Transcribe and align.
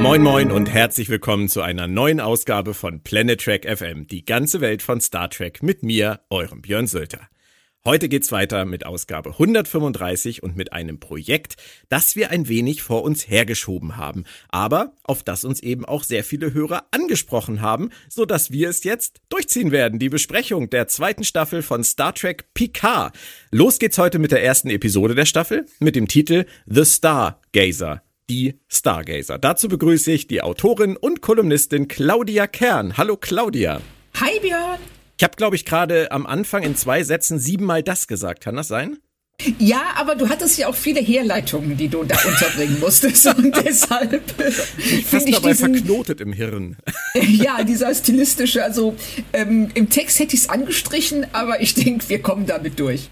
Moin 0.00 0.22
moin 0.22 0.50
und 0.50 0.70
herzlich 0.70 1.10
willkommen 1.10 1.50
zu 1.50 1.60
einer 1.60 1.86
neuen 1.86 2.20
Ausgabe 2.20 2.72
von 2.72 3.02
Planet 3.02 3.38
Trek 3.38 3.68
FM, 3.68 4.06
die 4.06 4.24
ganze 4.24 4.62
Welt 4.62 4.80
von 4.80 4.98
Star 4.98 5.28
Trek 5.28 5.62
mit 5.62 5.82
mir, 5.82 6.20
eurem 6.30 6.62
Björn 6.62 6.86
Sölter. 6.86 7.28
Heute 7.84 8.08
geht's 8.08 8.32
weiter 8.32 8.64
mit 8.64 8.86
Ausgabe 8.86 9.32
135 9.32 10.42
und 10.42 10.56
mit 10.56 10.72
einem 10.72 11.00
Projekt, 11.00 11.56
das 11.90 12.16
wir 12.16 12.30
ein 12.30 12.48
wenig 12.48 12.82
vor 12.82 13.02
uns 13.02 13.28
hergeschoben 13.28 13.98
haben, 13.98 14.24
aber 14.48 14.94
auf 15.02 15.22
das 15.22 15.44
uns 15.44 15.60
eben 15.60 15.84
auch 15.84 16.02
sehr 16.02 16.24
viele 16.24 16.54
Hörer 16.54 16.86
angesprochen 16.92 17.60
haben, 17.60 17.90
so 18.08 18.24
dass 18.24 18.50
wir 18.50 18.70
es 18.70 18.84
jetzt 18.84 19.20
durchziehen 19.28 19.70
werden, 19.70 19.98
die 19.98 20.08
Besprechung 20.08 20.70
der 20.70 20.88
zweiten 20.88 21.24
Staffel 21.24 21.60
von 21.60 21.84
Star 21.84 22.14
Trek 22.14 22.54
Picard. 22.54 23.14
Los 23.50 23.78
geht's 23.78 23.98
heute 23.98 24.18
mit 24.18 24.32
der 24.32 24.42
ersten 24.42 24.70
Episode 24.70 25.14
der 25.14 25.26
Staffel 25.26 25.66
mit 25.78 25.94
dem 25.94 26.08
Titel 26.08 26.46
The 26.64 26.86
Stargazer 26.86 28.02
die 28.30 28.60
Stargazer. 28.68 29.38
Dazu 29.38 29.68
begrüße 29.68 30.12
ich 30.12 30.28
die 30.28 30.40
Autorin 30.40 30.96
und 30.96 31.20
Kolumnistin 31.20 31.88
Claudia 31.88 32.46
Kern. 32.46 32.96
Hallo 32.96 33.16
Claudia. 33.16 33.80
Hi 34.20 34.38
Björn. 34.40 34.78
Ich 35.18 35.24
habe, 35.24 35.36
glaube 35.36 35.56
ich, 35.56 35.66
gerade 35.66 36.12
am 36.12 36.26
Anfang 36.26 36.62
in 36.62 36.76
zwei 36.76 37.02
Sätzen 37.02 37.38
siebenmal 37.38 37.82
das 37.82 38.06
gesagt. 38.06 38.42
Kann 38.42 38.56
das 38.56 38.68
sein? 38.68 38.98
Ja, 39.58 39.82
aber 39.96 40.14
du 40.14 40.28
hattest 40.28 40.58
ja 40.58 40.68
auch 40.68 40.74
viele 40.74 41.00
Herleitungen, 41.00 41.76
die 41.76 41.88
du 41.88 42.04
da 42.04 42.16
unterbringen 42.26 42.78
musstest 42.78 43.26
und 43.26 43.56
deshalb 43.64 44.22
fast 45.06 45.26
ich 45.26 45.34
dabei 45.34 45.50
diesen, 45.50 45.74
verknotet 45.74 46.20
im 46.20 46.32
Hirn. 46.32 46.76
Ja, 47.14 47.64
dieser 47.64 47.92
stilistische, 47.94 48.62
also 48.62 48.94
ähm, 49.32 49.70
im 49.74 49.90
Text 49.90 50.20
hätte 50.20 50.36
ich 50.36 50.42
es 50.42 50.48
angestrichen, 50.48 51.26
aber 51.32 51.60
ich 51.60 51.74
denke, 51.74 52.08
wir 52.08 52.22
kommen 52.22 52.46
damit 52.46 52.78
durch. 52.78 53.10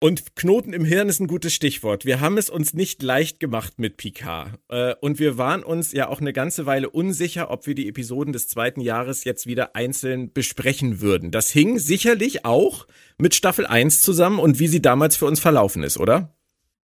Und 0.00 0.36
Knoten 0.36 0.72
im 0.72 0.84
Hirn 0.84 1.08
ist 1.08 1.18
ein 1.18 1.26
gutes 1.26 1.52
Stichwort. 1.52 2.04
Wir 2.04 2.20
haben 2.20 2.38
es 2.38 2.50
uns 2.50 2.72
nicht 2.72 3.02
leicht 3.02 3.40
gemacht 3.40 3.80
mit 3.80 3.96
Picard. 3.96 4.52
Äh, 4.68 4.94
und 5.00 5.18
wir 5.18 5.38
waren 5.38 5.64
uns 5.64 5.90
ja 5.90 6.08
auch 6.08 6.20
eine 6.20 6.32
ganze 6.32 6.66
Weile 6.66 6.88
unsicher, 6.88 7.50
ob 7.50 7.66
wir 7.66 7.74
die 7.74 7.88
Episoden 7.88 8.32
des 8.32 8.46
zweiten 8.46 8.80
Jahres 8.80 9.24
jetzt 9.24 9.48
wieder 9.48 9.74
einzeln 9.74 10.32
besprechen 10.32 11.00
würden. 11.00 11.32
Das 11.32 11.50
hing 11.50 11.80
sicherlich 11.80 12.44
auch 12.44 12.86
mit 13.18 13.34
Staffel 13.34 13.66
1 13.66 14.00
zusammen 14.00 14.38
und 14.38 14.60
wie 14.60 14.68
sie 14.68 14.80
damals 14.80 15.16
für 15.16 15.26
uns 15.26 15.40
verlaufen 15.40 15.82
ist, 15.82 15.98
oder? 15.98 16.32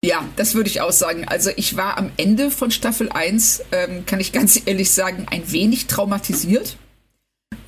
Ja, 0.04 0.24
das 0.36 0.54
würde 0.54 0.70
ich 0.70 0.80
auch 0.80 0.92
sagen. 0.92 1.26
Also 1.26 1.50
ich 1.56 1.76
war 1.76 1.98
am 1.98 2.12
Ende 2.16 2.52
von 2.52 2.70
Staffel 2.70 3.08
1, 3.10 3.64
ähm, 3.72 4.06
kann 4.06 4.20
ich 4.20 4.30
ganz 4.30 4.62
ehrlich 4.66 4.92
sagen, 4.92 5.26
ein 5.28 5.50
wenig 5.50 5.88
traumatisiert, 5.88 6.76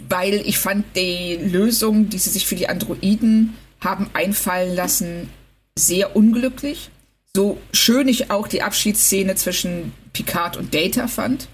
weil 0.09 0.35
ich 0.47 0.59
fand 0.59 0.85
die 0.95 1.35
Lösung, 1.35 2.11
die 2.11 2.19
sie 2.19 2.31
sich 2.31 2.47
für 2.47 2.55
die 2.55 2.69
Androiden 2.69 3.55
haben 3.83 4.09
einfallen 4.15 4.75
lassen, 4.75 5.29
sehr 5.77 6.17
unglücklich. 6.17 6.91
So 7.35 7.59
schön 7.73 8.09
ich 8.09 8.31
auch 8.31 8.47
die 8.47 8.63
Abschiedsszene 8.63 9.35
zwischen 9.35 9.93
Picard 10.13 10.57
und 10.57 10.75
Data 10.75 11.09
fand. 11.09 11.49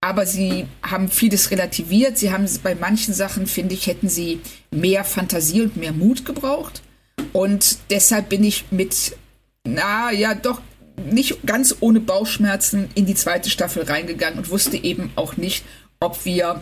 Aber 0.00 0.26
sie 0.26 0.66
haben 0.82 1.08
vieles 1.08 1.50
relativiert. 1.50 2.18
Sie 2.18 2.32
haben 2.32 2.48
bei 2.62 2.74
manchen 2.74 3.14
Sachen, 3.14 3.46
finde 3.46 3.74
ich, 3.74 3.86
hätten 3.86 4.08
sie 4.08 4.40
mehr 4.70 5.04
Fantasie 5.04 5.62
und 5.62 5.76
mehr 5.76 5.92
Mut 5.92 6.24
gebraucht. 6.24 6.82
Und 7.32 7.78
deshalb 7.90 8.28
bin 8.28 8.42
ich 8.42 8.64
mit, 8.70 9.16
na 9.64 10.10
ja, 10.10 10.34
doch 10.34 10.60
nicht 11.10 11.46
ganz 11.46 11.76
ohne 11.80 12.00
Bauchschmerzen 12.00 12.88
in 12.94 13.06
die 13.06 13.14
zweite 13.14 13.50
Staffel 13.50 13.84
reingegangen 13.84 14.38
und 14.38 14.50
wusste 14.50 14.76
eben 14.76 15.10
auch 15.14 15.36
nicht, 15.36 15.64
ob 16.00 16.24
wir 16.24 16.60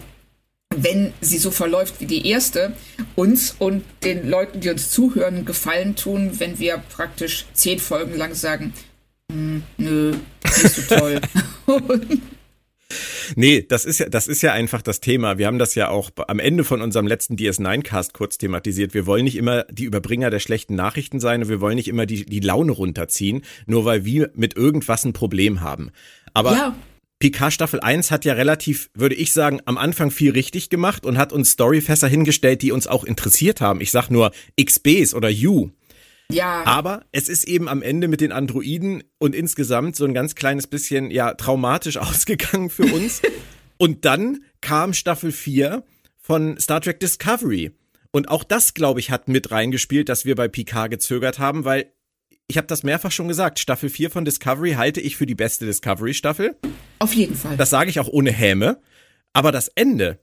wenn 0.77 1.13
sie 1.21 1.39
so 1.39 1.51
verläuft 1.51 2.01
wie 2.01 2.07
die 2.07 2.29
erste, 2.29 2.73
uns 3.17 3.57
und 3.59 3.85
den 4.05 4.29
Leuten, 4.29 4.61
die 4.61 4.71
uns 4.71 4.91
zuhören, 4.91 5.45
Gefallen 5.45 5.97
tun, 5.97 6.39
wenn 6.39 6.59
wir 6.59 6.79
praktisch 6.79 7.47
zehn 7.53 7.79
Folgen 7.79 8.17
lang 8.17 8.35
sagen, 8.35 8.73
hm, 9.31 9.63
nö, 9.79 10.15
nicht 10.45 10.75
so 10.75 10.83
toll. 10.95 11.21
Nee, 13.37 13.65
das 13.69 13.85
ist 13.85 14.01
ja, 14.01 14.09
das 14.09 14.27
ist 14.27 14.43
ja 14.43 14.53
einfach 14.53 14.83
das 14.83 14.99
Thema. 14.99 15.39
Wir 15.39 15.47
haben 15.47 15.61
das 15.61 15.77
ja 15.77 15.89
auch 15.89 16.11
am 16.27 16.41
Ende 16.41 16.65
von 16.65 16.83
unserem 16.83 17.07
letzten 17.07 17.37
DS9-Cast 17.37 18.15
kurz 18.15 18.39
thematisiert. 18.39 18.95
Wir 18.95 19.07
wollen 19.07 19.25
nicht 19.25 19.37
immer 19.37 19.65
die 19.71 19.85
Überbringer 19.85 20.31
der 20.31 20.41
schlechten 20.41 20.75
Nachrichten 20.75 21.21
sein 21.21 21.43
und 21.43 21.49
wir 21.49 21.61
wollen 21.61 21.77
nicht 21.77 21.87
immer 21.87 22.07
die, 22.07 22.25
die 22.25 22.41
Laune 22.41 22.73
runterziehen, 22.73 23.43
nur 23.67 23.85
weil 23.85 24.05
wir 24.05 24.31
mit 24.35 24.57
irgendwas 24.57 25.05
ein 25.05 25.13
Problem 25.13 25.61
haben. 25.61 25.93
Aber 26.35 26.53
ja. 26.53 26.77
Picard 27.21 27.53
Staffel 27.53 27.81
1 27.81 28.11
hat 28.11 28.25
ja 28.25 28.33
relativ, 28.33 28.91
würde 28.95 29.15
ich 29.15 29.35
sagen, 29.35 29.61
am 29.67 29.77
Anfang 29.77 30.11
viel 30.11 30.33
richtig 30.33 30.71
gemacht 30.71 31.05
und 31.05 31.19
hat 31.19 31.35
uns 31.35 31.51
Storyfässer 31.51 32.09
hingestellt, 32.09 32.63
die 32.63 32.73
uns 32.73 32.87
auch 32.87 33.05
interessiert 33.05 33.61
haben. 33.61 33.83
Ich 33.83 33.91
sag 33.91 34.09
nur 34.09 34.33
XBs 34.59 35.13
oder 35.13 35.29
You. 35.29 35.69
Ja. 36.33 36.65
Aber 36.65 37.05
es 37.13 37.29
ist 37.29 37.45
eben 37.45 37.69
am 37.69 37.83
Ende 37.83 38.09
mit 38.09 38.23
den 38.23 38.33
Androiden 38.33 39.05
und 39.19 39.35
insgesamt 39.35 39.97
so 39.97 40.07
ein 40.07 40.15
ganz 40.15 40.35
kleines 40.35 40.67
bisschen, 40.67 41.11
ja, 41.11 41.35
traumatisch 41.35 41.97
ausgegangen 41.99 42.71
für 42.71 42.85
uns. 42.85 43.21
und 43.77 44.07
dann 44.07 44.43
kam 44.63 44.95
Staffel 44.95 45.31
4 45.31 45.85
von 46.17 46.59
Star 46.59 46.81
Trek 46.81 47.01
Discovery. 47.01 47.73
Und 48.13 48.31
auch 48.31 48.45
das, 48.45 48.73
glaube 48.73 48.99
ich, 48.99 49.11
hat 49.11 49.29
mit 49.29 49.51
reingespielt, 49.51 50.09
dass 50.09 50.25
wir 50.25 50.37
bei 50.37 50.49
Picard 50.49 50.91
gezögert 50.91 51.39
haben, 51.39 51.67
weil 51.67 51.93
ich 52.51 52.57
habe 52.57 52.67
das 52.67 52.83
mehrfach 52.83 53.13
schon 53.13 53.29
gesagt, 53.29 53.61
Staffel 53.61 53.89
4 53.89 54.11
von 54.11 54.25
Discovery 54.25 54.73
halte 54.73 55.01
ich 55.01 55.17
für 55.17 55.25
die 55.25 55.37
beste 55.37 55.67
Discovery-Staffel. 55.67 56.57
Auf 56.99 57.15
jeden 57.15 57.37
Fall. 57.37 57.57
Das 57.57 57.71
sage 57.71 57.91
ich 57.91 58.01
auch 58.01 58.09
ohne 58.09 58.33
Häme. 58.33 58.83
Aber 59.33 59.53
das 59.53 59.69
Ende, 59.69 60.19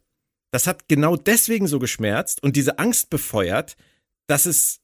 das 0.52 0.68
hat 0.68 0.90
genau 0.90 1.16
deswegen 1.16 1.68
so 1.68 1.80
geschmerzt 1.80 2.44
und 2.44 2.58
diese 2.58 2.80
Angst 2.80 3.10
befeuert, 3.10 3.78
dass 4.28 4.46
es 4.46 4.82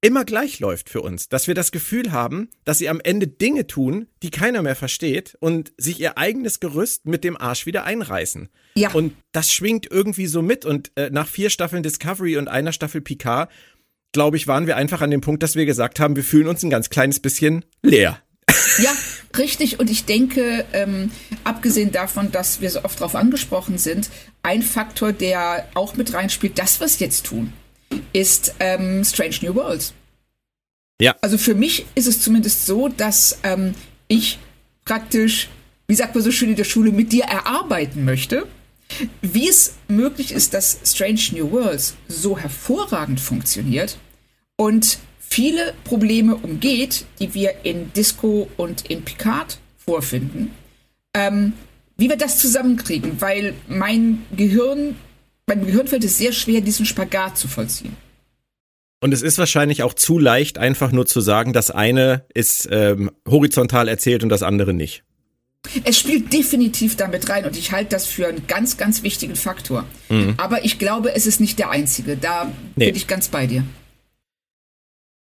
immer 0.00 0.24
gleich 0.24 0.58
läuft 0.58 0.88
für 0.88 1.00
uns, 1.02 1.28
dass 1.28 1.46
wir 1.46 1.54
das 1.54 1.70
Gefühl 1.70 2.10
haben, 2.10 2.48
dass 2.64 2.78
sie 2.78 2.88
am 2.88 3.00
Ende 3.00 3.28
Dinge 3.28 3.68
tun, 3.68 4.08
die 4.24 4.30
keiner 4.30 4.62
mehr 4.62 4.74
versteht 4.74 5.36
und 5.38 5.72
sich 5.76 6.00
ihr 6.00 6.18
eigenes 6.18 6.58
Gerüst 6.58 7.06
mit 7.06 7.22
dem 7.22 7.36
Arsch 7.36 7.66
wieder 7.66 7.84
einreißen. 7.84 8.48
Ja. 8.74 8.90
Und 8.92 9.14
das 9.30 9.52
schwingt 9.52 9.86
irgendwie 9.88 10.26
so 10.26 10.42
mit 10.42 10.64
und 10.64 10.90
äh, 10.96 11.10
nach 11.10 11.28
vier 11.28 11.50
Staffeln 11.50 11.84
Discovery 11.84 12.36
und 12.36 12.48
einer 12.48 12.72
Staffel 12.72 13.00
Picard 13.00 13.48
glaube 14.12 14.36
ich, 14.36 14.46
waren 14.46 14.66
wir 14.66 14.76
einfach 14.76 15.00
an 15.00 15.10
dem 15.10 15.20
Punkt, 15.20 15.42
dass 15.42 15.56
wir 15.56 15.66
gesagt 15.66 16.00
haben, 16.00 16.16
wir 16.16 16.24
fühlen 16.24 16.48
uns 16.48 16.62
ein 16.62 16.70
ganz 16.70 16.90
kleines 16.90 17.20
bisschen 17.20 17.64
leer. 17.82 18.20
Ja, 18.78 18.92
richtig. 19.38 19.78
Und 19.80 19.90
ich 19.90 20.04
denke, 20.04 20.64
ähm, 20.72 21.10
abgesehen 21.44 21.92
davon, 21.92 22.32
dass 22.32 22.60
wir 22.60 22.70
so 22.70 22.84
oft 22.84 23.00
darauf 23.00 23.14
angesprochen 23.14 23.78
sind, 23.78 24.10
ein 24.42 24.62
Faktor, 24.62 25.12
der 25.12 25.68
auch 25.74 25.96
mit 25.96 26.12
reinspielt, 26.14 26.58
das, 26.58 26.80
was 26.80 26.98
wir 27.00 27.06
jetzt 27.06 27.26
tun, 27.26 27.52
ist 28.12 28.54
ähm, 28.60 29.04
Strange 29.04 29.36
New 29.42 29.54
Worlds. 29.54 29.94
Ja. 31.00 31.16
Also 31.20 31.38
für 31.38 31.54
mich 31.54 31.86
ist 31.94 32.06
es 32.06 32.20
zumindest 32.20 32.66
so, 32.66 32.88
dass 32.88 33.38
ähm, 33.42 33.74
ich 34.08 34.38
praktisch, 34.84 35.48
wie 35.88 35.94
sagt 35.94 36.14
man 36.14 36.22
so 36.22 36.30
schön 36.30 36.50
in 36.50 36.56
der 36.56 36.64
Schule, 36.64 36.92
mit 36.92 37.12
dir 37.12 37.24
erarbeiten 37.24 38.04
möchte 38.04 38.46
wie 39.22 39.48
es 39.48 39.74
möglich 39.88 40.32
ist, 40.32 40.54
dass 40.54 40.78
Strange 40.84 41.20
New 41.32 41.50
Worlds 41.50 41.96
so 42.08 42.38
hervorragend 42.38 43.20
funktioniert 43.20 43.98
und 44.56 44.98
viele 45.18 45.74
Probleme 45.84 46.36
umgeht, 46.36 47.06
die 47.20 47.34
wir 47.34 47.64
in 47.64 47.92
Disco 47.92 48.48
und 48.56 48.90
in 48.90 49.02
Picard 49.02 49.58
vorfinden, 49.78 50.50
ähm, 51.14 51.52
wie 51.96 52.08
wir 52.08 52.16
das 52.16 52.38
zusammenkriegen, 52.38 53.20
weil 53.20 53.54
mein 53.68 54.22
Gehirn, 54.36 54.96
mein 55.46 55.64
Gehirn 55.64 55.86
fällt 55.86 56.04
es 56.04 56.18
sehr 56.18 56.32
schwer, 56.32 56.60
diesen 56.60 56.86
Spagat 56.86 57.38
zu 57.38 57.46
vollziehen. 57.46 57.96
Und 59.00 59.12
es 59.12 59.22
ist 59.22 59.38
wahrscheinlich 59.38 59.82
auch 59.82 59.94
zu 59.94 60.18
leicht, 60.18 60.58
einfach 60.58 60.92
nur 60.92 61.06
zu 61.06 61.20
sagen, 61.20 61.52
das 61.52 61.70
eine 61.70 62.24
ist 62.34 62.68
ähm, 62.70 63.10
horizontal 63.26 63.88
erzählt 63.88 64.22
und 64.22 64.28
das 64.28 64.42
andere 64.42 64.74
nicht. 64.74 65.04
Es 65.84 65.98
spielt 65.98 66.32
definitiv 66.32 66.96
damit 66.96 67.28
rein 67.28 67.44
und 67.44 67.56
ich 67.56 67.70
halte 67.72 67.90
das 67.90 68.06
für 68.06 68.26
einen 68.26 68.46
ganz, 68.46 68.76
ganz 68.76 69.02
wichtigen 69.02 69.36
Faktor. 69.36 69.84
Mhm. 70.08 70.34
Aber 70.36 70.64
ich 70.64 70.78
glaube, 70.78 71.14
es 71.14 71.26
ist 71.26 71.40
nicht 71.40 71.58
der 71.58 71.70
einzige. 71.70 72.16
Da 72.16 72.50
nee. 72.76 72.86
bin 72.86 72.96
ich 72.96 73.06
ganz 73.06 73.28
bei 73.28 73.46
dir. 73.46 73.64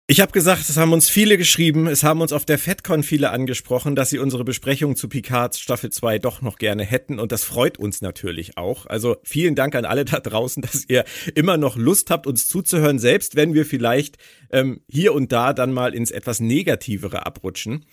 Ich 0.09 0.21
habe 0.21 0.31
gesagt, 0.31 0.69
es 0.69 0.77
haben 0.77 0.93
uns 0.93 1.09
viele 1.09 1.37
geschrieben, 1.37 1.89
es 1.89 2.05
haben 2.05 2.21
uns 2.21 2.33
auf 2.33 2.45
der 2.45 2.61
FedCon 2.61 3.03
viele 3.03 3.31
angesprochen, 3.31 3.97
dass 3.97 4.09
sie 4.09 4.21
unsere 4.21 4.45
Besprechung 4.45 4.95
zu 4.95 5.09
Picards 5.09 5.59
Staffel 5.59 5.91
2 5.91 6.21
doch 6.21 6.43
noch 6.43 6.59
gerne 6.59 6.85
hätten 6.85 7.19
und 7.19 7.33
das 7.33 7.43
freut 7.43 7.77
uns 7.77 8.03
natürlich 8.03 8.57
auch. 8.57 8.87
Also 8.87 9.17
vielen 9.25 9.57
Dank 9.57 9.75
an 9.75 9.85
alle 9.85 10.05
da 10.05 10.21
draußen, 10.21 10.63
dass 10.63 10.85
ihr 10.87 11.05
immer 11.35 11.57
noch 11.57 11.75
Lust 11.75 12.11
habt, 12.11 12.29
uns 12.29 12.47
zuzuhören, 12.47 13.01
selbst 13.01 13.35
wenn 13.35 13.53
wir 13.53 13.67
vielleicht 13.67 14.17
ähm, 14.51 14.81
hier 14.89 15.13
und 15.13 15.33
da 15.33 15.53
dann 15.53 15.73
mal 15.73 15.93
ins 15.93 16.13
etwas 16.13 16.39
Negativere 16.39 17.27
abrutschen. 17.27 17.85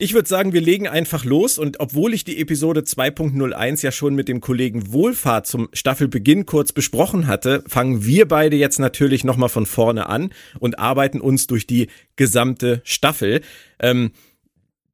Ich 0.00 0.14
würde 0.14 0.28
sagen, 0.28 0.52
wir 0.52 0.60
legen 0.60 0.86
einfach 0.86 1.24
los 1.24 1.58
und 1.58 1.80
obwohl 1.80 2.14
ich 2.14 2.22
die 2.22 2.40
Episode 2.40 2.82
2.01 2.82 3.82
ja 3.82 3.90
schon 3.90 4.14
mit 4.14 4.28
dem 4.28 4.40
Kollegen 4.40 4.92
Wohlfahrt 4.92 5.48
zum 5.48 5.68
Staffelbeginn 5.72 6.46
kurz 6.46 6.70
besprochen 6.70 7.26
hatte, 7.26 7.64
fangen 7.66 8.04
wir 8.04 8.28
beide 8.28 8.54
jetzt 8.54 8.78
natürlich 8.78 9.24
nochmal 9.24 9.48
von 9.48 9.66
vorne 9.66 10.08
an 10.08 10.32
und 10.60 10.78
arbeiten 10.78 11.20
uns 11.20 11.48
durch 11.48 11.66
die 11.66 11.88
gesamte 12.14 12.80
Staffel. 12.84 13.40
Ähm, 13.80 14.12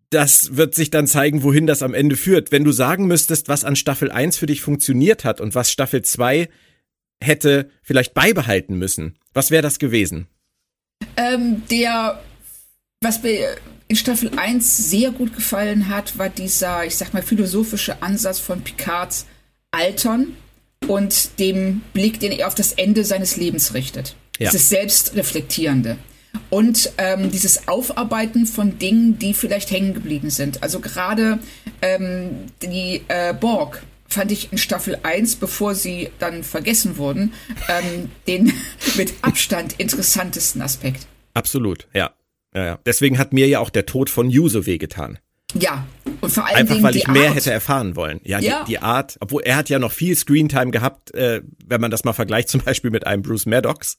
das 0.09 0.57
wird 0.57 0.75
sich 0.75 0.89
dann 0.89 1.07
zeigen, 1.07 1.43
wohin 1.43 1.67
das 1.67 1.83
am 1.83 1.93
Ende 1.93 2.17
führt. 2.17 2.51
Wenn 2.51 2.65
du 2.65 2.73
sagen 2.73 3.07
müsstest, 3.07 3.49
was 3.49 3.65
an 3.65 3.77
Staffel 3.77 4.11
1 4.11 4.39
für 4.39 4.47
dich 4.47 4.63
funktioniert 4.63 5.27
hat 5.27 5.39
und 5.39 5.55
was 5.55 5.71
Staffel 5.71 6.01
2 6.01 6.49
hätte 7.23 7.69
vielleicht 7.83 8.15
beibehalten 8.15 8.79
müssen, 8.79 9.19
was 9.35 9.51
wäre 9.51 9.63
das 9.63 9.79
gewesen? 9.79 10.29
Ähm, 11.19 11.63
der, 11.71 12.23
was 13.03 13.23
in 13.89 13.97
Staffel 13.97 14.31
1 14.37 14.91
sehr 14.91 15.11
gut 15.11 15.35
gefallen 15.35 15.89
hat, 15.89 16.19
war 16.19 16.29
dieser, 16.29 16.85
ich 16.85 16.97
sag 16.97 17.13
mal, 17.13 17.23
philosophische 17.23 18.03
Ansatz 18.03 18.39
von 18.39 18.63
Picards 18.63 19.27
Altern 19.71 20.37
und 20.87 21.39
dem 21.39 21.83
Blick, 21.93 22.21
den 22.21 22.33
er 22.33 22.47
auf 22.47 22.55
das 22.55 22.73
Ende 22.73 23.05
seines 23.05 23.37
Lebens 23.37 23.75
richtet. 23.75 24.17
Ja. 24.39 24.51
Dieses 24.51 24.69
Selbstreflektierende. 24.69 25.97
Und 26.51 26.93
ähm, 26.99 27.31
dieses 27.31 27.69
Aufarbeiten 27.69 28.47
von 28.47 28.79
Dingen, 28.79 29.19
die 29.19 29.35
vielleicht 29.35 29.71
hängen 29.71 29.95
geblieben 29.95 30.31
sind. 30.31 30.63
Also 30.63 30.81
gerade 30.81 31.39
ähm, 31.81 32.47
die 32.63 33.03
äh, 33.09 33.33
Borg 33.35 33.83
fand 34.09 34.33
ich 34.33 34.53
in 34.53 34.59
Staffel 34.59 34.99
1, 35.03 35.37
bevor 35.37 35.75
sie 35.75 36.11
dann 36.19 36.43
vergessen 36.43 36.97
wurden, 36.97 37.33
ähm, 37.69 38.11
den 38.27 38.53
mit 38.97 39.15
Abstand 39.23 39.75
interessantesten 39.79 40.63
Aspekt. 40.63 41.07
Absolut, 41.35 41.87
ja. 41.93 42.13
Ja, 42.55 42.65
ja. 42.65 42.79
Deswegen 42.87 43.19
hat 43.19 43.33
mir 43.33 43.47
ja 43.49 43.61
auch 43.61 43.71
der 43.71 43.87
Tod 43.87 44.11
von 44.11 44.31
Yuso 44.31 44.67
wehgetan. 44.67 45.19
Ja, 45.59 45.87
und 46.21 46.31
vor 46.31 46.47
allem 46.47 46.57
Einfach, 46.57 46.83
weil 46.83 46.97
ich 46.97 47.07
mehr 47.07 47.29
Art. 47.29 47.37
hätte 47.37 47.53
erfahren 47.53 47.97
wollen. 47.97 48.21
Ja, 48.25 48.41
ja. 48.41 48.65
Die, 48.65 48.73
die, 48.73 48.79
Art, 48.79 49.17
obwohl 49.21 49.43
er 49.43 49.57
hat 49.57 49.69
ja 49.69 49.79
noch 49.79 49.93
viel 49.93 50.17
Screentime 50.17 50.71
gehabt, 50.71 51.15
äh, 51.15 51.43
wenn 51.65 51.81
man 51.81 51.91
das 51.91 52.05
mal 52.05 52.13
vergleicht, 52.13 52.49
zum 52.49 52.61
Beispiel 52.61 52.91
mit 52.91 53.07
einem 53.07 53.23
Bruce 53.23 53.47
Maddox, 53.47 53.99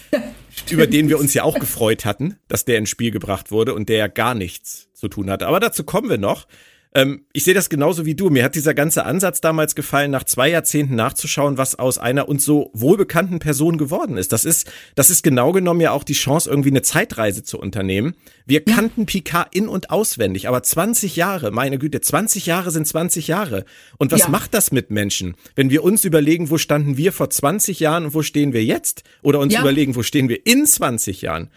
über 0.70 0.86
den 0.86 1.08
wir 1.08 1.18
uns 1.18 1.34
ja 1.34 1.42
auch 1.42 1.58
gefreut 1.58 2.04
hatten, 2.04 2.36
dass 2.48 2.64
der 2.64 2.78
ins 2.78 2.88
Spiel 2.88 3.10
gebracht 3.10 3.50
wurde 3.50 3.74
und 3.74 3.88
der 3.88 3.98
ja 3.98 4.06
gar 4.06 4.34
nichts 4.34 4.88
zu 4.94 5.08
tun 5.08 5.30
hatte. 5.30 5.46
Aber 5.46 5.60
dazu 5.60 5.84
kommen 5.84 6.08
wir 6.08 6.18
noch. 6.18 6.46
Ähm, 6.94 7.26
ich 7.32 7.44
sehe 7.44 7.54
das 7.54 7.68
genauso 7.68 8.06
wie 8.06 8.14
du. 8.14 8.30
Mir 8.30 8.44
hat 8.44 8.54
dieser 8.54 8.74
ganze 8.74 9.04
Ansatz 9.04 9.40
damals 9.40 9.74
gefallen, 9.74 10.10
nach 10.10 10.24
zwei 10.24 10.48
Jahrzehnten 10.48 10.94
nachzuschauen, 10.94 11.58
was 11.58 11.78
aus 11.78 11.98
einer 11.98 12.28
uns 12.28 12.44
so 12.44 12.70
wohlbekannten 12.72 13.38
Person 13.38 13.76
geworden 13.76 14.16
ist. 14.16 14.32
Das 14.32 14.44
ist, 14.44 14.70
das 14.94 15.10
ist 15.10 15.22
genau 15.22 15.52
genommen 15.52 15.80
ja 15.80 15.90
auch 15.92 16.04
die 16.04 16.14
Chance, 16.14 16.48
irgendwie 16.48 16.70
eine 16.70 16.82
Zeitreise 16.82 17.42
zu 17.42 17.58
unternehmen. 17.58 18.14
Wir 18.46 18.62
ja. 18.66 18.74
kannten 18.74 19.06
Picard 19.06 19.54
in- 19.54 19.68
und 19.68 19.90
auswendig, 19.90 20.48
aber 20.48 20.62
20 20.62 21.16
Jahre, 21.16 21.50
meine 21.50 21.78
Güte, 21.78 22.00
20 22.00 22.46
Jahre 22.46 22.70
sind 22.70 22.86
20 22.86 23.28
Jahre. 23.28 23.64
Und 23.98 24.12
was 24.12 24.20
ja. 24.22 24.28
macht 24.28 24.54
das 24.54 24.72
mit 24.72 24.90
Menschen? 24.90 25.34
Wenn 25.54 25.70
wir 25.70 25.84
uns 25.84 26.04
überlegen, 26.04 26.50
wo 26.50 26.58
standen 26.58 26.96
wir 26.96 27.12
vor 27.12 27.28
20 27.28 27.80
Jahren 27.80 28.06
und 28.06 28.14
wo 28.14 28.22
stehen 28.22 28.52
wir 28.52 28.64
jetzt? 28.64 29.02
Oder 29.22 29.40
uns 29.40 29.52
ja. 29.52 29.60
überlegen, 29.60 29.96
wo 29.96 30.02
stehen 30.02 30.28
wir 30.28 30.46
in 30.46 30.66
20 30.66 31.22
Jahren? 31.22 31.50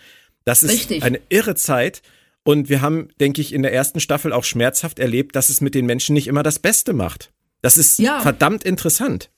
Das 0.43 0.63
ist 0.63 0.71
Richtig. 0.71 1.03
eine 1.03 1.21
irre 1.29 1.55
Zeit. 1.55 2.01
Und 2.49 2.67
wir 2.67 2.81
haben, 2.81 3.09
denke 3.19 3.41
ich, 3.41 3.53
in 3.53 3.61
der 3.61 3.73
ersten 3.73 3.99
Staffel 3.99 4.33
auch 4.33 4.43
schmerzhaft 4.43 4.97
erlebt, 4.97 5.35
dass 5.35 5.51
es 5.51 5.61
mit 5.61 5.75
den 5.75 5.85
Menschen 5.85 6.15
nicht 6.15 6.25
immer 6.25 6.41
das 6.41 6.57
Beste 6.57 6.93
macht. 6.93 7.31
Das 7.61 7.77
ist 7.77 7.99
ja. 7.99 8.21
verdammt 8.21 8.63
interessant. 8.63 9.29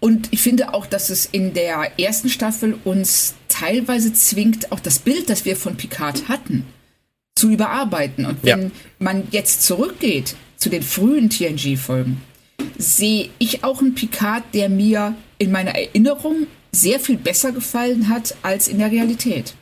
Und 0.00 0.32
ich 0.32 0.42
finde 0.42 0.74
auch, 0.74 0.86
dass 0.86 1.10
es 1.10 1.26
in 1.26 1.54
der 1.54 1.92
ersten 1.96 2.28
Staffel 2.28 2.76
uns 2.82 3.34
teilweise 3.48 4.12
zwingt, 4.14 4.72
auch 4.72 4.80
das 4.80 4.98
Bild, 4.98 5.30
das 5.30 5.44
wir 5.44 5.54
von 5.54 5.76
Picard 5.76 6.28
hatten, 6.28 6.66
zu 7.36 7.50
überarbeiten. 7.50 8.26
Und 8.26 8.42
wenn 8.42 8.62
ja. 8.62 8.70
man 8.98 9.28
jetzt 9.30 9.62
zurückgeht 9.62 10.34
zu 10.56 10.70
den 10.70 10.82
frühen 10.82 11.30
TNG-Folgen, 11.30 12.20
sehe 12.76 13.28
ich 13.38 13.62
auch 13.62 13.80
einen 13.80 13.94
Picard, 13.94 14.42
der 14.54 14.68
mir 14.70 15.14
in 15.38 15.52
meiner 15.52 15.76
Erinnerung 15.76 16.48
sehr 16.72 16.98
viel 16.98 17.16
besser 17.16 17.52
gefallen 17.52 18.08
hat 18.08 18.34
als 18.42 18.66
in 18.66 18.80
der 18.80 18.90
Realität. 18.90 19.54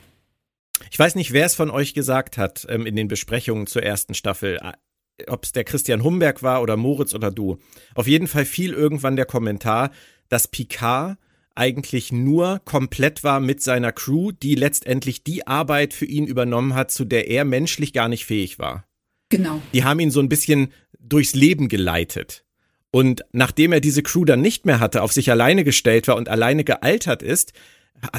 Ich 0.93 0.99
weiß 0.99 1.15
nicht, 1.15 1.33
wer 1.33 1.47
es 1.47 1.55
von 1.55 1.71
euch 1.71 1.95
gesagt 1.95 2.37
hat 2.37 2.67
ähm, 2.69 2.85
in 2.85 2.95
den 2.95 3.07
Besprechungen 3.07 3.65
zur 3.65 3.81
ersten 3.81 4.13
Staffel, 4.13 4.59
äh, 4.61 5.23
ob 5.25 5.43
es 5.43 5.51
der 5.51 5.63
Christian 5.63 6.03
Humberg 6.03 6.43
war 6.43 6.61
oder 6.61 6.77
Moritz 6.77 7.15
oder 7.15 7.31
du. 7.31 7.57
Auf 7.95 8.05
jeden 8.05 8.27
Fall 8.27 8.45
fiel 8.45 8.73
irgendwann 8.73 9.15
der 9.15 9.25
Kommentar, 9.25 9.89
dass 10.29 10.47
Picard 10.47 11.17
eigentlich 11.55 12.11
nur 12.11 12.61
komplett 12.63 13.23
war 13.23 13.39
mit 13.39 13.59
seiner 13.63 13.91
Crew, 13.91 14.33
die 14.33 14.53
letztendlich 14.53 15.23
die 15.23 15.47
Arbeit 15.47 15.95
für 15.95 16.05
ihn 16.05 16.27
übernommen 16.27 16.75
hat, 16.75 16.91
zu 16.91 17.05
der 17.05 17.27
er 17.27 17.43
menschlich 17.43 17.91
gar 17.91 18.07
nicht 18.07 18.25
fähig 18.25 18.59
war. 18.59 18.85
Genau. 19.29 19.63
Die 19.73 19.83
haben 19.83 19.99
ihn 19.99 20.11
so 20.11 20.19
ein 20.19 20.29
bisschen 20.29 20.73
durchs 20.99 21.33
Leben 21.33 21.69
geleitet. 21.69 22.45
Und 22.91 23.25
nachdem 23.31 23.73
er 23.73 23.79
diese 23.79 24.03
Crew 24.03 24.25
dann 24.25 24.41
nicht 24.41 24.67
mehr 24.67 24.79
hatte, 24.79 25.01
auf 25.01 25.11
sich 25.11 25.31
alleine 25.31 25.63
gestellt 25.63 26.07
war 26.07 26.17
und 26.17 26.29
alleine 26.29 26.63
gealtert 26.63 27.23
ist, 27.23 27.51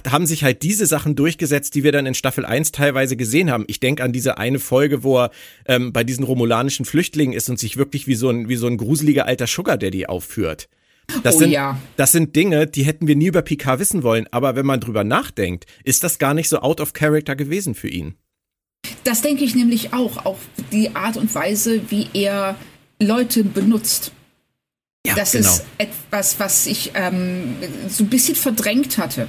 haben 0.09 0.27
sich 0.27 0.45
halt 0.45 0.63
diese 0.63 0.87
Sachen 0.87 1.15
durchgesetzt, 1.15 1.75
die 1.75 1.85
wir 1.85 1.93
dann 1.93 2.07
in 2.07 2.15
Staffel 2.15 2.45
1 2.45 2.73
teilweise 2.73 3.17
gesehen 3.17 3.51
haben. 3.51 3.65
Ich 3.67 3.81
denke 3.81 4.03
an 4.03 4.13
diese 4.13 4.39
eine 4.39 4.59
Folge, 4.59 5.03
wo 5.03 5.19
er 5.19 5.31
ähm, 5.67 5.93
bei 5.93 6.05
diesen 6.05 6.25
romulanischen 6.25 6.85
Flüchtlingen 6.85 7.35
ist 7.35 7.49
und 7.51 7.59
sich 7.59 7.77
wirklich 7.77 8.07
wie 8.07 8.15
so 8.15 8.31
ein, 8.31 8.49
wie 8.49 8.57
so 8.57 8.67
ein 8.67 8.77
gruseliger 8.77 9.27
alter 9.27 9.47
Sugar 9.47 9.77
Daddy 9.77 10.07
aufführt. 10.07 10.69
Das, 11.23 11.37
oh, 11.37 11.39
sind, 11.41 11.51
ja. 11.51 11.79
das 11.97 12.13
sind 12.13 12.35
Dinge, 12.35 12.67
die 12.67 12.85
hätten 12.85 13.07
wir 13.07 13.17
nie 13.17 13.27
über 13.27 13.43
Picard 13.43 13.79
wissen 13.79 14.03
wollen. 14.03 14.27
Aber 14.31 14.57
wenn 14.57 14.67
man 14.67 14.81
drüber 14.81 15.05
nachdenkt, 15.05 15.67
ist 15.85 16.03
das 16.03 16.19
gar 16.19 16.35
nicht 16.35 16.49
so 16.49 16.61
out 16.61 16.81
of 16.81 16.93
character 16.93 17.37
gewesen 17.37 17.75
für 17.75 17.89
ihn. 17.89 18.15
Das 19.05 19.23
denke 19.23 19.45
ich 19.45 19.55
nämlich 19.55 19.93
auch. 19.93 20.25
Auch 20.25 20.39
die 20.73 20.95
Art 20.95 21.17
und 21.17 21.35
Weise, 21.35 21.83
wie 21.91 22.09
er 22.15 22.57
Leute 23.01 23.45
benutzt. 23.45 24.13
Ja, 25.07 25.15
das 25.15 25.33
genau. 25.33 25.49
ist 25.49 25.65
etwas, 25.77 26.41
was 26.41 26.67
ich 26.67 26.93
ähm, 26.95 27.57
so 27.89 28.05
ein 28.05 28.09
bisschen 28.09 28.35
verdrängt 28.35 28.97
hatte. 28.97 29.29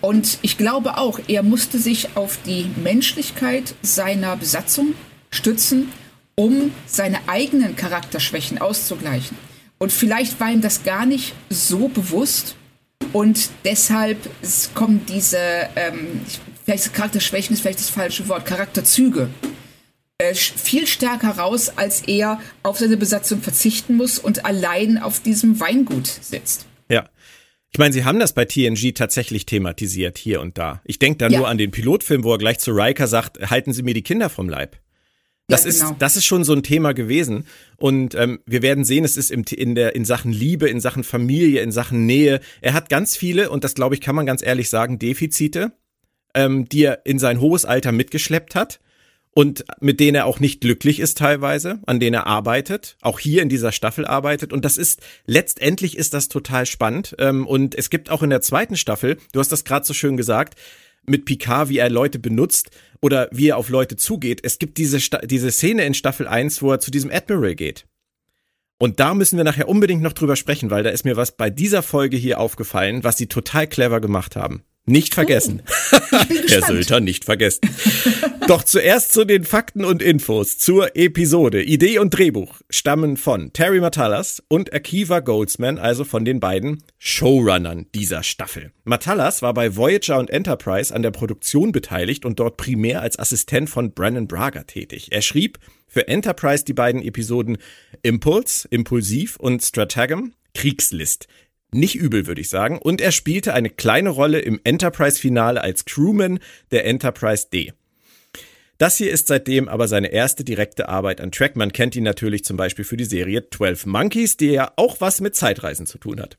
Und 0.00 0.38
ich 0.42 0.58
glaube 0.58 0.98
auch, 0.98 1.20
er 1.28 1.42
musste 1.42 1.78
sich 1.78 2.16
auf 2.16 2.38
die 2.44 2.70
Menschlichkeit 2.76 3.74
seiner 3.82 4.36
Besatzung 4.36 4.94
stützen, 5.30 5.92
um 6.34 6.72
seine 6.86 7.28
eigenen 7.28 7.76
Charakterschwächen 7.76 8.58
auszugleichen. 8.58 9.36
Und 9.78 9.92
vielleicht 9.92 10.38
war 10.40 10.50
ihm 10.50 10.60
das 10.60 10.84
gar 10.84 11.06
nicht 11.06 11.34
so 11.50 11.88
bewusst. 11.88 12.56
Und 13.12 13.50
deshalb 13.64 14.18
kommen 14.74 15.04
diese, 15.08 15.38
ähm, 15.76 16.20
vielleicht 16.64 16.92
Charakterschwächen 16.94 17.54
ist 17.54 17.60
vielleicht 17.60 17.80
das 17.80 17.90
falsche 17.90 18.28
Wort, 18.28 18.46
Charakterzüge 18.46 19.28
äh, 20.18 20.34
viel 20.34 20.86
stärker 20.86 21.36
raus, 21.38 21.70
als 21.76 22.02
er 22.02 22.40
auf 22.62 22.78
seine 22.78 22.96
Besatzung 22.96 23.42
verzichten 23.42 23.96
muss 23.96 24.18
und 24.18 24.46
allein 24.46 24.96
auf 24.96 25.20
diesem 25.20 25.60
Weingut 25.60 26.06
sitzt. 26.06 26.64
Ich 27.72 27.78
meine, 27.78 27.92
sie 27.92 28.04
haben 28.04 28.18
das 28.18 28.32
bei 28.32 28.44
TNG 28.44 28.94
tatsächlich 28.94 29.44
thematisiert, 29.44 30.18
hier 30.18 30.40
und 30.40 30.56
da. 30.56 30.80
Ich 30.84 30.98
denke 30.98 31.18
da 31.18 31.28
ja. 31.28 31.38
nur 31.38 31.48
an 31.48 31.58
den 31.58 31.70
Pilotfilm, 31.70 32.24
wo 32.24 32.32
er 32.32 32.38
gleich 32.38 32.58
zu 32.58 32.72
Riker 32.72 33.06
sagt, 33.06 33.50
halten 33.50 33.72
Sie 33.72 33.82
mir 33.82 33.94
die 33.94 34.02
Kinder 34.02 34.30
vom 34.30 34.48
Leib. 34.48 34.76
Das 35.48 35.64
ja, 35.64 35.70
genau. 35.70 35.92
ist, 35.92 36.02
das 36.02 36.16
ist 36.16 36.24
schon 36.24 36.42
so 36.42 36.54
ein 36.54 36.62
Thema 36.62 36.92
gewesen. 36.92 37.46
Und 37.76 38.14
ähm, 38.14 38.40
wir 38.46 38.62
werden 38.62 38.84
sehen, 38.84 39.04
es 39.04 39.16
ist 39.16 39.30
im, 39.30 39.44
in, 39.50 39.74
der, 39.74 39.94
in 39.94 40.04
Sachen 40.04 40.32
Liebe, 40.32 40.68
in 40.68 40.80
Sachen 40.80 41.04
Familie, 41.04 41.60
in 41.60 41.70
Sachen 41.70 42.06
Nähe. 42.06 42.40
Er 42.60 42.72
hat 42.72 42.88
ganz 42.88 43.16
viele, 43.16 43.50
und 43.50 43.62
das 43.62 43.74
glaube 43.74 43.94
ich, 43.94 44.00
kann 44.00 44.16
man 44.16 44.26
ganz 44.26 44.44
ehrlich 44.44 44.70
sagen, 44.70 44.98
Defizite, 44.98 45.72
ähm, 46.34 46.68
die 46.68 46.84
er 46.84 47.06
in 47.06 47.18
sein 47.18 47.40
hohes 47.40 47.64
Alter 47.64 47.92
mitgeschleppt 47.92 48.54
hat 48.54 48.80
und 49.36 49.66
mit 49.80 50.00
denen 50.00 50.14
er 50.14 50.24
auch 50.24 50.40
nicht 50.40 50.62
glücklich 50.62 50.98
ist 50.98 51.18
teilweise, 51.18 51.78
an 51.84 52.00
denen 52.00 52.14
er 52.14 52.26
arbeitet, 52.26 52.96
auch 53.02 53.18
hier 53.18 53.42
in 53.42 53.50
dieser 53.50 53.70
Staffel 53.70 54.06
arbeitet. 54.06 54.50
Und 54.50 54.64
das 54.64 54.78
ist, 54.78 55.02
letztendlich 55.26 55.98
ist 55.98 56.14
das 56.14 56.28
total 56.28 56.64
spannend. 56.64 57.14
Ähm, 57.18 57.46
und 57.46 57.74
es 57.74 57.90
gibt 57.90 58.08
auch 58.08 58.22
in 58.22 58.30
der 58.30 58.40
zweiten 58.40 58.78
Staffel, 58.78 59.18
du 59.32 59.40
hast 59.40 59.52
das 59.52 59.64
gerade 59.64 59.84
so 59.84 59.92
schön 59.92 60.16
gesagt, 60.16 60.58
mit 61.04 61.26
Picard, 61.26 61.68
wie 61.68 61.76
er 61.76 61.90
Leute 61.90 62.18
benutzt 62.18 62.70
oder 63.02 63.28
wie 63.30 63.48
er 63.48 63.58
auf 63.58 63.68
Leute 63.68 63.96
zugeht. 63.96 64.40
Es 64.42 64.58
gibt 64.58 64.78
diese, 64.78 64.98
diese 65.26 65.50
Szene 65.50 65.84
in 65.84 65.92
Staffel 65.92 66.26
1, 66.26 66.62
wo 66.62 66.72
er 66.72 66.80
zu 66.80 66.90
diesem 66.90 67.10
Admiral 67.10 67.54
geht. 67.54 67.84
Und 68.78 69.00
da 69.00 69.12
müssen 69.12 69.36
wir 69.36 69.44
nachher 69.44 69.68
unbedingt 69.68 70.00
noch 70.00 70.14
drüber 70.14 70.36
sprechen, 70.36 70.70
weil 70.70 70.82
da 70.82 70.88
ist 70.88 71.04
mir 71.04 71.18
was 71.18 71.36
bei 71.36 71.50
dieser 71.50 71.82
Folge 71.82 72.16
hier 72.16 72.40
aufgefallen, 72.40 73.04
was 73.04 73.18
sie 73.18 73.26
total 73.26 73.66
clever 73.66 74.00
gemacht 74.00 74.34
haben. 74.34 74.62
Nicht 74.88 75.14
vergessen. 75.14 75.62
Oh, 75.90 75.98
Herr 76.48 76.62
Sölter, 76.62 77.00
nicht 77.00 77.24
vergessen. 77.24 77.68
Doch 78.46 78.62
zuerst 78.62 79.12
zu 79.12 79.24
den 79.24 79.42
Fakten 79.42 79.84
und 79.84 80.00
Infos 80.00 80.58
zur 80.58 80.94
Episode. 80.94 81.64
Idee 81.64 81.98
und 81.98 82.10
Drehbuch 82.10 82.60
stammen 82.70 83.16
von 83.16 83.52
Terry 83.52 83.80
Matalas 83.80 84.44
und 84.46 84.72
Akiva 84.72 85.18
Goldsman, 85.18 85.78
also 85.78 86.04
von 86.04 86.24
den 86.24 86.38
beiden 86.38 86.84
Showrunnern 86.98 87.86
dieser 87.96 88.22
Staffel. 88.22 88.70
Matalas 88.84 89.42
war 89.42 89.54
bei 89.54 89.74
Voyager 89.74 90.20
und 90.20 90.30
Enterprise 90.30 90.94
an 90.94 91.02
der 91.02 91.10
Produktion 91.10 91.72
beteiligt 91.72 92.24
und 92.24 92.38
dort 92.38 92.56
primär 92.56 93.02
als 93.02 93.18
Assistent 93.18 93.68
von 93.68 93.92
Brandon 93.92 94.28
Braga 94.28 94.62
tätig. 94.62 95.08
Er 95.10 95.22
schrieb 95.22 95.58
für 95.88 96.06
Enterprise 96.06 96.64
die 96.64 96.74
beiden 96.74 97.02
Episoden 97.02 97.58
Impulse, 98.02 98.68
Impulsiv 98.70 99.36
und 99.36 99.64
Stratagem, 99.64 100.32
Kriegslist 100.54 101.26
nicht 101.76 101.94
übel, 101.94 102.26
würde 102.26 102.40
ich 102.40 102.48
sagen. 102.48 102.78
Und 102.78 103.00
er 103.00 103.12
spielte 103.12 103.54
eine 103.54 103.70
kleine 103.70 104.10
Rolle 104.10 104.40
im 104.40 104.60
Enterprise-Finale 104.64 105.60
als 105.60 105.84
Crewman 105.84 106.40
der 106.70 106.86
Enterprise 106.86 107.46
D. 107.52 107.72
Das 108.78 108.96
hier 108.96 109.10
ist 109.10 109.28
seitdem 109.28 109.68
aber 109.68 109.88
seine 109.88 110.08
erste 110.08 110.44
direkte 110.44 110.88
Arbeit 110.88 111.20
an 111.20 111.32
Track. 111.32 111.56
Man 111.56 111.72
kennt 111.72 111.96
ihn 111.96 112.04
natürlich 112.04 112.44
zum 112.44 112.56
Beispiel 112.56 112.84
für 112.84 112.98
die 112.98 113.04
Serie 113.04 113.48
12 113.48 113.86
Monkeys, 113.86 114.36
die 114.36 114.48
ja 114.48 114.72
auch 114.76 115.00
was 115.00 115.20
mit 115.20 115.34
Zeitreisen 115.34 115.86
zu 115.86 115.98
tun 115.98 116.20
hat. 116.20 116.36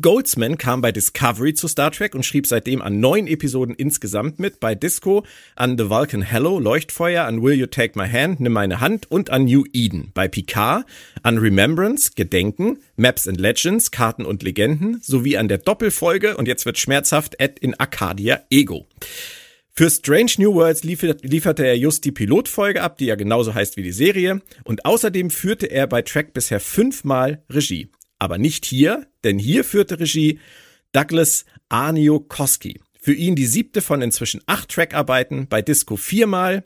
Goldsman 0.00 0.58
kam 0.58 0.80
bei 0.80 0.92
Discovery 0.92 1.54
zu 1.54 1.68
Star 1.68 1.90
Trek 1.90 2.14
und 2.14 2.26
schrieb 2.26 2.46
seitdem 2.46 2.82
an 2.82 2.98
neun 2.98 3.26
Episoden 3.26 3.74
insgesamt 3.74 4.38
mit, 4.38 4.58
bei 4.58 4.74
Disco 4.74 5.24
an 5.54 5.78
The 5.78 5.88
Vulcan 5.88 6.22
Hello, 6.22 6.58
Leuchtfeuer, 6.58 7.24
an 7.24 7.42
Will 7.42 7.54
You 7.54 7.66
Take 7.66 7.98
My 7.98 8.08
Hand, 8.08 8.40
Nimm 8.40 8.52
meine 8.52 8.80
Hand 8.80 9.10
und 9.10 9.30
an 9.30 9.44
New 9.44 9.64
Eden, 9.72 10.10
bei 10.14 10.28
Picard, 10.28 10.84
an 11.22 11.38
Remembrance, 11.38 12.12
Gedenken, 12.16 12.78
Maps 12.96 13.28
and 13.28 13.40
Legends, 13.40 13.90
Karten 13.90 14.24
und 14.24 14.42
Legenden, 14.42 15.00
sowie 15.02 15.36
an 15.36 15.48
der 15.48 15.58
Doppelfolge, 15.58 16.36
und 16.36 16.48
jetzt 16.48 16.66
wird 16.66 16.78
schmerzhaft, 16.78 17.36
Ed 17.38 17.58
in 17.58 17.78
Arcadia 17.78 18.42
Ego. 18.50 18.86
Für 19.72 19.90
Strange 19.90 20.32
New 20.38 20.54
Worlds 20.54 20.84
liefert, 20.84 21.22
lieferte 21.22 21.66
er 21.66 21.76
just 21.76 22.04
die 22.04 22.12
Pilotfolge 22.12 22.82
ab, 22.82 22.96
die 22.96 23.06
ja 23.06 23.14
genauso 23.14 23.54
heißt 23.54 23.76
wie 23.76 23.82
die 23.82 23.92
Serie, 23.92 24.40
und 24.64 24.86
außerdem 24.86 25.30
führte 25.30 25.66
er 25.66 25.86
bei 25.86 26.02
Track 26.02 26.32
bisher 26.32 26.60
fünfmal 26.60 27.42
Regie. 27.50 27.90
Aber 28.18 28.38
nicht 28.38 28.64
hier, 28.64 29.06
denn 29.24 29.38
hier 29.38 29.64
führte 29.64 30.00
Regie 30.00 30.40
Douglas 30.92 31.44
Arnio 31.68 32.20
Koski. 32.20 32.80
Für 33.00 33.12
ihn 33.12 33.36
die 33.36 33.46
siebte 33.46 33.82
von 33.82 34.02
inzwischen 34.02 34.40
acht 34.46 34.70
Trackarbeiten, 34.70 35.48
bei 35.48 35.62
Disco 35.62 35.96
viermal 35.96 36.64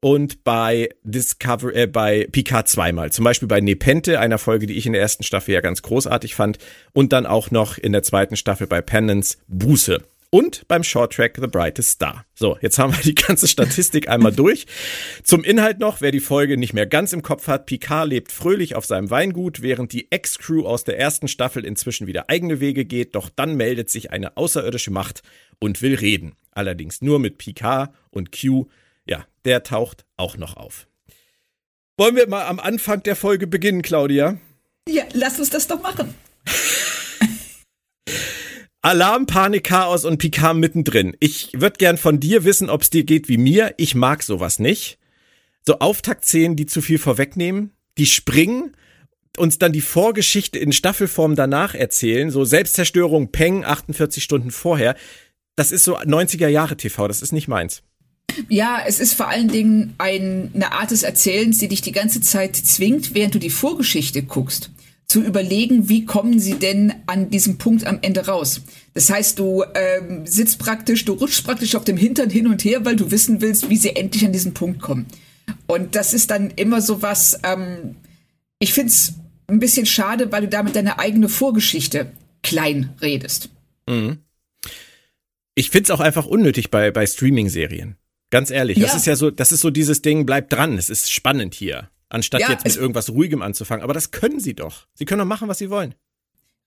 und 0.00 0.44
bei 0.44 0.90
Discover, 1.02 1.74
äh, 1.74 1.86
bei 1.86 2.28
Picard 2.30 2.68
zweimal. 2.68 3.10
Zum 3.10 3.24
Beispiel 3.24 3.48
bei 3.48 3.60
Nepente, 3.60 4.20
einer 4.20 4.38
Folge, 4.38 4.66
die 4.66 4.74
ich 4.74 4.86
in 4.86 4.92
der 4.92 5.00
ersten 5.00 5.22
Staffel 5.22 5.54
ja 5.54 5.62
ganz 5.62 5.80
großartig 5.82 6.34
fand. 6.34 6.58
Und 6.92 7.12
dann 7.12 7.26
auch 7.26 7.50
noch 7.50 7.78
in 7.78 7.92
der 7.92 8.02
zweiten 8.02 8.36
Staffel 8.36 8.66
bei 8.66 8.82
Penance 8.82 9.38
Buße 9.48 10.02
und 10.34 10.66
beim 10.66 10.82
Shorttrack 10.82 11.36
The 11.40 11.46
Brightest 11.46 11.90
Star. 11.90 12.26
So, 12.34 12.58
jetzt 12.60 12.80
haben 12.80 12.92
wir 12.92 13.00
die 13.04 13.14
ganze 13.14 13.46
Statistik 13.46 14.08
einmal 14.08 14.32
durch. 14.34 14.66
Zum 15.22 15.44
Inhalt 15.44 15.78
noch, 15.78 16.00
wer 16.00 16.10
die 16.10 16.18
Folge 16.18 16.56
nicht 16.56 16.72
mehr 16.72 16.86
ganz 16.86 17.12
im 17.12 17.22
Kopf 17.22 17.46
hat, 17.46 17.66
Picard 17.66 18.08
lebt 18.08 18.32
fröhlich 18.32 18.74
auf 18.74 18.84
seinem 18.84 19.10
Weingut, 19.10 19.62
während 19.62 19.92
die 19.92 20.10
Ex-Crew 20.10 20.66
aus 20.66 20.82
der 20.82 20.98
ersten 20.98 21.28
Staffel 21.28 21.64
inzwischen 21.64 22.08
wieder 22.08 22.30
eigene 22.30 22.58
Wege 22.58 22.84
geht, 22.84 23.14
doch 23.14 23.30
dann 23.30 23.54
meldet 23.54 23.90
sich 23.90 24.10
eine 24.10 24.36
außerirdische 24.36 24.90
Macht 24.90 25.22
und 25.60 25.82
will 25.82 25.94
reden. 25.94 26.34
Allerdings 26.50 27.00
nur 27.00 27.20
mit 27.20 27.38
Picard 27.38 27.94
und 28.10 28.32
Q, 28.32 28.66
ja, 29.06 29.24
der 29.44 29.62
taucht 29.62 30.04
auch 30.16 30.36
noch 30.36 30.56
auf. 30.56 30.88
Wollen 31.96 32.16
wir 32.16 32.28
mal 32.28 32.46
am 32.46 32.58
Anfang 32.58 33.04
der 33.04 33.14
Folge 33.14 33.46
beginnen, 33.46 33.82
Claudia? 33.82 34.36
Ja, 34.88 35.04
lass 35.12 35.38
uns 35.38 35.50
das 35.50 35.68
doch 35.68 35.80
machen. 35.80 36.12
Alarm, 38.84 39.24
Panik, 39.24 39.64
Chaos 39.64 40.04
und 40.04 40.18
Picard 40.18 40.58
mittendrin. 40.58 41.16
Ich 41.18 41.48
würde 41.54 41.78
gern 41.78 41.96
von 41.96 42.20
dir 42.20 42.44
wissen, 42.44 42.68
ob 42.68 42.82
es 42.82 42.90
dir 42.90 43.04
geht 43.04 43.30
wie 43.30 43.38
mir. 43.38 43.72
Ich 43.78 43.94
mag 43.94 44.22
sowas 44.22 44.58
nicht. 44.58 44.98
So 45.66 45.78
Auftaktszenen, 45.78 46.54
die 46.54 46.66
zu 46.66 46.82
viel 46.82 46.98
vorwegnehmen, 46.98 47.70
die 47.96 48.04
springen, 48.04 48.76
uns 49.38 49.56
dann 49.56 49.72
die 49.72 49.80
Vorgeschichte 49.80 50.58
in 50.58 50.70
Staffelform 50.70 51.34
danach 51.34 51.74
erzählen. 51.74 52.30
So 52.30 52.44
Selbstzerstörung, 52.44 53.32
Peng, 53.32 53.64
48 53.64 54.22
Stunden 54.22 54.50
vorher. 54.50 54.96
Das 55.56 55.72
ist 55.72 55.84
so 55.84 55.96
90er 55.96 56.48
Jahre 56.48 56.76
TV, 56.76 57.08
das 57.08 57.22
ist 57.22 57.32
nicht 57.32 57.48
meins. 57.48 57.82
Ja, 58.50 58.82
es 58.86 59.00
ist 59.00 59.14
vor 59.14 59.28
allen 59.28 59.48
Dingen 59.48 59.94
ein, 59.96 60.50
eine 60.54 60.72
Art 60.72 60.90
des 60.90 61.04
Erzählens, 61.04 61.56
die 61.56 61.68
dich 61.68 61.80
die 61.80 61.92
ganze 61.92 62.20
Zeit 62.20 62.54
zwingt, 62.54 63.14
während 63.14 63.34
du 63.34 63.38
die 63.38 63.48
Vorgeschichte 63.48 64.22
guckst 64.22 64.70
zu 65.06 65.22
überlegen, 65.22 65.88
wie 65.88 66.04
kommen 66.04 66.40
sie 66.40 66.54
denn 66.54 66.92
an 67.06 67.30
diesem 67.30 67.58
Punkt 67.58 67.86
am 67.86 67.98
Ende 68.02 68.26
raus. 68.26 68.62
Das 68.94 69.10
heißt, 69.10 69.38
du 69.38 69.64
ähm, 69.74 70.26
sitzt 70.26 70.58
praktisch, 70.58 71.04
du 71.04 71.12
rutschst 71.12 71.44
praktisch 71.44 71.74
auf 71.74 71.84
dem 71.84 71.96
Hintern 71.96 72.30
hin 72.30 72.46
und 72.46 72.64
her, 72.64 72.84
weil 72.84 72.96
du 72.96 73.10
wissen 73.10 73.40
willst, 73.40 73.70
wie 73.70 73.76
sie 73.76 73.96
endlich 73.96 74.24
an 74.24 74.32
diesen 74.32 74.54
Punkt 74.54 74.80
kommen. 74.80 75.06
Und 75.66 75.94
das 75.94 76.14
ist 76.14 76.30
dann 76.30 76.50
immer 76.50 76.80
so 76.80 77.02
was, 77.02 77.38
ähm, 77.42 77.96
ich 78.58 78.72
find's 78.72 79.14
ein 79.46 79.58
bisschen 79.58 79.86
schade, 79.86 80.32
weil 80.32 80.42
du 80.42 80.48
damit 80.48 80.74
deine 80.74 80.98
eigene 80.98 81.28
Vorgeschichte 81.28 82.10
klein 82.42 82.94
redest. 83.02 83.50
Mhm. 83.88 84.18
Ich 85.54 85.70
find's 85.70 85.90
auch 85.90 86.00
einfach 86.00 86.26
unnötig 86.26 86.70
bei, 86.70 86.90
bei 86.90 87.06
Streaming-Serien. 87.06 87.96
Ganz 88.30 88.50
ehrlich, 88.50 88.78
ja. 88.78 88.86
das 88.86 88.96
ist 88.96 89.06
ja 89.06 89.16
so, 89.16 89.30
das 89.30 89.52
ist 89.52 89.60
so 89.60 89.70
dieses 89.70 90.02
Ding, 90.02 90.26
bleib 90.26 90.50
dran, 90.50 90.76
es 90.76 90.90
ist 90.90 91.12
spannend 91.12 91.54
hier 91.54 91.90
anstatt 92.14 92.40
ja, 92.40 92.50
jetzt 92.50 92.64
mit 92.64 92.76
irgendwas 92.76 93.10
Ruhigem 93.10 93.42
anzufangen. 93.42 93.82
Aber 93.82 93.92
das 93.92 94.10
können 94.10 94.40
sie 94.40 94.54
doch. 94.54 94.86
Sie 94.94 95.04
können 95.04 95.18
doch 95.18 95.26
machen, 95.26 95.48
was 95.48 95.58
sie 95.58 95.68
wollen. 95.68 95.94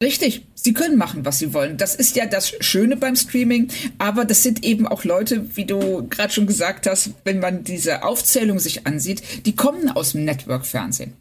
Richtig, 0.04 0.46
sie 0.54 0.74
können 0.74 0.96
machen, 0.96 1.26
was 1.26 1.40
sie 1.40 1.56
wollen. 1.56 1.78
Das 1.78 1.96
ist 1.96 2.16
ja 2.16 2.28
das 2.28 2.54
Schöne 2.60 2.98
beim 2.98 3.16
Streaming, 3.16 3.70
aber 3.98 4.26
das 4.26 4.44
sind 4.44 4.64
eben 4.64 4.88
auch 4.88 5.04
Leute, 5.06 5.56
wie 5.56 5.66
du 5.66 6.08
gerade 6.08 6.32
schon 6.32 6.46
gesagt 6.46 6.86
hast, 6.86 7.14
wenn 7.24 7.40
man 7.40 7.64
diese 7.64 8.04
Aufzählung 8.04 8.60
sich 8.60 8.86
ansieht, 8.86 9.48
die 9.48 9.56
kommen 9.56 9.90
aus 9.90 10.12
dem 10.12 10.24
Network-Fernsehen. 10.24 11.14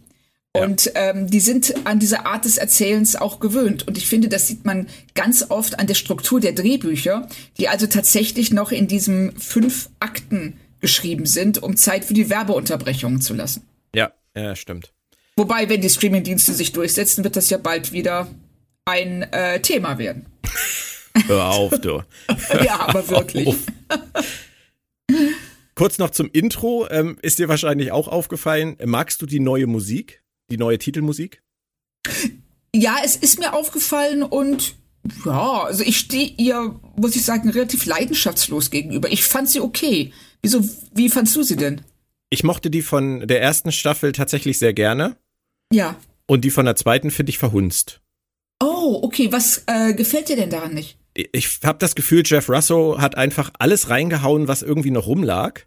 Ja. 0.55 0.65
Und 0.65 0.93
ähm, 0.95 1.27
die 1.31 1.41
sind 1.41 1.75
an 1.87 2.01
diese 2.01 2.27
Art 2.27 2.45
des 2.45 2.59
Erzählens 2.59 3.17
auch 3.17 3.41
gewöhnt. 3.41 3.89
Und 3.89 3.97
ich 3.97 4.09
finde, 4.09 4.29
das 4.29 4.47
sieht 4.47 4.67
man 4.67 4.89
ganz 5.15 5.47
oft 5.49 5.79
an 5.79 5.87
der 5.87 5.95
Struktur 5.95 6.41
der 6.41 6.53
Drehbücher, 6.53 7.29
die 7.57 7.69
also 7.69 7.87
tatsächlich 7.87 8.53
noch 8.53 8.73
in 8.73 8.89
diesem 8.89 9.35
fünf 9.39 9.89
Akten 10.01 10.59
geschrieben 10.81 11.25
sind, 11.25 11.63
um 11.63 11.79
Zeit 11.79 12.05
für 12.05 12.15
die 12.15 12.29
Werbeunterbrechungen 12.29 13.23
zu 13.23 13.33
lassen. 13.33 13.63
Ja, 13.95 14.13
ja, 14.37 14.57
stimmt. 14.57 14.93
Wobei, 15.37 15.69
wenn 15.69 15.81
die 15.81 15.91
Streamingdienste 15.91 16.55
sich 16.55 16.73
durchsetzen, 16.73 17.25
wird 17.25 17.37
das 17.37 17.51
ja 17.51 17.59
bald 17.59 17.93
wieder 17.93 18.29
ein 18.85 19.23
äh, 19.33 19.61
Thema 19.61 19.99
werden. 19.99 20.27
Hör 21.27 21.51
auf, 21.51 21.79
du. 21.81 22.03
ja, 22.65 22.81
aber 22.89 23.09
wirklich. 23.09 23.55
Kurz 25.75 25.99
noch 25.99 26.11
zum 26.11 26.31
Intro. 26.31 26.89
Ähm, 26.91 27.19
ist 27.23 27.39
dir 27.39 27.49
wahrscheinlich 27.49 27.93
auch 27.93 28.09
aufgefallen, 28.09 28.77
magst 28.85 29.21
du 29.23 29.27
die 29.27 29.41
neue 29.41 29.67
Musik? 29.67 30.23
Die 30.51 30.57
neue 30.57 30.79
Titelmusik? 30.79 31.43
Ja, 32.75 32.99
es 33.05 33.17
ist 33.17 33.39
mir 33.39 33.53
aufgefallen 33.53 34.23
und 34.23 34.77
ja, 35.25 35.63
also 35.63 35.83
ich 35.83 35.99
stehe 35.99 36.33
ihr, 36.37 36.81
muss 36.97 37.17
ich 37.17 37.25
sagen, 37.25 37.49
relativ 37.51 37.87
leidenschaftslos 37.87 38.71
gegenüber. 38.71 39.11
Ich 39.11 39.25
fand 39.25 39.49
sie 39.49 39.61
okay. 39.61 40.13
Wieso, 40.43 40.67
wie 40.93 41.09
fandst 41.09 41.35
du 41.37 41.43
sie 41.43 41.57
denn? 41.57 41.83
Ich 42.31 42.45
mochte 42.45 42.71
die 42.71 42.83
von 42.83 43.27
der 43.27 43.41
ersten 43.41 43.73
Staffel 43.73 44.13
tatsächlich 44.13 44.59
sehr 44.59 44.75
gerne. 44.75 45.17
Ja. 45.73 45.97
Und 46.27 46.45
die 46.45 46.51
von 46.51 46.65
der 46.65 46.77
zweiten 46.77 47.11
finde 47.11 47.31
ich 47.31 47.39
verhunzt. 47.39 48.01
Oh, 48.61 49.01
okay. 49.03 49.31
Was 49.31 49.65
äh, 49.67 49.95
gefällt 49.95 50.29
dir 50.29 50.37
denn 50.37 50.51
daran 50.51 50.75
nicht? 50.75 50.99
Ich 51.15 51.61
habe 51.65 51.79
das 51.79 51.95
Gefühl, 51.95 52.23
Jeff 52.25 52.49
Russo 52.49 53.01
hat 53.01 53.17
einfach 53.17 53.51
alles 53.59 53.89
reingehauen, 53.89 54.49
was 54.49 54.63
irgendwie 54.63 54.91
noch 54.91 55.07
rumlag, 55.07 55.63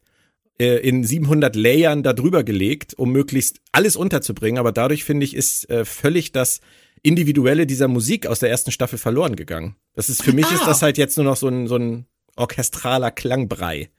äh, 0.60 0.78
in 0.78 1.04
700 1.04 1.56
Layern 1.56 2.04
da 2.04 2.14
drüber 2.14 2.44
gelegt, 2.44 2.94
um 2.94 3.12
möglichst 3.12 3.60
alles 3.72 3.96
unterzubringen. 3.96 4.60
Aber 4.60 4.72
dadurch 4.72 5.04
finde 5.04 5.26
ich, 5.26 5.36
ist 5.36 5.70
äh, 5.70 5.86
völlig 5.86 6.32
das 6.34 6.60
Individuelle 7.02 7.66
dieser 7.66 7.88
Musik 7.88 8.28
aus 8.28 8.40
der 8.40 8.50
ersten 8.50 8.72
Staffel 8.72 9.00
verloren 9.00 9.36
gegangen. 9.36 9.76
Das 9.94 10.10
ist 10.10 10.22
für 10.22 10.34
mich 10.34 10.46
ah. 10.48 10.56
ist 10.56 10.68
das 10.68 10.82
halt 10.82 10.98
jetzt 10.98 11.18
nur 11.18 11.26
noch 11.26 11.38
so 11.38 11.48
ein, 11.48 11.68
so 11.68 11.78
ein 11.78 12.06
orchestraler 12.36 13.12
Klangbrei. 13.12 13.90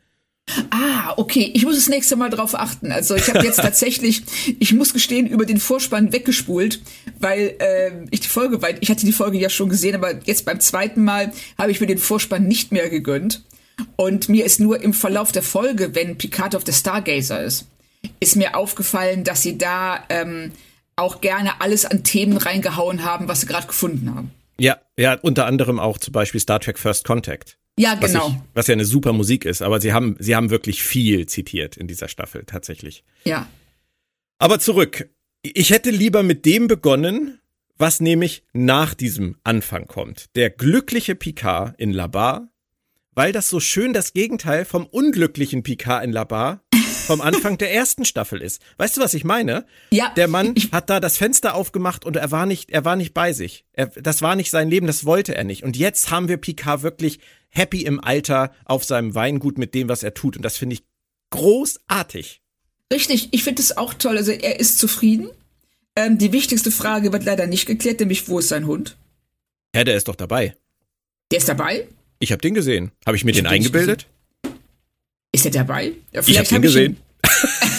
Ah, 0.71 1.15
okay. 1.17 1.51
Ich 1.55 1.65
muss 1.65 1.77
das 1.77 1.89
nächste 1.89 2.17
Mal 2.17 2.31
drauf 2.31 2.55
achten. 2.55 2.93
Also 2.93 3.15
ich 3.15 3.29
habe 3.29 3.45
jetzt 3.45 3.57
tatsächlich, 3.63 4.23
ich 4.59 4.73
muss 4.73 4.93
gestehen, 4.93 5.27
über 5.27 5.47
den 5.47 5.61
Vorspann 5.61 6.13
weggespult, 6.13 6.81
weil 7.19 7.57
äh, 7.59 7.93
ich 8.11 8.21
die 8.21 8.29
Folge 8.29 8.63
weit, 8.63 8.79
ich 8.81 8.91
hatte 8.91 9.07
die 9.07 9.13
Folge 9.13 9.39
ja 9.39 9.51
schon 9.51 9.69
gesehen, 9.69 9.95
aber 9.95 10.15
jetzt 10.25 10.45
beim 10.45 10.61
zweiten 10.61 11.05
Mal 11.05 11.33
habe 11.59 11.71
ich 11.71 11.81
mir 11.81 11.87
den 11.87 11.99
Vorspann 11.99 12.47
nicht 12.49 12.73
mehr 12.73 12.89
gegönnt. 12.89 13.45
Und 13.97 14.29
mir 14.29 14.45
ist 14.45 14.61
nur 14.61 14.83
im 14.83 14.93
Verlauf 14.93 15.33
der 15.33 15.43
Folge, 15.43 15.95
wenn 15.95 16.19
Picard 16.19 16.55
auf 16.55 16.65
der 16.65 16.73
Stargazer 16.73 17.43
ist, 17.43 17.67
ist 18.19 18.37
mir 18.37 18.57
aufgefallen, 18.57 19.25
dass 19.25 19.43
sie 19.43 19.57
da 19.57 20.05
ähm, 20.09 20.53
auch 20.97 21.21
gerne 21.21 21.61
alles 21.61 21.85
an 21.85 22.05
Themen 22.05 22.37
reingehauen 22.37 23.05
haben, 23.05 23.29
was 23.29 23.41
sie 23.41 23.47
gerade 23.47 23.67
gefunden 23.67 24.15
haben. 24.15 24.31
Ja, 24.59 24.79
ja, 24.99 25.15
unter 25.23 25.47
anderem 25.47 25.79
auch 25.79 25.97
zum 25.97 26.13
Beispiel 26.13 26.41
Star 26.41 26.61
Trek 26.61 26.79
First 26.79 27.05
Contact. 27.05 27.57
Ja, 27.81 27.95
genau. 27.95 28.27
Was, 28.27 28.29
ich, 28.29 28.39
was, 28.55 28.67
ja 28.67 28.73
eine 28.75 28.85
super 28.85 29.13
Musik 29.13 29.47
ist, 29.47 29.63
aber 29.63 29.81
sie 29.81 29.93
haben, 29.93 30.17
sie 30.19 30.37
haben 30.37 30.51
wirklich 30.51 30.83
viel 30.83 31.27
zitiert 31.27 31.79
in 31.79 31.87
dieser 31.87 32.09
Staffel, 32.09 32.45
tatsächlich. 32.45 33.05
Ja. 33.25 33.49
Aber 34.39 34.59
zurück. 34.61 35.09
Ich 35.43 35.71
hätte 35.71 35.91
lieber 35.91 36.23
mit 36.23 36.45
dem 36.45 36.67
begonnen, 36.67 37.41
was 37.79 38.01
nämlich 38.01 38.43
nach 38.53 38.93
diesem 38.93 39.37
Anfang 39.43 39.87
kommt. 39.87 40.37
Der 40.37 40.51
glückliche 40.51 41.15
Picard 41.15 41.75
in 41.81 41.95
Labar, 41.95 42.49
weil 43.15 43.33
das 43.33 43.49
so 43.49 43.59
schön 43.59 43.95
das 43.95 44.13
Gegenteil 44.13 44.67
vom 44.67 44.85
unglücklichen 44.85 45.63
Picard 45.63 46.05
in 46.05 46.13
Labar 46.13 46.63
vom 47.11 47.21
Anfang 47.21 47.59
der 47.59 47.75
ersten 47.75 48.05
Staffel 48.05 48.41
ist. 48.41 48.63
Weißt 48.77 48.97
du, 48.97 49.01
was 49.01 49.15
ich 49.15 49.25
meine? 49.25 49.67
Ja. 49.91 50.13
Der 50.15 50.29
Mann 50.29 50.55
hat 50.71 50.91
da 50.91 51.01
das 51.01 51.17
Fenster 51.17 51.57
aufgemacht 51.57 52.05
und 52.05 52.15
er 52.15 52.31
war 52.31 52.47
nicht, 52.47 52.71
er 52.71 52.85
war 52.85 52.95
nicht 52.95 53.15
bei 53.15 53.33
sich. 53.33 53.65
Er, 53.73 53.87
das 53.87 54.23
war 54.23 54.37
nicht 54.37 54.51
sein 54.51 54.71
Leben, 54.71 54.87
das 54.87 55.05
wollte 55.05 55.35
er 55.35 55.43
nicht. 55.43 55.65
Und 55.65 55.77
jetzt 55.77 56.13
haben 56.13 56.29
wir 56.29 56.37
Picard 56.37 56.83
wirklich 56.83 57.19
happy 57.49 57.83
im 57.83 57.99
Alter 57.99 58.53
auf 58.65 58.85
seinem 58.85 59.17
Weingut 59.17 59.59
mit 59.59 59.75
dem, 59.75 59.89
was 59.89 60.05
er 60.05 60.15
tut. 60.15 60.37
Und 60.37 60.45
das 60.45 60.57
finde 60.57 60.75
ich 60.75 60.85
großartig. 61.31 62.43
Richtig, 62.93 63.29
ich 63.33 63.43
finde 63.43 63.61
es 63.61 63.77
auch 63.77 63.93
toll. 63.95 64.17
Also 64.17 64.31
er 64.31 64.61
ist 64.61 64.79
zufrieden. 64.79 65.31
Ähm, 65.97 66.17
die 66.17 66.31
wichtigste 66.31 66.71
Frage 66.71 67.13
wird 67.13 67.25
leider 67.25 67.49
nicht 67.49 67.67
geklärt, 67.67 67.99
nämlich 67.99 68.29
wo 68.29 68.39
ist 68.39 68.49
sein 68.49 68.69
Hund? 68.69 68.97
Ja, 69.75 69.83
der 69.83 69.97
ist 69.97 70.07
doch 70.07 70.17
dabei. 70.17 70.55
Der 71.33 71.39
ist 71.39 71.49
dabei? 71.49 71.89
Ich 72.21 72.31
habe 72.31 72.41
den 72.41 72.55
gesehen. 72.55 72.93
Habe 73.05 73.17
ich 73.17 73.25
mir 73.25 73.33
ich 73.33 73.39
den 73.39 73.49
eingebildet? 73.49 74.07
Ist 75.33 75.45
er 75.45 75.51
dabei? 75.53 75.93
Ja, 76.13 76.23
ich 76.27 76.39
habe 76.39 76.55
ihn 76.55 76.63
gesehen. 76.63 76.97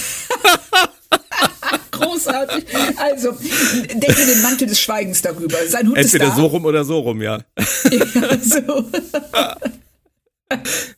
Großartig. 1.91 2.65
Also, 2.97 3.31
denke 3.31 4.25
den 4.25 4.41
Mantel 4.41 4.67
des 4.67 4.79
Schweigens 4.79 5.21
darüber. 5.21 5.57
Sein 5.67 5.87
Hund 5.87 5.97
Entweder 5.97 6.25
ist 6.25 6.31
da. 6.31 6.35
so 6.37 6.45
rum 6.47 6.65
oder 6.65 6.83
so 6.85 6.99
rum, 6.99 7.21
ja. 7.21 7.43
Ja, 7.91 8.37
so. 8.39 8.61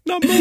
Number 0.06 0.34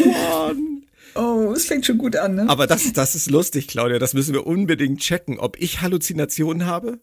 one. 0.47 0.83
Oh, 1.15 1.53
es 1.55 1.67
fängt 1.67 1.85
schon 1.85 1.99
gut 1.99 2.17
an, 2.17 2.35
ne? 2.37 2.49
Aber 2.49 2.67
das, 2.67 2.93
das 2.93 3.15
ist 3.15 3.31
lustig, 3.31 3.69
Claudia. 3.69 3.99
Das 3.99 4.15
müssen 4.15 4.33
wir 4.33 4.47
unbedingt 4.47 5.01
checken, 5.01 5.39
ob 5.39 5.61
ich 5.61 5.83
Halluzinationen 5.83 6.67
habe 6.67 7.01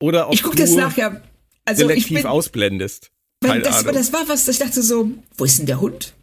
oder 0.00 0.28
ob 0.28 0.34
ich 0.34 0.42
gucke 0.42 0.56
du 0.56 0.62
das 0.62 0.72
nachher. 0.72 1.22
Also 1.64 1.82
ich 1.82 1.88
selektiv 1.88 2.22
bin, 2.22 2.26
ausblendest. 2.26 3.10
Keine 3.42 3.62
das, 3.62 3.80
Ahnung. 3.80 3.94
das 3.94 4.12
war 4.12 4.28
was, 4.28 4.48
ich 4.48 4.58
dachte 4.58 4.82
so, 4.82 5.10
wo 5.36 5.44
ist 5.44 5.58
denn 5.58 5.66
der 5.66 5.80
Hund? 5.80 6.14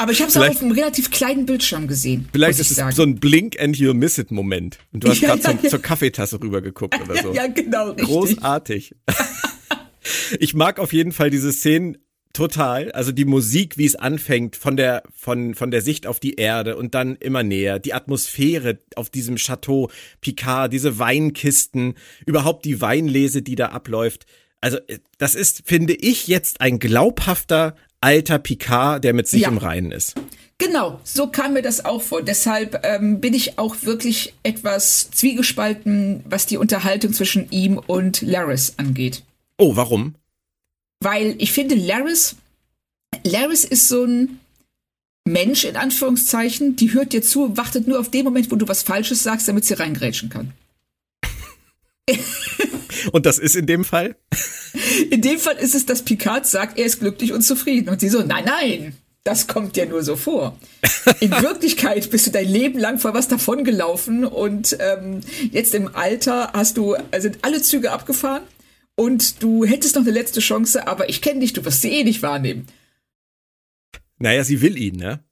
Aber 0.00 0.12
ich 0.12 0.20
habe 0.20 0.30
es 0.30 0.36
auch 0.36 0.48
auf 0.48 0.62
einem 0.62 0.70
relativ 0.70 1.10
kleinen 1.10 1.44
Bildschirm 1.44 1.88
gesehen. 1.88 2.28
Vielleicht 2.32 2.60
ist 2.60 2.70
es 2.70 2.76
sagen. 2.76 2.94
so 2.94 3.02
ein 3.02 3.16
Blink 3.16 3.60
and 3.60 3.76
you'll 3.76 3.94
miss 3.94 4.16
it 4.16 4.30
Moment. 4.30 4.78
Und 4.92 5.02
du 5.02 5.08
hast 5.08 5.20
Ja, 5.20 5.30
gerade 5.34 5.42
ja, 5.42 5.50
zum, 5.50 5.58
ja. 5.64 5.70
zur 5.70 5.82
Kaffeetasse 5.82 6.40
rübergeguckt 6.40 7.00
oder 7.00 7.16
so. 7.22 7.34
ja, 7.34 7.48
genau, 7.48 7.88
richtig. 7.90 8.06
Großartig. 8.06 8.94
ich 10.38 10.54
mag 10.54 10.78
auf 10.78 10.92
jeden 10.92 11.10
Fall 11.10 11.30
diese 11.30 11.52
Szenen 11.52 11.98
total. 12.32 12.92
Also 12.92 13.10
die 13.10 13.24
Musik, 13.24 13.76
wie 13.76 13.86
es 13.86 13.96
anfängt, 13.96 14.54
von 14.54 14.76
der, 14.76 15.02
von, 15.12 15.56
von 15.56 15.72
der 15.72 15.82
Sicht 15.82 16.06
auf 16.06 16.20
die 16.20 16.34
Erde 16.34 16.76
und 16.76 16.94
dann 16.94 17.16
immer 17.16 17.42
näher. 17.42 17.80
Die 17.80 17.92
Atmosphäre 17.92 18.78
auf 18.94 19.10
diesem 19.10 19.34
Chateau 19.34 19.90
Picard, 20.20 20.72
diese 20.72 21.00
Weinkisten, 21.00 21.94
überhaupt 22.24 22.64
die 22.64 22.80
Weinlese, 22.80 23.42
die 23.42 23.56
da 23.56 23.70
abläuft. 23.70 24.26
Also, 24.60 24.78
äh, 24.86 24.98
das 25.18 25.34
ist, 25.34 25.62
finde 25.66 25.94
ich, 25.94 26.28
jetzt 26.28 26.60
ein 26.60 26.78
glaubhafter 26.78 27.74
alter 28.00 28.38
Picard, 28.38 29.04
der 29.04 29.12
mit 29.14 29.28
sich 29.28 29.42
Ja. 29.42 29.48
im 29.48 29.58
Reinen 29.58 29.92
ist. 29.92 30.14
Genau, 30.58 31.00
so 31.04 31.28
kam 31.28 31.52
mir 31.52 31.62
das 31.62 31.84
auch 31.84 32.02
vor. 32.02 32.20
Deshalb 32.22 32.80
ähm, 32.84 33.20
bin 33.20 33.32
ich 33.32 33.58
auch 33.60 33.76
wirklich 33.82 34.34
etwas 34.42 35.08
zwiegespalten, 35.12 36.24
was 36.28 36.46
die 36.46 36.56
Unterhaltung 36.56 37.12
zwischen 37.12 37.48
ihm 37.50 37.78
und 37.78 38.22
Laris 38.22 38.74
angeht. 38.76 39.22
Oh, 39.56 39.76
warum? 39.76 40.14
Weil 41.00 41.36
ich 41.38 41.52
finde, 41.52 41.76
Laris, 41.76 42.34
Laris 43.24 43.64
ist 43.64 43.86
so 43.86 44.04
ein 44.04 44.40
Mensch 45.24 45.64
in 45.64 45.76
Anführungszeichen, 45.76 46.74
die 46.74 46.92
hört 46.92 47.12
dir 47.12 47.22
zu, 47.22 47.56
wartet 47.56 47.86
nur 47.86 48.00
auf 48.00 48.10
den 48.10 48.24
Moment, 48.24 48.50
wo 48.50 48.56
du 48.56 48.66
was 48.66 48.82
Falsches 48.82 49.22
sagst, 49.22 49.46
damit 49.46 49.64
sie 49.64 49.74
reingrätschen 49.74 50.28
kann. 50.28 50.52
Und 53.12 53.26
das 53.26 53.38
ist 53.38 53.56
in 53.56 53.66
dem 53.66 53.84
Fall? 53.84 54.16
In 55.10 55.22
dem 55.22 55.38
Fall 55.38 55.56
ist 55.56 55.74
es, 55.74 55.86
dass 55.86 56.02
Picard 56.02 56.46
sagt, 56.46 56.78
er 56.78 56.86
ist 56.86 57.00
glücklich 57.00 57.32
und 57.32 57.42
zufrieden. 57.42 57.88
Und 57.88 58.00
sie 58.00 58.08
so, 58.08 58.22
nein, 58.22 58.44
nein, 58.44 58.96
das 59.24 59.46
kommt 59.46 59.76
dir 59.76 59.86
nur 59.86 60.02
so 60.02 60.16
vor. 60.16 60.58
In 61.20 61.30
Wirklichkeit 61.42 62.10
bist 62.10 62.26
du 62.26 62.30
dein 62.30 62.48
Leben 62.48 62.78
lang 62.78 62.98
vor 62.98 63.14
was 63.14 63.28
davongelaufen 63.28 64.24
und 64.24 64.76
ähm, 64.80 65.20
jetzt 65.50 65.74
im 65.74 65.94
Alter 65.94 66.52
hast 66.54 66.76
du, 66.76 66.96
sind 67.18 67.38
alle 67.42 67.60
Züge 67.60 67.92
abgefahren 67.92 68.42
und 68.96 69.42
du 69.42 69.64
hättest 69.64 69.96
noch 69.96 70.02
eine 70.02 70.12
letzte 70.12 70.40
Chance, 70.40 70.86
aber 70.86 71.08
ich 71.08 71.20
kenne 71.20 71.40
dich, 71.40 71.52
du 71.52 71.64
wirst 71.64 71.82
sie 71.82 71.90
eh 71.90 72.04
nicht 72.04 72.22
wahrnehmen. 72.22 72.66
Naja, 74.18 74.42
sie 74.44 74.62
will 74.62 74.76
ihn, 74.76 74.96
ne? 74.96 75.22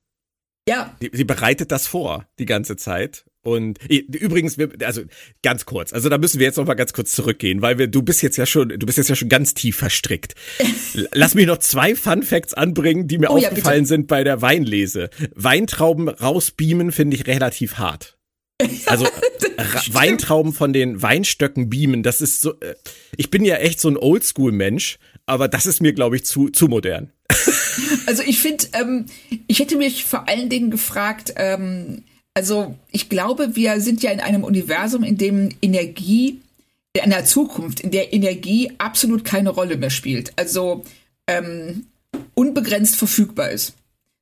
Ja, 0.68 0.94
Sie, 1.00 1.10
sie 1.12 1.24
bereitet 1.24 1.70
das 1.70 1.86
vor 1.86 2.28
die 2.38 2.46
ganze 2.46 2.76
Zeit. 2.76 3.24
Und 3.46 3.78
übrigens, 3.88 4.58
wir, 4.58 4.70
also 4.84 5.02
ganz 5.42 5.64
kurz, 5.66 5.92
also 5.92 6.08
da 6.08 6.18
müssen 6.18 6.40
wir 6.40 6.46
jetzt 6.46 6.56
noch 6.56 6.66
mal 6.66 6.74
ganz 6.74 6.92
kurz 6.92 7.12
zurückgehen, 7.12 7.62
weil 7.62 7.78
wir, 7.78 7.86
du 7.86 8.02
bist 8.02 8.22
jetzt 8.22 8.36
ja 8.36 8.44
schon, 8.46 8.68
du 8.70 8.84
bist 8.86 8.98
jetzt 8.98 9.08
ja 9.08 9.14
schon 9.16 9.28
ganz 9.28 9.54
tief 9.54 9.76
verstrickt. 9.76 10.34
Lass 11.12 11.34
mich 11.34 11.46
noch 11.46 11.58
zwei 11.58 11.94
Fun 11.94 12.22
Facts 12.22 12.54
anbringen, 12.54 13.06
die 13.06 13.18
mir 13.18 13.30
Oh 13.30 13.38
ja, 13.38 13.48
aufgefallen 13.48 13.78
bitte. 13.82 13.88
sind 13.88 14.06
bei 14.08 14.24
der 14.24 14.42
Weinlese. 14.42 15.10
Weintrauben 15.34 16.08
rausbeamen 16.08 16.90
finde 16.92 17.16
ich 17.16 17.26
relativ 17.26 17.78
hart. 17.78 18.18
Also 18.86 19.04
Ra- 19.04 19.82
Weintrauben 19.92 20.52
von 20.52 20.72
den 20.72 21.02
Weinstöcken 21.02 21.68
beamen, 21.68 22.02
das 22.02 22.20
ist 22.20 22.40
so. 22.40 22.52
Äh, 22.60 22.74
ich 23.16 23.30
bin 23.30 23.44
ja 23.44 23.56
echt 23.56 23.80
so 23.80 23.88
ein 23.88 23.96
Oldschool-Mensch, 23.96 24.98
aber 25.26 25.48
das 25.48 25.66
ist 25.66 25.80
mir, 25.82 25.92
glaube 25.92 26.16
ich, 26.16 26.24
zu 26.24 26.48
zu 26.48 26.66
modern. 26.68 27.12
Also 28.06 28.22
ich 28.24 28.38
finde, 28.40 28.64
ähm, 28.72 29.06
ich 29.46 29.58
hätte 29.58 29.76
mich 29.76 30.04
vor 30.04 30.28
allen 30.28 30.48
Dingen 30.48 30.70
gefragt, 30.70 31.34
ähm, 31.36 32.04
also 32.36 32.76
ich 32.92 33.08
glaube, 33.08 33.56
wir 33.56 33.80
sind 33.80 34.02
ja 34.02 34.10
in 34.10 34.20
einem 34.20 34.44
Universum, 34.44 35.02
in 35.04 35.16
dem 35.16 35.48
Energie, 35.62 36.42
in 36.92 37.00
einer 37.00 37.24
Zukunft, 37.24 37.80
in 37.80 37.90
der 37.90 38.12
Energie 38.12 38.72
absolut 38.76 39.24
keine 39.24 39.48
Rolle 39.48 39.78
mehr 39.78 39.88
spielt. 39.88 40.34
Also 40.36 40.84
ähm, 41.26 41.86
unbegrenzt 42.34 42.96
verfügbar 42.96 43.48
ist. 43.48 43.72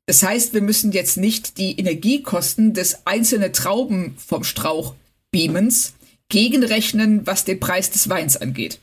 Das 0.07 0.22
heißt, 0.22 0.55
wir 0.55 0.61
müssen 0.61 0.92
jetzt 0.92 1.16
nicht 1.16 1.59
die 1.59 1.77
Energiekosten 1.77 2.72
des 2.72 3.05
einzelnen 3.05 3.53
Trauben 3.53 4.14
vom 4.16 4.44
Strauch 4.44 4.94
Beamens 5.33 5.94
gegenrechnen, 6.29 7.27
was 7.27 7.44
den 7.44 7.59
Preis 7.59 7.90
des 7.90 8.09
Weins 8.09 8.37
angeht. 8.37 8.79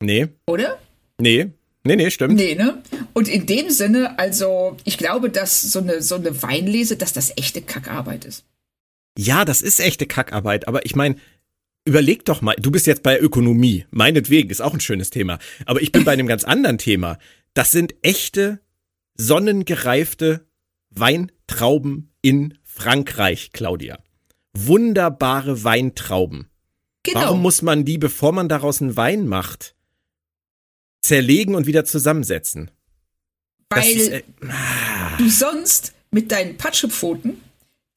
Nee, 0.00 0.28
Oder? 0.46 0.78
nee, 1.20 1.50
nee, 1.84 1.96
nee, 1.96 2.10
stimmt. 2.10 2.34
Nee, 2.34 2.54
ne? 2.54 2.82
Und 3.12 3.28
in 3.28 3.46
dem 3.46 3.70
Sinne, 3.70 4.18
also, 4.18 4.76
ich 4.84 4.98
glaube, 4.98 5.30
dass 5.30 5.62
so 5.62 5.80
eine, 5.80 6.02
so 6.02 6.16
eine 6.16 6.42
Weinlese, 6.42 6.96
dass 6.96 7.12
das 7.12 7.32
echte 7.36 7.62
Kackarbeit 7.62 8.24
ist. 8.24 8.44
Ja, 9.16 9.44
das 9.44 9.62
ist 9.62 9.80
echte 9.80 10.06
Kackarbeit, 10.06 10.66
aber 10.66 10.84
ich 10.84 10.96
meine, 10.96 11.16
überleg 11.84 12.24
doch 12.24 12.42
mal, 12.42 12.56
du 12.58 12.70
bist 12.70 12.86
jetzt 12.86 13.02
bei 13.02 13.18
Ökonomie, 13.18 13.86
meinetwegen, 13.90 14.50
ist 14.50 14.60
auch 14.60 14.74
ein 14.74 14.80
schönes 14.80 15.10
Thema, 15.10 15.38
aber 15.66 15.82
ich 15.82 15.92
bin 15.92 16.04
bei 16.04 16.12
einem 16.12 16.26
ganz 16.26 16.44
anderen 16.44 16.78
Thema. 16.78 17.18
Das 17.52 17.70
sind 17.70 17.94
echte, 18.02 18.60
sonnengereifte 19.16 20.46
Weintrauben 20.90 22.12
in 22.22 22.58
Frankreich, 22.62 23.52
Claudia. 23.52 23.98
Wunderbare 24.52 25.62
Weintrauben. 25.62 26.48
Genau. 27.04 27.20
Warum 27.20 27.42
muss 27.42 27.62
man 27.62 27.84
die, 27.84 27.98
bevor 27.98 28.32
man 28.32 28.48
daraus 28.48 28.80
einen 28.80 28.96
Wein 28.96 29.26
macht, 29.26 29.74
zerlegen 31.04 31.54
und 31.54 31.66
wieder 31.66 31.84
zusammensetzen? 31.84 32.70
Weil 33.68 33.96
ist, 33.96 34.08
äh, 34.10 34.22
du 35.18 35.28
sonst 35.28 35.92
mit 36.10 36.32
deinen 36.32 36.56
Patschepfoten 36.56 37.40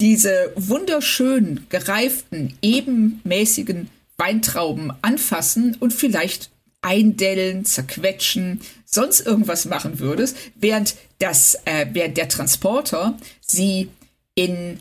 diese 0.02 0.52
wunderschön 0.56 1.66
gereiften, 1.70 2.58
ebenmäßigen 2.62 3.90
Weintrauben 4.18 4.92
anfassen 5.02 5.78
und 5.80 5.94
vielleicht 5.94 6.52
eindellen, 6.82 7.66
zerquetschen, 7.66 8.62
sonst 8.86 9.22
irgendwas 9.22 9.66
machen 9.66 10.00
würdest, 10.00 10.38
während 10.56 10.96
das, 11.20 11.56
äh, 11.66 11.88
während 11.92 12.18
der 12.18 12.30
Transporter 12.30 13.18
sie 13.42 13.90
in 14.36 14.80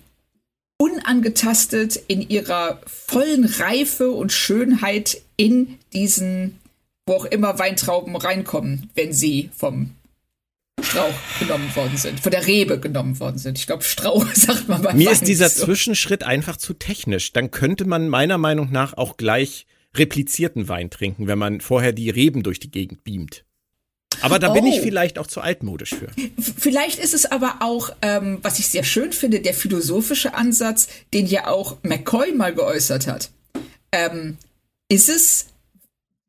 unangetastet 0.79 1.97
in 2.09 2.29
ihrer 2.29 2.81
vollen 2.87 3.45
Reife 3.45 4.11
und 4.11 4.33
Schönheit 4.33 5.23
in 5.37 5.79
diesen, 5.93 6.59
wo 7.07 7.15
auch 7.15 7.25
immer 7.25 7.59
Weintrauben 7.59 8.17
reinkommen, 8.17 8.91
wenn 8.95 9.13
sie 9.13 9.51
vom 9.57 9.91
Strauch 10.83 11.15
genommen 11.41 11.75
worden 11.75 11.97
sind, 11.97 12.21
von 12.21 12.31
der 12.33 12.47
Rebe 12.47 12.79
genommen 12.79 13.19
worden 13.21 13.39
sind. 13.39 13.59
Ich 13.59 13.67
glaube, 13.67 13.83
Strauch 13.85 14.27
sagt 14.35 14.69
man 14.69 14.83
bei 14.83 14.93
Mir 14.93 15.07
Wein 15.07 15.13
ist 15.13 15.27
dieser 15.27 15.49
so. 15.49 15.65
Zwischenschritt 15.65 16.23
einfach 16.25 16.57
zu 16.57 16.75
technisch. 16.75 17.33
Dann 17.33 17.51
könnte 17.51 17.85
man 17.87 18.09
meiner 18.09 18.39
Meinung 18.39 18.71
nach 18.73 18.97
auch 18.97 19.17
gleich 19.17 19.67
replizierten 19.95 20.69
Wein 20.69 20.91
trinken, 20.91 21.27
wenn 21.27 21.39
man 21.39 21.61
vorher 21.61 21.93
die 21.93 22.11
Reben 22.11 22.43
durch 22.43 22.61
die 22.61 22.71
Gegend 22.71 23.03
beamt. 23.05 23.45
Aber 24.23 24.39
da 24.39 24.51
bin 24.51 24.65
Oh. 24.65 24.69
ich 24.69 24.81
vielleicht 24.81 25.19
auch 25.19 25.27
zu 25.27 25.41
altmodisch 25.41 25.95
für. 25.95 26.09
Vielleicht 26.59 26.99
ist 26.99 27.15
es 27.15 27.27
aber 27.27 27.57
auch, 27.61 27.91
ähm, 28.03 28.39
was 28.43 28.59
ich 28.59 28.67
sehr 28.69 28.85
schön 28.85 29.13
finde, 29.13 29.41
der 29.41 29.55
philosophische 29.55 30.35
Ansatz, 30.35 30.89
den 31.15 31.27
ja 31.27 31.47
auch 31.49 31.77
McCoy 31.83 32.33
mal 32.33 32.55
geäußert 32.55 33.07
hat. 33.07 33.31
Ähm, 33.93 34.39
ist 34.89 35.09
es, 35.09 35.47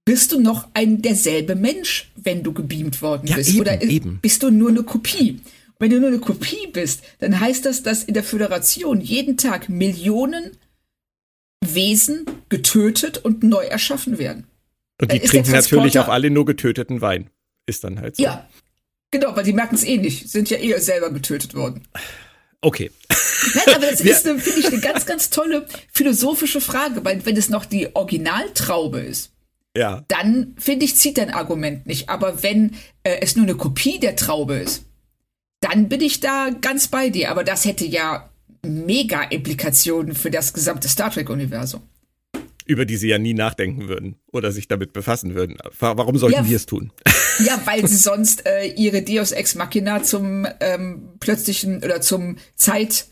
bist 0.08 0.32
du 0.32 0.40
noch 0.40 0.70
ein 0.74 1.02
derselbe 1.02 1.56
Mensch, 1.56 2.10
wenn 2.16 2.42
du 2.42 2.54
gebeamt 2.54 3.02
worden 3.02 3.28
Ja, 3.28 3.36
bist? 3.36 3.50
eben, 3.50 3.60
Oder 3.60 3.82
eben. 3.82 4.20
bist 4.22 4.42
du 4.42 4.50
nur 4.50 4.70
eine 4.70 4.84
Kopie? 4.84 5.42
Wenn 5.80 5.90
du 5.90 6.00
nur 6.00 6.08
eine 6.08 6.20
Kopie 6.20 6.68
bist, 6.72 7.02
dann 7.20 7.38
heißt 7.42 7.66
das, 7.66 7.84
dass 7.84 8.06
in 8.06 8.14
der 8.14 8.24
Föderation 8.24 9.02
jeden 9.02 9.36
Tag 9.36 9.68
Millionen 9.68 10.52
Wesen 11.66 12.26
getötet 12.48 13.18
und 13.18 13.44
neu 13.44 13.66
erschaffen 13.66 14.18
werden. 14.18 14.46
Und 15.02 15.12
die 15.12 15.20
trinken 15.20 15.52
natürlich 15.52 16.00
auch 16.00 16.08
alle 16.08 16.30
nur 16.30 16.46
getöteten 16.46 17.02
Wein. 17.02 17.30
Ist 17.66 17.84
dann 17.84 18.00
halt 18.00 18.16
so. 18.16 18.24
Ja, 18.24 18.48
genau, 19.12 19.36
weil 19.36 19.44
die 19.44 19.52
merken 19.54 19.76
es 19.76 19.84
eh 19.84 19.98
nicht, 19.98 20.30
sind 20.30 20.50
ja 20.50 20.58
eh 20.58 20.80
selber 20.80 21.12
getötet 21.12 21.54
worden. 21.54 21.84
Okay. 22.62 22.92
Nein, 23.56 23.76
aber 23.76 23.88
das 23.92 24.02
Wir- 24.06 24.14
ist, 24.14 24.26
eine, 24.26 24.40
finde 24.40 24.60
ich, 24.62 24.68
eine 24.68 24.80
ganz, 24.80 25.06
ganz 25.06 25.30
tolle 25.30 25.68
philosophische 25.92 26.62
Frage, 26.62 27.04
weil 27.04 27.26
wenn 27.26 27.36
es 27.36 27.50
noch 27.50 27.66
die 27.66 27.94
Originaltraube 27.94 29.02
ist, 29.02 29.32
Ja. 29.78 30.04
dann 30.08 30.56
finde 30.58 30.86
ich, 30.86 30.96
zieht 30.96 31.18
dein 31.18 31.30
Argument 31.30 31.86
nicht. 31.86 32.10
Aber 32.10 32.42
wenn 32.42 32.76
äh, 33.04 33.20
es 33.22 33.36
nur 33.36 33.46
eine 33.46 33.56
Kopie 33.56 34.00
der 34.00 34.16
Traube 34.16 34.56
ist, 34.56 34.86
dann 35.60 35.88
bin 35.88 36.02
ich 36.02 36.20
da 36.20 36.50
ganz 36.50 36.88
bei 36.88 37.10
dir. 37.10 37.30
Aber 37.32 37.44
das 37.44 37.66
hätte 37.66 37.86
ja 37.86 38.30
mega 38.66 39.22
Implikationen 39.24 40.16
für 40.16 40.32
das 40.32 40.54
gesamte 40.54 40.88
Star 40.88 41.12
Trek-Universum. 41.12 41.82
über 42.66 42.86
die 42.86 42.98
sie 42.98 43.08
ja 43.08 43.18
nie 43.18 43.34
nachdenken 43.34 43.88
würden 43.88 44.16
oder 44.32 44.52
sich 44.52 44.68
damit 44.68 44.94
befassen 44.94 45.36
würden. 45.36 45.58
Warum 45.80 46.18
sollten 46.18 46.44
ja, 46.44 46.50
wir 46.50 46.56
es 46.56 46.66
tun? 46.66 46.92
Ja, 47.40 47.62
weil 47.66 47.88
sie 47.88 47.98
sonst 47.98 48.48
äh, 48.48 48.66
ihre 48.66 49.04
Deus 49.04 49.32
Ex 49.32 49.54
Machina 49.54 50.02
zum 50.02 50.48
ähm, 50.60 51.10
plötzlichen 51.20 51.84
oder 51.84 52.02
zum 52.02 52.38
Zeit, 52.56 53.06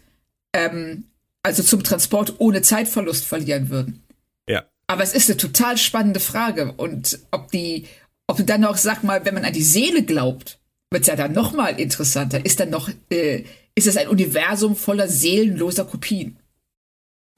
ähm, 0.51 1.05
also 1.43 1.61
zum 1.61 1.83
Transport 1.83 2.33
ohne 2.39 2.63
Zeitverlust 2.63 3.23
verlieren 3.23 3.69
würden. 3.69 4.03
Ja. 4.49 4.65
Aber 4.87 5.03
es 5.03 5.13
ist 5.13 5.29
eine 5.29 5.37
total 5.37 5.77
spannende 5.77 6.19
Frage 6.19 6.73
und 6.73 7.19
ob 7.31 7.51
die, 7.51 7.85
ob 8.27 8.37
du 8.37 8.43
dann 8.43 8.61
noch, 8.61 8.77
sag 8.77 9.03
mal, 9.03 9.25
wenn 9.25 9.33
man 9.33 9.45
an 9.45 9.53
die 9.53 9.63
Seele 9.63 10.03
glaubt, 10.03 10.59
wird 10.91 11.01
es 11.01 11.07
ja 11.07 11.15
dann 11.15 11.33
noch 11.33 11.53
mal 11.53 11.79
interessanter. 11.79 12.45
Ist 12.45 12.59
dann 12.59 12.69
noch, 12.69 12.89
äh, 13.09 13.43
ist 13.73 13.87
es 13.87 13.97
ein 13.97 14.07
Universum 14.07 14.75
voller 14.75 15.07
seelenloser 15.07 15.85
Kopien? 15.85 16.37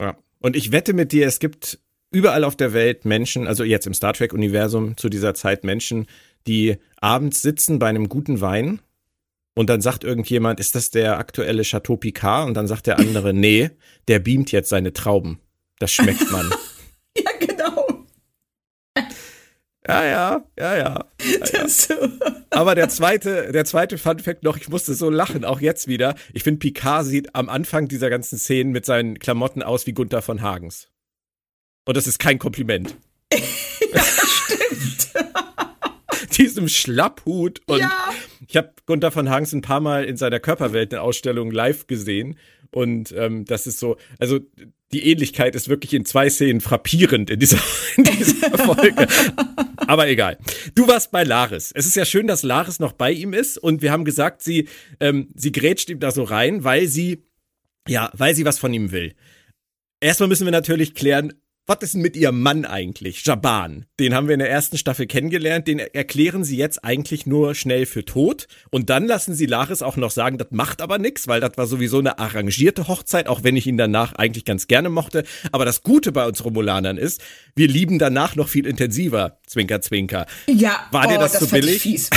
Ja. 0.00 0.16
Und 0.40 0.56
ich 0.56 0.72
wette 0.72 0.92
mit 0.92 1.12
dir, 1.12 1.26
es 1.26 1.38
gibt 1.38 1.78
überall 2.10 2.44
auf 2.44 2.56
der 2.56 2.72
Welt 2.72 3.04
Menschen, 3.04 3.46
also 3.46 3.64
jetzt 3.64 3.86
im 3.86 3.94
Star 3.94 4.12
Trek-Universum 4.12 4.96
zu 4.96 5.08
dieser 5.08 5.34
Zeit 5.34 5.64
Menschen, 5.64 6.06
die 6.46 6.76
abends 7.00 7.42
sitzen 7.42 7.78
bei 7.78 7.88
einem 7.88 8.08
guten 8.08 8.40
Wein 8.40 8.80
und 9.58 9.68
dann 9.68 9.80
sagt 9.80 10.04
irgendjemand, 10.04 10.60
ist 10.60 10.76
das 10.76 10.90
der 10.90 11.18
aktuelle 11.18 11.62
Chateau 11.62 11.96
Picard? 11.96 12.46
Und 12.46 12.54
dann 12.54 12.68
sagt 12.68 12.86
der 12.86 13.00
andere, 13.00 13.34
nee, 13.34 13.70
der 14.06 14.20
beamt 14.20 14.52
jetzt 14.52 14.68
seine 14.68 14.92
Trauben. 14.92 15.40
Das 15.80 15.90
schmeckt 15.90 16.30
man. 16.30 16.48
ja, 17.16 17.30
genau. 17.40 18.06
Ja, 19.88 20.04
ja, 20.04 20.44
ja, 20.58 20.76
ja. 20.76 21.04
ja, 21.24 21.66
ja. 21.66 21.66
Aber 22.50 22.74
der 22.74 22.90
zweite, 22.90 23.52
der 23.52 23.64
zweite 23.64 23.96
Fun 23.96 24.18
Fact 24.18 24.42
noch, 24.42 24.58
ich 24.58 24.68
musste 24.68 24.92
so 24.92 25.08
lachen, 25.08 25.46
auch 25.46 25.60
jetzt 25.60 25.88
wieder. 25.88 26.14
Ich 26.34 26.42
finde, 26.42 26.58
Picard 26.58 27.06
sieht 27.06 27.34
am 27.34 27.48
Anfang 27.48 27.88
dieser 27.88 28.10
ganzen 28.10 28.38
Szenen 28.38 28.70
mit 28.70 28.84
seinen 28.84 29.18
Klamotten 29.18 29.62
aus 29.62 29.86
wie 29.86 29.94
Gunther 29.94 30.20
von 30.20 30.42
Hagens. 30.42 30.88
Und 31.86 31.96
das 31.96 32.06
ist 32.06 32.18
kein 32.18 32.38
Kompliment. 32.38 32.96
ja, 33.32 34.02
stimmt. 34.02 35.08
Diesem 36.36 36.68
Schlapphut. 36.68 37.62
Und 37.66 37.78
ja. 37.78 38.12
ich 38.46 38.58
habe 38.58 38.74
Gunther 38.84 39.10
von 39.10 39.30
Hagens 39.30 39.54
ein 39.54 39.62
paar 39.62 39.80
Mal 39.80 40.04
in 40.04 40.18
seiner 40.18 40.38
Körperwelten-Ausstellung 40.38 41.50
live 41.50 41.86
gesehen. 41.86 42.38
Und 42.72 43.12
ähm, 43.12 43.46
das 43.46 43.66
ist 43.66 43.78
so, 43.78 43.96
also 44.18 44.40
die 44.92 45.10
Ähnlichkeit 45.10 45.54
ist 45.54 45.68
wirklich 45.68 45.92
in 45.92 46.04
zwei 46.04 46.30
Szenen 46.30 46.60
frappierend 46.60 47.30
in 47.30 47.38
dieser, 47.38 47.58
in 47.96 48.04
dieser 48.04 48.56
Folge. 48.58 49.06
Aber 49.76 50.08
egal. 50.08 50.38
Du 50.74 50.88
warst 50.88 51.10
bei 51.10 51.24
Laris. 51.24 51.72
Es 51.74 51.86
ist 51.86 51.96
ja 51.96 52.04
schön, 52.04 52.26
dass 52.26 52.42
Laris 52.42 52.80
noch 52.80 52.92
bei 52.92 53.12
ihm 53.12 53.32
ist 53.32 53.58
und 53.58 53.82
wir 53.82 53.92
haben 53.92 54.04
gesagt, 54.04 54.42
sie, 54.42 54.68
ähm, 55.00 55.28
sie 55.34 55.52
grätscht 55.52 55.90
ihm 55.90 56.00
da 56.00 56.10
so 56.10 56.22
rein, 56.22 56.64
weil 56.64 56.86
sie, 56.86 57.24
ja, 57.86 58.10
weil 58.14 58.34
sie 58.34 58.44
was 58.44 58.58
von 58.58 58.72
ihm 58.72 58.90
will. 58.92 59.14
Erstmal 60.00 60.28
müssen 60.28 60.46
wir 60.46 60.52
natürlich 60.52 60.94
klären, 60.94 61.34
was 61.68 61.78
ist 61.82 61.94
denn 61.94 62.00
mit 62.00 62.16
ihrem 62.16 62.40
Mann 62.40 62.64
eigentlich? 62.64 63.26
Jaban. 63.26 63.84
Den 64.00 64.14
haben 64.14 64.26
wir 64.26 64.32
in 64.32 64.40
der 64.40 64.50
ersten 64.50 64.78
Staffel 64.78 65.06
kennengelernt. 65.06 65.68
Den 65.68 65.78
erklären 65.78 66.42
sie 66.42 66.56
jetzt 66.56 66.82
eigentlich 66.82 67.26
nur 67.26 67.54
schnell 67.54 67.84
für 67.84 68.06
tot. 68.06 68.48
Und 68.70 68.88
dann 68.88 69.06
lassen 69.06 69.34
sie 69.34 69.44
Laris 69.44 69.82
auch 69.82 69.96
noch 69.96 70.10
sagen, 70.10 70.38
das 70.38 70.48
macht 70.50 70.80
aber 70.80 70.96
nix, 70.96 71.28
weil 71.28 71.40
das 71.42 71.58
war 71.58 71.66
sowieso 71.66 71.98
eine 71.98 72.18
arrangierte 72.18 72.88
Hochzeit, 72.88 73.26
auch 73.26 73.42
wenn 73.44 73.54
ich 73.54 73.66
ihn 73.66 73.76
danach 73.76 74.14
eigentlich 74.14 74.46
ganz 74.46 74.66
gerne 74.66 74.88
mochte. 74.88 75.24
Aber 75.52 75.66
das 75.66 75.82
Gute 75.82 76.10
bei 76.10 76.26
uns 76.26 76.42
Romulanern 76.42 76.96
ist, 76.96 77.20
wir 77.54 77.68
lieben 77.68 77.98
danach 77.98 78.34
noch 78.34 78.48
viel 78.48 78.66
intensiver. 78.66 79.38
Zwinker, 79.46 79.82
zwinker. 79.82 80.24
Ja. 80.46 80.88
War 80.90 81.06
oh, 81.06 81.10
dir 81.10 81.18
das, 81.18 81.32
das 81.32 81.40
zu 81.40 81.48
billig? 81.48 81.82
fies. 81.82 82.08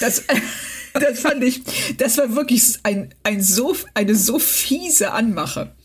Das, 0.00 0.24
das 0.94 1.20
fand 1.20 1.44
ich, 1.44 1.62
das 1.98 2.18
war 2.18 2.34
wirklich 2.34 2.80
ein, 2.82 3.14
ein 3.22 3.42
so, 3.42 3.76
eine 3.94 4.16
so 4.16 4.40
fiese 4.40 5.12
Anmache. 5.12 5.76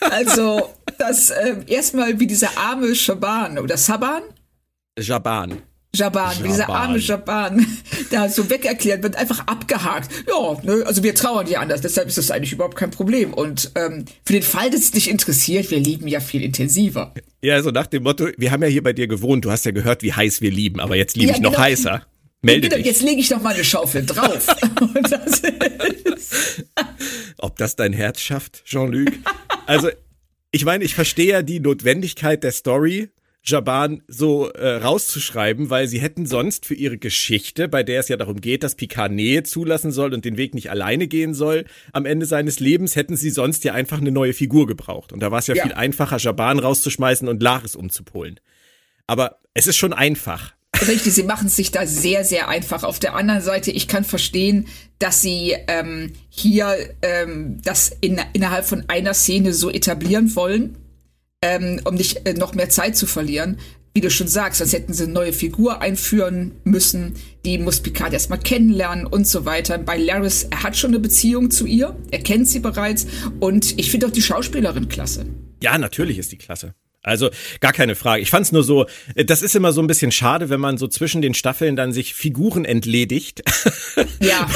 Also, 0.00 0.72
das 0.98 1.30
äh, 1.30 1.56
erstmal 1.66 2.18
wie 2.20 2.26
dieser 2.26 2.56
arme 2.58 2.94
Schaban 2.94 3.58
oder 3.58 3.76
Saban? 3.76 4.22
Jaban. 4.98 5.62
Jaban, 5.94 6.36
wie 6.42 6.48
dieser 6.48 6.68
arme 6.68 6.98
Jaban, 6.98 7.66
da 8.10 8.28
so 8.28 8.50
wegerklärt 8.50 9.02
wird, 9.02 9.16
einfach 9.16 9.46
abgehakt. 9.46 10.10
Ja, 10.28 10.56
ne, 10.62 10.84
also 10.86 11.02
wir 11.02 11.14
trauern 11.14 11.46
dir 11.46 11.60
anders, 11.60 11.80
deshalb 11.80 12.08
ist 12.08 12.18
das 12.18 12.30
eigentlich 12.30 12.52
überhaupt 12.52 12.76
kein 12.76 12.90
Problem. 12.90 13.32
Und 13.32 13.72
ähm, 13.74 14.04
für 14.24 14.34
den 14.34 14.42
Fall, 14.42 14.70
dass 14.70 14.82
es 14.82 14.90
dich 14.90 15.08
interessiert, 15.08 15.70
wir 15.70 15.80
lieben 15.80 16.06
ja 16.06 16.20
viel 16.20 16.42
intensiver. 16.42 17.14
Ja, 17.42 17.54
also 17.54 17.70
nach 17.70 17.86
dem 17.86 18.02
Motto, 18.02 18.28
wir 18.36 18.50
haben 18.50 18.62
ja 18.62 18.68
hier 18.68 18.82
bei 18.82 18.92
dir 18.92 19.08
gewohnt, 19.08 19.44
du 19.46 19.50
hast 19.50 19.64
ja 19.64 19.72
gehört, 19.72 20.02
wie 20.02 20.12
heiß 20.12 20.42
wir 20.42 20.50
lieben, 20.50 20.78
aber 20.78 20.94
jetzt 20.94 21.16
liebe 21.16 21.30
ja, 21.30 21.36
ich 21.36 21.40
noch 21.40 21.52
genau. 21.52 21.62
heißer. 21.62 22.02
Melde 22.42 22.68
genau, 22.68 22.76
dich. 22.76 22.86
Jetzt 22.86 23.02
lege 23.02 23.20
ich 23.20 23.30
noch 23.30 23.42
mal 23.42 23.54
eine 23.54 23.64
Schaufel 23.64 24.04
drauf. 24.04 24.46
das 25.10 25.42
Ob 27.38 27.56
das 27.56 27.76
dein 27.76 27.92
Herz 27.92 28.20
schafft, 28.20 28.64
Jean-Luc? 28.64 29.08
Also, 29.66 29.88
ich 30.50 30.64
meine, 30.64 30.84
ich 30.84 30.94
verstehe 30.94 31.32
ja 31.32 31.42
die 31.42 31.60
Notwendigkeit 31.60 32.42
der 32.42 32.52
Story, 32.52 33.10
Jaban 33.42 34.02
so 34.08 34.50
äh, 34.50 34.76
rauszuschreiben, 34.76 35.70
weil 35.70 35.88
sie 35.88 36.00
hätten 36.00 36.26
sonst 36.26 36.66
für 36.66 36.74
ihre 36.74 36.98
Geschichte, 36.98 37.68
bei 37.68 37.82
der 37.82 38.00
es 38.00 38.08
ja 38.08 38.16
darum 38.16 38.40
geht, 38.40 38.62
dass 38.62 38.74
Picard 38.74 39.12
Nähe 39.12 39.42
zulassen 39.42 39.90
soll 39.90 40.12
und 40.12 40.24
den 40.24 40.36
Weg 40.36 40.54
nicht 40.54 40.70
alleine 40.70 41.06
gehen 41.06 41.34
soll, 41.34 41.64
am 41.92 42.04
Ende 42.04 42.26
seines 42.26 42.60
Lebens 42.60 42.96
hätten 42.96 43.16
sie 43.16 43.30
sonst 43.30 43.64
ja 43.64 43.72
einfach 43.72 44.00
eine 44.00 44.10
neue 44.10 44.34
Figur 44.34 44.66
gebraucht. 44.66 45.12
Und 45.12 45.20
da 45.20 45.30
war 45.30 45.38
es 45.38 45.46
ja, 45.46 45.54
ja, 45.54 45.62
viel 45.62 45.72
einfacher, 45.72 46.18
Jaban 46.18 46.58
rauszuschmeißen 46.58 47.28
und 47.28 47.42
Laris 47.42 47.74
umzupolen. 47.74 48.38
Aber 49.06 49.40
es 49.54 49.66
ist 49.66 49.76
schon 49.76 49.92
einfach. 49.92 50.54
Richtig, 50.86 51.12
sie 51.12 51.22
machen 51.24 51.48
es 51.48 51.56
sich 51.56 51.70
da 51.72 51.86
sehr, 51.86 52.24
sehr 52.24 52.48
einfach. 52.48 52.84
Auf 52.84 52.98
der 52.98 53.14
anderen 53.14 53.42
Seite, 53.42 53.70
ich 53.70 53.88
kann 53.88 54.04
verstehen, 54.04 54.68
dass 54.98 55.20
sie 55.20 55.56
ähm, 55.66 56.12
hier 56.28 56.76
ähm, 57.02 57.60
das 57.62 57.90
in, 58.00 58.20
innerhalb 58.32 58.64
von 58.64 58.84
einer 58.88 59.14
Szene 59.14 59.52
so 59.52 59.70
etablieren 59.70 60.34
wollen, 60.36 60.76
ähm, 61.42 61.80
um 61.84 61.94
nicht 61.94 62.26
äh, 62.26 62.34
noch 62.34 62.54
mehr 62.54 62.68
Zeit 62.68 62.96
zu 62.96 63.06
verlieren. 63.06 63.58
Wie 63.94 64.00
du 64.00 64.10
schon 64.10 64.28
sagst, 64.28 64.60
als 64.60 64.72
hätten 64.72 64.92
sie 64.92 65.04
eine 65.04 65.12
neue 65.12 65.32
Figur 65.32 65.80
einführen 65.80 66.52
müssen, 66.62 67.14
die 67.44 67.58
muss 67.58 67.80
Picard 67.80 68.12
erstmal 68.12 68.38
kennenlernen 68.38 69.06
und 69.06 69.26
so 69.26 69.44
weiter. 69.44 69.78
Bei 69.78 69.96
Laris, 69.96 70.44
er 70.44 70.62
hat 70.62 70.76
schon 70.76 70.90
eine 70.90 71.00
Beziehung 71.00 71.50
zu 71.50 71.66
ihr, 71.66 71.96
er 72.12 72.20
kennt 72.20 72.46
sie 72.46 72.60
bereits 72.60 73.06
und 73.40 73.76
ich 73.78 73.90
finde 73.90 74.06
auch 74.06 74.12
die 74.12 74.22
Schauspielerin 74.22 74.88
klasse. 74.88 75.26
Ja, 75.62 75.76
natürlich 75.78 76.18
ist 76.18 76.30
die 76.30 76.38
klasse. 76.38 76.74
Also 77.08 77.30
gar 77.60 77.72
keine 77.72 77.94
Frage. 77.94 78.22
Ich 78.22 78.30
fand 78.30 78.46
es 78.46 78.52
nur 78.52 78.62
so, 78.62 78.86
äh, 79.14 79.24
das 79.24 79.42
ist 79.42 79.56
immer 79.56 79.72
so 79.72 79.80
ein 79.80 79.86
bisschen 79.86 80.12
schade, 80.12 80.50
wenn 80.50 80.60
man 80.60 80.78
so 80.78 80.86
zwischen 80.88 81.22
den 81.22 81.34
Staffeln 81.34 81.74
dann 81.74 81.92
sich 81.92 82.14
Figuren 82.14 82.64
entledigt. 82.64 83.42
Ja. 84.20 84.48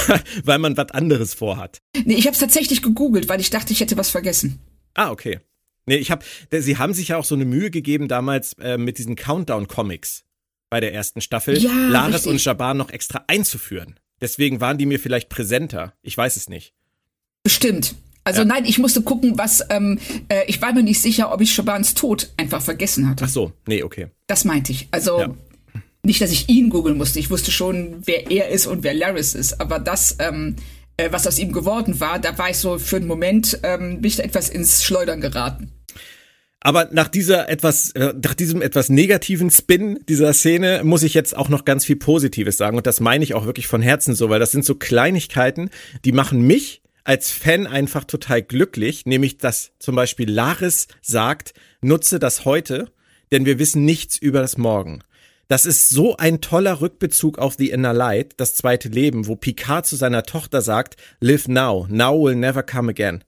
weil 0.44 0.58
man 0.58 0.76
was 0.76 0.90
anderes 0.90 1.34
vorhat. 1.34 1.78
Nee, 2.04 2.14
ich 2.14 2.26
habe 2.26 2.34
es 2.34 2.40
tatsächlich 2.40 2.82
gegoogelt, 2.82 3.28
weil 3.28 3.40
ich 3.40 3.50
dachte, 3.50 3.72
ich 3.72 3.80
hätte 3.80 3.96
was 3.96 4.10
vergessen. 4.10 4.58
Ah, 4.94 5.10
okay. 5.10 5.38
Nee, 5.86 5.96
ich 5.96 6.10
habe, 6.10 6.24
sie 6.50 6.78
haben 6.78 6.94
sich 6.94 7.08
ja 7.08 7.16
auch 7.16 7.24
so 7.24 7.34
eine 7.36 7.44
Mühe 7.44 7.70
gegeben 7.70 8.08
damals 8.08 8.54
äh, 8.54 8.76
mit 8.76 8.98
diesen 8.98 9.14
Countdown-Comics 9.14 10.24
bei 10.68 10.80
der 10.80 10.92
ersten 10.94 11.20
Staffel, 11.20 11.58
ja, 11.58 11.70
Laris 11.70 12.14
richtig. 12.14 12.30
und 12.32 12.44
Jabbar 12.44 12.74
noch 12.74 12.90
extra 12.90 13.24
einzuführen. 13.28 14.00
Deswegen 14.20 14.60
waren 14.60 14.78
die 14.78 14.86
mir 14.86 14.98
vielleicht 14.98 15.28
präsenter. 15.28 15.94
Ich 16.02 16.16
weiß 16.16 16.36
es 16.36 16.48
nicht. 16.48 16.72
Bestimmt. 17.42 17.94
Also 18.24 18.42
ja. 18.42 18.44
nein, 18.44 18.64
ich 18.64 18.78
musste 18.78 19.02
gucken, 19.02 19.36
was, 19.36 19.64
ähm, 19.70 19.98
äh, 20.28 20.44
ich 20.46 20.62
war 20.62 20.72
mir 20.72 20.82
nicht 20.82 21.00
sicher, 21.00 21.32
ob 21.32 21.40
ich 21.40 21.52
Shabans 21.52 21.94
Tod 21.94 22.32
einfach 22.36 22.62
vergessen 22.62 23.08
hatte. 23.08 23.24
Ach 23.24 23.28
so, 23.28 23.52
nee, 23.66 23.82
okay. 23.82 24.08
Das 24.26 24.44
meinte 24.44 24.72
ich. 24.72 24.88
Also 24.92 25.20
ja. 25.20 25.34
nicht, 26.02 26.20
dass 26.20 26.30
ich 26.30 26.48
ihn 26.48 26.70
googeln 26.70 26.96
musste. 26.96 27.18
Ich 27.18 27.30
wusste 27.30 27.50
schon, 27.50 27.96
wer 28.04 28.30
er 28.30 28.48
ist 28.48 28.66
und 28.66 28.84
wer 28.84 28.94
Laris 28.94 29.34
ist. 29.34 29.60
Aber 29.60 29.80
das, 29.80 30.16
ähm, 30.20 30.56
äh, 30.96 31.10
was 31.10 31.26
aus 31.26 31.38
ihm 31.38 31.52
geworden 31.52 31.98
war, 32.00 32.20
da 32.20 32.38
war 32.38 32.50
ich 32.50 32.58
so 32.58 32.78
für 32.78 32.96
einen 32.96 33.08
Moment, 33.08 33.58
ähm, 33.64 34.00
bin 34.00 34.08
ich 34.08 34.16
da 34.16 34.22
etwas 34.22 34.48
ins 34.48 34.84
Schleudern 34.84 35.20
geraten. 35.20 35.72
Aber 36.64 36.88
nach 36.92 37.08
dieser 37.08 37.48
etwas, 37.48 37.90
äh, 37.90 38.14
nach 38.22 38.34
diesem 38.34 38.62
etwas 38.62 38.88
negativen 38.88 39.50
Spin 39.50 39.98
dieser 40.08 40.32
Szene 40.32 40.82
muss 40.84 41.02
ich 41.02 41.12
jetzt 41.12 41.36
auch 41.36 41.48
noch 41.48 41.64
ganz 41.64 41.84
viel 41.84 41.96
Positives 41.96 42.56
sagen. 42.56 42.76
Und 42.76 42.86
das 42.86 43.00
meine 43.00 43.24
ich 43.24 43.34
auch 43.34 43.46
wirklich 43.46 43.66
von 43.66 43.82
Herzen 43.82 44.14
so, 44.14 44.30
weil 44.30 44.38
das 44.38 44.52
sind 44.52 44.64
so 44.64 44.76
Kleinigkeiten, 44.76 45.70
die 46.04 46.12
machen 46.12 46.42
mich 46.42 46.81
als 47.04 47.30
Fan 47.30 47.66
einfach 47.66 48.04
total 48.04 48.42
glücklich, 48.42 49.06
nämlich 49.06 49.38
dass 49.38 49.72
zum 49.78 49.96
Beispiel 49.96 50.30
Laris 50.30 50.88
sagt, 51.00 51.54
nutze 51.80 52.18
das 52.18 52.44
heute, 52.44 52.92
denn 53.30 53.44
wir 53.44 53.58
wissen 53.58 53.84
nichts 53.84 54.16
über 54.16 54.40
das 54.40 54.58
Morgen. 54.58 55.02
Das 55.48 55.66
ist 55.66 55.90
so 55.90 56.16
ein 56.16 56.40
toller 56.40 56.80
Rückbezug 56.80 57.38
auf 57.38 57.56
The 57.58 57.70
Inner 57.70 57.92
Light, 57.92 58.34
das 58.38 58.54
zweite 58.54 58.88
Leben, 58.88 59.26
wo 59.26 59.36
Picard 59.36 59.86
zu 59.86 59.96
seiner 59.96 60.22
Tochter 60.22 60.62
sagt, 60.62 60.96
live 61.20 61.48
now, 61.48 61.86
now 61.90 62.24
will 62.24 62.36
never 62.36 62.62
come 62.62 62.90
again. 62.90 63.22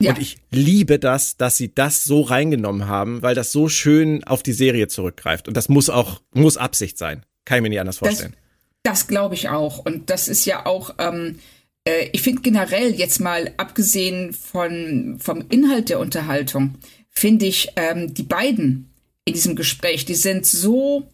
Ja. 0.00 0.10
Und 0.10 0.20
ich 0.20 0.38
liebe 0.50 0.98
das, 0.98 1.36
dass 1.36 1.56
sie 1.56 1.74
das 1.74 2.04
so 2.04 2.20
reingenommen 2.20 2.86
haben, 2.86 3.22
weil 3.22 3.34
das 3.34 3.52
so 3.52 3.68
schön 3.68 4.22
auf 4.24 4.42
die 4.42 4.52
Serie 4.52 4.88
zurückgreift. 4.88 5.48
Und 5.48 5.56
das 5.56 5.68
muss 5.68 5.88
auch, 5.88 6.20
muss 6.32 6.56
Absicht 6.56 6.98
sein. 6.98 7.24
Kann 7.44 7.58
ich 7.58 7.62
mir 7.62 7.68
nicht 7.70 7.80
anders 7.80 7.98
vorstellen. 7.98 8.36
Das, 8.82 9.00
das 9.00 9.06
glaube 9.06 9.34
ich 9.34 9.48
auch. 9.48 9.78
Und 9.78 10.10
das 10.10 10.28
ist 10.28 10.44
ja 10.44 10.66
auch, 10.66 10.94
ähm, 10.98 11.38
äh, 11.84 12.08
ich 12.12 12.22
finde 12.22 12.42
generell 12.42 12.94
jetzt 12.94 13.20
mal 13.20 13.52
abgesehen 13.56 14.32
von, 14.32 15.18
vom 15.20 15.44
Inhalt 15.48 15.88
der 15.88 16.00
Unterhaltung, 16.00 16.74
finde 17.10 17.46
ich 17.46 17.70
ähm, 17.76 18.12
die 18.12 18.22
beiden 18.22 18.90
in 19.24 19.34
diesem 19.34 19.56
Gespräch, 19.56 20.04
die 20.04 20.14
sind 20.14 20.44
so 20.46 21.08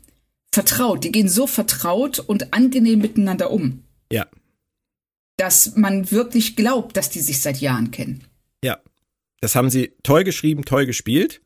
vertraut, 0.53 1.05
die 1.05 1.13
gehen 1.13 1.29
so 1.29 1.47
vertraut 1.47 2.19
und 2.19 2.53
angenehm 2.53 3.01
miteinander 3.01 3.51
um. 3.51 3.85
Ja. 4.11 4.27
Dass 5.37 5.77
man 5.77 6.11
wirklich 6.11 6.57
glaubt, 6.57 6.97
dass 6.97 7.11
die 7.11 7.21
sich 7.21 7.41
seit 7.41 7.59
Jahren 7.59 7.91
kennen. 7.91 8.25
Ja. 8.65 8.79
Das 9.41 9.55
haben 9.55 9.71
sie 9.71 9.93
toll 10.03 10.25
geschrieben, 10.25 10.65
toll 10.65 10.87
gespielt. 10.87 11.41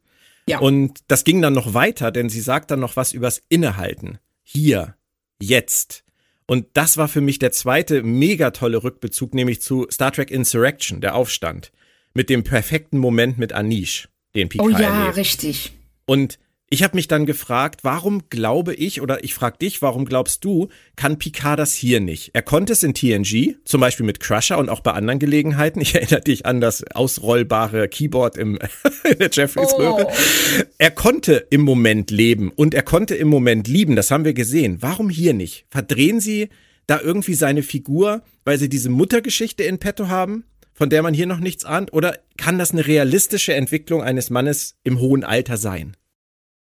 Ja. 0.48 0.58
Und 0.58 1.00
das 1.08 1.24
ging 1.24 1.40
dann 1.40 1.52
noch 1.52 1.74
weiter, 1.74 2.10
denn 2.10 2.28
sie 2.28 2.40
sagt 2.40 2.70
dann 2.70 2.80
noch 2.80 2.96
was 2.96 3.12
übers 3.12 3.42
Innehalten. 3.48 4.18
Hier, 4.42 4.96
jetzt. 5.40 6.03
Und 6.46 6.66
das 6.74 6.96
war 6.96 7.08
für 7.08 7.20
mich 7.20 7.38
der 7.38 7.52
zweite 7.52 8.02
mega 8.02 8.50
tolle 8.50 8.82
Rückbezug, 8.82 9.34
nämlich 9.34 9.62
zu 9.62 9.86
Star 9.90 10.12
Trek 10.12 10.30
Insurrection, 10.30 11.00
der 11.00 11.14
Aufstand. 11.14 11.72
Mit 12.12 12.28
dem 12.30 12.44
perfekten 12.44 12.98
Moment 12.98 13.38
mit 13.38 13.52
Anish, 13.52 14.08
den 14.34 14.48
Picard 14.48 14.68
Oh 14.68 14.70
ja, 14.78 15.00
erlebt. 15.00 15.16
richtig. 15.16 15.72
Und 16.06 16.38
ich 16.70 16.82
habe 16.82 16.96
mich 16.96 17.06
dann 17.06 17.26
gefragt, 17.26 17.84
warum 17.84 18.28
glaube 18.30 18.74
ich, 18.74 19.00
oder 19.00 19.22
ich 19.22 19.34
frage 19.34 19.58
dich, 19.58 19.80
warum 19.82 20.04
glaubst 20.04 20.44
du, 20.44 20.68
kann 20.96 21.18
Picard 21.18 21.58
das 21.58 21.74
hier 21.74 22.00
nicht? 22.00 22.30
Er 22.32 22.42
konnte 22.42 22.72
es 22.72 22.82
in 22.82 22.94
TNG, 22.94 23.56
zum 23.64 23.80
Beispiel 23.80 24.04
mit 24.04 24.18
Crusher 24.18 24.58
und 24.58 24.68
auch 24.68 24.80
bei 24.80 24.92
anderen 24.92 25.18
Gelegenheiten. 25.18 25.80
Ich 25.80 25.94
erinnere 25.94 26.22
dich 26.22 26.46
an 26.46 26.60
das 26.60 26.82
ausrollbare 26.94 27.88
Keyboard 27.88 28.36
im 28.36 28.58
in 29.10 29.18
der 29.18 29.30
Jeffreys 29.30 29.72
Röhre. 29.74 30.06
Oh. 30.08 30.62
Er 30.78 30.90
konnte 30.90 31.46
im 31.50 31.60
Moment 31.60 32.10
leben 32.10 32.50
und 32.50 32.74
er 32.74 32.82
konnte 32.82 33.14
im 33.14 33.28
Moment 33.28 33.68
lieben, 33.68 33.94
das 33.94 34.10
haben 34.10 34.24
wir 34.24 34.34
gesehen. 34.34 34.78
Warum 34.80 35.10
hier 35.10 35.34
nicht? 35.34 35.66
Verdrehen 35.70 36.20
Sie 36.20 36.48
da 36.86 37.00
irgendwie 37.00 37.34
seine 37.34 37.62
Figur, 37.62 38.22
weil 38.44 38.58
Sie 38.58 38.68
diese 38.68 38.90
Muttergeschichte 38.90 39.62
in 39.62 39.78
petto 39.78 40.08
haben? 40.08 40.44
von 40.76 40.90
der 40.90 41.04
man 41.04 41.14
hier 41.14 41.26
noch 41.26 41.38
nichts 41.38 41.64
ahnt? 41.64 41.92
Oder 41.92 42.18
kann 42.36 42.58
das 42.58 42.72
eine 42.72 42.84
realistische 42.84 43.54
Entwicklung 43.54 44.02
eines 44.02 44.28
Mannes 44.28 44.74
im 44.82 44.98
hohen 44.98 45.22
Alter 45.22 45.56
sein? 45.56 45.96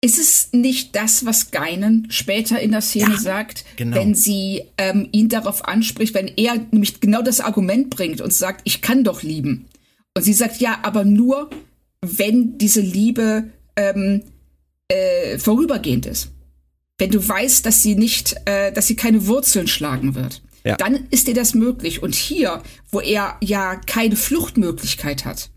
Ist 0.06 0.20
es 0.20 0.50
nicht 0.52 0.96
das, 0.96 1.26
was 1.26 1.50
Geinen 1.50 2.06
später 2.12 2.60
in 2.60 2.70
der 2.70 2.82
Szene 2.82 3.14
ja, 3.14 3.20
sagt, 3.20 3.66
genau. 3.76 3.98
wenn 3.98 4.14
sie 4.14 4.62
ähm, 4.78 5.10
ihn 5.12 5.30
darauf 5.30 5.68
anspricht, 5.68 6.14
wenn 6.14 6.28
er 6.28 6.58
nämlich 6.70 7.00
genau 7.00 7.24
das 7.24 7.40
Argument 7.40 7.90
bringt 7.90 8.22
und 8.22 8.32
sagt, 8.32 8.62
ich 8.66 8.84
kann 8.84 9.04
doch 9.04 9.24
lieben. 9.24 9.66
Und 10.16 10.22
sie 10.22 10.34
sagt, 10.34 10.62
ja, 10.62 10.78
aber 10.84 11.06
nur, 11.06 11.50
wenn 12.02 12.60
diese 12.60 12.82
Liebe 12.82 13.50
ähm, 13.76 14.22
äh, 14.90 15.40
vorübergehend 15.40 16.06
ist. 16.06 16.30
Wenn 17.00 17.10
du 17.10 17.28
weißt, 17.28 17.66
dass 17.66 17.82
sie 17.82 17.96
nicht, 17.96 18.36
äh, 18.46 18.72
dass 18.72 18.86
sie 18.86 18.96
keine 18.96 19.26
Wurzeln 19.26 19.68
schlagen 19.68 20.14
wird. 20.14 20.44
Ja. 20.64 20.76
Dann 20.76 21.08
ist 21.10 21.28
dir 21.28 21.34
das 21.34 21.56
möglich. 21.56 22.04
Und 22.04 22.14
hier, 22.14 22.62
wo 22.92 23.00
er 23.00 23.38
ja 23.42 23.76
keine 23.88 24.16
Fluchtmöglichkeit 24.16 25.26
hat 25.26 25.50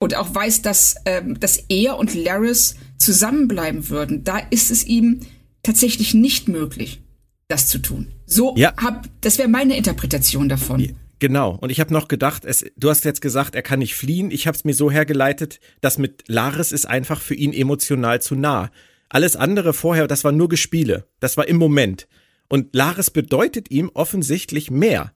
und 0.00 0.16
auch 0.16 0.34
weiß, 0.34 0.62
dass, 0.62 0.96
ähm, 1.04 1.38
dass 1.38 1.62
er 1.68 1.96
und 1.98 2.14
Laris 2.14 2.74
zusammenbleiben 2.98 3.88
würden, 3.88 4.24
da 4.24 4.38
ist 4.38 4.70
es 4.70 4.84
ihm 4.84 5.20
tatsächlich 5.62 6.14
nicht 6.14 6.48
möglich, 6.48 7.02
das 7.48 7.68
zu 7.68 7.78
tun. 7.78 8.08
So 8.26 8.54
ja. 8.56 8.74
hab, 8.76 9.08
das 9.20 9.38
wäre 9.38 9.48
meine 9.48 9.76
Interpretation 9.76 10.48
davon. 10.48 10.96
Genau. 11.18 11.58
Und 11.60 11.70
ich 11.70 11.80
habe 11.80 11.92
noch 11.92 12.08
gedacht, 12.08 12.46
es, 12.46 12.64
du 12.76 12.88
hast 12.88 13.04
jetzt 13.04 13.20
gesagt, 13.20 13.54
er 13.54 13.62
kann 13.62 13.78
nicht 13.80 13.94
fliehen. 13.94 14.30
Ich 14.30 14.46
habe 14.46 14.56
es 14.56 14.64
mir 14.64 14.72
so 14.72 14.90
hergeleitet, 14.90 15.60
dass 15.82 15.98
mit 15.98 16.24
Laris 16.28 16.72
ist 16.72 16.86
einfach 16.86 17.20
für 17.20 17.34
ihn 17.34 17.52
emotional 17.52 18.22
zu 18.22 18.34
nah. 18.34 18.70
Alles 19.10 19.36
andere 19.36 19.74
vorher, 19.74 20.06
das 20.06 20.24
war 20.24 20.32
nur 20.32 20.48
Gespiele. 20.48 21.06
Das 21.20 21.36
war 21.36 21.46
im 21.46 21.56
Moment. 21.56 22.08
Und 22.48 22.74
Laris 22.74 23.10
bedeutet 23.10 23.70
ihm 23.70 23.90
offensichtlich 23.92 24.70
mehr. 24.70 25.12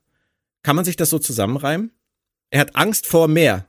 Kann 0.63 0.77
man 0.77 0.85
sich 0.85 0.97
das 0.97 1.09
so 1.09 1.19
zusammenreimen? 1.19 1.91
Er 2.51 2.61
hat 2.61 2.77
Angst 2.77 3.07
vor 3.07 3.27
mehr. 3.27 3.67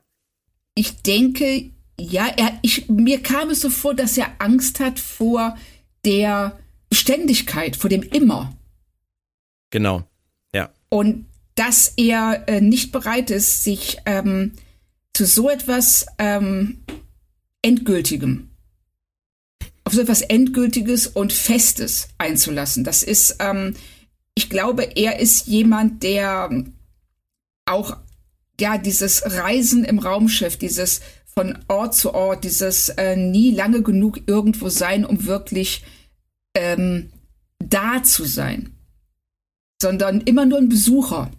Ich 0.76 1.02
denke, 1.02 1.70
ja, 1.98 2.26
er, 2.36 2.58
ich, 2.62 2.88
mir 2.88 3.22
kam 3.22 3.50
es 3.50 3.62
so 3.62 3.70
vor, 3.70 3.94
dass 3.94 4.16
er 4.16 4.30
Angst 4.38 4.78
hat 4.78 5.00
vor 5.00 5.56
der 6.04 6.58
Beständigkeit, 6.90 7.76
vor 7.76 7.90
dem 7.90 8.02
Immer. 8.02 8.56
Genau, 9.70 10.04
ja. 10.54 10.70
Und 10.90 11.26
dass 11.54 11.94
er 11.96 12.44
äh, 12.46 12.60
nicht 12.60 12.92
bereit 12.92 13.30
ist, 13.30 13.64
sich 13.64 13.96
ähm, 14.04 14.52
zu 15.14 15.24
so 15.24 15.48
etwas 15.48 16.06
ähm, 16.18 16.84
Endgültigem, 17.62 18.50
auf 19.84 19.94
so 19.94 20.02
etwas 20.02 20.20
Endgültiges 20.20 21.06
und 21.06 21.32
Festes 21.32 22.08
einzulassen. 22.18 22.84
Das 22.84 23.02
ist, 23.02 23.36
ähm, 23.40 23.74
ich 24.34 24.50
glaube, 24.50 24.82
er 24.96 25.18
ist 25.18 25.46
jemand, 25.46 26.02
der 26.02 26.64
auch 27.64 27.96
ja 28.60 28.78
dieses 28.78 29.22
Reisen 29.24 29.84
im 29.84 29.98
Raumschiff, 29.98 30.56
dieses 30.56 31.00
von 31.34 31.58
Ort 31.68 31.94
zu 31.94 32.14
Ort, 32.14 32.44
dieses 32.44 32.88
äh, 32.90 33.16
nie 33.16 33.50
lange 33.50 33.82
genug 33.82 34.20
irgendwo 34.26 34.68
sein, 34.70 35.04
um 35.04 35.26
wirklich 35.26 35.84
ähm, 36.54 37.10
da 37.58 38.02
zu 38.02 38.24
sein, 38.24 38.70
sondern 39.80 40.22
immer 40.22 40.46
nur 40.46 40.58
ein 40.58 40.68
Besucher. 40.68 41.30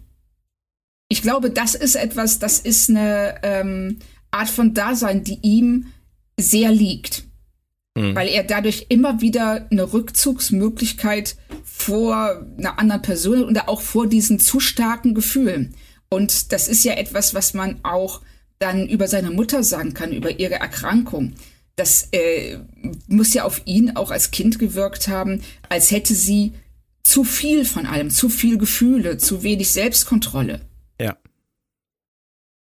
Ich 1.08 1.22
glaube, 1.22 1.50
das 1.50 1.74
ist 1.74 1.96
etwas, 1.96 2.38
das 2.38 2.60
ist 2.60 2.90
eine 2.90 3.40
ähm, 3.42 3.98
Art 4.30 4.48
von 4.48 4.74
Dasein, 4.74 5.24
die 5.24 5.38
ihm 5.42 5.86
sehr 6.38 6.70
liegt, 6.70 7.24
mhm. 7.96 8.14
weil 8.14 8.28
er 8.28 8.44
dadurch 8.44 8.86
immer 8.90 9.20
wieder 9.20 9.66
eine 9.70 9.92
Rückzugsmöglichkeit 9.92 11.36
vor 11.64 12.46
einer 12.56 12.78
anderen 12.78 13.02
Person 13.02 13.42
und 13.42 13.66
auch 13.66 13.80
vor 13.80 14.06
diesen 14.06 14.38
zu 14.38 14.60
starken 14.60 15.14
Gefühlen. 15.14 15.74
Und 16.10 16.52
das 16.52 16.68
ist 16.68 16.84
ja 16.84 16.94
etwas, 16.94 17.34
was 17.34 17.54
man 17.54 17.80
auch 17.84 18.22
dann 18.58 18.88
über 18.88 19.08
seine 19.08 19.30
Mutter 19.30 19.62
sagen 19.62 19.94
kann, 19.94 20.12
über 20.12 20.38
ihre 20.38 20.54
Erkrankung. 20.54 21.34
Das 21.76 22.08
äh, 22.12 22.58
muss 23.06 23.34
ja 23.34 23.44
auf 23.44 23.62
ihn 23.66 23.94
auch 23.96 24.10
als 24.10 24.30
Kind 24.30 24.58
gewirkt 24.58 25.08
haben, 25.08 25.42
als 25.68 25.90
hätte 25.90 26.14
sie 26.14 26.54
zu 27.04 27.24
viel 27.24 27.64
von 27.64 27.86
allem, 27.86 28.10
zu 28.10 28.28
viel 28.28 28.58
Gefühle, 28.58 29.18
zu 29.18 29.42
wenig 29.42 29.70
Selbstkontrolle. 29.70 30.60
Ja. 31.00 31.16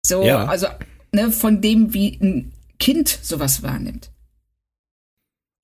So, 0.05 0.23
ja. 0.23 0.45
also 0.45 0.67
ne, 1.11 1.31
von 1.31 1.61
dem, 1.61 1.93
wie 1.93 2.17
ein 2.21 2.51
Kind 2.79 3.07
sowas 3.21 3.61
wahrnimmt. 3.61 4.11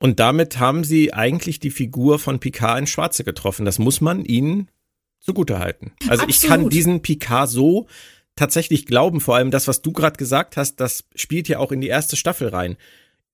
Und 0.01 0.19
damit 0.19 0.59
haben 0.59 0.85
sie 0.85 1.13
eigentlich 1.13 1.59
die 1.59 1.71
Figur 1.71 2.19
von 2.19 2.39
Picard 2.39 2.79
in 2.79 2.87
Schwarze 2.87 3.25
getroffen. 3.25 3.65
Das 3.65 3.79
muss 3.79 3.99
man 3.99 4.23
ihnen 4.23 4.69
zugutehalten. 5.19 5.91
Also 6.07 6.23
Absolut. 6.23 6.29
ich 6.29 6.41
kann 6.41 6.69
diesen 6.69 7.01
Picard 7.01 7.49
so 7.49 7.87
tatsächlich 8.35 8.85
glauben, 8.85 9.19
vor 9.19 9.35
allem 9.35 9.51
das, 9.51 9.67
was 9.67 9.81
du 9.81 9.91
gerade 9.91 10.17
gesagt 10.17 10.57
hast, 10.57 10.77
das 10.77 11.03
spielt 11.15 11.47
ja 11.47 11.59
auch 11.59 11.71
in 11.71 11.81
die 11.81 11.87
erste 11.87 12.15
Staffel 12.15 12.47
rein. 12.47 12.77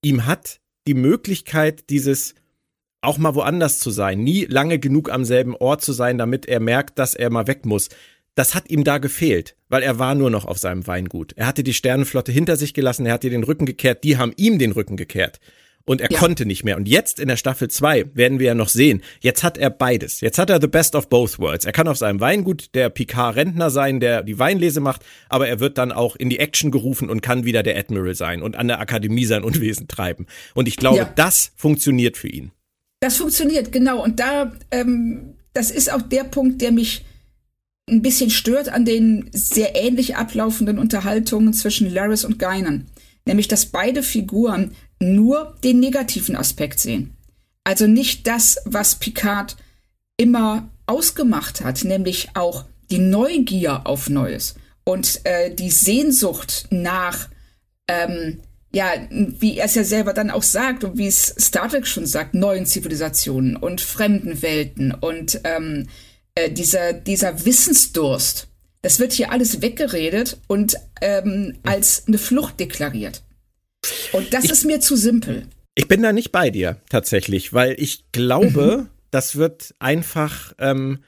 Ihm 0.01 0.25
hat 0.25 0.59
die 0.87 0.95
Möglichkeit, 0.95 1.89
dieses 1.89 2.35
auch 3.01 3.19
mal 3.19 3.35
woanders 3.35 3.79
zu 3.79 3.91
sein, 3.91 4.23
nie 4.23 4.45
lange 4.45 4.79
genug 4.79 5.11
am 5.11 5.25
selben 5.25 5.55
Ort 5.55 5.83
zu 5.83 5.93
sein, 5.93 6.17
damit 6.17 6.47
er 6.47 6.59
merkt, 6.59 6.97
dass 6.97 7.13
er 7.13 7.29
mal 7.29 7.45
weg 7.45 7.65
muss. 7.65 7.89
Das 8.33 8.55
hat 8.55 8.69
ihm 8.69 8.83
da 8.83 8.97
gefehlt, 8.97 9.55
weil 9.69 9.83
er 9.83 9.99
war 9.99 10.15
nur 10.15 10.31
noch 10.31 10.45
auf 10.45 10.57
seinem 10.57 10.87
Weingut. 10.87 11.33
Er 11.33 11.45
hatte 11.45 11.63
die 11.63 11.73
Sternenflotte 11.73 12.31
hinter 12.31 12.55
sich 12.55 12.73
gelassen, 12.73 13.05
er 13.05 13.13
hat 13.13 13.23
ihr 13.23 13.29
den 13.29 13.43
Rücken 13.43 13.65
gekehrt, 13.67 14.03
die 14.03 14.17
haben 14.17 14.33
ihm 14.37 14.57
den 14.57 14.71
Rücken 14.71 14.97
gekehrt 14.97 15.39
und 15.85 16.01
er 16.01 16.11
ja. 16.11 16.17
konnte 16.17 16.45
nicht 16.45 16.63
mehr. 16.63 16.77
Und 16.77 16.87
jetzt 16.87 17.19
in 17.19 17.27
der 17.27 17.37
Staffel 17.37 17.69
2 17.69 18.15
werden 18.15 18.39
wir 18.39 18.47
ja 18.47 18.55
noch 18.55 18.69
sehen, 18.69 19.01
jetzt 19.21 19.43
hat 19.43 19.57
er 19.57 19.69
beides. 19.69 20.21
Jetzt 20.21 20.37
hat 20.37 20.49
er 20.49 20.59
the 20.59 20.67
best 20.67 20.95
of 20.95 21.09
both 21.09 21.39
worlds. 21.39 21.65
Er 21.65 21.71
kann 21.71 21.87
auf 21.87 21.97
seinem 21.97 22.19
Weingut 22.19 22.73
der 22.73 22.89
Picard-Rentner 22.89 23.69
sein, 23.69 23.99
der 23.99 24.23
die 24.23 24.39
Weinlese 24.39 24.79
macht, 24.79 25.03
aber 25.29 25.47
er 25.47 25.59
wird 25.59 25.77
dann 25.77 25.91
auch 25.91 26.15
in 26.15 26.29
die 26.29 26.39
Action 26.39 26.71
gerufen 26.71 27.09
und 27.09 27.21
kann 27.21 27.45
wieder 27.45 27.63
der 27.63 27.77
Admiral 27.77 28.15
sein 28.15 28.41
und 28.41 28.55
an 28.55 28.67
der 28.67 28.79
Akademie 28.79 29.25
sein 29.25 29.43
Unwesen 29.43 29.87
treiben. 29.87 30.25
Und 30.53 30.67
ich 30.67 30.77
glaube, 30.77 30.97
ja. 30.97 31.13
das 31.15 31.51
funktioniert 31.55 32.17
für 32.17 32.29
ihn. 32.29 32.51
Das 32.99 33.17
funktioniert, 33.17 33.71
genau. 33.71 34.03
Und 34.03 34.19
da, 34.19 34.53
ähm, 34.71 35.35
das 35.53 35.69
ist 35.69 35.93
auch 35.93 36.01
der 36.01 36.23
Punkt, 36.23 36.61
der 36.61 36.71
mich 36.71 37.05
ein 37.87 38.01
bisschen 38.01 38.31
stört 38.31 38.69
an 38.69 38.83
den 38.83 39.29
sehr 39.31 39.75
ähnlich 39.75 40.15
ablaufenden 40.15 40.79
Unterhaltungen 40.79 41.53
zwischen 41.53 41.93
Laris 41.93 42.25
und 42.25 42.39
Guinan. 42.39 42.87
Nämlich, 43.27 43.47
dass 43.47 43.67
beide 43.67 44.01
Figuren 44.01 44.71
nur 44.99 45.55
den 45.63 45.79
negativen 45.79 46.36
Aspekt 46.36 46.79
sehen. 46.79 47.15
Also 47.63 47.88
nicht 47.88 48.27
das, 48.27 48.58
was 48.65 48.95
Picard 48.95 49.58
immer 50.17 50.69
ausgemacht 50.86 51.62
hat, 51.62 51.84
nämlich 51.84 52.29
auch 52.36 52.65
die 52.91 52.99
Neugier 52.99 53.88
auf 53.88 54.10
Neues 54.10 54.55
und 54.84 55.21
äh, 55.23 55.53
die 55.53 55.71
Sehnsucht 55.71 56.67
nach, 56.69 57.27
ähm, 57.88 58.39
ja, 58.71 58.91
wie 59.10 59.58
er 59.58 59.65
es 59.65 59.75
ja 59.75 59.84
selber 59.84 60.13
dann 60.13 60.29
auch 60.29 60.43
sagt 60.43 60.84
und 60.84 60.97
wie 60.97 61.08
es 61.08 61.27
Star 61.39 61.69
Trek 61.69 61.88
schon 61.88 62.05
sagt, 62.05 62.34
neuen 62.34 62.65
Zivilisationen 62.65 63.55
und 63.55 63.81
fremden 63.81 64.41
Welten 64.41 64.93
und 64.93 65.41
ähm, 65.43 65.88
äh, 66.36 66.51
dieser, 66.51 66.93
dieser 66.93 67.45
Wissensdurst. 67.45 68.47
Das 68.81 68.99
wird 68.99 69.13
hier 69.13 69.31
alles 69.31 69.62
weggeredet 69.62 70.38
und 70.47 70.75
ähm, 71.01 71.58
als 71.63 72.03
eine 72.08 72.19
Flucht 72.19 72.60
deklariert. 72.60 73.23
Und 74.11 74.33
das 74.33 74.45
ich, 74.45 74.51
ist 74.51 74.65
mir 74.65 74.79
zu 74.79 74.95
simpel. 74.95 75.47
Ich 75.75 75.87
bin 75.87 76.01
da 76.01 76.13
nicht 76.13 76.31
bei 76.31 76.49
dir 76.49 76.77
tatsächlich, 76.89 77.53
weil 77.53 77.75
ich 77.77 78.05
glaube, 78.11 78.77
mhm. 78.83 78.89
das 79.11 79.35
wird 79.35 79.75
einfach, 79.79 80.53
ähm, 80.57 80.99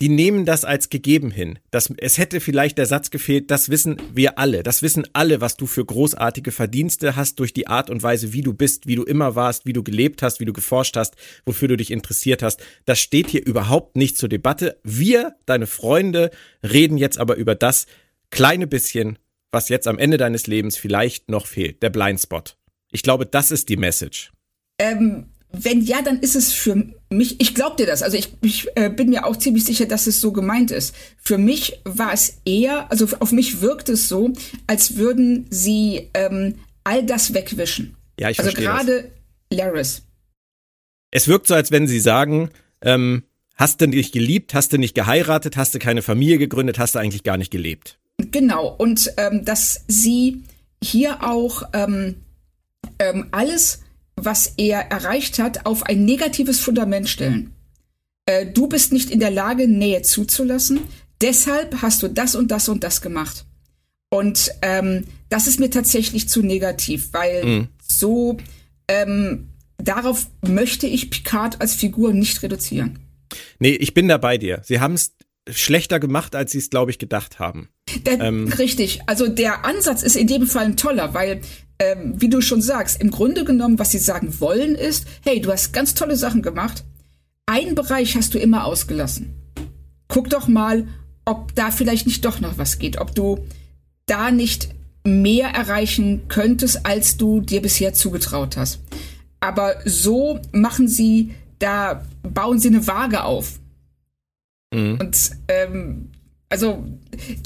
die 0.00 0.08
nehmen 0.08 0.44
das 0.44 0.64
als 0.64 0.90
gegeben 0.90 1.30
hin. 1.30 1.58
Das, 1.70 1.92
es 1.98 2.18
hätte 2.18 2.40
vielleicht 2.40 2.78
der 2.78 2.86
Satz 2.86 3.10
gefehlt, 3.10 3.50
das 3.50 3.68
wissen 3.68 3.96
wir 4.12 4.38
alle. 4.38 4.62
Das 4.62 4.82
wissen 4.82 5.06
alle, 5.12 5.40
was 5.40 5.56
du 5.56 5.66
für 5.66 5.84
großartige 5.84 6.52
Verdienste 6.52 7.16
hast 7.16 7.38
durch 7.38 7.52
die 7.52 7.68
Art 7.68 7.90
und 7.90 8.02
Weise, 8.02 8.32
wie 8.32 8.42
du 8.42 8.54
bist, 8.54 8.86
wie 8.86 8.96
du 8.96 9.04
immer 9.04 9.36
warst, 9.36 9.66
wie 9.66 9.72
du 9.72 9.82
gelebt 9.82 10.22
hast, 10.22 10.40
wie 10.40 10.44
du 10.46 10.52
geforscht 10.52 10.96
hast, 10.96 11.14
wofür 11.46 11.68
du 11.68 11.76
dich 11.76 11.90
interessiert 11.90 12.42
hast. 12.42 12.60
Das 12.86 12.98
steht 12.98 13.28
hier 13.28 13.46
überhaupt 13.46 13.96
nicht 13.96 14.16
zur 14.16 14.28
Debatte. 14.28 14.78
Wir, 14.82 15.36
deine 15.46 15.66
Freunde, 15.66 16.30
reden 16.62 16.98
jetzt 16.98 17.18
aber 17.18 17.36
über 17.36 17.54
das 17.54 17.86
kleine 18.30 18.66
bisschen, 18.66 19.18
was 19.54 19.70
jetzt 19.70 19.88
am 19.88 19.98
Ende 19.98 20.18
deines 20.18 20.46
Lebens 20.46 20.76
vielleicht 20.76 21.30
noch 21.30 21.46
fehlt, 21.46 21.82
der 21.82 21.90
Blindspot. 21.90 22.58
Ich 22.92 23.02
glaube, 23.02 23.24
das 23.24 23.50
ist 23.50 23.70
die 23.70 23.76
Message. 23.76 24.32
Ähm, 24.78 25.26
wenn 25.50 25.82
ja, 25.82 26.02
dann 26.02 26.18
ist 26.20 26.36
es 26.36 26.52
für 26.52 26.84
mich, 27.10 27.40
ich 27.40 27.54
glaube 27.54 27.76
dir 27.76 27.86
das, 27.86 28.02
also 28.02 28.16
ich, 28.16 28.34
ich 28.42 28.66
äh, 28.74 28.90
bin 28.90 29.08
mir 29.08 29.24
auch 29.24 29.36
ziemlich 29.36 29.64
sicher, 29.64 29.86
dass 29.86 30.06
es 30.06 30.20
so 30.20 30.32
gemeint 30.32 30.70
ist. 30.70 30.94
Für 31.16 31.38
mich 31.38 31.80
war 31.84 32.12
es 32.12 32.38
eher, 32.44 32.90
also 32.90 33.08
auf 33.20 33.32
mich 33.32 33.60
wirkt 33.60 33.88
es 33.88 34.08
so, 34.08 34.32
als 34.66 34.96
würden 34.96 35.46
sie 35.50 36.10
ähm, 36.14 36.56
all 36.82 37.04
das 37.04 37.34
wegwischen. 37.34 37.96
Ja, 38.18 38.30
ich 38.30 38.38
also 38.38 38.50
verstehe 38.50 38.66
gerade 38.66 39.10
Laris. 39.50 40.02
Es 41.10 41.28
wirkt 41.28 41.46
so, 41.46 41.54
als 41.54 41.70
wenn 41.70 41.86
sie 41.86 42.00
sagen, 42.00 42.50
ähm, 42.80 43.22
hast 43.54 43.80
du 43.80 43.86
nicht 43.86 44.12
geliebt, 44.12 44.54
hast 44.54 44.72
du 44.72 44.78
nicht 44.78 44.94
geheiratet, 44.94 45.56
hast 45.56 45.74
du 45.74 45.78
keine 45.78 46.02
Familie 46.02 46.38
gegründet, 46.38 46.78
hast 46.78 46.96
du 46.96 46.98
eigentlich 46.98 47.22
gar 47.22 47.36
nicht 47.36 47.52
gelebt. 47.52 47.98
Genau, 48.30 48.68
und 48.68 49.12
ähm, 49.16 49.44
dass 49.44 49.84
sie 49.88 50.42
hier 50.82 51.22
auch 51.22 51.62
ähm, 51.72 52.16
ähm, 52.98 53.26
alles 53.30 53.80
was 54.16 54.52
er 54.56 54.90
erreicht 54.90 55.38
hat, 55.38 55.66
auf 55.66 55.84
ein 55.84 56.04
negatives 56.04 56.60
Fundament 56.60 57.08
stellen. 57.08 57.52
Äh, 58.26 58.46
du 58.46 58.68
bist 58.68 58.92
nicht 58.92 59.10
in 59.10 59.20
der 59.20 59.30
Lage, 59.30 59.68
Nähe 59.68 60.02
zuzulassen, 60.02 60.80
deshalb 61.20 61.82
hast 61.82 62.02
du 62.02 62.08
das 62.08 62.34
und 62.34 62.50
das 62.50 62.68
und 62.68 62.84
das 62.84 63.00
gemacht. 63.00 63.44
Und 64.10 64.52
ähm, 64.62 65.04
das 65.28 65.46
ist 65.46 65.58
mir 65.58 65.70
tatsächlich 65.70 66.28
zu 66.28 66.42
negativ, 66.42 67.08
weil 67.12 67.44
mhm. 67.44 67.68
so 67.86 68.36
ähm, 68.86 69.48
darauf 69.78 70.28
möchte 70.46 70.86
ich 70.86 71.10
Picard 71.10 71.60
als 71.60 71.74
Figur 71.74 72.12
nicht 72.12 72.42
reduzieren. 72.42 73.00
Nee, 73.58 73.74
ich 73.74 73.94
bin 73.94 74.06
da 74.06 74.18
bei 74.18 74.38
dir. 74.38 74.60
Sie 74.64 74.78
haben 74.78 74.94
es 74.94 75.14
schlechter 75.50 76.00
gemacht, 76.00 76.34
als 76.34 76.52
sie 76.52 76.58
es, 76.58 76.70
glaube 76.70 76.90
ich, 76.90 76.98
gedacht 76.98 77.38
haben. 77.38 77.68
Der, 78.06 78.20
ähm. 78.20 78.48
Richtig. 78.48 79.00
Also 79.06 79.28
der 79.28 79.64
Ansatz 79.64 80.02
ist 80.02 80.16
in 80.16 80.26
dem 80.26 80.46
Fall 80.46 80.64
ein 80.64 80.76
toller, 80.76 81.14
weil 81.14 81.40
ähm, 81.78 82.14
wie 82.16 82.28
du 82.28 82.40
schon 82.40 82.62
sagst, 82.62 83.00
im 83.00 83.10
Grunde 83.10 83.44
genommen, 83.44 83.78
was 83.78 83.90
sie 83.90 83.98
sagen 83.98 84.40
wollen, 84.40 84.74
ist, 84.74 85.06
hey, 85.24 85.40
du 85.40 85.50
hast 85.50 85.72
ganz 85.72 85.94
tolle 85.94 86.16
Sachen 86.16 86.42
gemacht. 86.42 86.84
Einen 87.46 87.74
Bereich 87.74 88.16
hast 88.16 88.34
du 88.34 88.38
immer 88.38 88.64
ausgelassen. 88.64 89.34
Guck 90.08 90.30
doch 90.30 90.48
mal, 90.48 90.86
ob 91.24 91.54
da 91.54 91.70
vielleicht 91.70 92.06
nicht 92.06 92.24
doch 92.24 92.40
noch 92.40 92.58
was 92.58 92.78
geht, 92.78 92.98
ob 92.98 93.14
du 93.14 93.44
da 94.06 94.30
nicht 94.30 94.68
mehr 95.04 95.48
erreichen 95.48 96.28
könntest, 96.28 96.86
als 96.86 97.16
du 97.16 97.40
dir 97.40 97.60
bisher 97.60 97.92
zugetraut 97.92 98.56
hast. 98.56 98.80
Aber 99.40 99.76
so 99.84 100.40
machen 100.52 100.88
sie, 100.88 101.34
da 101.58 102.04
bauen 102.22 102.58
sie 102.58 102.68
eine 102.68 102.86
Waage 102.86 103.24
auf. 103.24 103.58
Mhm. 104.74 104.98
Und 105.00 105.30
ähm, 105.48 106.10
also 106.48 106.84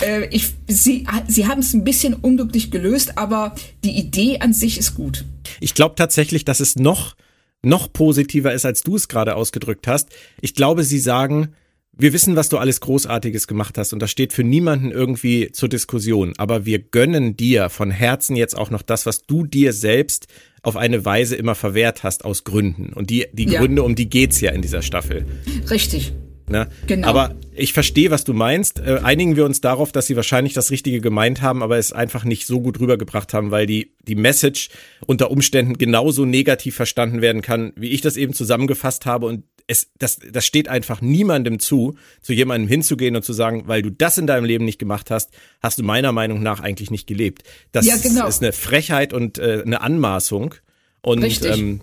äh, 0.02 0.26
ich, 0.30 0.52
sie, 0.66 1.06
sie 1.28 1.46
haben 1.46 1.60
es 1.60 1.72
ein 1.72 1.84
bisschen 1.84 2.14
unglücklich 2.14 2.70
gelöst, 2.70 3.16
aber 3.16 3.54
die 3.84 3.96
Idee 3.96 4.40
an 4.40 4.52
sich 4.52 4.78
ist 4.78 4.94
gut. 4.94 5.24
Ich 5.60 5.74
glaube 5.74 5.94
tatsächlich, 5.94 6.44
dass 6.44 6.60
es 6.60 6.76
noch, 6.76 7.16
noch 7.62 7.92
positiver 7.92 8.52
ist, 8.52 8.66
als 8.66 8.82
du 8.82 8.96
es 8.96 9.08
gerade 9.08 9.36
ausgedrückt 9.36 9.86
hast. 9.86 10.10
Ich 10.40 10.54
glaube, 10.54 10.84
sie 10.84 10.98
sagen, 10.98 11.54
wir 11.92 12.12
wissen, 12.12 12.36
was 12.36 12.48
du 12.48 12.58
alles 12.58 12.80
Großartiges 12.80 13.48
gemacht 13.48 13.76
hast 13.76 13.92
und 13.92 14.00
das 14.00 14.10
steht 14.10 14.32
für 14.32 14.44
niemanden 14.44 14.92
irgendwie 14.92 15.50
zur 15.52 15.68
Diskussion. 15.68 16.34
Aber 16.36 16.64
wir 16.64 16.78
gönnen 16.78 17.36
dir 17.36 17.70
von 17.70 17.90
Herzen 17.90 18.36
jetzt 18.36 18.56
auch 18.56 18.70
noch 18.70 18.82
das, 18.82 19.04
was 19.04 19.22
du 19.22 19.44
dir 19.44 19.72
selbst 19.72 20.28
auf 20.62 20.76
eine 20.76 21.04
Weise 21.04 21.34
immer 21.34 21.54
verwehrt 21.54 22.04
hast 22.04 22.24
aus 22.24 22.44
Gründen. 22.44 22.92
Und 22.92 23.10
die, 23.10 23.26
die 23.32 23.46
ja. 23.48 23.60
Gründe, 23.60 23.82
um 23.82 23.94
die 23.94 24.08
geht's 24.08 24.40
ja 24.40 24.52
in 24.52 24.62
dieser 24.62 24.82
Staffel. 24.82 25.24
Richtig. 25.70 26.12
Ne? 26.48 26.68
Genau. 26.86 27.08
Aber 27.08 27.34
ich 27.54 27.72
verstehe, 27.72 28.10
was 28.10 28.24
du 28.24 28.32
meinst. 28.32 28.78
Äh, 28.78 29.00
einigen 29.02 29.36
wir 29.36 29.44
uns 29.44 29.60
darauf, 29.60 29.92
dass 29.92 30.06
sie 30.06 30.16
wahrscheinlich 30.16 30.54
das 30.54 30.70
Richtige 30.70 31.00
gemeint 31.00 31.42
haben, 31.42 31.62
aber 31.62 31.78
es 31.78 31.92
einfach 31.92 32.24
nicht 32.24 32.46
so 32.46 32.60
gut 32.60 32.80
rübergebracht 32.80 33.34
haben, 33.34 33.50
weil 33.50 33.66
die, 33.66 33.92
die 34.06 34.14
Message 34.14 34.70
unter 35.06 35.30
Umständen 35.30 35.78
genauso 35.78 36.24
negativ 36.24 36.76
verstanden 36.76 37.20
werden 37.20 37.42
kann, 37.42 37.72
wie 37.76 37.90
ich 37.90 38.00
das 38.00 38.16
eben 38.16 38.32
zusammengefasst 38.32 39.06
habe. 39.06 39.26
Und 39.26 39.44
es, 39.66 39.90
das, 39.98 40.18
das 40.32 40.46
steht 40.46 40.68
einfach 40.68 41.00
niemandem 41.02 41.58
zu, 41.58 41.96
zu 42.22 42.32
jemandem 42.32 42.68
hinzugehen 42.68 43.16
und 43.16 43.22
zu 43.22 43.32
sagen, 43.32 43.64
weil 43.66 43.82
du 43.82 43.90
das 43.90 44.18
in 44.18 44.26
deinem 44.26 44.44
Leben 44.44 44.64
nicht 44.64 44.78
gemacht 44.78 45.10
hast, 45.10 45.30
hast 45.60 45.78
du 45.78 45.82
meiner 45.82 46.12
Meinung 46.12 46.42
nach 46.42 46.60
eigentlich 46.60 46.90
nicht 46.90 47.06
gelebt. 47.06 47.42
Das 47.72 47.86
ja, 47.86 47.96
genau. 47.96 48.26
ist 48.26 48.42
eine 48.42 48.52
Frechheit 48.52 49.12
und 49.12 49.38
äh, 49.38 49.62
eine 49.64 49.82
Anmaßung. 49.82 50.54
Und 51.02 51.44
ähm, 51.44 51.80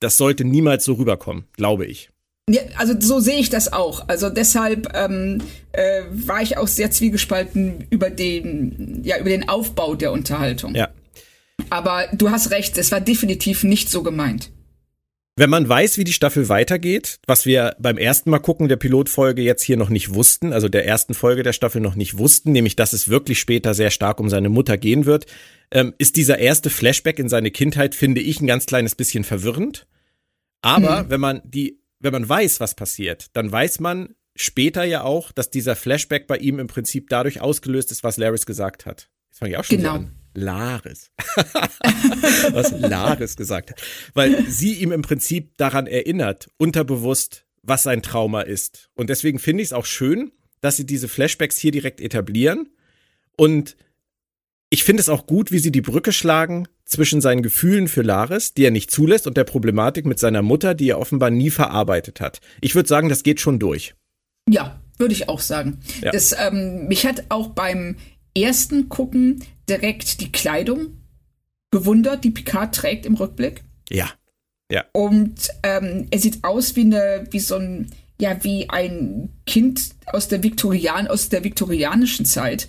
das 0.00 0.16
sollte 0.16 0.44
niemals 0.44 0.84
so 0.84 0.94
rüberkommen, 0.94 1.44
glaube 1.56 1.86
ich. 1.86 2.10
Ja, 2.48 2.60
also 2.76 2.94
so 2.98 3.20
sehe 3.20 3.38
ich 3.38 3.48
das 3.48 3.72
auch. 3.72 4.08
Also 4.08 4.28
deshalb 4.28 4.94
ähm, 4.94 5.40
äh, 5.72 6.02
war 6.10 6.42
ich 6.42 6.58
auch 6.58 6.68
sehr 6.68 6.90
zwiegespalten 6.90 7.86
über 7.90 8.10
den, 8.10 9.00
ja, 9.02 9.18
über 9.18 9.30
den 9.30 9.48
Aufbau 9.48 9.94
der 9.94 10.12
Unterhaltung. 10.12 10.74
Ja. 10.74 10.90
Aber 11.70 12.06
du 12.12 12.30
hast 12.30 12.50
recht, 12.50 12.76
es 12.76 12.92
war 12.92 13.00
definitiv 13.00 13.64
nicht 13.64 13.90
so 13.90 14.02
gemeint. 14.02 14.50
Wenn 15.36 15.50
man 15.50 15.68
weiß, 15.68 15.98
wie 15.98 16.04
die 16.04 16.12
Staffel 16.12 16.48
weitergeht, 16.48 17.18
was 17.26 17.44
wir 17.44 17.74
beim 17.80 17.98
ersten 17.98 18.30
Mal 18.30 18.38
gucken 18.38 18.68
der 18.68 18.76
Pilotfolge 18.76 19.42
jetzt 19.42 19.64
hier 19.64 19.76
noch 19.76 19.88
nicht 19.88 20.14
wussten, 20.14 20.52
also 20.52 20.68
der 20.68 20.86
ersten 20.86 21.12
Folge 21.12 21.42
der 21.42 21.52
Staffel 21.52 21.80
noch 21.80 21.96
nicht 21.96 22.18
wussten, 22.18 22.52
nämlich 22.52 22.76
dass 22.76 22.92
es 22.92 23.08
wirklich 23.08 23.40
später 23.40 23.74
sehr 23.74 23.90
stark 23.90 24.20
um 24.20 24.28
seine 24.28 24.48
Mutter 24.48 24.76
gehen 24.76 25.06
wird, 25.06 25.26
ähm, 25.72 25.92
ist 25.98 26.16
dieser 26.16 26.38
erste 26.38 26.70
Flashback 26.70 27.18
in 27.18 27.28
seine 27.28 27.50
Kindheit, 27.50 27.96
finde 27.96 28.20
ich, 28.20 28.40
ein 28.40 28.46
ganz 28.46 28.66
kleines 28.66 28.94
bisschen 28.94 29.24
verwirrend. 29.24 29.88
Aber 30.62 31.00
hm. 31.00 31.10
wenn 31.10 31.20
man 31.20 31.42
die 31.44 31.80
wenn 32.04 32.12
man 32.12 32.28
weiß, 32.28 32.60
was 32.60 32.74
passiert, 32.74 33.28
dann 33.32 33.50
weiß 33.50 33.80
man 33.80 34.14
später 34.36 34.84
ja 34.84 35.02
auch, 35.02 35.32
dass 35.32 35.50
dieser 35.50 35.74
Flashback 35.74 36.26
bei 36.26 36.36
ihm 36.36 36.58
im 36.58 36.66
Prinzip 36.66 37.08
dadurch 37.08 37.40
ausgelöst 37.40 37.90
ist, 37.90 38.04
was 38.04 38.18
Laris 38.18 38.44
gesagt 38.44 38.84
hat. 38.84 39.08
Das 39.30 39.38
fange 39.38 39.52
ich 39.52 39.56
auch 39.56 39.64
schon 39.64 39.78
genau. 39.78 39.94
an. 39.94 40.12
Laris. 40.34 41.10
was 42.52 42.72
Laris 42.72 43.36
gesagt 43.36 43.70
hat. 43.70 43.82
Weil 44.12 44.44
sie 44.50 44.74
ihm 44.74 44.92
im 44.92 45.02
Prinzip 45.02 45.56
daran 45.56 45.86
erinnert, 45.86 46.50
unterbewusst, 46.58 47.46
was 47.62 47.84
sein 47.84 48.02
Trauma 48.02 48.42
ist. 48.42 48.90
Und 48.94 49.08
deswegen 49.08 49.38
finde 49.38 49.62
ich 49.62 49.68
es 49.68 49.72
auch 49.72 49.86
schön, 49.86 50.30
dass 50.60 50.76
sie 50.76 50.84
diese 50.84 51.08
Flashbacks 51.08 51.56
hier 51.56 51.72
direkt 51.72 52.00
etablieren. 52.00 52.68
Und 53.36 53.76
ich 54.68 54.84
finde 54.84 55.00
es 55.00 55.08
auch 55.08 55.26
gut, 55.26 55.52
wie 55.52 55.58
sie 55.58 55.72
die 55.72 55.80
Brücke 55.80 56.12
schlagen 56.12 56.68
zwischen 56.94 57.20
seinen 57.20 57.42
Gefühlen 57.42 57.88
für 57.88 58.02
Laris, 58.02 58.54
die 58.54 58.64
er 58.64 58.70
nicht 58.70 58.90
zulässt, 58.90 59.26
und 59.26 59.36
der 59.36 59.44
Problematik 59.44 60.06
mit 60.06 60.18
seiner 60.18 60.42
Mutter, 60.42 60.74
die 60.74 60.88
er 60.88 60.98
offenbar 60.98 61.30
nie 61.30 61.50
verarbeitet 61.50 62.20
hat. 62.20 62.40
Ich 62.60 62.74
würde 62.74 62.88
sagen, 62.88 63.08
das 63.08 63.22
geht 63.22 63.40
schon 63.40 63.58
durch. 63.58 63.94
Ja, 64.48 64.80
würde 64.98 65.14
ich 65.14 65.28
auch 65.28 65.40
sagen. 65.40 65.80
Ja. 66.02 66.12
Das, 66.12 66.34
ähm, 66.38 66.86
mich 66.86 67.06
hat 67.06 67.24
auch 67.28 67.48
beim 67.48 67.96
ersten 68.36 68.88
Gucken 68.88 69.44
direkt 69.68 70.20
die 70.20 70.32
Kleidung 70.32 70.98
bewundert, 71.70 72.24
die 72.24 72.30
Picard 72.30 72.74
trägt 72.74 73.06
im 73.06 73.14
Rückblick. 73.14 73.64
Ja. 73.90 74.10
Ja. 74.70 74.84
Und 74.92 75.48
ähm, 75.62 76.06
er 76.10 76.18
sieht 76.18 76.44
aus 76.44 76.76
wie 76.76 76.82
eine, 76.82 77.26
wie 77.30 77.40
so 77.40 77.56
ein, 77.56 77.90
ja, 78.20 78.42
wie 78.42 78.70
ein 78.70 79.30
Kind 79.46 79.90
aus 80.06 80.28
der 80.28 80.42
Viktorian, 80.42 81.06
aus 81.06 81.28
der 81.28 81.44
viktorianischen 81.44 82.24
Zeit 82.24 82.68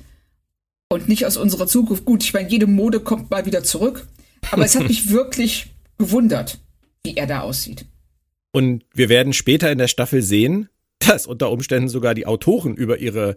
und 0.90 1.08
nicht 1.08 1.26
aus 1.26 1.38
unserer 1.38 1.68
Zukunft. 1.68 2.06
Gut, 2.06 2.24
ich 2.24 2.34
meine, 2.34 2.50
jede 2.50 2.68
Mode 2.68 3.00
kommt 3.00 3.32
mal 3.32 3.46
wieder 3.46 3.64
zurück, 3.64 4.08
aber 4.52 4.66
es 4.66 4.76
hat 4.76 4.88
mich 4.88 5.10
wirklich 5.10 5.68
gewundert, 5.98 6.60
wie 7.04 7.16
er 7.16 7.28
da 7.28 7.42
aussieht. 7.42 7.86
Und 8.52 8.86
wir 8.94 9.10
werden 9.10 9.34
später 9.34 9.72
in 9.72 9.78
der 9.78 9.88
Staffel 9.88 10.22
sehen, 10.22 10.70
dass 11.00 11.28
unter 11.28 11.52
Umständen 11.52 11.90
sogar 11.90 12.16
die 12.16 12.26
Autoren 12.26 12.76
über 12.76 13.00
ihre 13.00 13.36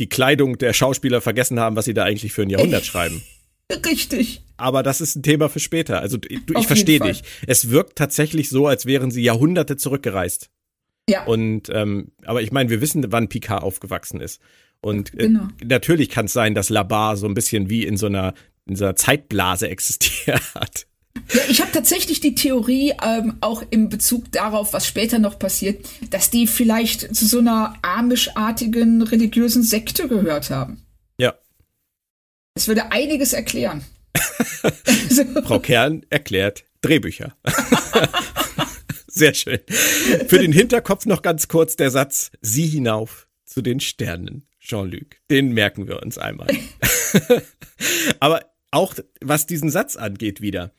die 0.00 0.08
Kleidung 0.08 0.58
der 0.58 0.72
Schauspieler 0.72 1.20
vergessen 1.20 1.58
haben, 1.58 1.76
was 1.76 1.86
sie 1.86 1.94
da 1.94 2.04
eigentlich 2.04 2.32
für 2.32 2.42
ein 2.42 2.50
Jahrhundert 2.50 2.84
schreiben. 2.84 3.22
Richtig. 3.84 4.42
Aber 4.56 4.82
das 4.82 5.00
ist 5.00 5.16
ein 5.16 5.22
Thema 5.22 5.48
für 5.48 5.58
später. 5.58 6.00
Also 6.00 6.18
du, 6.18 6.28
ich 6.58 6.66
verstehe 6.66 7.00
dich. 7.00 7.22
Es 7.46 7.70
wirkt 7.70 7.96
tatsächlich 7.96 8.48
so, 8.48 8.66
als 8.66 8.86
wären 8.86 9.10
sie 9.10 9.22
Jahrhunderte 9.22 9.76
zurückgereist. 9.76 10.50
Ja. 11.08 11.24
Und 11.24 11.68
ähm, 11.72 12.12
aber 12.24 12.42
ich 12.42 12.52
meine, 12.52 12.70
wir 12.70 12.80
wissen, 12.80 13.04
wann 13.12 13.28
Picard 13.28 13.62
aufgewachsen 13.62 14.20
ist. 14.20 14.40
Und 14.80 15.14
äh, 15.14 15.28
genau. 15.28 15.48
natürlich 15.64 16.10
kann 16.10 16.26
es 16.26 16.32
sein, 16.32 16.54
dass 16.54 16.68
Labar 16.68 17.16
so 17.16 17.26
ein 17.26 17.34
bisschen 17.34 17.70
wie 17.70 17.84
in 17.84 17.96
so 17.96 18.06
einer, 18.06 18.34
in 18.66 18.76
so 18.76 18.84
einer 18.84 18.96
Zeitblase 18.96 19.68
existiert. 19.68 20.86
Ja, 21.32 21.40
ich 21.48 21.60
habe 21.60 21.72
tatsächlich 21.72 22.20
die 22.20 22.34
Theorie, 22.34 22.92
ähm, 23.02 23.38
auch 23.40 23.62
im 23.70 23.88
Bezug 23.88 24.30
darauf, 24.32 24.72
was 24.72 24.86
später 24.86 25.18
noch 25.18 25.38
passiert, 25.38 25.86
dass 26.10 26.30
die 26.30 26.46
vielleicht 26.46 27.14
zu 27.14 27.26
so 27.26 27.38
einer 27.38 27.74
amischartigen 27.82 29.02
religiösen 29.02 29.62
Sekte 29.62 30.08
gehört 30.08 30.50
haben. 30.50 30.84
Ja. 31.18 31.34
Das 32.54 32.68
würde 32.68 32.92
einiges 32.92 33.32
erklären. 33.32 33.84
Frau 35.44 35.58
Kern 35.58 36.04
erklärt 36.10 36.64
Drehbücher. 36.82 37.36
Sehr 39.06 39.34
schön. 39.34 39.60
Für 40.28 40.38
den 40.38 40.52
Hinterkopf 40.52 41.06
noch 41.06 41.22
ganz 41.22 41.48
kurz 41.48 41.76
der 41.76 41.90
Satz, 41.90 42.30
sieh 42.42 42.66
hinauf 42.66 43.28
zu 43.44 43.62
den 43.62 43.80
Sternen. 43.80 44.46
Jean-Luc. 44.60 45.16
Den 45.30 45.52
merken 45.52 45.86
wir 45.86 46.02
uns 46.02 46.18
einmal. 46.18 46.48
Aber 48.20 48.44
auch 48.70 48.94
was 49.20 49.46
diesen 49.46 49.70
Satz 49.70 49.96
angeht 49.96 50.40
wieder. 50.40 50.72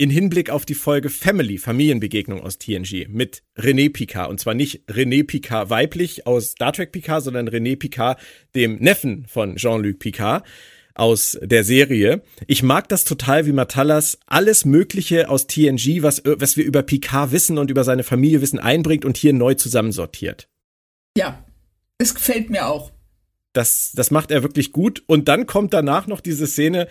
In 0.00 0.10
Hinblick 0.10 0.50
auf 0.50 0.64
die 0.64 0.74
Folge 0.74 1.10
Family, 1.10 1.58
Familienbegegnung 1.58 2.40
aus 2.40 2.58
TNG 2.58 3.08
mit 3.08 3.42
René 3.56 3.92
Picard. 3.92 4.30
Und 4.30 4.38
zwar 4.38 4.54
nicht 4.54 4.88
René 4.88 5.26
Picard 5.26 5.70
weiblich 5.70 6.26
aus 6.26 6.52
Star 6.52 6.72
Trek 6.72 6.92
Picard, 6.92 7.24
sondern 7.24 7.48
René 7.48 7.76
Picard, 7.76 8.20
dem 8.54 8.76
Neffen 8.76 9.26
von 9.26 9.56
Jean-Luc 9.56 9.98
Picard. 9.98 10.44
aus 10.98 11.38
der 11.40 11.64
Serie. 11.64 12.22
Ich 12.46 12.62
mag 12.62 12.88
das 12.88 13.04
total, 13.04 13.46
wie 13.46 13.52
Matallas 13.52 14.18
alles 14.26 14.64
Mögliche 14.64 15.28
aus 15.28 15.46
TNG, 15.46 16.02
was, 16.02 16.22
was 16.24 16.56
wir 16.56 16.64
über 16.64 16.82
Picard 16.82 17.32
wissen 17.32 17.56
und 17.56 17.70
über 17.70 17.84
seine 17.84 18.02
Familie 18.02 18.40
wissen, 18.42 18.58
einbringt 18.58 19.04
und 19.04 19.16
hier 19.16 19.32
neu 19.32 19.54
zusammensortiert. 19.54 20.48
Ja, 21.16 21.44
es 21.98 22.14
gefällt 22.14 22.50
mir 22.50 22.66
auch. 22.66 22.92
Das, 23.52 23.92
das 23.94 24.10
macht 24.10 24.30
er 24.30 24.42
wirklich 24.42 24.72
gut. 24.72 25.02
Und 25.06 25.28
dann 25.28 25.46
kommt 25.46 25.72
danach 25.72 26.06
noch 26.06 26.20
diese 26.20 26.46
Szene, 26.46 26.88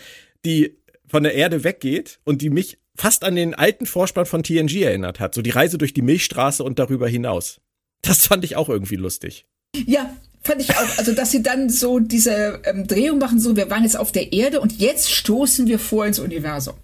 die 0.47 0.77
von 1.07 1.23
der 1.23 1.35
Erde 1.35 1.63
weggeht 1.63 2.19
und 2.23 2.41
die 2.41 2.49
mich 2.49 2.79
fast 2.95 3.23
an 3.23 3.35
den 3.35 3.53
alten 3.53 3.85
Vorspann 3.85 4.25
von 4.25 4.43
TNG 4.43 4.81
erinnert 4.81 5.19
hat. 5.19 5.35
So 5.35 5.41
die 5.41 5.51
Reise 5.51 5.77
durch 5.77 5.93
die 5.93 6.01
Milchstraße 6.01 6.63
und 6.63 6.79
darüber 6.79 7.07
hinaus. 7.07 7.61
Das 8.01 8.25
fand 8.27 8.43
ich 8.43 8.55
auch 8.55 8.69
irgendwie 8.69 8.95
lustig. 8.95 9.45
Ja, 9.75 10.15
fand 10.43 10.61
ich 10.61 10.71
auch. 10.71 10.97
Also, 10.97 11.13
dass 11.13 11.31
sie 11.31 11.43
dann 11.43 11.69
so 11.69 11.99
diese 11.99 12.61
ähm, 12.63 12.87
Drehung 12.87 13.19
machen, 13.19 13.39
so, 13.39 13.55
wir 13.55 13.69
waren 13.69 13.83
jetzt 13.83 13.97
auf 13.97 14.11
der 14.11 14.33
Erde 14.33 14.59
und 14.59 14.79
jetzt 14.79 15.11
stoßen 15.11 15.67
wir 15.67 15.79
vor 15.79 16.05
ins 16.05 16.19
Universum. 16.19 16.75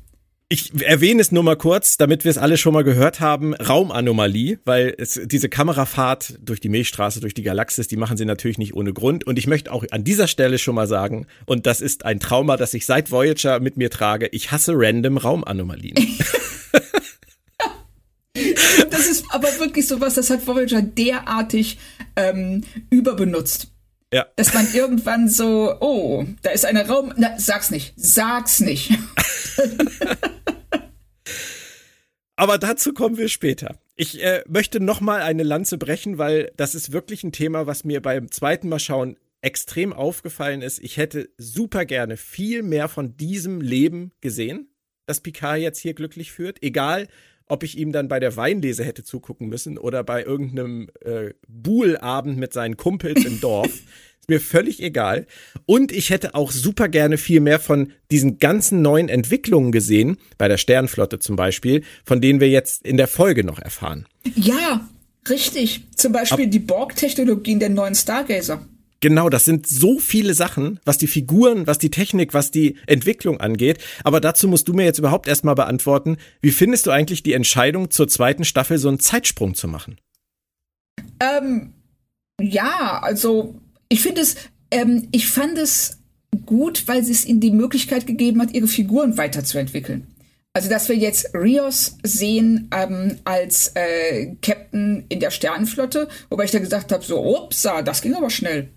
Ich 0.53 0.71
erwähne 0.83 1.19
es 1.19 1.31
nur 1.31 1.41
mal 1.41 1.57
kurz, 1.57 1.97
damit 1.97 2.25
wir 2.25 2.29
es 2.29 2.37
alle 2.37 2.57
schon 2.57 2.75
mal 2.75 2.83
gehört 2.83 3.19
haben. 3.19 3.55
Raumanomalie, 3.55 4.59
weil 4.65 4.93
es, 4.99 5.19
diese 5.25 5.49
Kamerafahrt 5.49 6.37
durch 6.43 6.59
die 6.59 6.69
Milchstraße, 6.69 7.21
durch 7.21 7.33
die 7.33 7.41
Galaxis, 7.41 7.87
die 7.87 7.97
machen 7.97 8.17
sie 8.17 8.25
natürlich 8.25 8.59
nicht 8.59 8.75
ohne 8.75 8.93
Grund. 8.93 9.23
Und 9.23 9.39
ich 9.39 9.47
möchte 9.47 9.71
auch 9.71 9.83
an 9.89 10.03
dieser 10.03 10.27
Stelle 10.27 10.59
schon 10.59 10.75
mal 10.75 10.85
sagen, 10.85 11.25
und 11.47 11.65
das 11.65 11.81
ist 11.81 12.05
ein 12.05 12.19
Trauma, 12.19 12.55
das 12.55 12.75
ich 12.75 12.85
seit 12.85 13.09
Voyager 13.09 13.61
mit 13.61 13.77
mir 13.77 13.89
trage, 13.89 14.27
ich 14.27 14.51
hasse 14.51 14.73
random 14.75 15.17
Raumanomalien. 15.17 15.95
das 18.91 19.07
ist 19.07 19.25
aber 19.31 19.47
wirklich 19.57 19.87
sowas, 19.87 20.13
das 20.13 20.29
hat 20.29 20.45
Voyager 20.45 20.83
derartig 20.83 21.79
ähm, 22.15 22.63
überbenutzt. 22.91 23.69
Ja. 24.13 24.27
Dass 24.35 24.53
man 24.53 24.71
irgendwann 24.71 25.27
so, 25.29 25.75
oh, 25.79 26.25
da 26.43 26.51
ist 26.51 26.65
eine 26.65 26.87
Raum. 26.87 27.11
Na, 27.17 27.39
sag's 27.39 27.71
nicht. 27.71 27.93
Sag's 27.95 28.59
nicht. 28.59 28.91
Aber 32.35 32.57
dazu 32.57 32.93
kommen 32.93 33.17
wir 33.17 33.29
später. 33.29 33.79
Ich 33.95 34.23
äh, 34.23 34.43
möchte 34.47 34.79
noch 34.79 35.01
mal 35.01 35.21
eine 35.21 35.43
Lanze 35.43 35.77
brechen, 35.77 36.17
weil 36.17 36.51
das 36.57 36.73
ist 36.73 36.91
wirklich 36.91 37.23
ein 37.23 37.31
Thema, 37.31 37.67
was 37.67 37.83
mir 37.83 38.01
beim 38.01 38.31
zweiten 38.31 38.69
Mal 38.69 38.79
schauen 38.79 39.17
extrem 39.41 39.93
aufgefallen 39.93 40.61
ist. 40.61 40.79
Ich 40.79 40.97
hätte 40.97 41.29
super 41.37 41.85
gerne 41.85 42.17
viel 42.17 42.63
mehr 42.63 42.87
von 42.87 43.17
diesem 43.17 43.61
Leben 43.61 44.13
gesehen, 44.21 44.69
das 45.05 45.19
Picard 45.19 45.59
jetzt 45.59 45.79
hier 45.79 45.93
glücklich 45.93 46.31
führt. 46.31 46.63
Egal, 46.63 47.07
ob 47.45 47.63
ich 47.63 47.77
ihm 47.77 47.91
dann 47.91 48.07
bei 48.07 48.19
der 48.19 48.35
Weinlese 48.37 48.85
hätte 48.85 49.03
zugucken 49.03 49.49
müssen 49.49 49.77
oder 49.77 50.03
bei 50.03 50.23
irgendeinem 50.23 50.89
äh, 51.01 51.33
Buhlabend 51.47 52.37
mit 52.37 52.53
seinen 52.53 52.77
Kumpels 52.77 53.25
im 53.25 53.41
Dorf. 53.41 53.81
Ist 54.23 54.29
mir 54.29 54.39
völlig 54.39 54.81
egal. 54.81 55.27
Und 55.65 55.91
ich 55.91 56.09
hätte 56.09 56.33
auch 56.33 56.53
super 56.53 56.87
gerne 56.87 57.17
viel 57.17 57.41
mehr 57.41 57.59
von 57.59 57.91
diesen 58.09 58.37
ganzen 58.37 58.81
neuen 58.81 59.09
Entwicklungen 59.09 59.73
gesehen, 59.73 60.15
bei 60.37 60.47
der 60.47 60.55
Sternflotte 60.55 61.19
zum 61.19 61.35
Beispiel, 61.35 61.83
von 62.05 62.21
denen 62.21 62.39
wir 62.39 62.47
jetzt 62.47 62.85
in 62.85 62.95
der 62.95 63.09
Folge 63.09 63.43
noch 63.43 63.59
erfahren. 63.59 64.05
Ja, 64.33 64.87
richtig. 65.27 65.81
Zum 65.97 66.13
Beispiel 66.13 66.45
Ab 66.45 66.51
die 66.51 66.59
Borg-Technologien 66.59 67.59
der 67.59 67.67
neuen 67.67 67.95
Stargazer. 67.95 68.65
Genau, 69.01 69.27
das 69.27 69.43
sind 69.43 69.67
so 69.67 69.99
viele 69.99 70.33
Sachen, 70.33 70.79
was 70.85 70.97
die 70.97 71.07
Figuren, 71.07 71.67
was 71.67 71.77
die 71.77 71.91
Technik, 71.91 72.33
was 72.33 72.49
die 72.49 72.77
Entwicklung 72.87 73.41
angeht. 73.41 73.83
Aber 74.05 74.21
dazu 74.21 74.47
musst 74.47 74.69
du 74.69 74.73
mir 74.73 74.85
jetzt 74.85 74.99
überhaupt 74.99 75.27
erstmal 75.27 75.55
beantworten, 75.55 76.15
wie 76.39 76.51
findest 76.51 76.85
du 76.85 76.91
eigentlich 76.91 77.23
die 77.23 77.33
Entscheidung 77.33 77.91
zur 77.91 78.07
zweiten 78.07 78.45
Staffel 78.45 78.77
so 78.77 78.87
einen 78.87 79.01
Zeitsprung 79.01 79.53
zu 79.53 79.67
machen? 79.67 79.97
Ähm, 81.19 81.73
ja, 82.39 83.01
also 83.03 83.59
ich 83.89 84.01
finde 84.01 84.21
es, 84.21 84.35
ähm, 84.71 85.07
ich 85.11 85.27
fand 85.27 85.57
es 85.57 85.99
gut, 86.45 86.87
weil 86.87 86.99
es 86.99 87.25
ihnen 87.25 87.39
die 87.39 87.51
Möglichkeit 87.51 88.07
gegeben 88.07 88.41
hat, 88.41 88.53
ihre 88.53 88.67
Figuren 88.67 89.17
weiterzuentwickeln. 89.17 90.07
Also, 90.55 90.69
dass 90.69 90.87
wir 90.87 90.95
jetzt 90.95 91.33
Rios 91.33 91.97
sehen 92.03 92.69
ähm, 92.71 93.17
als 93.23 93.71
äh, 93.73 94.35
Captain 94.41 95.03
in 95.09 95.19
der 95.19 95.31
Sternenflotte, 95.31 96.07
wobei 96.29 96.43
ich 96.43 96.51
da 96.51 96.59
gesagt 96.59 96.91
habe, 96.91 97.03
so, 97.03 97.23
upsa, 97.23 97.81
das 97.81 98.03
ging 98.03 98.13
aber 98.13 98.29
schnell. 98.29 98.69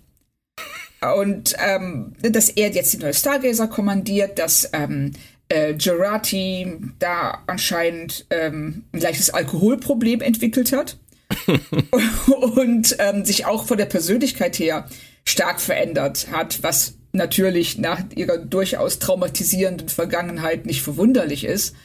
Und 1.19 1.55
ähm, 1.59 2.13
dass 2.21 2.49
er 2.49 2.71
jetzt 2.71 2.93
die 2.93 2.97
neue 2.97 3.13
Stargazer 3.13 3.67
kommandiert, 3.67 4.39
dass 4.39 4.67
ähm, 4.73 5.13
äh, 5.49 5.75
Gerati 5.75 6.79
da 6.97 7.43
anscheinend 7.45 8.25
ähm, 8.31 8.85
ein 8.91 8.99
leichtes 8.99 9.29
Alkoholproblem 9.29 10.21
entwickelt 10.21 10.71
hat. 10.71 10.97
und 12.55 12.95
ähm, 12.99 13.25
sich 13.25 13.45
auch 13.45 13.65
von 13.65 13.77
der 13.77 13.85
Persönlichkeit 13.85 14.57
her 14.59 14.87
stark 15.25 15.59
verändert 15.59 16.27
hat, 16.31 16.63
was 16.63 16.95
natürlich 17.11 17.77
nach 17.77 18.01
ihrer 18.15 18.37
durchaus 18.37 18.99
traumatisierenden 18.99 19.89
Vergangenheit 19.89 20.65
nicht 20.65 20.81
verwunderlich 20.81 21.43
ist. 21.43 21.75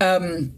Ähm, 0.00 0.54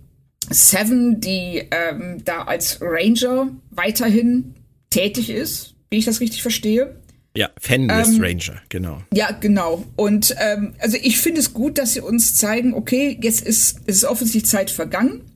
Seven, 0.49 1.21
die 1.21 1.63
ähm, 1.71 2.23
da 2.25 2.43
als 2.43 2.79
Ranger 2.81 3.51
weiterhin 3.71 4.55
tätig 4.91 5.31
ist, 5.31 5.75
wie 5.91 5.99
ich 5.99 6.05
das 6.05 6.21
richtig 6.21 6.43
verstehe. 6.43 6.97
Ja, 7.37 7.49
Fenris 7.59 8.09
ähm, 8.09 8.21
Ranger, 8.21 8.61
genau. 8.69 9.03
Ja, 9.15 9.31
genau. 9.31 9.85
Und 9.95 10.35
ähm, 10.41 10.75
also 10.81 10.97
ich 11.01 11.19
finde 11.19 11.41
es 11.41 11.55
gut, 11.55 11.79
dass 11.79 11.95
sie 11.95 12.01
uns 12.01 12.35
zeigen, 12.35 12.75
okay, 12.75 13.17
jetzt 13.21 13.43
ist, 13.43 13.81
ist 13.87 14.05
offensichtlich 14.05 14.47
Zeit 14.47 14.71
vergangen 14.71 15.30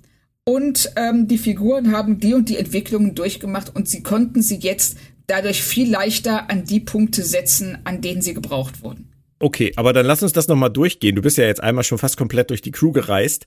und 0.45 0.92
ähm, 0.97 1.26
die 1.26 1.38
Figuren 1.38 1.92
haben 1.92 2.20
die 2.20 2.34
und 2.34 2.49
die 2.49 2.59
Entwicklungen 2.59 3.14
durchgemacht 3.14 3.74
und 3.74 3.88
sie 3.88 4.03
konnten 4.03 4.42
sie 4.42 4.57
jetzt 4.57 4.99
dadurch 5.26 5.62
viel 5.62 5.90
leichter 5.90 6.51
an 6.51 6.64
die 6.64 6.80
Punkte 6.80 7.22
setzen, 7.22 7.78
an 7.84 8.01
denen 8.01 8.20
sie 8.20 8.34
gebraucht 8.34 8.82
wurden. 8.82 9.11
Okay, 9.38 9.72
aber 9.76 9.92
dann 9.92 10.07
lass 10.07 10.22
uns 10.22 10.32
das 10.32 10.49
nochmal 10.49 10.70
durchgehen. 10.70 11.16
Du 11.16 11.22
bist 11.22 11.38
ja 11.38 11.45
jetzt 11.45 11.62
einmal 11.62 11.84
schon 11.84 11.99
fast 11.99 12.16
komplett 12.16 12.51
durch 12.51 12.62
die 12.62 12.70
Crew 12.70 12.92
gereist. 12.92 13.47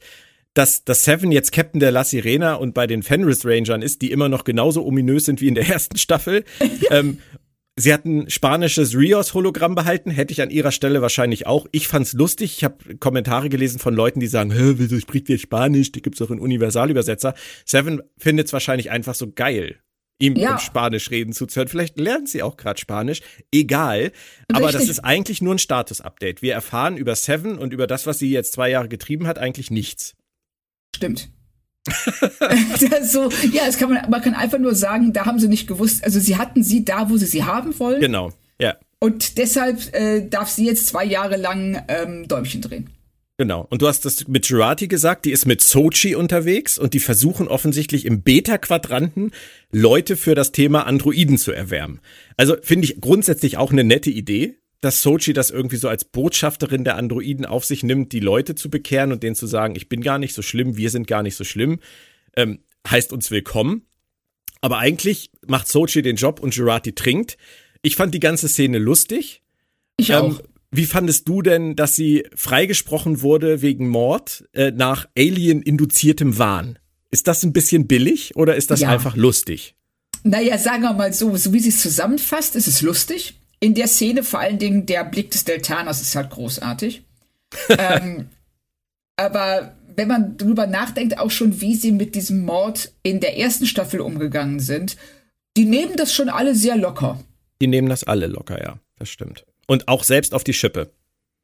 Dass, 0.53 0.83
dass 0.83 1.03
Seven 1.03 1.31
jetzt 1.31 1.51
Captain 1.51 1.79
der 1.79 1.91
La 1.91 2.03
Sirena 2.03 2.55
und 2.55 2.73
bei 2.73 2.87
den 2.87 3.03
Fenris 3.03 3.45
Rangern 3.45 3.83
ist, 3.83 4.01
die 4.01 4.09
immer 4.09 4.27
noch 4.27 4.43
genauso 4.43 4.83
ominös 4.83 5.25
sind 5.25 5.39
wie 5.39 5.49
in 5.49 5.55
der 5.55 5.67
ersten 5.69 5.97
Staffel. 5.97 6.45
ähm, 6.89 7.19
Sie 7.79 7.93
hatten 7.93 8.27
spanisches 8.27 8.95
Rios-Hologramm 8.95 9.75
behalten, 9.75 10.09
hätte 10.09 10.31
ich 10.31 10.41
an 10.41 10.49
ihrer 10.49 10.71
Stelle 10.71 11.03
wahrscheinlich 11.03 11.45
auch. 11.45 11.67
Ich 11.71 11.87
fand's 11.87 12.13
lustig. 12.13 12.57
Ich 12.57 12.63
habe 12.63 12.97
Kommentare 12.97 13.49
gelesen 13.49 13.77
von 13.77 13.93
Leuten, 13.93 14.19
die 14.19 14.25
sagen, 14.25 14.51
Hä, 14.51 14.73
wieso 14.77 14.99
spricht 14.99 15.29
ihr 15.29 15.37
Spanisch? 15.37 15.91
Die 15.91 16.01
gibt's 16.01 16.17
doch 16.17 16.31
einen 16.31 16.39
Universalübersetzer. 16.39 17.35
Seven 17.65 18.01
findet's 18.17 18.51
wahrscheinlich 18.51 18.89
einfach 18.89 19.13
so 19.13 19.31
geil, 19.31 19.77
ihm 20.19 20.35
ja. 20.35 20.53
in 20.53 20.59
Spanisch 20.59 21.11
reden 21.11 21.33
zuzuhören. 21.33 21.67
Vielleicht 21.67 21.99
lernen 21.99 22.25
sie 22.25 22.41
auch 22.41 22.57
gerade 22.57 22.79
Spanisch. 22.79 23.21
Egal. 23.51 23.99
Richtig. 23.99 24.13
Aber 24.53 24.71
das 24.71 24.89
ist 24.89 25.01
eigentlich 25.01 25.43
nur 25.43 25.53
ein 25.53 25.59
Status-Update. 25.59 26.41
Wir 26.41 26.53
erfahren 26.53 26.97
über 26.97 27.15
Seven 27.15 27.59
und 27.59 27.73
über 27.73 27.85
das, 27.85 28.07
was 28.07 28.17
sie 28.17 28.31
jetzt 28.31 28.53
zwei 28.53 28.71
Jahre 28.71 28.89
getrieben 28.89 29.27
hat, 29.27 29.37
eigentlich 29.37 29.69
nichts. 29.69 30.15
Stimmt. 30.95 31.29
so, 33.03 33.29
ja, 33.51 33.63
es 33.67 33.77
kann 33.77 33.89
man, 33.89 34.09
man 34.09 34.21
kann 34.21 34.33
einfach 34.33 34.59
nur 34.59 34.75
sagen, 34.75 35.13
da 35.13 35.25
haben 35.25 35.39
sie 35.39 35.47
nicht 35.47 35.67
gewusst, 35.67 36.03
also 36.03 36.19
sie 36.19 36.37
hatten 36.37 36.63
sie 36.63 36.85
da, 36.85 37.09
wo 37.09 37.17
sie 37.17 37.25
sie 37.25 37.43
haben 37.43 37.77
wollen. 37.79 38.01
Genau, 38.01 38.31
ja. 38.59 38.75
Und 38.99 39.37
deshalb 39.37 39.93
äh, 39.93 40.27
darf 40.27 40.49
sie 40.49 40.65
jetzt 40.65 40.87
zwei 40.87 41.05
Jahre 41.05 41.37
lang 41.37 41.83
ähm, 41.87 42.27
Däumchen 42.27 42.61
drehen. 42.61 42.89
Genau. 43.39 43.67
Und 43.69 43.83
du 43.83 43.87
hast 43.87 44.03
das 44.03 44.27
mit 44.27 44.47
Girati 44.47 44.87
gesagt, 44.87 45.25
die 45.25 45.31
ist 45.31 45.45
mit 45.45 45.61
Sochi 45.61 46.15
unterwegs 46.15 46.79
und 46.79 46.95
die 46.95 46.99
versuchen 46.99 47.47
offensichtlich 47.47 48.05
im 48.05 48.23
Beta-Quadranten 48.23 49.31
Leute 49.71 50.17
für 50.17 50.33
das 50.33 50.51
Thema 50.51 50.87
Androiden 50.87 51.37
zu 51.37 51.51
erwärmen. 51.51 51.99
Also 52.35 52.55
finde 52.63 52.85
ich 52.85 52.99
grundsätzlich 52.99 53.57
auch 53.57 53.71
eine 53.71 53.83
nette 53.83 54.09
Idee 54.09 54.57
dass 54.81 55.01
Sochi 55.01 55.33
das 55.33 55.49
irgendwie 55.49 55.77
so 55.77 55.87
als 55.89 56.05
Botschafterin 56.05 56.83
der 56.83 56.95
Androiden 56.95 57.45
auf 57.45 57.65
sich 57.65 57.83
nimmt, 57.83 58.11
die 58.11 58.19
Leute 58.19 58.55
zu 58.55 58.69
bekehren 58.69 59.11
und 59.11 59.23
denen 59.23 59.35
zu 59.35 59.47
sagen, 59.47 59.75
ich 59.75 59.89
bin 59.89 60.01
gar 60.01 60.19
nicht 60.19 60.33
so 60.33 60.41
schlimm, 60.41 60.77
wir 60.77 60.89
sind 60.89 61.07
gar 61.07 61.23
nicht 61.23 61.35
so 61.35 61.43
schlimm, 61.43 61.79
ähm, 62.35 62.59
heißt 62.87 63.11
uns 63.11 63.31
willkommen. 63.31 63.83
Aber 64.61 64.77
eigentlich 64.79 65.31
macht 65.47 65.67
Sochi 65.67 66.01
den 66.01 66.15
Job 66.15 66.39
und 66.39 66.55
Jurati 66.55 66.93
trinkt. 66.93 67.37
Ich 67.81 67.95
fand 67.95 68.13
die 68.13 68.19
ganze 68.19 68.47
Szene 68.47 68.79
lustig. 68.79 69.41
Ich 69.97 70.09
ähm, 70.09 70.15
auch. 70.17 70.41
Wie 70.69 70.85
fandest 70.85 71.29
du 71.29 71.41
denn, 71.41 71.77
dass 71.77 71.95
sie 71.95 72.25
freigesprochen 72.35 73.21
wurde 73.21 73.61
wegen 73.61 73.87
Mord 73.87 74.43
äh, 74.51 74.71
nach 74.71 75.07
Alien-induziertem 75.17 76.37
Wahn? 76.37 76.77
Ist 77.09 77.27
das 77.27 77.43
ein 77.43 77.53
bisschen 77.53 77.87
billig 77.87 78.35
oder 78.35 78.57
ist 78.57 78.69
das 78.69 78.81
ja. 78.81 78.89
einfach 78.89 79.15
lustig? 79.15 79.75
Naja, 80.23 80.57
sagen 80.57 80.83
wir 80.83 80.91
mal 80.93 81.13
so, 81.13 81.37
so 81.37 81.53
wie 81.53 81.59
sie 81.59 81.69
es 81.69 81.81
zusammenfasst, 81.81 82.57
ist 82.57 82.67
es 82.67 82.81
lustig 82.81 83.39
in 83.59 83.73
der 83.73 83.87
Szene 83.87 84.23
vor 84.23 84.39
allen 84.39 84.59
Dingen 84.59 84.85
der 84.85 85.03
Blick 85.03 85.31
des 85.31 85.45
Deltaners 85.45 86.01
ist 86.01 86.15
halt 86.15 86.29
großartig. 86.29 87.03
ähm, 87.69 88.29
aber 89.15 89.75
wenn 89.95 90.07
man 90.07 90.37
drüber 90.37 90.67
nachdenkt, 90.67 91.17
auch 91.17 91.31
schon, 91.31 91.59
wie 91.59 91.75
sie 91.75 91.91
mit 91.91 92.13
diesem 92.15 92.45
Mord 92.45 92.91
in 93.01 93.19
der 93.19 93.37
ersten 93.37 93.65
Staffel 93.65 93.99
umgegangen 93.99 94.59
sind, 94.59 94.95
die 95.57 95.65
nehmen 95.65 95.95
das 95.95 96.13
schon 96.13 96.29
alle 96.29 96.53
sehr 96.53 96.77
locker. 96.77 97.19
Die 97.61 97.67
nehmen 97.67 97.89
das 97.89 98.03
alle 98.03 98.27
locker, 98.27 98.61
ja, 98.61 98.77
das 98.99 99.09
stimmt. 99.09 99.45
Und 99.65 99.87
auch 99.87 100.03
selbst 100.03 100.33
auf 100.35 100.43
die 100.43 100.53
Schippe. 100.53 100.91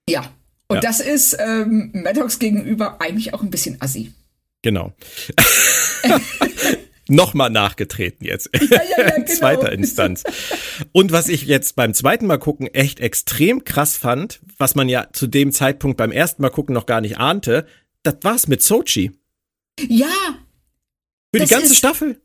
Ja. 0.08 0.32
Und 0.68 0.76
ja. 0.76 0.82
das 0.82 1.00
ist 1.00 1.36
ähm, 1.40 1.90
Maddox 1.94 2.38
gegenüber 2.38 3.02
eigentlich 3.02 3.34
auch 3.34 3.42
ein 3.42 3.50
bisschen 3.50 3.82
assi. 3.82 4.14
Genau. 4.62 4.94
nochmal 7.08 7.50
nachgetreten 7.50 8.26
jetzt. 8.26 8.50
Ja, 8.54 8.82
ja, 8.84 9.08
ja, 9.08 9.10
genau. 9.16 9.26
Zweiter 9.28 9.72
Instanz. 9.72 10.24
Und 10.92 11.12
was 11.12 11.30
ich 11.30 11.44
jetzt 11.44 11.76
beim 11.76 11.94
zweiten 11.94 12.28
Mal 12.28 12.40
gucken 12.40 12.68
echt 12.68 13.00
extrem 13.00 13.64
krass 13.64 13.98
fand, 13.98 14.42
was 14.58 14.76
man 14.76 14.90
ja 14.90 15.08
zu 15.12 15.28
dem 15.28 15.52
Zeitpunkt 15.52 15.98
beim 15.98 16.12
ersten 16.12 16.42
Mal 16.42 16.50
gucken 16.50 16.74
noch 16.74 16.86
gar 16.86 17.02
nicht 17.02 17.18
ahnte, 17.18 17.66
das 18.04 18.16
war's 18.22 18.48
mit 18.48 18.62
Sochi. 18.62 19.12
Ja. 19.88 20.08
Für 21.34 21.42
die 21.42 21.48
ganze 21.48 21.74
ist, 21.74 21.78
Staffel. 21.78 22.22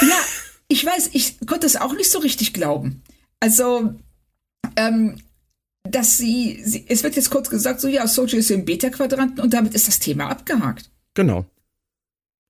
Ja, 0.00 0.18
ich 0.68 0.84
weiß, 0.84 1.10
ich 1.12 1.40
konnte 1.46 1.66
es 1.66 1.76
auch 1.76 1.94
nicht 1.94 2.10
so 2.10 2.18
richtig 2.18 2.52
glauben. 2.52 3.02
Also, 3.40 3.94
ähm, 4.76 5.20
dass 5.82 6.18
sie, 6.18 6.60
sie, 6.62 6.84
es 6.88 7.02
wird 7.02 7.16
jetzt 7.16 7.30
kurz 7.30 7.48
gesagt, 7.48 7.80
so 7.80 7.88
ja, 7.88 8.06
Sochi 8.06 8.36
ist 8.36 8.50
im 8.50 8.64
Beta-Quadranten 8.64 9.40
und 9.40 9.54
damit 9.54 9.74
ist 9.74 9.88
das 9.88 9.98
Thema 9.98 10.28
abgehakt. 10.28 10.90
Genau. 11.14 11.46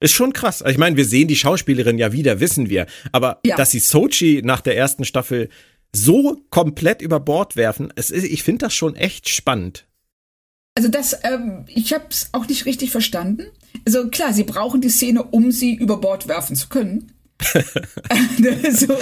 Ist 0.00 0.12
schon 0.12 0.32
krass. 0.32 0.64
Ich 0.66 0.78
meine, 0.78 0.96
wir 0.96 1.04
sehen 1.04 1.28
die 1.28 1.36
Schauspielerin 1.36 1.98
ja 1.98 2.12
wieder, 2.12 2.40
wissen 2.40 2.70
wir. 2.70 2.86
Aber 3.12 3.40
ja. 3.44 3.56
dass 3.56 3.70
sie 3.70 3.80
Sochi 3.80 4.40
nach 4.42 4.62
der 4.62 4.76
ersten 4.76 5.04
Staffel 5.04 5.50
so 5.94 6.40
komplett 6.48 7.02
über 7.02 7.20
Bord 7.20 7.56
werfen, 7.56 7.92
es 7.96 8.10
ist, 8.10 8.24
ich 8.24 8.42
finde 8.42 8.66
das 8.66 8.74
schon 8.74 8.96
echt 8.96 9.28
spannend. 9.28 9.86
Also 10.74 10.88
das, 10.88 11.18
ähm, 11.24 11.66
ich 11.68 11.92
habe 11.92 12.04
es 12.08 12.30
auch 12.32 12.46
nicht 12.46 12.64
richtig 12.64 12.90
verstanden. 12.90 13.46
Also 13.86 14.08
klar, 14.08 14.32
sie 14.32 14.44
brauchen 14.44 14.80
die 14.80 14.88
Szene, 14.88 15.22
um 15.22 15.50
sie 15.50 15.74
über 15.74 15.98
Bord 15.98 16.28
werfen 16.28 16.56
zu 16.56 16.68
können. 16.68 17.12
so. 18.72 18.96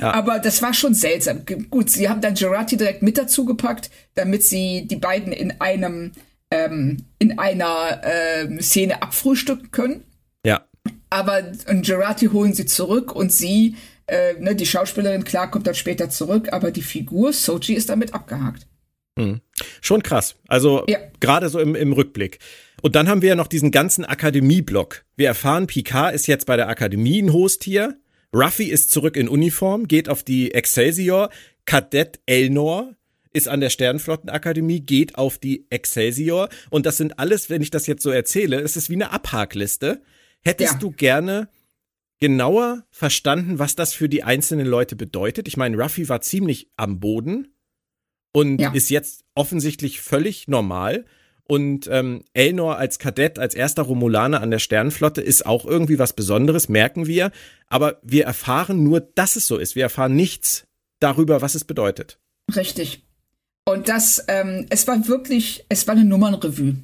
ja. 0.00 0.14
Aber 0.14 0.38
das 0.38 0.62
war 0.62 0.74
schon 0.74 0.94
seltsam. 0.94 1.40
Gut, 1.70 1.90
sie 1.90 2.08
haben 2.08 2.20
dann 2.20 2.34
Gerati 2.34 2.76
direkt 2.76 3.02
mit 3.02 3.18
dazu 3.18 3.44
gepackt, 3.44 3.90
damit 4.14 4.44
sie 4.44 4.86
die 4.86 4.96
beiden 4.96 5.32
in 5.32 5.60
einem 5.60 6.12
ähm, 6.52 6.98
in 7.18 7.38
einer 7.38 8.02
ähm, 8.04 8.60
Szene 8.60 9.02
abfrühstücken 9.02 9.70
können. 9.70 10.04
Ja. 10.44 10.66
Aber 11.10 11.42
Gerati 11.66 12.26
holen 12.26 12.52
sie 12.52 12.66
zurück 12.66 13.14
und 13.14 13.32
sie, 13.32 13.76
äh, 14.06 14.34
ne, 14.38 14.54
die 14.54 14.66
Schauspielerin, 14.66 15.24
klar, 15.24 15.50
kommt 15.50 15.66
dann 15.66 15.74
später 15.74 16.10
zurück, 16.10 16.52
aber 16.52 16.70
die 16.70 16.82
Figur 16.82 17.32
Sochi 17.32 17.74
ist 17.74 17.88
damit 17.88 18.14
abgehakt. 18.14 18.66
Mhm. 19.16 19.40
Schon 19.80 20.02
krass. 20.02 20.36
Also 20.46 20.84
ja. 20.88 20.98
gerade 21.20 21.48
so 21.48 21.58
im, 21.58 21.74
im 21.74 21.92
Rückblick. 21.92 22.38
Und 22.82 22.96
dann 22.96 23.08
haben 23.08 23.22
wir 23.22 23.30
ja 23.30 23.34
noch 23.34 23.46
diesen 23.46 23.70
ganzen 23.70 24.04
Akademie-Block. 24.04 25.04
Wir 25.16 25.28
erfahren, 25.28 25.66
Picard 25.66 26.14
ist 26.14 26.26
jetzt 26.26 26.46
bei 26.46 26.56
der 26.56 26.68
Akademie 26.68 27.22
ein 27.22 27.32
Host 27.32 27.64
hier. 27.64 27.98
Ruffy 28.34 28.64
ist 28.64 28.90
zurück 28.90 29.16
in 29.16 29.28
Uniform, 29.28 29.86
geht 29.86 30.08
auf 30.08 30.22
die 30.22 30.52
Excelsior. 30.54 31.30
Kadett 31.64 32.20
Elnor 32.26 32.94
ist 33.32 33.48
an 33.48 33.60
der 33.60 33.70
Sternflottenakademie, 33.70 34.80
geht 34.80 35.16
auf 35.16 35.38
die 35.38 35.66
Excelsior. 35.70 36.48
Und 36.70 36.86
das 36.86 36.96
sind 36.96 37.18
alles, 37.18 37.50
wenn 37.50 37.62
ich 37.62 37.70
das 37.70 37.86
jetzt 37.86 38.02
so 38.02 38.10
erzähle, 38.10 38.60
es 38.60 38.76
ist 38.76 38.90
wie 38.90 38.94
eine 38.94 39.10
Abhakliste. 39.10 40.02
Hättest 40.42 40.74
ja. 40.74 40.78
du 40.78 40.90
gerne 40.90 41.48
genauer 42.18 42.84
verstanden, 42.90 43.58
was 43.58 43.74
das 43.74 43.94
für 43.94 44.08
die 44.08 44.22
einzelnen 44.22 44.66
Leute 44.66 44.96
bedeutet? 44.96 45.48
Ich 45.48 45.56
meine, 45.56 45.76
Ruffy 45.76 46.08
war 46.08 46.20
ziemlich 46.20 46.70
am 46.76 47.00
Boden 47.00 47.48
und 48.32 48.60
ja. 48.60 48.72
ist 48.72 48.90
jetzt 48.90 49.24
offensichtlich 49.34 50.00
völlig 50.00 50.48
normal. 50.48 51.04
Und 51.44 51.88
ähm, 51.90 52.24
Elnor 52.32 52.78
als 52.78 52.98
Kadett, 52.98 53.38
als 53.38 53.54
erster 53.54 53.82
Romulaner 53.82 54.40
an 54.40 54.50
der 54.50 54.60
Sternenflotte 54.60 55.20
ist 55.20 55.44
auch 55.44 55.66
irgendwie 55.66 55.98
was 55.98 56.12
Besonderes, 56.12 56.68
merken 56.68 57.06
wir. 57.06 57.32
Aber 57.68 57.98
wir 58.02 58.24
erfahren 58.24 58.84
nur, 58.84 59.00
dass 59.00 59.36
es 59.36 59.46
so 59.46 59.58
ist. 59.58 59.74
Wir 59.74 59.82
erfahren 59.82 60.14
nichts 60.14 60.66
darüber, 61.00 61.42
was 61.42 61.54
es 61.54 61.64
bedeutet. 61.64 62.20
Richtig. 62.54 63.04
Und 63.64 63.88
das, 63.88 64.24
ähm, 64.28 64.66
es 64.70 64.86
war 64.86 65.06
wirklich, 65.06 65.64
es 65.68 65.86
war 65.86 65.94
eine 65.94 66.04
Nummernrevue. 66.04 66.76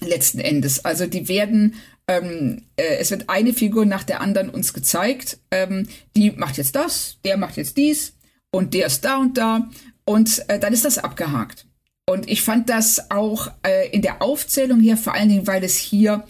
Letzten 0.00 0.38
Endes. 0.38 0.84
Also 0.84 1.06
die 1.06 1.28
werden, 1.28 1.74
ähm, 2.06 2.62
äh, 2.76 2.98
es 2.98 3.10
wird 3.10 3.28
eine 3.28 3.52
Figur 3.52 3.84
nach 3.84 4.04
der 4.04 4.20
anderen 4.20 4.48
uns 4.50 4.72
gezeigt. 4.72 5.38
Ähm, 5.50 5.88
die 6.16 6.30
macht 6.30 6.56
jetzt 6.56 6.76
das, 6.76 7.18
der 7.24 7.36
macht 7.36 7.56
jetzt 7.56 7.76
dies 7.76 8.14
und 8.50 8.74
der 8.74 8.86
ist 8.86 9.04
da 9.04 9.18
und 9.18 9.36
da. 9.36 9.68
Und 10.04 10.48
äh, 10.48 10.58
dann 10.58 10.72
ist 10.72 10.84
das 10.84 10.98
abgehakt. 10.98 11.66
Und 12.08 12.30
ich 12.30 12.40
fand 12.40 12.70
das 12.70 13.10
auch 13.10 13.50
äh, 13.62 13.90
in 13.90 14.00
der 14.00 14.22
Aufzählung 14.22 14.80
hier, 14.80 14.96
vor 14.96 15.12
allen 15.12 15.28
Dingen, 15.28 15.46
weil 15.46 15.62
es 15.62 15.76
hier 15.76 16.24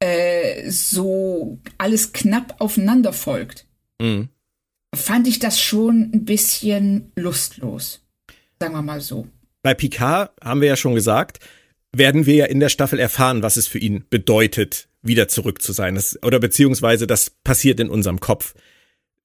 äh, 0.00 0.68
so 0.68 1.60
alles 1.78 2.12
knapp 2.12 2.56
aufeinander 2.58 3.12
folgt, 3.12 3.66
mhm. 4.00 4.30
fand 4.92 5.28
ich 5.28 5.38
das 5.38 5.60
schon 5.60 6.10
ein 6.12 6.24
bisschen 6.24 7.12
lustlos. 7.14 8.02
Sagen 8.60 8.74
wir 8.74 8.82
mal 8.82 9.00
so. 9.00 9.26
Bei 9.62 9.72
Picard 9.72 10.32
haben 10.42 10.60
wir 10.60 10.68
ja 10.68 10.76
schon 10.76 10.94
gesagt, 10.94 11.40
werden 11.92 12.26
wir 12.26 12.34
ja 12.34 12.44
in 12.44 12.60
der 12.60 12.68
Staffel 12.68 12.98
erfahren, 12.98 13.42
was 13.42 13.56
es 13.56 13.66
für 13.66 13.78
ihn 13.78 14.04
bedeutet, 14.10 14.88
wieder 15.02 15.28
zurück 15.28 15.62
zu 15.62 15.72
sein. 15.72 15.94
Das, 15.94 16.18
oder 16.22 16.38
beziehungsweise 16.38 17.06
das 17.06 17.30
passiert 17.30 17.80
in 17.80 17.88
unserem 17.88 18.20
Kopf. 18.20 18.54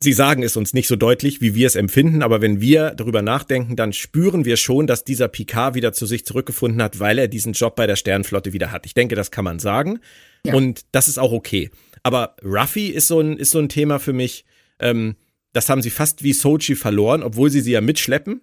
Sie 0.02 0.14
sagen 0.14 0.44
es 0.44 0.56
uns 0.56 0.74
nicht 0.74 0.88
so 0.88 0.96
deutlich, 0.96 1.42
wie 1.42 1.54
wir 1.54 1.68
es 1.68 1.76
empfinden, 1.76 2.22
aber 2.22 2.42
wenn 2.42 2.62
wir 2.62 2.92
darüber 2.92 3.22
nachdenken, 3.22 3.76
dann 3.76 3.92
spüren 3.94 4.46
wir 4.46 4.58
schon, 4.58 4.88
dass 4.88 5.04
dieser 5.04 5.28
Picard 5.28 5.76
wieder 5.76 5.94
zu 5.94 6.06
sich 6.06 6.26
zurückgefunden 6.26 6.82
hat, 6.82 7.00
weil 7.00 7.18
er 7.18 7.28
diesen 7.28 7.54
Job 7.54 7.76
bei 7.76 7.88
der 7.88 7.96
Sternenflotte 7.98 8.54
wieder 8.54 8.72
hat. 8.72 8.86
Ich 8.86 8.94
denke, 8.94 9.16
das 9.16 9.32
kann 9.32 9.46
man 9.46 9.60
sagen. 9.60 10.00
Ja. 10.46 10.54
Und 10.54 10.86
das 10.92 11.08
ist 11.08 11.18
auch 11.18 11.32
okay. 11.32 11.72
Aber 12.04 12.36
Ruffy 12.44 12.88
ist 12.88 13.08
so 13.08 13.20
ein, 13.20 13.38
ist 13.38 13.52
so 13.52 13.60
ein 13.60 13.70
Thema 13.70 14.00
für 14.00 14.14
mich. 14.14 14.46
Ähm, 14.80 15.16
das 15.54 15.70
haben 15.70 15.82
sie 15.82 15.90
fast 15.90 16.24
wie 16.24 16.34
Sochi 16.34 16.76
verloren, 16.76 17.24
obwohl 17.24 17.50
sie 17.50 17.62
sie 17.62 17.72
ja 17.72 17.82
mitschleppen. 17.82 18.42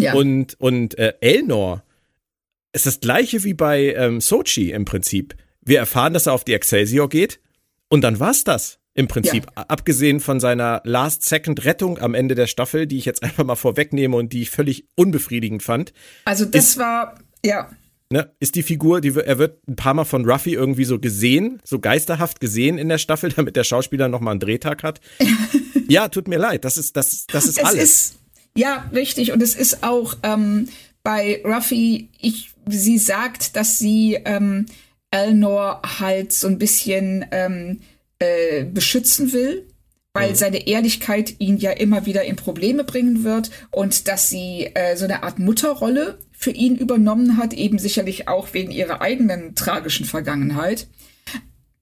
Ja. 0.00 0.14
Und, 0.14 0.58
und 0.60 0.98
äh, 0.98 1.14
Elnor 1.20 1.84
ist 2.72 2.86
das 2.86 3.00
gleiche 3.00 3.44
wie 3.44 3.54
bei 3.54 3.94
ähm, 3.94 4.20
Sochi 4.20 4.70
im 4.72 4.84
Prinzip. 4.84 5.34
Wir 5.60 5.78
erfahren, 5.78 6.12
dass 6.14 6.26
er 6.26 6.32
auf 6.32 6.44
die 6.44 6.54
Excelsior 6.54 7.08
geht 7.08 7.40
und 7.88 8.02
dann 8.02 8.20
war's 8.20 8.44
das. 8.44 8.78
Im 8.92 9.06
Prinzip, 9.06 9.46
ja. 9.56 9.64
abgesehen 9.68 10.18
von 10.18 10.40
seiner 10.40 10.82
Last-Second-Rettung 10.84 11.98
am 11.98 12.12
Ende 12.12 12.34
der 12.34 12.48
Staffel, 12.48 12.88
die 12.88 12.98
ich 12.98 13.04
jetzt 13.04 13.22
einfach 13.22 13.44
mal 13.44 13.54
vorwegnehme 13.54 14.16
und 14.16 14.32
die 14.32 14.42
ich 14.42 14.50
völlig 14.50 14.84
unbefriedigend 14.96 15.62
fand. 15.62 15.92
Also 16.24 16.44
das 16.44 16.70
ist, 16.70 16.78
war, 16.78 17.18
ja. 17.44 17.70
Ne, 18.10 18.32
ist 18.40 18.56
die 18.56 18.64
Figur, 18.64 19.00
die 19.00 19.14
er 19.14 19.38
wird 19.38 19.66
ein 19.68 19.76
paar 19.76 19.94
Mal 19.94 20.04
von 20.04 20.28
Ruffy 20.28 20.54
irgendwie 20.54 20.84
so 20.84 20.98
gesehen, 20.98 21.62
so 21.64 21.78
geisterhaft 21.78 22.40
gesehen 22.40 22.78
in 22.78 22.88
der 22.88 22.98
Staffel, 22.98 23.30
damit 23.36 23.54
der 23.54 23.62
Schauspieler 23.62 24.08
nochmal 24.08 24.32
einen 24.32 24.40
Drehtag 24.40 24.82
hat. 24.82 25.00
ja, 25.88 26.08
tut 26.08 26.26
mir 26.26 26.38
leid, 26.38 26.64
das 26.64 26.76
ist, 26.76 26.96
das, 26.96 27.26
das 27.28 27.44
ist 27.44 27.58
es 27.58 27.64
alles. 27.64 27.82
Ist, 27.82 28.19
ja, 28.56 28.88
richtig. 28.92 29.32
Und 29.32 29.42
es 29.42 29.54
ist 29.54 29.82
auch 29.82 30.16
ähm, 30.22 30.68
bei 31.02 31.42
Ruffy, 31.44 32.08
ich, 32.20 32.50
sie 32.66 32.98
sagt, 32.98 33.56
dass 33.56 33.78
sie 33.78 34.18
ähm, 34.24 34.66
Elnor 35.10 35.82
halt 36.00 36.32
so 36.32 36.46
ein 36.46 36.58
bisschen 36.58 37.24
ähm, 37.30 37.80
äh, 38.18 38.64
beschützen 38.64 39.32
will, 39.32 39.66
weil 40.12 40.30
mhm. 40.30 40.34
seine 40.34 40.66
Ehrlichkeit 40.66 41.36
ihn 41.38 41.56
ja 41.56 41.70
immer 41.70 42.06
wieder 42.06 42.24
in 42.24 42.36
Probleme 42.36 42.84
bringen 42.84 43.24
wird 43.24 43.50
und 43.70 44.08
dass 44.08 44.28
sie 44.28 44.70
äh, 44.74 44.96
so 44.96 45.04
eine 45.04 45.22
Art 45.22 45.38
Mutterrolle 45.38 46.18
für 46.32 46.50
ihn 46.50 46.76
übernommen 46.76 47.36
hat, 47.36 47.52
eben 47.52 47.78
sicherlich 47.78 48.28
auch 48.28 48.52
wegen 48.52 48.70
ihrer 48.70 49.00
eigenen 49.00 49.54
tragischen 49.54 50.06
Vergangenheit. 50.06 50.86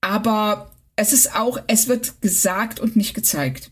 Aber 0.00 0.70
es 0.96 1.12
ist 1.12 1.34
auch, 1.34 1.60
es 1.68 1.88
wird 1.88 2.20
gesagt 2.22 2.80
und 2.80 2.96
nicht 2.96 3.14
gezeigt. 3.14 3.70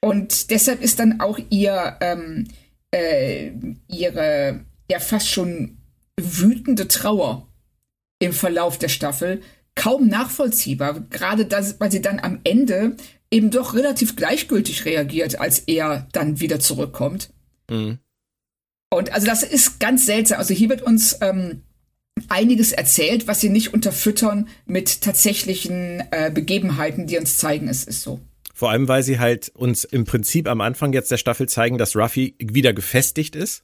Und 0.00 0.50
deshalb 0.50 0.82
ist 0.82 0.98
dann 0.98 1.20
auch 1.20 1.38
ihr, 1.50 1.96
ähm, 2.00 2.48
äh, 2.90 3.52
ihre 3.88 4.64
ja 4.90 5.00
fast 5.00 5.28
schon 5.28 5.78
wütende 6.18 6.88
Trauer 6.88 7.48
im 8.18 8.32
Verlauf 8.32 8.78
der 8.78 8.88
Staffel 8.88 9.42
kaum 9.74 10.08
nachvollziehbar. 10.08 11.00
Gerade 11.10 11.44
das, 11.44 11.80
weil 11.80 11.92
sie 11.92 12.00
dann 12.00 12.18
am 12.18 12.40
Ende 12.44 12.96
eben 13.30 13.50
doch 13.50 13.74
relativ 13.74 14.16
gleichgültig 14.16 14.84
reagiert, 14.84 15.38
als 15.38 15.60
er 15.60 16.08
dann 16.12 16.40
wieder 16.40 16.60
zurückkommt. 16.60 17.30
Mhm. 17.70 17.98
Und 18.90 19.12
also 19.12 19.26
das 19.26 19.42
ist 19.42 19.80
ganz 19.80 20.06
seltsam. 20.06 20.38
Also 20.38 20.54
hier 20.54 20.70
wird 20.70 20.82
uns 20.82 21.18
ähm, 21.20 21.62
einiges 22.28 22.72
erzählt, 22.72 23.26
was 23.26 23.40
sie 23.40 23.50
nicht 23.50 23.74
unterfüttern 23.74 24.48
mit 24.64 25.02
tatsächlichen 25.02 26.02
äh, 26.10 26.30
Begebenheiten, 26.32 27.06
die 27.06 27.18
uns 27.18 27.36
zeigen, 27.36 27.68
es 27.68 27.84
ist 27.84 28.02
so. 28.02 28.20
Vor 28.56 28.70
allem, 28.70 28.88
weil 28.88 29.02
sie 29.02 29.18
halt 29.18 29.50
uns 29.50 29.84
im 29.84 30.06
Prinzip 30.06 30.48
am 30.48 30.62
Anfang 30.62 30.94
jetzt 30.94 31.10
der 31.10 31.18
Staffel 31.18 31.46
zeigen, 31.46 31.76
dass 31.76 31.94
Ruffy 31.94 32.36
wieder 32.38 32.72
gefestigt 32.72 33.36
ist. 33.36 33.62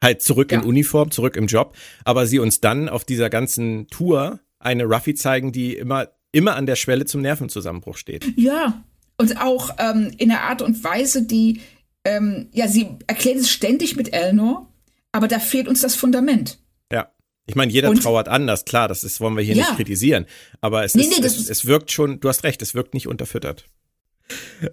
Halt 0.00 0.22
zurück 0.22 0.52
ja. 0.52 0.60
in 0.60 0.64
Uniform, 0.64 1.10
zurück 1.10 1.34
im 1.34 1.48
Job. 1.48 1.76
Aber 2.04 2.28
sie 2.28 2.38
uns 2.38 2.60
dann 2.60 2.88
auf 2.88 3.04
dieser 3.04 3.28
ganzen 3.28 3.88
Tour 3.88 4.38
eine 4.60 4.84
Ruffy 4.84 5.16
zeigen, 5.16 5.50
die 5.50 5.74
immer, 5.74 6.10
immer 6.30 6.54
an 6.54 6.66
der 6.66 6.76
Schwelle 6.76 7.06
zum 7.06 7.22
Nervenzusammenbruch 7.22 7.96
steht. 7.96 8.24
Ja. 8.36 8.84
Und 9.16 9.36
auch 9.40 9.70
ähm, 9.78 10.12
in 10.16 10.30
einer 10.30 10.42
Art 10.42 10.62
und 10.62 10.84
Weise, 10.84 11.26
die, 11.26 11.60
ähm, 12.04 12.50
ja, 12.52 12.68
sie 12.68 12.86
erklärt 13.08 13.38
es 13.38 13.50
ständig 13.50 13.96
mit 13.96 14.12
Elnor, 14.12 14.72
aber 15.10 15.26
da 15.26 15.40
fehlt 15.40 15.66
uns 15.66 15.80
das 15.80 15.96
Fundament. 15.96 16.60
Ja. 16.92 17.10
Ich 17.46 17.56
meine, 17.56 17.72
jeder 17.72 17.90
und, 17.90 18.00
trauert 18.00 18.28
anders, 18.28 18.64
klar, 18.64 18.86
das 18.86 19.02
ist, 19.02 19.20
wollen 19.20 19.36
wir 19.36 19.42
hier 19.42 19.56
ja. 19.56 19.64
nicht 19.64 19.74
kritisieren. 19.74 20.26
Aber 20.60 20.84
es, 20.84 20.94
nee, 20.94 21.02
ist, 21.02 21.18
nee, 21.18 21.26
es, 21.26 21.50
es 21.50 21.66
wirkt 21.66 21.90
schon, 21.90 22.20
du 22.20 22.28
hast 22.28 22.44
recht, 22.44 22.62
es 22.62 22.76
wirkt 22.76 22.94
nicht 22.94 23.08
unterfüttert. 23.08 23.66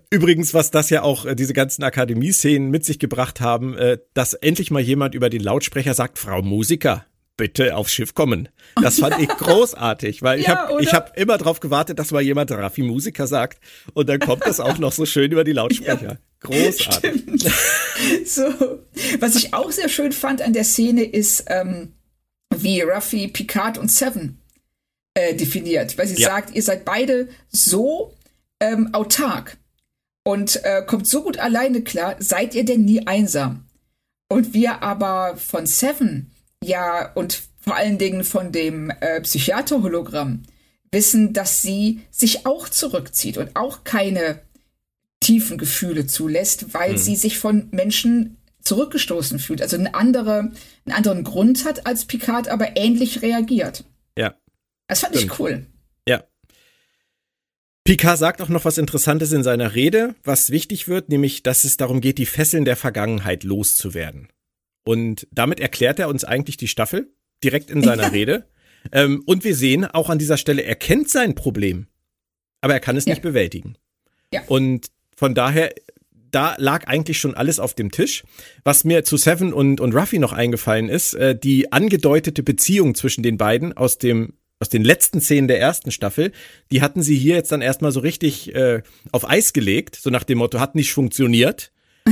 Übrigens, 0.10 0.54
was 0.54 0.72
das 0.72 0.90
ja 0.90 1.04
auch 1.04 1.26
äh, 1.26 1.36
diese 1.36 1.54
ganzen 1.54 1.84
Akademie-Szenen 1.84 2.70
mit 2.70 2.86
sich 2.86 3.00
gebracht 3.00 3.42
haben, 3.42 3.78
äh, 3.78 3.98
dass 4.14 4.34
endlich 4.34 4.72
mal 4.72 4.82
jemand 4.82 5.16
über 5.16 5.30
den 5.30 5.42
Lautsprecher 5.42 5.94
sagt, 5.94 6.20
Frau 6.20 6.42
Musiker, 6.42 7.06
bitte 7.38 7.76
aufs 7.76 7.94
Schiff 7.94 8.14
kommen. 8.16 8.50
Das 8.82 9.00
fand 9.00 9.20
ich 9.20 9.28
großartig, 9.38 10.24
weil 10.24 10.40
ich 10.40 10.48
Ja, 10.48 10.68
habe 10.70 10.84
hab 10.86 11.18
immer 11.18 11.38
drauf 11.38 11.60
gewartet, 11.60 12.00
dass 12.00 12.12
mal 12.12 12.22
jemand 12.22 12.50
Raffi 12.52 12.82
Musiker 12.82 13.28
sagt 13.28 13.60
und 13.94 14.10
dann 14.10 14.20
kommt 14.20 14.46
das 14.46 14.60
auch 14.60 14.80
noch 14.80 14.92
so 14.92 15.06
schön 15.06 15.32
über 15.32 15.44
die 15.44 15.54
Lautsprecher. 15.54 16.18
Großartig. 16.42 17.24
So. 18.26 18.44
Was 19.20 19.36
ich 19.36 19.56
auch 19.56 19.72
sehr 19.72 19.90
schön 19.90 20.12
fand 20.12 20.42
an 20.44 20.54
der 20.54 20.64
Szene 20.64 21.04
ist, 21.04 21.46
ähm, 21.48 21.94
wie 22.56 22.82
Ruffy, 22.82 23.28
Picard 23.28 23.78
und 23.80 23.92
Seven 23.92 24.40
äh, 25.16 25.34
definiert, 25.34 25.98
weil 25.98 26.08
sie 26.08 26.22
Ja. 26.22 26.30
sagt, 26.30 26.56
ihr 26.56 26.62
seid 26.62 26.86
beide 26.86 27.28
so 27.50 28.14
ähm, 28.60 28.94
autark 28.94 29.58
und 30.24 30.64
äh, 30.64 30.84
kommt 30.86 31.08
so 31.08 31.24
gut 31.24 31.40
alleine 31.40 31.82
klar, 31.84 32.16
seid 32.20 32.56
ihr 32.56 32.66
denn 32.66 32.86
nie 32.86 33.08
einsam? 33.08 33.66
Und 34.30 34.54
wir 34.54 34.84
aber 34.84 35.38
von 35.38 35.66
Seven, 35.66 36.32
ja, 36.64 37.14
und 37.14 37.42
vor 37.60 37.76
allen 37.76 37.98
Dingen 37.98 38.24
von 38.24 38.52
dem 38.52 38.90
äh, 38.90 39.22
Psychiater-Hologramm 39.22 40.44
wissen, 40.92 41.34
dass 41.34 41.62
sie 41.62 42.02
sich 42.12 42.46
auch 42.46 42.68
zurückzieht 42.70 43.38
und 43.38 43.56
auch 43.56 43.84
keine 43.84 44.42
tiefen 45.20 45.58
Gefühle 45.58 46.08
zulässt, 46.08 46.74
weil 46.74 46.98
sie 46.98 47.16
sich 47.16 47.40
von 47.40 47.68
Menschen 47.72 48.38
zurückgestoßen 48.62 49.40
fühlt. 49.40 49.62
Also 49.62 49.78
eine 49.78 49.94
andere, 49.96 50.52
einen 50.86 50.96
anderen 50.96 51.24
Grund 51.24 51.66
hat 51.66 51.86
als 51.86 52.06
Picard, 52.06 52.50
aber 52.50 52.78
ähnlich 52.78 53.22
reagiert. 53.22 53.84
Ja. 54.18 54.36
Das 54.88 55.02
fand 55.02 55.16
Stimmt. 55.16 55.32
ich 55.32 55.40
cool. 55.40 55.66
Ja. 57.88 57.94
Picard 57.94 58.18
sagt 58.18 58.42
auch 58.42 58.50
noch 58.50 58.66
was 58.66 58.78
Interessantes 58.78 59.32
in 59.32 59.44
seiner 59.44 59.76
Rede, 59.76 60.16
was 60.24 60.50
wichtig 60.50 60.88
wird, 60.88 61.10
nämlich, 61.10 61.44
dass 61.44 61.64
es 61.64 61.78
darum 61.78 62.02
geht, 62.02 62.18
die 62.18 62.26
Fesseln 62.26 62.66
der 62.66 62.76
Vergangenheit 62.76 63.44
loszuwerden. 63.44 64.28
Und 64.84 65.28
damit 65.32 65.60
erklärt 65.60 66.00
er 66.00 66.10
uns 66.10 66.24
eigentlich 66.24 66.58
die 66.58 66.68
Staffel 66.68 67.12
direkt 67.44 67.70
in 67.70 67.82
seiner 67.82 68.12
Rede. 68.12 68.48
Ähm, 68.92 69.22
und 69.26 69.44
wir 69.44 69.56
sehen 69.56 69.86
auch 69.86 70.10
an 70.10 70.20
dieser 70.20 70.38
Stelle, 70.38 70.64
er 70.64 70.76
kennt 70.76 71.10
sein 71.10 71.36
Problem, 71.36 71.88
aber 72.62 72.74
er 72.74 72.80
kann 72.80 72.96
es 72.96 73.06
Ja. 73.06 73.14
nicht 73.14 73.22
bewältigen. 73.22 73.76
Ja. 74.34 74.44
Und 74.48 74.88
von 75.16 75.34
daher, 75.36 75.74
da 76.14 76.56
lag 76.58 76.88
eigentlich 76.88 77.20
schon 77.20 77.36
alles 77.36 77.60
auf 77.60 77.74
dem 77.74 77.92
Tisch. 77.92 78.24
Was 78.64 78.84
mir 78.84 79.04
zu 79.04 79.18
Seven 79.18 79.52
und, 79.54 79.82
und 79.82 79.94
Ruffy 79.96 80.20
noch 80.20 80.32
eingefallen 80.34 80.90
ist, 80.90 81.16
äh, 81.16 81.38
die 81.38 81.72
angedeutete 81.72 82.44
Beziehung 82.44 82.96
zwischen 82.96 83.24
den 83.24 83.38
beiden 83.38 83.76
aus 83.76 83.98
dem 83.98 84.34
aus 84.60 84.70
den 84.70 84.84
letzten 84.84 85.22
Szenen 85.22 85.48
der 85.48 85.60
ersten 85.60 85.92
Staffel, 85.92 86.32
die 86.72 86.82
hatten 86.82 87.04
sie 87.04 87.16
hier 87.16 87.36
jetzt 87.36 87.52
dann 87.52 87.62
erstmal 87.62 87.92
so 87.92 88.00
richtig 88.00 88.56
äh, 88.56 88.82
auf 89.12 89.30
Eis 89.30 89.54
gelegt, 89.54 89.96
so 89.96 90.10
nach 90.10 90.24
dem 90.24 90.40
Motto, 90.40 90.60
hat 90.60 90.76
nicht 90.76 90.94
funktioniert. 90.94 91.72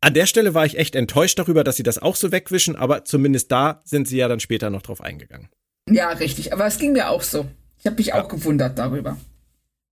An 0.00 0.14
der 0.14 0.26
Stelle 0.26 0.54
war 0.54 0.66
ich 0.66 0.78
echt 0.78 0.96
enttäuscht 0.96 1.38
darüber, 1.38 1.62
dass 1.62 1.76
sie 1.76 1.84
das 1.84 1.98
auch 1.98 2.16
so 2.16 2.32
wegwischen, 2.32 2.74
aber 2.74 3.04
zumindest 3.04 3.52
da 3.52 3.82
sind 3.84 4.08
sie 4.08 4.16
ja 4.16 4.26
dann 4.26 4.40
später 4.40 4.68
noch 4.68 4.82
drauf 4.82 5.00
eingegangen. 5.00 5.48
Ja, 5.88 6.10
richtig. 6.10 6.52
Aber 6.52 6.66
es 6.66 6.78
ging 6.78 6.92
mir 6.92 7.08
auch 7.08 7.22
so. 7.22 7.46
Ich 7.78 7.86
habe 7.86 7.96
mich 7.96 8.12
auch 8.12 8.28
gewundert 8.28 8.78
darüber. 8.78 9.16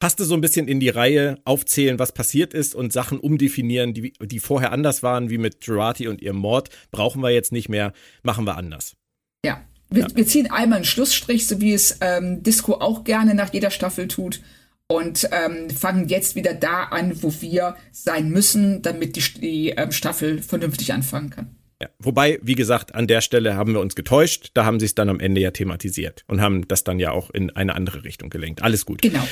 Passte 0.00 0.24
so 0.24 0.34
ein 0.34 0.40
bisschen 0.40 0.66
in 0.66 0.80
die 0.80 0.88
Reihe, 0.88 1.38
aufzählen, 1.44 1.98
was 1.98 2.12
passiert 2.12 2.54
ist 2.54 2.74
und 2.74 2.92
Sachen 2.92 3.20
umdefinieren, 3.20 3.92
die, 3.92 4.12
die 4.20 4.40
vorher 4.40 4.72
anders 4.72 5.02
waren, 5.02 5.28
wie 5.28 5.38
mit 5.38 5.60
Girati 5.60 6.08
und 6.08 6.22
ihrem 6.22 6.38
Mord, 6.38 6.70
brauchen 6.90 7.22
wir 7.22 7.30
jetzt 7.30 7.52
nicht 7.52 7.68
mehr, 7.68 7.92
machen 8.22 8.46
wir 8.46 8.56
anders. 8.56 8.96
Ja. 9.44 9.62
Wir, 9.90 10.06
wir 10.14 10.26
ziehen 10.26 10.50
einmal 10.50 10.76
einen 10.76 10.84
Schlussstrich, 10.84 11.46
so 11.46 11.60
wie 11.60 11.72
es 11.72 11.98
ähm, 12.00 12.42
Disco 12.42 12.74
auch 12.74 13.04
gerne 13.04 13.34
nach 13.34 13.52
jeder 13.52 13.70
Staffel 13.70 14.08
tut. 14.08 14.40
Und 14.86 15.28
ähm, 15.30 15.70
fangen 15.70 16.08
jetzt 16.08 16.34
wieder 16.34 16.52
da 16.52 16.84
an, 16.84 17.22
wo 17.22 17.32
wir 17.40 17.76
sein 17.92 18.30
müssen, 18.30 18.82
damit 18.82 19.14
die, 19.14 19.40
die 19.40 19.68
ähm, 19.70 19.92
Staffel 19.92 20.42
vernünftig 20.42 20.92
anfangen 20.92 21.30
kann. 21.30 21.54
Ja. 21.80 21.88
Wobei, 21.98 22.38
wie 22.42 22.56
gesagt, 22.56 22.94
an 22.94 23.06
der 23.06 23.20
Stelle 23.20 23.56
haben 23.56 23.72
wir 23.72 23.80
uns 23.80 23.94
getäuscht, 23.94 24.50
da 24.54 24.64
haben 24.64 24.80
sie 24.80 24.86
es 24.86 24.94
dann 24.94 25.08
am 25.08 25.20
Ende 25.20 25.40
ja 25.40 25.50
thematisiert 25.50 26.24
und 26.26 26.40
haben 26.40 26.68
das 26.68 26.84
dann 26.84 26.98
ja 26.98 27.12
auch 27.12 27.30
in 27.30 27.50
eine 27.50 27.74
andere 27.74 28.04
Richtung 28.04 28.30
gelenkt. 28.30 28.62
Alles 28.62 28.84
gut. 28.84 29.00
Genau. 29.00 29.26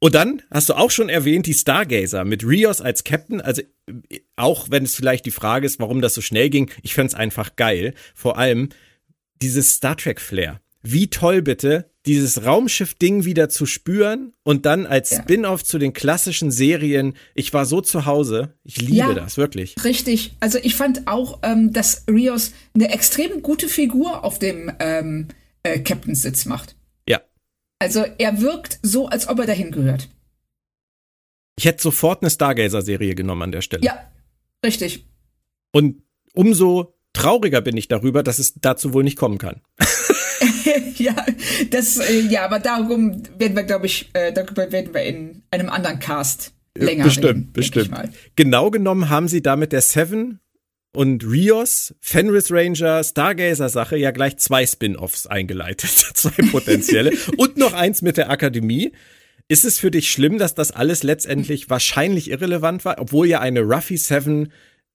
Und 0.00 0.14
dann 0.14 0.42
hast 0.50 0.68
du 0.68 0.74
auch 0.74 0.90
schon 0.90 1.08
erwähnt, 1.08 1.46
die 1.46 1.54
Stargazer 1.54 2.24
mit 2.24 2.44
Rios 2.44 2.80
als 2.80 3.04
Captain. 3.04 3.40
Also 3.40 3.62
äh, 3.86 4.20
auch 4.36 4.66
wenn 4.70 4.84
es 4.84 4.96
vielleicht 4.96 5.24
die 5.24 5.30
Frage 5.30 5.66
ist, 5.66 5.78
warum 5.78 6.00
das 6.00 6.14
so 6.14 6.20
schnell 6.20 6.50
ging, 6.50 6.70
ich 6.82 6.94
find's 6.94 7.14
einfach 7.14 7.56
geil. 7.56 7.94
Vor 8.14 8.38
allem 8.38 8.70
dieses 9.42 9.74
Star 9.74 9.96
Trek 9.96 10.20
Flair. 10.20 10.60
Wie 10.82 11.08
toll 11.08 11.40
bitte, 11.40 11.90
dieses 12.04 12.44
Raumschiff-Ding 12.44 13.24
wieder 13.24 13.48
zu 13.48 13.64
spüren 13.64 14.34
und 14.42 14.66
dann 14.66 14.84
als 14.84 15.10
Ja. 15.10 15.22
Spin-off 15.22 15.64
zu 15.64 15.78
den 15.78 15.94
klassischen 15.94 16.50
Serien. 16.50 17.14
Ich 17.34 17.54
war 17.54 17.64
so 17.64 17.80
zu 17.80 18.04
Hause. 18.04 18.54
Ich 18.64 18.80
liebe 18.82 18.96
Ja. 18.96 19.14
das, 19.14 19.38
wirklich. 19.38 19.74
Richtig. 19.82 20.36
Also 20.40 20.58
ich 20.62 20.74
fand 20.74 21.06
auch, 21.06 21.38
ähm, 21.42 21.72
dass 21.72 22.04
Rios 22.08 22.52
eine 22.74 22.90
extrem 22.90 23.40
gute 23.40 23.68
Figur 23.68 24.22
auf 24.24 24.38
dem 24.38 24.70
ähm, 24.78 25.28
äh, 25.62 25.78
Captain-Sitz 25.80 26.44
macht. 26.44 26.76
Ja. 27.08 27.22
Also 27.78 28.04
er 28.18 28.42
wirkt 28.42 28.78
so, 28.82 29.06
als 29.08 29.26
ob 29.26 29.38
er 29.38 29.46
dahin 29.46 29.70
gehört. 29.70 30.10
Ich 31.56 31.64
hätte 31.64 31.82
sofort 31.82 32.22
eine 32.22 32.30
Stargazer-Serie 32.30 33.14
genommen 33.14 33.42
an 33.42 33.52
der 33.52 33.62
Stelle. 33.62 33.84
Ja, 33.84 34.10
richtig. 34.64 35.06
Und 35.72 36.02
umso 36.34 36.93
trauriger 37.24 37.60
bin 37.60 37.76
ich 37.76 37.88
darüber, 37.88 38.22
dass 38.22 38.38
es 38.38 38.54
dazu 38.60 38.92
wohl 38.92 39.02
nicht 39.02 39.18
kommen 39.18 39.38
kann. 39.38 39.62
ja, 40.96 41.14
das, 41.70 41.98
äh, 41.98 42.20
ja, 42.20 42.44
aber 42.44 42.58
darum 42.60 43.22
werden 43.38 43.56
wir, 43.56 43.64
glaube 43.64 43.86
ich, 43.86 44.10
äh, 44.12 44.32
darüber 44.32 44.70
werden 44.70 44.92
wir 44.92 45.02
in 45.02 45.42
einem 45.50 45.70
anderen 45.70 45.98
Cast 45.98 46.52
länger 46.76 47.04
bestimmt, 47.04 47.26
reden. 47.26 47.52
bestimmt. 47.52 47.94
Genau 48.36 48.70
genommen 48.70 49.08
haben 49.08 49.28
sie 49.28 49.42
damit 49.42 49.72
der 49.72 49.80
Seven 49.80 50.40
und 50.94 51.24
Rios, 51.24 51.94
Fenris 52.00 52.50
Ranger, 52.50 53.02
Stargazer 53.02 53.68
Sache 53.68 53.96
ja 53.96 54.10
gleich 54.10 54.36
zwei 54.36 54.66
Spin-offs 54.66 55.26
eingeleitet, 55.26 55.90
zwei 56.14 56.42
potenzielle 56.50 57.12
und 57.36 57.56
noch 57.56 57.72
eins 57.72 58.02
mit 58.02 58.16
der 58.16 58.30
Akademie. 58.30 58.92
Ist 59.48 59.64
es 59.64 59.78
für 59.78 59.90
dich 59.90 60.10
schlimm, 60.10 60.38
dass 60.38 60.54
das 60.54 60.70
alles 60.70 61.02
letztendlich 61.02 61.68
wahrscheinlich 61.68 62.30
irrelevant 62.30 62.84
war, 62.84 62.98
obwohl 62.98 63.26
ja 63.28 63.40
eine 63.40 63.60
Ruffy 63.60 63.96
Seven 63.98 64.50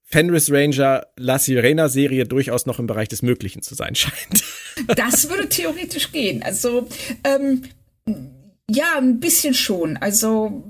Fenris 0.10 0.52
Ranger 0.52 1.06
La 1.18 1.38
Sirena 1.38 1.88
Serie 1.88 2.26
durchaus 2.26 2.66
noch 2.66 2.80
im 2.80 2.88
Bereich 2.88 3.10
des 3.10 3.22
Möglichen 3.22 3.62
zu 3.62 3.76
sein 3.76 3.96
scheint? 3.96 4.44
Das 4.96 5.30
würde 5.30 5.50
theoretisch 5.50 6.12
gehen. 6.12 6.42
Also, 6.42 6.88
ähm, 7.24 7.64
ja, 8.70 8.98
ein 8.98 9.20
bisschen 9.20 9.54
schon. 9.54 9.98
Also, 9.98 10.64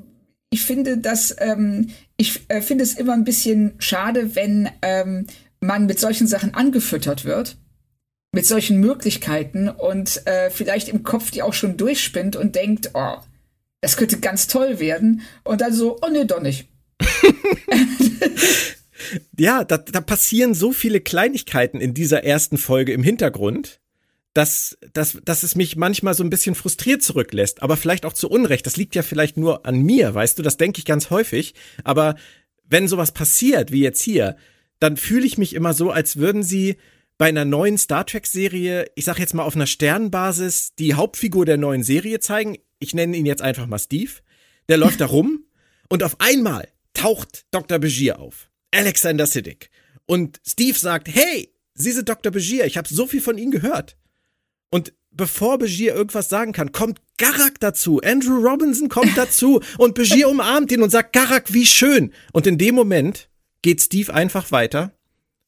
ich 0.50 0.62
finde, 0.62 0.98
dass 0.98 1.34
ähm, 1.40 1.92
ich 2.18 2.42
äh, 2.50 2.62
finde 2.62 2.84
es 2.84 2.96
immer 2.96 3.14
ein 3.14 3.24
bisschen 3.24 3.76
schade, 3.80 4.36
wenn 4.36 4.70
ähm, 4.82 5.28
man 5.62 5.86
mit 5.86 6.00
solchen 6.00 6.28
Sachen 6.28 6.54
angefüttert 6.54 7.24
wird, 7.24 7.56
mit 8.34 8.46
solchen 8.46 8.80
Möglichkeiten 8.80 9.70
und 9.70 10.26
äh, 10.28 10.50
vielleicht 10.50 10.90
im 10.90 11.04
Kopf 11.04 11.32
die 11.32 11.44
auch 11.44 11.54
schon 11.54 11.78
durchspinnt 11.78 12.36
und 12.36 12.56
denkt, 12.56 12.92
oh, 12.94 13.16
das 13.80 13.96
könnte 13.96 14.20
ganz 14.20 14.48
toll 14.48 14.80
werden 14.80 15.22
und 15.46 15.62
dann 15.62 15.74
so, 15.74 15.98
oh 16.02 16.10
nee, 16.12 16.26
doch 16.26 16.42
nicht. 16.42 16.68
ja, 19.38 19.64
da, 19.64 19.78
da 19.78 20.02
passieren 20.02 20.54
so 20.54 20.72
viele 20.72 21.02
Kleinigkeiten 21.02 21.80
in 21.80 21.94
dieser 21.94 22.24
ersten 22.24 22.58
Folge 22.58 22.94
im 22.94 23.04
Hintergrund, 23.04 23.80
dass, 24.34 24.78
dass, 24.94 25.18
dass 25.24 25.44
es 25.44 25.56
mich 25.56 25.76
manchmal 25.76 26.14
so 26.14 26.24
ein 26.24 26.30
bisschen 26.30 26.56
frustriert 26.56 27.02
zurücklässt. 27.02 27.64
Aber 27.64 27.78
vielleicht 27.78 28.06
auch 28.06 28.14
zu 28.14 28.30
Unrecht. 28.30 28.66
Das 28.66 28.78
liegt 28.78 28.96
ja 28.96 29.02
vielleicht 29.02 29.38
nur 29.38 29.66
an 29.66 29.82
mir, 29.82 30.14
weißt 30.14 30.38
du, 30.38 30.44
das 30.44 30.58
denke 30.58 30.80
ich 30.80 30.86
ganz 30.86 31.10
häufig. 31.10 31.56
Aber 31.84 32.16
wenn 32.66 32.88
sowas 32.88 33.12
passiert, 33.12 33.72
wie 33.72 33.82
jetzt 33.82 34.02
hier, 34.02 34.38
dann 34.80 34.98
fühle 34.98 35.26
ich 35.26 35.38
mich 35.38 35.56
immer 35.56 35.74
so, 35.74 35.92
als 35.92 36.18
würden 36.18 36.44
sie 36.44 36.78
bei 37.18 37.28
einer 37.28 37.44
neuen 37.44 37.78
Star 37.78 38.06
Trek-Serie, 38.06 38.90
ich 38.96 39.04
sag 39.06 39.20
jetzt 39.20 39.34
mal 39.34 39.44
auf 39.44 39.56
einer 39.56 39.68
Sternbasis, 39.68 40.74
die 40.80 40.94
Hauptfigur 40.94 41.46
der 41.46 41.58
neuen 41.58 41.84
Serie 41.84 42.20
zeigen. 42.20 42.58
Ich 42.80 42.94
nenne 42.94 43.18
ihn 43.18 43.26
jetzt 43.26 43.42
einfach 43.42 43.68
mal 43.68 43.80
Steve. 43.80 44.12
Der 44.70 44.78
läuft 44.78 45.02
da 45.02 45.08
rum 45.08 45.44
und 45.90 46.04
auf 46.04 46.22
einmal 46.22 46.70
taucht 46.94 47.46
Dr. 47.52 47.80
Begier 47.80 48.20
auf. 48.20 48.49
Alexander 48.72 49.26
Siddig. 49.26 49.70
Und 50.06 50.40
Steve 50.46 50.78
sagt, 50.78 51.08
hey, 51.08 51.54
Sie 51.76 51.92
sind 51.92 52.10
Dr. 52.10 52.32
Begier, 52.32 52.66
ich 52.66 52.78
habe 52.78 52.90
so 52.90 53.08
viel 53.08 53.22
von 53.22 53.38
Ihnen 53.38 53.52
gehört. 53.52 53.96
Und 54.70 54.94
bevor 55.12 55.58
Begier 55.58 55.96
irgendwas 55.96 56.30
sagen 56.30 56.52
kann, 56.52 56.72
kommt 56.72 57.00
Garak 57.18 57.60
dazu. 57.60 58.02
Andrew 58.04 58.38
Robinson 58.38 58.90
kommt 58.90 59.18
dazu 59.18 59.62
und 59.78 59.96
Begier 59.96 60.30
umarmt 60.30 60.72
ihn 60.72 60.82
und 60.82 60.90
sagt, 60.90 61.14
Garak, 61.14 61.54
wie 61.54 61.66
schön. 61.66 62.14
Und 62.34 62.48
in 62.48 62.58
dem 62.58 62.76
Moment 62.76 63.30
geht 63.62 63.82
Steve 63.82 64.14
einfach 64.14 64.52
weiter 64.52 64.94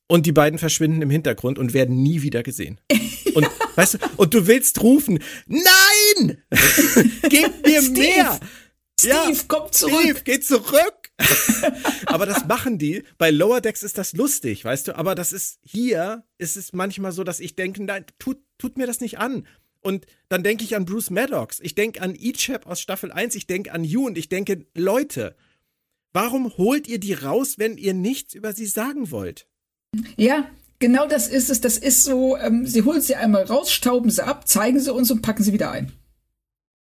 und 0.07 0.25
die 0.25 0.31
beiden 0.31 0.59
verschwinden 0.59 1.01
im 1.01 1.09
Hintergrund 1.09 1.57
und 1.57 1.73
werden 1.73 2.01
nie 2.01 2.21
wieder 2.21 2.43
gesehen. 2.43 2.79
Und 3.33 3.47
weißt 3.75 3.93
du, 3.93 3.97
und 4.17 4.33
du 4.33 4.45
willst 4.45 4.83
rufen, 4.83 5.19
nein! 5.47 6.43
Gib 7.29 7.65
mir 7.65 7.81
Steve! 7.81 7.93
mehr! 7.93 8.39
Steve, 8.99 9.39
komm 9.47 9.71
zurück! 9.71 10.01
Steve, 10.01 10.19
geh 10.25 10.39
zurück! 10.41 11.00
aber 12.05 12.25
das 12.25 12.45
machen 12.45 12.77
die. 12.77 13.03
Bei 13.17 13.31
Lower 13.31 13.61
Decks 13.61 13.83
ist 13.83 13.97
das 13.97 14.13
lustig, 14.13 14.65
weißt 14.65 14.89
du? 14.89 14.97
Aber 14.97 15.15
das 15.15 15.33
ist 15.33 15.59
hier, 15.63 16.23
ist 16.37 16.57
es 16.57 16.73
manchmal 16.73 17.11
so, 17.11 17.23
dass 17.23 17.39
ich 17.39 17.55
denke, 17.55 17.83
nein, 17.83 18.05
tut, 18.19 18.39
tut 18.57 18.77
mir 18.77 18.87
das 18.87 19.01
nicht 19.01 19.19
an. 19.19 19.47
Und 19.81 20.05
dann 20.29 20.43
denke 20.43 20.63
ich 20.63 20.75
an 20.75 20.85
Bruce 20.85 21.09
Maddox. 21.09 21.59
Ich 21.61 21.75
denke 21.75 22.01
an 22.01 22.15
Ichab 22.15 22.67
aus 22.67 22.81
Staffel 22.81 23.11
1. 23.11 23.35
Ich 23.35 23.47
denke 23.47 23.71
an 23.71 23.83
You 23.83 24.05
und 24.05 24.17
ich 24.17 24.29
denke, 24.29 24.65
Leute, 24.75 25.35
warum 26.13 26.55
holt 26.57 26.87
ihr 26.87 26.99
die 26.99 27.13
raus, 27.13 27.55
wenn 27.57 27.77
ihr 27.77 27.93
nichts 27.93 28.33
über 28.33 28.53
sie 28.53 28.67
sagen 28.67 29.11
wollt? 29.11 29.47
Ja, 30.17 30.49
Genau 30.81 31.05
das 31.07 31.27
ist 31.27 31.51
es. 31.51 31.61
Das 31.61 31.77
ist 31.77 32.03
so, 32.03 32.35
ähm, 32.37 32.65
sie 32.65 32.81
holen 32.81 33.01
sie 33.01 33.15
einmal 33.15 33.43
raus, 33.43 33.71
stauben 33.71 34.09
sie 34.09 34.25
ab, 34.25 34.47
zeigen 34.47 34.79
sie 34.79 34.91
uns 34.91 35.11
und 35.11 35.21
packen 35.21 35.43
sie 35.43 35.53
wieder 35.53 35.69
ein. 35.69 35.91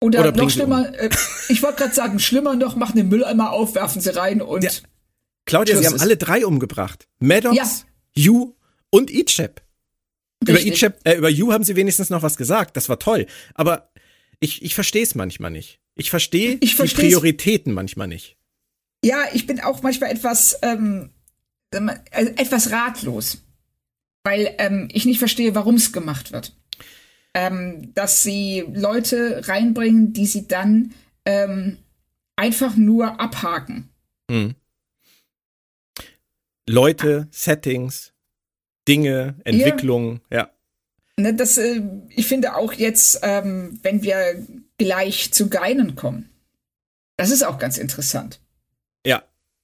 Oder, 0.04 0.20
Oder 0.20 0.32
noch 0.32 0.50
schlimmer, 0.50 0.86
um. 0.86 0.94
äh, 0.94 1.08
ich 1.48 1.62
wollte 1.62 1.78
gerade 1.78 1.94
sagen, 1.94 2.18
schlimmer 2.18 2.54
noch, 2.56 2.76
machen 2.76 2.96
den 2.96 3.08
Mülleimer 3.08 3.52
auf, 3.52 3.74
werfen 3.74 4.02
sie 4.02 4.14
rein 4.14 4.42
und. 4.42 4.62
Ja. 4.62 4.70
Claudia, 5.46 5.78
sie 5.78 5.86
haben 5.86 5.98
alle 5.98 6.18
drei 6.18 6.44
umgebracht. 6.44 7.08
Maddox, 7.20 7.56
ja. 7.56 7.64
Yu 8.14 8.54
und 8.90 9.10
Ichep. 9.10 9.62
Über 10.42 10.60
Ichep, 10.60 11.00
äh, 11.04 11.14
über 11.14 11.30
Yu 11.30 11.52
haben 11.52 11.64
sie 11.64 11.74
wenigstens 11.74 12.10
noch 12.10 12.22
was 12.22 12.36
gesagt. 12.36 12.76
Das 12.76 12.90
war 12.90 12.98
toll. 12.98 13.24
Aber 13.54 13.92
ich, 14.40 14.62
ich 14.62 14.74
verstehe 14.74 15.02
es 15.02 15.14
manchmal 15.14 15.50
nicht. 15.50 15.80
Ich 15.94 16.10
verstehe 16.10 16.58
die 16.58 16.66
Prioritäten 16.66 17.72
manchmal 17.72 18.08
nicht. 18.08 18.36
Ja, 19.02 19.24
ich 19.32 19.46
bin 19.46 19.60
auch 19.60 19.82
manchmal 19.82 20.10
etwas, 20.10 20.58
ähm, 20.60 21.12
äh, 21.70 21.86
etwas 22.36 22.72
ratlos, 22.72 23.38
weil 24.22 24.54
ähm, 24.58 24.88
ich 24.92 25.06
nicht 25.06 25.18
verstehe, 25.18 25.54
warum 25.54 25.76
es 25.76 25.92
gemacht 25.92 26.30
wird. 26.32 26.52
Ähm, 27.34 27.92
dass 27.94 28.22
sie 28.22 28.64
Leute 28.72 29.48
reinbringen, 29.48 30.12
die 30.12 30.26
sie 30.26 30.46
dann 30.46 30.94
ähm, 31.24 31.78
einfach 32.36 32.76
nur 32.76 33.20
abhaken. 33.20 33.88
Mhm. 34.30 34.54
Leute, 36.68 37.28
Settings, 37.30 38.12
Dinge, 38.88 39.34
Entwicklungen, 39.44 40.20
ja. 40.30 40.38
ja. 40.38 40.50
Ne, 41.16 41.34
das, 41.34 41.58
äh, 41.58 41.82
ich 42.10 42.26
finde 42.26 42.56
auch 42.56 42.72
jetzt, 42.72 43.20
ähm, 43.22 43.78
wenn 43.82 44.02
wir 44.02 44.44
gleich 44.78 45.32
zu 45.32 45.48
Geinen 45.48 45.94
kommen, 45.94 46.30
das 47.16 47.30
ist 47.30 47.44
auch 47.44 47.58
ganz 47.58 47.78
interessant. 47.78 48.40
Ja, 49.06 49.22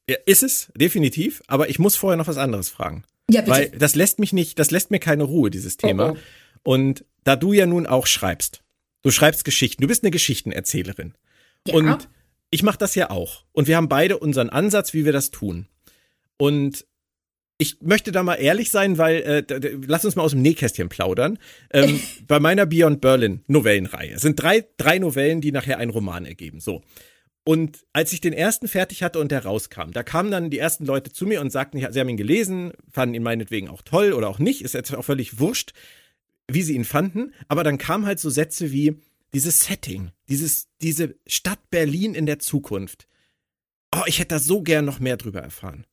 ja, 0.08 0.16
ist 0.26 0.42
es, 0.42 0.70
definitiv, 0.76 1.42
aber 1.46 1.68
ich 1.68 1.78
muss 1.78 1.96
vorher 1.96 2.16
noch 2.16 2.28
was 2.28 2.36
anderes 2.36 2.68
fragen. 2.68 3.04
Ja, 3.30 3.40
bitte. 3.40 3.52
Weil 3.52 3.70
das 3.70 3.94
lässt 3.94 4.18
mich 4.18 4.32
nicht, 4.32 4.58
das 4.58 4.70
lässt 4.70 4.90
mir 4.90 5.00
keine 5.00 5.24
Ruhe, 5.24 5.50
dieses 5.50 5.76
Thema. 5.76 6.12
Oh, 6.12 6.16
oh. 6.16 6.72
Und 6.72 7.04
da 7.24 7.36
du 7.36 7.52
ja 7.52 7.66
nun 7.66 7.86
auch 7.86 8.06
schreibst, 8.06 8.62
du 9.02 9.10
schreibst 9.10 9.44
Geschichten, 9.44 9.82
du 9.82 9.88
bist 9.88 10.02
eine 10.02 10.10
Geschichtenerzählerin. 10.10 11.14
Ja. 11.66 11.74
Und 11.74 12.08
ich 12.50 12.62
mache 12.62 12.78
das 12.78 12.94
ja 12.94 13.10
auch. 13.10 13.44
Und 13.52 13.68
wir 13.68 13.76
haben 13.76 13.88
beide 13.88 14.18
unseren 14.18 14.50
Ansatz, 14.50 14.92
wie 14.92 15.04
wir 15.04 15.12
das 15.12 15.30
tun. 15.30 15.68
Und 16.36 16.86
ich 17.58 17.82
möchte 17.82 18.10
da 18.10 18.22
mal 18.22 18.36
ehrlich 18.36 18.70
sein, 18.70 18.96
weil 18.96 19.16
äh, 19.16 19.78
lass 19.86 20.06
uns 20.06 20.16
mal 20.16 20.22
aus 20.22 20.30
dem 20.30 20.40
Nähkästchen 20.40 20.88
plaudern. 20.88 21.38
Ähm, 21.72 22.00
bei 22.26 22.40
meiner 22.40 22.64
Beyond 22.64 23.00
Berlin 23.02 23.42
Novellenreihe 23.46 24.18
sind 24.18 24.42
drei 24.42 24.66
drei 24.78 24.98
Novellen, 24.98 25.42
die 25.42 25.52
nachher 25.52 25.78
einen 25.78 25.90
Roman 25.90 26.24
ergeben. 26.24 26.60
So. 26.60 26.82
Und 27.44 27.84
als 27.92 28.12
ich 28.12 28.20
den 28.20 28.32
ersten 28.32 28.68
fertig 28.68 29.02
hatte 29.02 29.18
und 29.18 29.30
der 29.30 29.44
rauskam, 29.44 29.92
da 29.92 30.02
kamen 30.02 30.30
dann 30.30 30.50
die 30.50 30.58
ersten 30.58 30.86
Leute 30.86 31.12
zu 31.12 31.26
mir 31.26 31.40
und 31.40 31.50
sagten, 31.50 31.78
sie 31.78 32.00
haben 32.00 32.08
ihn 32.08 32.16
gelesen, 32.16 32.72
fanden 32.90 33.14
ihn 33.14 33.22
meinetwegen 33.22 33.68
auch 33.68 33.82
toll 33.82 34.12
oder 34.12 34.28
auch 34.28 34.38
nicht, 34.38 34.62
ist 34.62 34.74
jetzt 34.74 34.94
auch 34.94 35.04
völlig 35.04 35.38
wurscht, 35.38 35.72
wie 36.54 36.62
sie 36.62 36.74
ihn 36.74 36.84
fanden. 36.84 37.32
Aber 37.48 37.64
dann 37.64 37.78
kamen 37.78 38.06
halt 38.06 38.20
so 38.20 38.30
Sätze 38.30 38.72
wie 38.72 38.96
dieses 39.32 39.60
Setting, 39.60 40.10
dieses, 40.28 40.68
diese 40.80 41.14
Stadt 41.26 41.70
Berlin 41.70 42.14
in 42.14 42.26
der 42.26 42.38
Zukunft. 42.38 43.06
Oh, 43.94 44.02
ich 44.06 44.18
hätte 44.18 44.34
da 44.34 44.38
so 44.38 44.62
gern 44.62 44.84
noch 44.84 45.00
mehr 45.00 45.16
drüber 45.16 45.40
erfahren. 45.40 45.86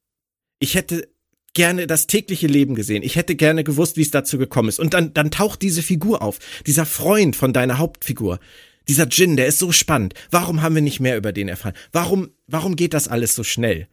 Ich 0.60 0.76
hätte 0.76 1.08
gerne 1.54 1.88
das 1.88 2.08
tägliche 2.08 2.48
Leben 2.48 2.76
gesehen. 2.76 3.04
Ich 3.04 3.16
hätte 3.16 3.36
gerne 3.36 3.64
gewusst, 3.64 3.98
wie 3.98 4.04
es 4.04 4.12
dazu 4.12 4.38
gekommen 4.38 4.70
ist. 4.70 4.80
Und 4.80 4.94
dann, 4.94 5.14
dann 5.14 5.32
taucht 5.32 5.62
diese 5.62 5.82
Figur 5.82 6.22
auf. 6.22 6.40
Dieser 6.66 6.86
Freund 6.86 7.36
von 7.36 7.54
deiner 7.54 7.80
Hauptfigur. 7.80 8.40
Dieser 8.88 9.08
Jin, 9.08 9.36
der 9.36 9.48
ist 9.48 9.60
so 9.60 9.72
spannend. 9.72 10.14
Warum 10.30 10.62
haben 10.62 10.76
wir 10.76 10.82
nicht 10.82 11.00
mehr 11.00 11.18
über 11.18 11.34
den 11.34 11.48
erfahren? 11.48 11.76
Warum, 11.92 12.30
warum 12.48 12.76
geht 12.76 12.94
das 12.94 13.08
alles 13.08 13.36
so 13.36 13.44
schnell? 13.44 13.88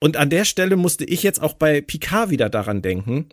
Und 0.00 0.16
an 0.16 0.30
der 0.30 0.44
Stelle 0.44 0.76
musste 0.76 1.04
ich 1.04 1.22
jetzt 1.22 1.40
auch 1.40 1.54
bei 1.54 1.80
Picard 1.80 2.30
wieder 2.30 2.48
daran 2.48 2.82
denken, 2.82 3.28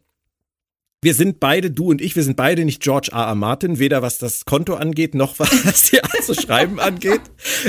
wir 1.03 1.13
sind 1.13 1.39
beide, 1.39 1.71
du 1.71 1.89
und 1.89 2.01
ich, 2.01 2.15
wir 2.15 2.23
sind 2.23 2.37
beide 2.37 2.65
nicht 2.65 2.81
George 2.81 3.09
R. 3.11 3.27
R. 3.27 3.35
Martin, 3.35 3.79
weder 3.79 4.01
was 4.01 4.17
das 4.17 4.45
Konto 4.45 4.75
angeht, 4.75 5.15
noch 5.15 5.39
was 5.39 5.83
die 5.91 6.03
Art 6.03 6.23
zu 6.23 6.33
schreiben 6.33 6.79
angeht. 6.79 7.21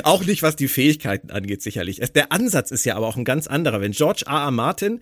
Auch 0.03 0.25
nicht, 0.25 0.43
was 0.43 0.57
die 0.57 0.69
Fähigkeiten 0.69 1.31
angeht, 1.31 1.63
sicherlich. 1.63 2.01
Der 2.15 2.33
Ansatz 2.33 2.71
ist 2.71 2.85
ja 2.85 2.97
aber 2.97 3.07
auch 3.07 3.17
ein 3.17 3.25
ganz 3.25 3.47
anderer. 3.47 3.81
Wenn 3.81 3.93
George 3.93 4.25
R. 4.27 4.45
R. 4.45 4.51
Martin 4.51 5.01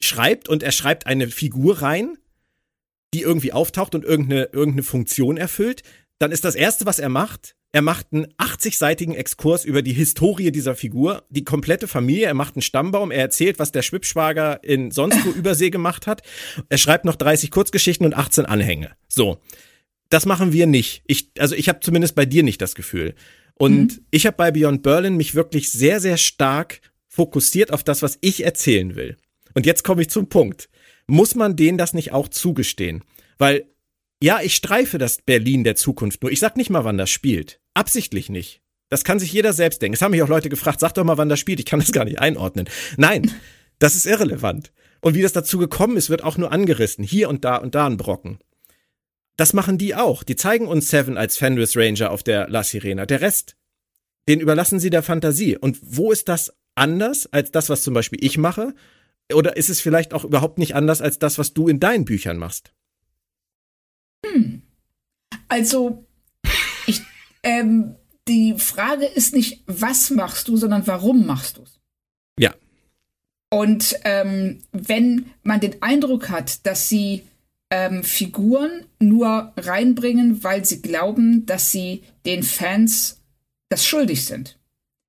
schreibt 0.00 0.48
und 0.48 0.62
er 0.62 0.72
schreibt 0.72 1.06
eine 1.06 1.28
Figur 1.28 1.82
rein, 1.82 2.16
die 3.14 3.22
irgendwie 3.22 3.52
auftaucht 3.52 3.94
und 3.94 4.04
irgendeine, 4.04 4.44
irgendeine 4.52 4.82
Funktion 4.82 5.36
erfüllt, 5.36 5.82
dann 6.18 6.32
ist 6.32 6.44
das 6.44 6.54
erste, 6.54 6.86
was 6.86 6.98
er 6.98 7.08
macht, 7.08 7.56
er 7.72 7.82
macht 7.82 8.08
einen 8.12 8.26
80-seitigen 8.38 9.14
Exkurs 9.14 9.64
über 9.64 9.82
die 9.82 9.92
Historie 9.92 10.50
dieser 10.50 10.74
Figur, 10.74 11.24
die 11.30 11.44
komplette 11.44 11.86
Familie. 11.86 12.26
Er 12.26 12.34
macht 12.34 12.56
einen 12.56 12.62
Stammbaum. 12.62 13.12
Er 13.12 13.20
erzählt, 13.20 13.60
was 13.60 13.70
der 13.70 13.82
Schwippschwager 13.82 14.62
in 14.64 14.90
sonst 14.90 15.24
wo 15.24 15.30
Übersee 15.38 15.70
gemacht 15.70 16.08
hat. 16.08 16.22
Er 16.68 16.78
schreibt 16.78 17.04
noch 17.04 17.14
30 17.14 17.50
Kurzgeschichten 17.50 18.04
und 18.04 18.14
18 18.14 18.44
Anhänge. 18.46 18.90
So. 19.08 19.38
Das 20.08 20.26
machen 20.26 20.52
wir 20.52 20.66
nicht. 20.66 21.04
Ich, 21.06 21.30
also 21.38 21.54
ich 21.54 21.68
habe 21.68 21.78
zumindest 21.78 22.16
bei 22.16 22.26
dir 22.26 22.42
nicht 22.42 22.60
das 22.60 22.74
Gefühl. 22.74 23.14
Und 23.54 23.98
mhm. 23.98 24.04
ich 24.10 24.26
habe 24.26 24.36
bei 24.36 24.50
Beyond 24.50 24.82
Berlin 24.82 25.16
mich 25.16 25.36
wirklich 25.36 25.70
sehr, 25.70 26.00
sehr 26.00 26.16
stark 26.16 26.80
fokussiert 27.06 27.72
auf 27.72 27.84
das, 27.84 28.02
was 28.02 28.18
ich 28.20 28.44
erzählen 28.44 28.96
will. 28.96 29.16
Und 29.54 29.66
jetzt 29.66 29.84
komme 29.84 30.02
ich 30.02 30.10
zum 30.10 30.28
Punkt. 30.28 30.68
Muss 31.06 31.36
man 31.36 31.54
denen 31.54 31.78
das 31.78 31.94
nicht 31.94 32.12
auch 32.12 32.26
zugestehen? 32.26 33.04
Weil 33.38 33.69
ja, 34.22 34.40
ich 34.42 34.54
streife 34.54 34.98
das 34.98 35.22
Berlin 35.22 35.64
der 35.64 35.76
Zukunft 35.76 36.22
nur. 36.22 36.30
Ich 36.30 36.40
sag 36.40 36.56
nicht 36.56 36.70
mal, 36.70 36.84
wann 36.84 36.98
das 36.98 37.10
spielt. 37.10 37.60
Absichtlich 37.74 38.28
nicht. 38.28 38.60
Das 38.90 39.04
kann 39.04 39.18
sich 39.18 39.32
jeder 39.32 39.52
selbst 39.52 39.80
denken. 39.80 39.94
Es 39.94 40.02
haben 40.02 40.10
mich 40.10 40.22
auch 40.22 40.28
Leute 40.28 40.48
gefragt, 40.48 40.80
sag 40.80 40.92
doch 40.94 41.04
mal, 41.04 41.16
wann 41.16 41.28
das 41.28 41.38
spielt. 41.38 41.60
Ich 41.60 41.66
kann 41.66 41.80
das 41.80 41.92
gar 41.92 42.04
nicht 42.04 42.18
einordnen. 42.18 42.68
Nein, 42.96 43.30
das 43.78 43.94
ist 43.94 44.06
irrelevant. 44.06 44.72
Und 45.00 45.14
wie 45.14 45.22
das 45.22 45.32
dazu 45.32 45.58
gekommen 45.58 45.96
ist, 45.96 46.10
wird 46.10 46.22
auch 46.22 46.36
nur 46.36 46.52
angerissen. 46.52 47.04
Hier 47.04 47.28
und 47.28 47.44
da 47.44 47.56
und 47.56 47.74
da 47.74 47.86
ein 47.86 47.96
Brocken. 47.96 48.38
Das 49.36 49.54
machen 49.54 49.78
die 49.78 49.94
auch. 49.94 50.22
Die 50.22 50.36
zeigen 50.36 50.66
uns 50.66 50.90
Seven 50.90 51.16
als 51.16 51.38
Fenris 51.38 51.76
Ranger 51.76 52.10
auf 52.10 52.22
der 52.22 52.50
La 52.50 52.62
Sirena. 52.62 53.06
Der 53.06 53.22
Rest, 53.22 53.56
den 54.28 54.40
überlassen 54.40 54.80
sie 54.80 54.90
der 54.90 55.02
Fantasie. 55.02 55.56
Und 55.56 55.78
wo 55.80 56.12
ist 56.12 56.28
das 56.28 56.52
anders 56.74 57.26
als 57.32 57.50
das, 57.50 57.70
was 57.70 57.82
zum 57.82 57.94
Beispiel 57.94 58.22
ich 58.22 58.36
mache? 58.36 58.74
Oder 59.32 59.56
ist 59.56 59.70
es 59.70 59.80
vielleicht 59.80 60.12
auch 60.12 60.24
überhaupt 60.24 60.58
nicht 60.58 60.74
anders 60.74 61.00
als 61.00 61.18
das, 61.18 61.38
was 61.38 61.54
du 61.54 61.68
in 61.68 61.80
deinen 61.80 62.04
Büchern 62.04 62.36
machst? 62.36 62.74
Hm. 64.24 64.62
Also, 65.48 66.04
ich, 66.86 67.02
ähm, 67.42 67.96
die 68.28 68.54
Frage 68.58 69.06
ist 69.06 69.34
nicht, 69.34 69.62
was 69.66 70.10
machst 70.10 70.48
du, 70.48 70.56
sondern 70.56 70.86
warum 70.86 71.26
machst 71.26 71.56
du 71.56 71.62
es? 71.62 71.80
Ja. 72.38 72.54
Und 73.50 73.98
ähm, 74.04 74.62
wenn 74.72 75.26
man 75.42 75.60
den 75.60 75.82
Eindruck 75.82 76.28
hat, 76.28 76.64
dass 76.66 76.88
sie 76.88 77.24
ähm, 77.70 78.02
Figuren 78.02 78.84
nur 78.98 79.52
reinbringen, 79.56 80.42
weil 80.44 80.64
sie 80.64 80.82
glauben, 80.82 81.46
dass 81.46 81.70
sie 81.72 82.02
den 82.26 82.42
Fans 82.42 83.20
das 83.68 83.84
schuldig 83.84 84.24
sind. 84.24 84.58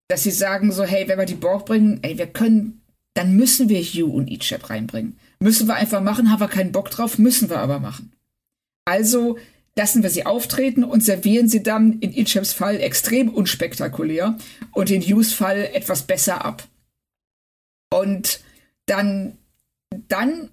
Dass 0.07 0.23
sie 0.23 0.31
sagen 0.31 0.71
so, 0.71 0.83
hey, 0.83 1.07
wenn 1.07 1.19
wir 1.19 1.25
die 1.25 1.35
Borg 1.35 1.65
bringen, 1.65 1.99
ey, 2.03 2.17
wir 2.17 2.27
können, 2.27 2.81
dann 3.13 3.35
müssen 3.35 3.69
wir 3.69 3.81
Hugh 3.81 4.13
und 4.13 4.29
Ichab 4.29 4.69
reinbringen. 4.69 5.17
Müssen 5.39 5.67
wir 5.67 5.75
einfach 5.75 6.01
machen, 6.01 6.31
haben 6.31 6.39
wir 6.39 6.47
keinen 6.47 6.71
Bock 6.71 6.89
drauf, 6.91 7.17
müssen 7.17 7.49
wir 7.49 7.59
aber 7.59 7.79
machen. 7.79 8.13
Also 8.85 9.37
lassen 9.75 10.03
wir 10.03 10.09
sie 10.09 10.25
auftreten 10.25 10.83
und 10.83 11.03
servieren 11.03 11.47
sie 11.47 11.63
dann 11.63 11.99
in 11.99 12.13
Ichaps 12.13 12.53
Fall 12.53 12.79
extrem 12.79 13.29
unspektakulär 13.29 14.37
und 14.73 14.91
in 14.91 15.01
Hughes 15.01 15.33
Fall 15.33 15.69
etwas 15.73 16.03
besser 16.03 16.43
ab. 16.43 16.67
Und 17.93 18.41
dann, 18.85 19.37
dann 20.07 20.49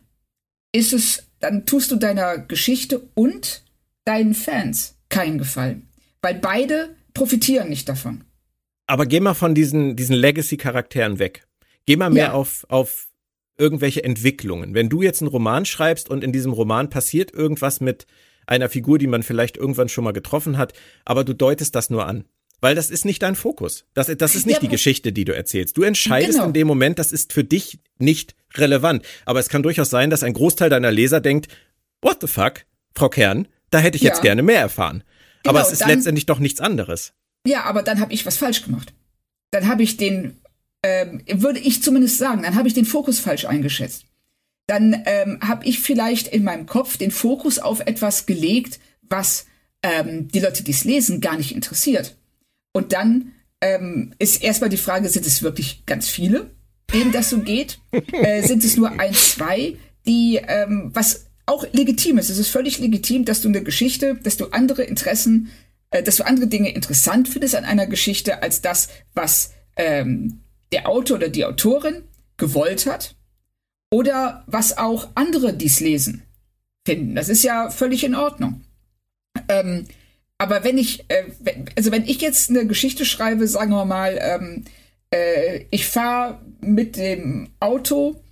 ist 0.72 0.92
es, 0.92 1.28
dann 1.40 1.66
tust 1.66 1.90
du 1.90 1.96
deiner 1.96 2.38
Geschichte 2.38 3.08
und 3.14 3.64
deinen 4.04 4.34
Fans 4.34 4.96
keinen 5.08 5.38
Gefallen. 5.38 5.88
Weil 6.22 6.34
beide 6.34 6.96
profitieren 7.14 7.68
nicht 7.68 7.88
davon. 7.88 8.24
Aber 8.86 9.06
geh 9.06 9.20
mal 9.20 9.34
von 9.34 9.54
diesen, 9.54 9.96
diesen 9.96 10.16
Legacy-Charakteren 10.16 11.18
weg. 11.18 11.46
Geh 11.86 11.96
mal 11.96 12.10
mehr 12.10 12.26
ja. 12.26 12.32
auf, 12.32 12.64
auf 12.68 13.07
irgendwelche 13.58 14.04
Entwicklungen. 14.04 14.74
Wenn 14.74 14.88
du 14.88 15.02
jetzt 15.02 15.20
einen 15.20 15.30
Roman 15.30 15.64
schreibst 15.64 16.08
und 16.08 16.24
in 16.24 16.32
diesem 16.32 16.52
Roman 16.52 16.90
passiert 16.90 17.34
irgendwas 17.34 17.80
mit 17.80 18.06
einer 18.46 18.68
Figur, 18.68 18.98
die 18.98 19.06
man 19.06 19.22
vielleicht 19.22 19.56
irgendwann 19.56 19.88
schon 19.88 20.04
mal 20.04 20.12
getroffen 20.12 20.56
hat, 20.56 20.72
aber 21.04 21.24
du 21.24 21.34
deutest 21.34 21.74
das 21.74 21.90
nur 21.90 22.06
an. 22.06 22.24
Weil 22.60 22.74
das 22.74 22.90
ist 22.90 23.04
nicht 23.04 23.22
dein 23.22 23.36
Fokus. 23.36 23.84
Das, 23.94 24.08
das 24.16 24.34
ist 24.34 24.46
nicht 24.46 24.56
ja, 24.56 24.60
die 24.60 24.68
Geschichte, 24.68 25.12
die 25.12 25.24
du 25.24 25.34
erzählst. 25.34 25.76
Du 25.76 25.82
entscheidest 25.82 26.34
genau. 26.34 26.46
in 26.46 26.52
dem 26.52 26.66
Moment, 26.66 26.98
das 26.98 27.12
ist 27.12 27.32
für 27.32 27.44
dich 27.44 27.78
nicht 27.98 28.34
relevant. 28.54 29.04
Aber 29.26 29.38
es 29.38 29.48
kann 29.48 29.62
durchaus 29.62 29.90
sein, 29.90 30.10
dass 30.10 30.24
ein 30.24 30.32
Großteil 30.32 30.68
deiner 30.68 30.90
Leser 30.90 31.20
denkt, 31.20 31.46
what 32.02 32.18
the 32.20 32.26
fuck, 32.26 32.64
Frau 32.96 33.08
Kern, 33.08 33.46
da 33.70 33.78
hätte 33.78 33.96
ich 33.96 34.02
jetzt 34.02 34.18
ja. 34.18 34.22
gerne 34.22 34.42
mehr 34.42 34.60
erfahren. 34.60 35.04
Genau, 35.42 35.50
aber 35.50 35.66
es 35.66 35.72
ist 35.72 35.82
dann, 35.82 35.90
letztendlich 35.90 36.26
doch 36.26 36.40
nichts 36.40 36.60
anderes. 36.60 37.12
Ja, 37.46 37.64
aber 37.64 37.82
dann 37.82 38.00
habe 38.00 38.12
ich 38.12 38.26
was 38.26 38.38
falsch 38.38 38.64
gemacht. 38.64 38.92
Dann 39.52 39.68
habe 39.68 39.84
ich 39.84 39.96
den, 39.96 40.38
ähm, 40.82 41.22
würde 41.32 41.58
ich 41.58 41.82
zumindest 41.82 42.18
sagen, 42.18 42.42
dann 42.42 42.54
habe 42.54 42.68
ich 42.68 42.74
den 42.74 42.84
Fokus 42.84 43.18
falsch 43.18 43.44
eingeschätzt 43.44 44.04
dann 44.68 45.02
ähm, 45.06 45.38
habe 45.40 45.64
ich 45.64 45.80
vielleicht 45.80 46.28
in 46.28 46.44
meinem 46.44 46.66
Kopf 46.66 46.98
den 46.98 47.10
Fokus 47.10 47.58
auf 47.58 47.80
etwas 47.80 48.26
gelegt, 48.26 48.78
was 49.00 49.46
ähm, 49.82 50.28
die 50.28 50.40
Leute, 50.40 50.62
die 50.62 50.72
es 50.72 50.84
lesen, 50.84 51.20
gar 51.20 51.38
nicht 51.38 51.54
interessiert. 51.54 52.16
Und 52.74 52.92
dann 52.92 53.32
ähm, 53.62 54.12
ist 54.18 54.42
erstmal 54.42 54.68
die 54.68 54.76
Frage, 54.76 55.08
sind 55.08 55.26
es 55.26 55.42
wirklich 55.42 55.86
ganz 55.86 56.08
viele, 56.08 56.50
denen 56.92 57.12
das 57.12 57.30
so 57.30 57.38
geht? 57.38 57.80
äh, 58.12 58.46
sind 58.46 58.62
es 58.62 58.76
nur 58.76 59.00
ein, 59.00 59.14
zwei, 59.14 59.76
die, 60.06 60.38
ähm, 60.46 60.90
was 60.92 61.24
auch 61.46 61.64
legitim 61.72 62.18
ist. 62.18 62.28
Es 62.28 62.38
ist 62.38 62.50
völlig 62.50 62.78
legitim, 62.78 63.24
dass 63.24 63.40
du 63.40 63.48
eine 63.48 63.62
Geschichte, 63.62 64.16
dass 64.22 64.36
du 64.36 64.48
andere 64.48 64.82
Interessen, 64.82 65.50
äh, 65.90 66.02
dass 66.02 66.16
du 66.16 66.26
andere 66.26 66.46
Dinge 66.46 66.74
interessant 66.74 67.26
findest 67.26 67.54
an 67.54 67.64
einer 67.64 67.86
Geschichte 67.86 68.42
als 68.42 68.60
das, 68.60 68.90
was 69.14 69.52
ähm, 69.76 70.40
der 70.72 70.88
Autor 70.88 71.16
oder 71.16 71.28
die 71.28 71.44
Autorin 71.44 72.02
gewollt 72.36 72.86
hat 72.86 73.14
oder 73.90 74.44
was 74.46 74.76
auch 74.76 75.08
andere, 75.14 75.54
die 75.54 75.66
es 75.66 75.80
lesen, 75.80 76.22
finden. 76.86 77.14
Das 77.14 77.28
ist 77.28 77.42
ja 77.42 77.70
völlig 77.70 78.04
in 78.04 78.14
Ordnung. 78.14 78.62
Ähm, 79.48 79.86
aber 80.38 80.62
wenn 80.64 80.78
ich, 80.78 81.04
äh, 81.08 81.24
also 81.76 81.90
wenn 81.90 82.04
ich 82.04 82.20
jetzt 82.20 82.50
eine 82.50 82.66
Geschichte 82.66 83.04
schreibe, 83.04 83.46
sagen 83.46 83.72
wir 83.72 83.84
mal, 83.84 84.18
ähm, 84.20 84.64
äh, 85.10 85.64
ich 85.70 85.86
fahre 85.86 86.40
mit 86.60 86.96
dem 86.96 87.50
Auto 87.60 88.22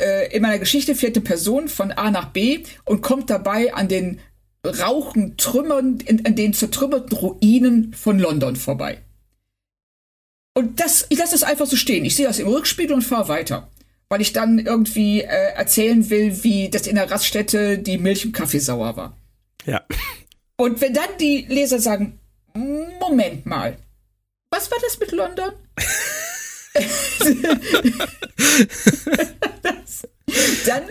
äh, 0.00 0.34
in 0.34 0.42
meiner 0.42 0.58
Geschichte 0.58 0.92
eine 0.92 1.20
Person 1.20 1.68
von 1.68 1.90
A 1.92 2.10
nach 2.10 2.30
B 2.30 2.62
und 2.84 3.02
kommt 3.02 3.30
dabei 3.30 3.74
an 3.74 3.88
den 3.88 4.20
rauchen 4.64 5.36
Trümmern, 5.36 5.98
an 6.24 6.34
den 6.36 6.52
zertrümmerten 6.52 7.16
Ruinen 7.16 7.94
von 7.94 8.18
London 8.18 8.56
vorbei. 8.56 8.98
Und 10.54 10.80
das, 10.80 11.06
ich 11.08 11.18
lasse 11.18 11.32
das 11.32 11.42
einfach 11.42 11.66
so 11.66 11.76
stehen. 11.76 12.04
Ich 12.04 12.16
sehe 12.16 12.26
das 12.26 12.38
im 12.38 12.48
Rückspiegel 12.48 12.94
und 12.94 13.02
fahre 13.02 13.28
weiter. 13.28 13.68
Weil 14.08 14.20
ich 14.20 14.32
dann 14.32 14.58
irgendwie 14.58 15.20
äh, 15.20 15.52
erzählen 15.54 16.08
will, 16.10 16.42
wie 16.42 16.70
das 16.70 16.86
in 16.86 16.96
der 16.96 17.10
Raststätte 17.10 17.78
die 17.78 17.98
Milch 17.98 18.24
im 18.24 18.32
Kaffee 18.32 18.58
sauer 18.58 18.96
war. 18.96 19.16
Ja. 19.66 19.84
Und 20.56 20.80
wenn 20.80 20.94
dann 20.94 21.10
die 21.20 21.46
Leser 21.48 21.78
sagen, 21.78 22.18
Moment 22.54 23.46
mal, 23.46 23.76
was 24.50 24.70
war 24.70 24.78
das 24.82 24.98
mit 24.98 25.12
London? 25.12 25.52
dann 30.66 30.82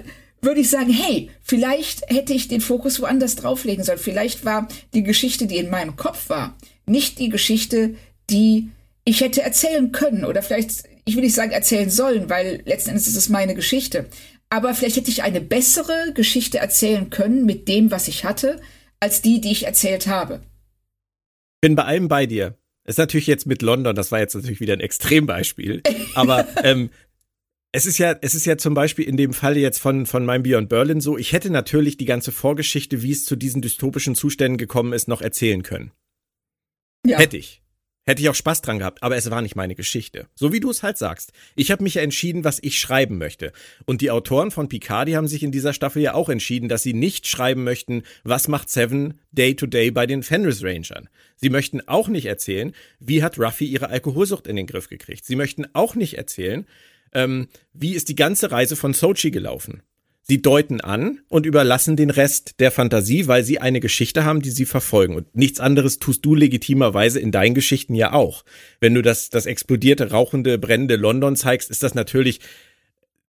würde 0.42 0.62
ich 0.62 0.70
sagen, 0.70 0.92
hey, 0.92 1.30
vielleicht 1.42 2.10
hätte 2.10 2.34
ich 2.34 2.48
den 2.48 2.62
Fokus 2.62 3.02
woanders 3.02 3.36
drauflegen 3.36 3.84
sollen. 3.84 3.98
Vielleicht 3.98 4.46
war 4.46 4.68
die 4.94 5.04
Geschichte, 5.04 5.48
die 5.48 5.58
in 5.58 5.70
meinem 5.70 5.96
Kopf 5.96 6.30
war, 6.30 6.56
nicht 6.86 7.20
die 7.20 7.30
Geschichte, 7.30 7.96
die 8.30 8.70
ich 9.08 9.22
hätte 9.22 9.42
erzählen 9.42 9.92
können. 9.94 10.26
Oder 10.26 10.44
vielleicht, 10.44 10.84
ich 11.06 11.16
will 11.16 11.24
nicht 11.24 11.34
sagen 11.34 11.52
erzählen 11.52 11.90
sollen, 11.90 12.30
weil 12.30 12.62
letzten 12.66 12.90
Endes 12.90 13.08
ist 13.08 13.16
es 13.16 13.30
meine 13.30 13.56
Geschichte. 13.56 14.06
Aber 14.50 14.74
vielleicht 14.74 14.98
hätte 14.98 15.10
ich 15.10 15.24
eine 15.24 15.40
bessere 15.40 16.12
Geschichte 16.14 16.58
erzählen 16.58 17.10
können 17.10 17.46
mit 17.46 17.70
dem, 17.70 17.90
was 17.90 18.10
ich 18.10 18.26
hatte, 18.26 18.62
als 19.00 19.22
die, 19.22 19.40
die 19.40 19.52
ich 19.52 19.66
erzählt 19.66 20.08
habe. 20.08 20.42
Bin 21.62 21.76
bei 21.76 21.86
allem 21.86 22.10
bei 22.10 22.26
dir. 22.26 22.58
Ist 22.86 23.00
natürlich 23.00 23.28
jetzt 23.28 23.46
mit 23.46 23.62
London, 23.62 23.96
das 23.96 24.12
war 24.12 24.20
jetzt 24.20 24.36
natürlich 24.36 24.60
wieder 24.60 24.74
ein 24.74 24.82
Extrembeispiel. 24.82 25.84
Aber 26.14 26.46
ähm, 26.64 26.90
es 27.72 27.86
ist 27.86 27.98
ja, 27.98 28.16
es 28.22 28.36
ist 28.36 28.46
ja 28.46 28.58
zum 28.58 28.74
Beispiel 28.74 29.06
in 29.06 29.16
dem 29.16 29.34
Fall 29.34 29.56
jetzt 29.56 29.80
von, 29.80 30.06
von 30.06 30.26
meinem 30.26 30.44
Beyond 30.44 30.68
Berlin 30.68 31.00
so, 31.00 31.18
ich 31.18 31.32
hätte 31.32 31.50
natürlich 31.50 31.96
die 31.96 32.06
ganze 32.06 32.34
Vorgeschichte, 32.34 33.04
wie 33.04 33.12
es 33.12 33.24
zu 33.24 33.38
diesen 33.38 33.62
dystopischen 33.62 34.16
Zuständen 34.16 34.58
gekommen 34.58 34.92
ist, 34.92 35.08
noch 35.08 35.22
erzählen 35.22 35.64
können. 35.64 35.92
Ja. 37.06 37.20
Hätte 37.20 37.38
ich. 37.38 37.62
Hätte 38.08 38.22
ich 38.22 38.30
auch 38.30 38.36
Spaß 38.36 38.62
dran 38.62 38.80
gehabt, 38.80 39.04
aber 39.04 39.18
es 39.18 39.30
war 39.30 39.42
nicht 39.42 39.58
meine 39.58 39.76
Geschichte. 39.76 40.28
So 40.34 40.54
wie 40.54 40.62
du 40.62 40.70
es 40.70 40.82
halt 40.82 40.98
sagst. 40.98 41.34
Ich 41.58 41.72
habe 41.72 41.84
mich 41.84 41.96
ja 41.96 42.02
entschieden, 42.02 42.46
was 42.46 42.60
ich 42.62 42.80
schreiben 42.80 43.18
möchte. 43.18 43.52
Und 43.86 44.00
die 44.00 44.12
Autoren 44.12 44.50
von 44.50 44.70
Picard, 44.70 45.10
die 45.10 45.18
haben 45.18 45.28
sich 45.28 45.44
in 45.44 45.52
dieser 45.52 45.74
Staffel 45.74 46.02
ja 46.02 46.14
auch 46.14 46.30
entschieden, 46.30 46.70
dass 46.70 46.84
sie 46.84 46.94
nicht 46.94 47.28
schreiben 47.28 47.66
möchten, 47.66 48.04
was 48.24 48.48
macht 48.48 48.70
Seven 48.70 49.20
Day 49.34 49.56
to 49.56 49.66
Day 49.66 49.92
bei 49.92 50.08
den 50.08 50.24
Fenris 50.24 50.64
Rangern. 50.64 51.10
Sie 51.36 51.50
möchten 51.50 51.86
auch 51.86 52.08
nicht 52.08 52.28
erzählen, 52.28 52.74
wie 53.02 53.24
hat 53.24 53.38
Ruffy 53.38 53.66
ihre 53.66 53.90
Alkoholsucht 53.90 54.48
in 54.48 54.56
den 54.56 54.68
Griff 54.68 54.88
gekriegt. 54.88 55.26
Sie 55.26 55.36
möchten 55.36 55.66
auch 55.74 55.96
nicht 55.96 56.18
erzählen, 56.18 56.66
ähm, 57.12 57.50
wie 57.74 57.94
ist 57.94 58.08
die 58.08 58.16
ganze 58.16 58.52
Reise 58.52 58.78
von 58.78 58.94
Sochi 58.94 59.32
gelaufen. 59.32 59.82
Sie 60.30 60.42
deuten 60.42 60.82
an 60.82 61.22
und 61.30 61.46
überlassen 61.46 61.96
den 61.96 62.10
Rest 62.10 62.60
der 62.60 62.72
Fantasie, 62.72 63.28
weil 63.28 63.46
sie 63.46 63.60
eine 63.60 63.80
Geschichte 63.80 64.26
haben, 64.26 64.42
die 64.42 64.50
sie 64.50 64.66
verfolgen. 64.66 65.16
Und 65.16 65.34
nichts 65.38 65.62
anderes 65.62 66.00
tust 66.00 66.26
du 66.26 66.36
legitimerweise 66.36 67.22
in 67.22 67.32
deinen 67.32 67.56
Geschichten 67.56 67.96
ja 67.96 68.12
auch. 68.12 68.44
Wenn 68.82 68.94
du 68.94 69.02
das, 69.02 69.30
das 69.30 69.46
explodierte, 69.46 70.12
rauchende, 70.12 70.58
brennende 70.58 70.98
London 70.98 71.38
zeigst, 71.38 71.70
ist 71.70 71.82
das 71.82 71.96
natürlich 71.96 72.42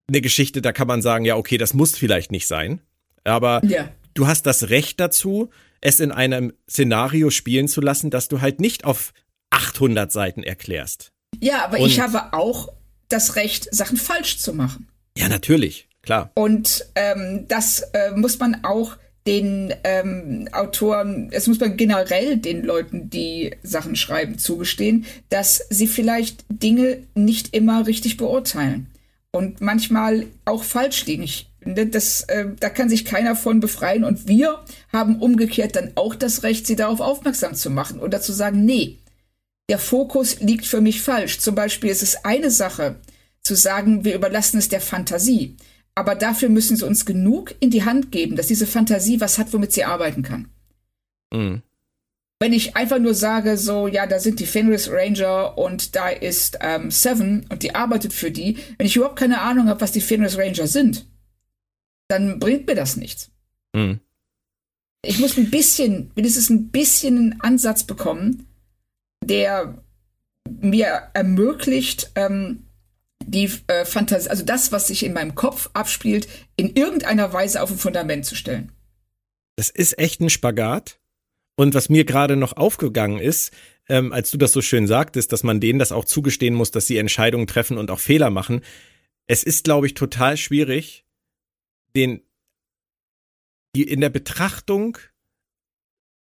eine 0.09 0.21
Geschichte, 0.21 0.61
da 0.61 0.73
kann 0.73 0.89
man 0.89 1.01
sagen, 1.01 1.25
ja, 1.25 1.37
okay, 1.37 1.57
das 1.57 1.73
muss 1.73 1.97
vielleicht 1.97 2.33
nicht 2.33 2.49
sein. 2.49 2.81
Aber 3.23 3.65
ja. 3.65 3.91
du 4.15 4.27
hast 4.27 4.47
das 4.47 4.71
Recht 4.71 4.99
dazu, 4.99 5.51
es 5.81 6.01
in 6.01 6.11
einem 6.11 6.53
Szenario 6.69 7.31
spielen 7.31 7.69
zu 7.69 7.81
lassen, 7.81 8.11
das 8.11 8.27
du 8.29 8.41
halt 8.41 8.61
nicht 8.61 8.85
auf 8.85 9.13
800 9.51 10.11
Seiten 10.11 10.43
erklärst. 10.43 11.13
Ja, 11.41 11.65
aber 11.65 11.79
und 11.79 11.87
ich 11.87 12.01
habe 12.01 12.33
auch 12.33 12.73
das 13.09 13.37
Recht, 13.37 13.73
Sachen 13.73 13.97
falsch 13.97 14.39
zu 14.39 14.53
machen. 14.53 14.89
Ja, 15.17 15.29
natürlich. 15.29 15.88
Klar. 16.03 16.31
Und 16.35 16.87
ähm, 16.95 17.47
das 17.49 17.81
äh, 17.93 18.13
muss 18.13 18.39
man 18.39 18.65
auch 18.65 18.97
den 19.27 19.75
ähm, 19.85 20.49
Autoren, 20.53 21.29
es 21.33 21.47
muss 21.47 21.61
man 21.61 21.77
generell 21.77 22.39
den 22.39 22.65
Leuten, 22.65 23.11
die 23.11 23.55
Sachen 23.63 23.95
schreiben, 23.95 24.39
zugestehen, 24.39 25.05
dass 25.29 25.67
sie 25.69 25.87
vielleicht 25.87 26.47
Dinge 26.49 27.03
nicht 27.15 27.55
immer 27.55 27.87
richtig 27.87 28.17
beurteilen 28.17 28.87
und 29.33 29.61
manchmal 29.61 30.27
auch 30.47 30.65
falsch 30.65 31.05
liegen. 31.05 31.25
Ich, 31.25 31.51
ne, 31.63 31.87
das, 31.87 32.23
äh, 32.23 32.47
da 32.59 32.71
kann 32.71 32.89
sich 32.89 33.05
keiner 33.05 33.37
von 33.37 33.61
befreien 33.61 34.05
und 34.05 34.29
wir 34.29 34.65
haben 34.93 35.21
umgekehrt 35.21 35.77
dann 35.77 35.93
auch 35.97 36.15
das 36.15 36.43
Recht, 36.43 36.67
sie 36.67 36.77
darauf 36.77 37.01
aufmerksam 37.01 37.55
zu 37.55 37.69
machen 37.69 38.01
oder 38.01 38.23
zu 38.23 38.33
sagen, 38.33 38.65
nee, 38.65 38.97
der 39.69 39.79
Fokus 39.79 40.41
liegt 40.41 40.65
für 40.65 40.81
mich 40.81 41.03
falsch. 41.03 41.39
Zum 41.39 41.55
Beispiel 41.55 41.91
ist 41.91 42.03
es 42.03 42.25
eine 42.25 42.51
Sache 42.51 42.97
zu 43.43 43.55
sagen, 43.55 44.05
wir 44.05 44.15
überlassen 44.15 44.57
es 44.57 44.71
der 44.71 44.81
Fantasie. 44.81 45.57
Aber 45.99 46.15
dafür 46.15 46.49
müssen 46.49 46.77
sie 46.77 46.87
uns 46.87 47.07
genug 47.07 47.57
in 47.59 47.71
die 47.71 47.85
Hand 47.85 48.13
geben, 48.13 48.37
dass 48.37 48.47
diese 48.47 48.69
Fantasie 48.69 49.21
was 49.21 49.37
hat, 49.37 49.53
womit 49.53 49.73
sie 49.73 49.83
arbeiten 49.83 50.23
kann. 50.23 50.49
Mhm. 51.35 51.63
Wenn 52.39 52.53
ich 52.53 52.77
einfach 52.77 53.01
nur 53.01 53.15
sage, 53.15 53.57
so, 53.57 53.89
ja, 53.89 54.07
da 54.07 54.21
sind 54.21 54.39
die 54.39 54.47
Fenris 54.47 54.89
Ranger 54.89 55.59
und 55.59 55.97
da 55.97 56.09
ist 56.09 56.59
ähm, 56.61 56.93
Seven 56.93 57.47
und 57.49 57.65
die 57.65 57.75
arbeitet 57.75 58.13
für 58.13 58.31
die, 58.31 58.59
wenn 58.77 58.87
ich 58.87 58.95
überhaupt 58.95 59.19
keine 59.19 59.41
Ahnung 59.41 59.67
habe, 59.67 59.81
was 59.81 59.91
die 59.91 60.01
Fenris 60.01 60.39
Ranger 60.39 60.69
sind, 60.69 61.05
dann 62.07 62.39
bringt 62.39 62.69
mir 62.69 62.77
das 62.77 62.97
nichts. 62.97 63.33
Mhm. 63.75 63.99
Ich 65.03 65.19
muss 65.19 65.37
ein 65.37 65.51
bisschen, 65.51 66.13
wenigstens 66.15 66.49
ein 66.49 66.69
bisschen 66.69 67.19
einen 67.19 67.41
Ansatz 67.41 67.83
bekommen, 67.83 68.47
der 69.25 69.83
mir 70.49 71.11
ermöglicht, 71.13 72.13
ähm, 72.15 72.68
die 73.31 73.51
äh, 73.67 73.85
Fantasie, 73.85 74.31
also 74.31 74.45
das, 74.45 74.73
was 74.73 74.89
sich 74.89 75.05
in 75.05 75.13
meinem 75.13 75.35
Kopf 75.35 75.71
abspielt, 75.75 76.29
in 76.57 76.75
irgendeiner 76.75 77.33
Weise 77.33 77.63
auf 77.63 77.71
ein 77.71 77.79
Fundament 77.79 78.25
zu 78.25 78.35
stellen. 78.35 78.73
Das 79.57 79.71
ist 79.71 79.99
echt 79.99 80.21
ein 80.21 80.31
Spagat. 80.31 80.99
Und 81.57 81.75
was 81.75 81.89
mir 81.89 82.05
gerade 82.05 82.37
noch 82.37 82.57
aufgegangen 82.57 83.19
ist, 83.19 83.53
ähm, 83.89 84.13
als 84.13 84.31
du 84.31 84.39
das 84.39 84.53
so 84.53 84.63
schön 84.63 84.87
sagtest, 84.87 85.33
dass 85.33 85.43
man 85.43 85.61
denen 85.61 85.79
das 85.79 85.93
auch 85.93 86.05
zugestehen 86.05 86.55
muss, 86.55 86.71
dass 86.71 86.87
sie 86.87 86.99
Entscheidungen 86.99 87.47
treffen 87.47 87.79
und 87.79 87.91
auch 87.91 87.99
Fehler 87.99 88.31
machen. 88.31 88.63
Es 89.27 89.43
ist, 89.43 89.65
glaube 89.65 89.87
ich, 89.87 89.95
total 89.95 90.37
schwierig, 90.37 91.05
den, 91.97 92.23
die 93.75 93.83
in 93.83 94.01
der 94.01 94.11
Betrachtung 94.11 94.99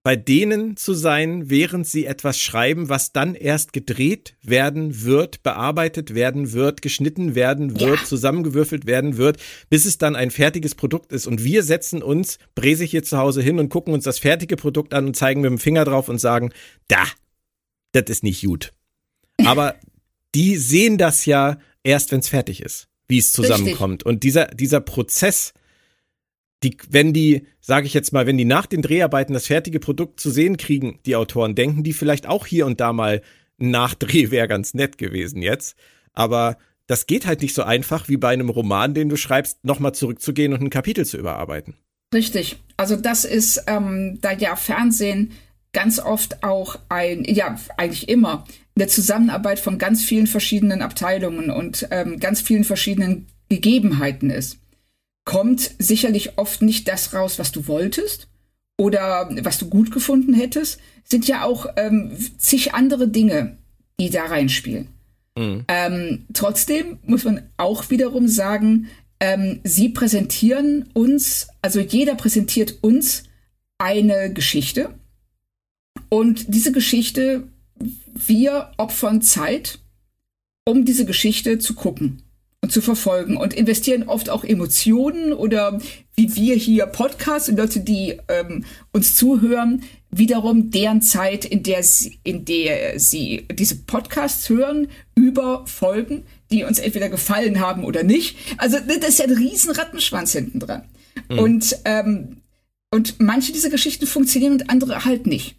bei 0.05 0.17
denen 0.17 0.77
zu 0.77 0.93
sein, 0.93 1.49
während 1.49 1.89
sie 1.89 2.05
etwas 2.05 2.39
schreiben, 2.39 2.91
was 2.91 3.13
dann 3.13 3.35
erst 3.35 3.73
gedreht 3.73 4.37
werden 4.43 5.03
wird, 5.03 5.43
bearbeitet 5.43 6.15
werden 6.15 6.53
wird, 6.53 6.83
geschnitten 6.83 7.35
werden 7.35 7.81
wird, 7.81 8.01
ja. 8.01 8.05
zusammengewürfelt 8.05 8.85
werden 8.85 9.17
wird, 9.17 9.39
bis 9.71 9.87
es 9.87 9.97
dann 9.97 10.15
ein 10.15 10.31
fertiges 10.31 10.75
Produkt 10.75 11.11
ist. 11.11 11.27
Und 11.27 11.43
wir 11.43 11.63
setzen 11.63 12.03
uns 12.03 12.39
bräsig 12.55 12.91
hier 12.91 13.03
zu 13.03 13.17
Hause 13.17 13.41
hin 13.41 13.59
und 13.59 13.71
gucken 13.71 13.95
uns 13.95 14.05
das 14.05 14.19
fertige 14.19 14.57
Produkt 14.57 14.93
an 14.93 15.07
und 15.07 15.17
zeigen 15.17 15.41
mit 15.41 15.51
dem 15.51 15.59
Finger 15.59 15.87
drauf 15.87 16.11
und 16.11 16.19
sagen, 16.19 16.53
da, 16.87 17.03
das 17.93 18.05
ist 18.09 18.23
nicht 18.23 18.45
gut. 18.45 18.75
Aber 19.43 19.75
die 20.35 20.59
sehen 20.59 20.99
das 20.99 21.25
ja 21.25 21.59
erst, 21.83 22.13
wenn 22.13 22.21
es 22.21 22.29
fertig 22.29 22.61
ist, 22.61 22.89
wie 23.09 23.19
es 23.19 23.33
zusammenkommt. 23.33 24.03
Richtig. 24.03 24.07
Und 24.07 24.23
dieser, 24.23 24.49
dieser 24.49 24.81
Prozess, 24.81 25.55
die, 26.65 26.77
wenn 26.89 27.13
die, 27.13 27.47
sage 27.61 27.87
ich 27.87 27.95
jetzt 27.95 28.13
mal, 28.13 28.27
wenn 28.27 28.39
die 28.39 28.45
nach 28.45 28.67
den 28.67 28.83
Dreharbeiten 28.83 29.35
das 29.35 29.47
fertige 29.47 29.79
Produkt 29.79 30.19
zu 30.19 30.31
sehen 30.31 30.57
kriegen, 30.57 30.99
die 31.07 31.17
Autoren, 31.17 31.55
denken 31.55 31.85
die 31.85 31.93
vielleicht 31.93 32.27
auch 32.27 32.47
hier 32.47 32.67
und 32.67 32.81
da 32.81 32.93
mal, 32.93 33.23
Nachdreh 33.57 34.31
wäre 34.31 34.49
ganz 34.49 34.75
nett 34.75 34.99
gewesen 34.99 35.43
jetzt. 35.43 35.77
Aber 36.13 36.57
das 36.87 37.07
geht 37.07 37.27
halt 37.27 37.43
nicht 37.43 37.55
so 37.55 37.63
einfach 37.63 38.09
wie 38.09 38.17
bei 38.17 38.31
einem 38.31 38.51
Roman, 38.51 38.95
den 38.95 39.09
du 39.09 39.17
schreibst, 39.17 39.65
nochmal 39.65 39.95
zurückzugehen 39.95 40.53
und 40.53 40.61
ein 40.61 40.71
Kapitel 40.71 41.07
zu 41.07 41.19
überarbeiten. 41.19 41.77
Richtig. 42.13 42.57
Also 42.77 42.97
das 42.97 43.25
ist, 43.25 43.65
ähm, 43.67 44.19
da 44.21 44.33
ja 44.33 44.57
Fernsehen 44.57 45.33
ganz 45.73 45.99
oft 45.99 46.43
auch 46.43 46.79
ein, 46.89 47.25
ja, 47.25 47.57
eigentlich 47.77 48.09
immer, 48.09 48.45
eine 48.77 48.89
Zusammenarbeit 48.89 49.61
von 49.61 49.79
ganz 49.79 50.05
vielen 50.05 50.27
verschiedenen 50.27 50.83
Abteilungen 50.83 51.51
und 51.51 51.87
ähm, 51.91 52.19
ganz 52.19 52.41
vielen 52.41 52.65
verschiedenen 52.65 53.27
Gegebenheiten 53.49 54.31
ist 54.31 54.59
kommt 55.25 55.71
sicherlich 55.79 56.39
oft 56.39 56.63
nicht 56.63 56.89
das 56.89 57.15
raus, 57.15 57.39
was 57.39 57.53
du 57.53 57.67
wolltest 57.67 58.29
oder 58.77 59.29
was 59.43 59.59
du 59.59 59.69
gut 59.69 59.91
gefunden 59.91 60.35
hättest, 60.35 60.81
sind 61.05 61.27
ja 61.27 61.45
auch 61.45 61.67
ähm, 61.77 62.13
zig 62.39 62.75
andere 62.75 63.09
Dinge, 63.09 63.59
die 63.99 64.11
da 64.11 64.27
reinspielen. 64.27 64.89
Mhm. 65.37 65.65
Ähm, 65.69 66.27
trotzdem 66.33 66.99
muss 67.03 67.25
man 67.25 67.43
auch 67.57 67.91
wiederum 67.91 68.29
sagen, 68.29 68.89
ähm, 69.21 69.61
sie 69.65 69.89
präsentieren 69.89 70.91
uns, 70.93 71.49
also 71.63 71.81
jeder 71.81 72.15
präsentiert 72.15 72.79
uns 72.83 73.25
eine 73.79 74.33
Geschichte. 74.33 74.95
Und 76.09 76.55
diese 76.55 76.73
Geschichte, 76.73 77.49
wir 78.15 78.73
opfern 78.77 79.23
Zeit, 79.23 79.79
um 80.65 80.85
diese 80.85 81.05
Geschichte 81.05 81.59
zu 81.59 81.75
gucken 81.75 82.24
zu 82.69 82.81
verfolgen 82.81 83.37
und 83.37 83.55
investieren 83.55 84.05
oft 84.05 84.31
auch 84.31 84.45
Emotionen 84.45 85.33
oder 85.33 85.81
wie 86.17 86.35
wir 86.35 86.55
hier 86.55 86.87
Podcasts 86.87 87.49
und 87.49 87.57
Leute, 87.57 87.81
die 87.81 88.19
ähm, 88.29 88.65
uns 88.93 89.15
zuhören, 89.17 89.83
wiederum 90.11 90.71
deren 90.71 91.03
Zeit, 91.03 91.45
in 91.45 91.63
der 91.63 91.83
sie, 91.83 92.19
in 92.23 92.45
der 92.45 92.99
sie 93.01 93.47
diese 93.53 93.77
Podcasts 93.77 94.49
hören, 94.49 94.89
über 95.15 95.67
Folgen, 95.67 96.25
die 96.51 96.65
uns 96.65 96.79
entweder 96.79 97.09
gefallen 97.09 97.61
haben 97.61 97.85
oder 97.85 98.03
nicht. 98.03 98.37
Also 98.59 98.79
das 98.79 99.09
ist 99.09 99.19
ja 99.19 99.25
ein 99.27 99.33
riesen 99.33 99.73
Rattenschwanz 99.73 100.33
hinten 100.33 100.61
dran. 100.61 100.83
Mhm. 101.29 101.39
Und, 101.39 101.77
ähm, 101.85 102.37
und 102.91 103.21
manche 103.21 103.53
dieser 103.53 103.71
Geschichten 103.71 104.07
funktionieren 104.07 104.53
und 104.53 104.71
andere 104.71 105.05
halt 105.05 105.27
nicht. 105.27 105.57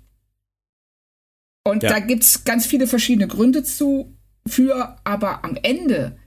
Und 1.68 1.84
ja. 1.84 1.90
da 1.90 2.00
gibt's 2.00 2.44
ganz 2.44 2.66
viele 2.66 2.88
verschiedene 2.88 3.28
Gründe 3.28 3.64
zu 3.64 4.16
für, 4.48 4.98
aber 5.04 5.44
am 5.44 5.58
Ende 5.62 6.18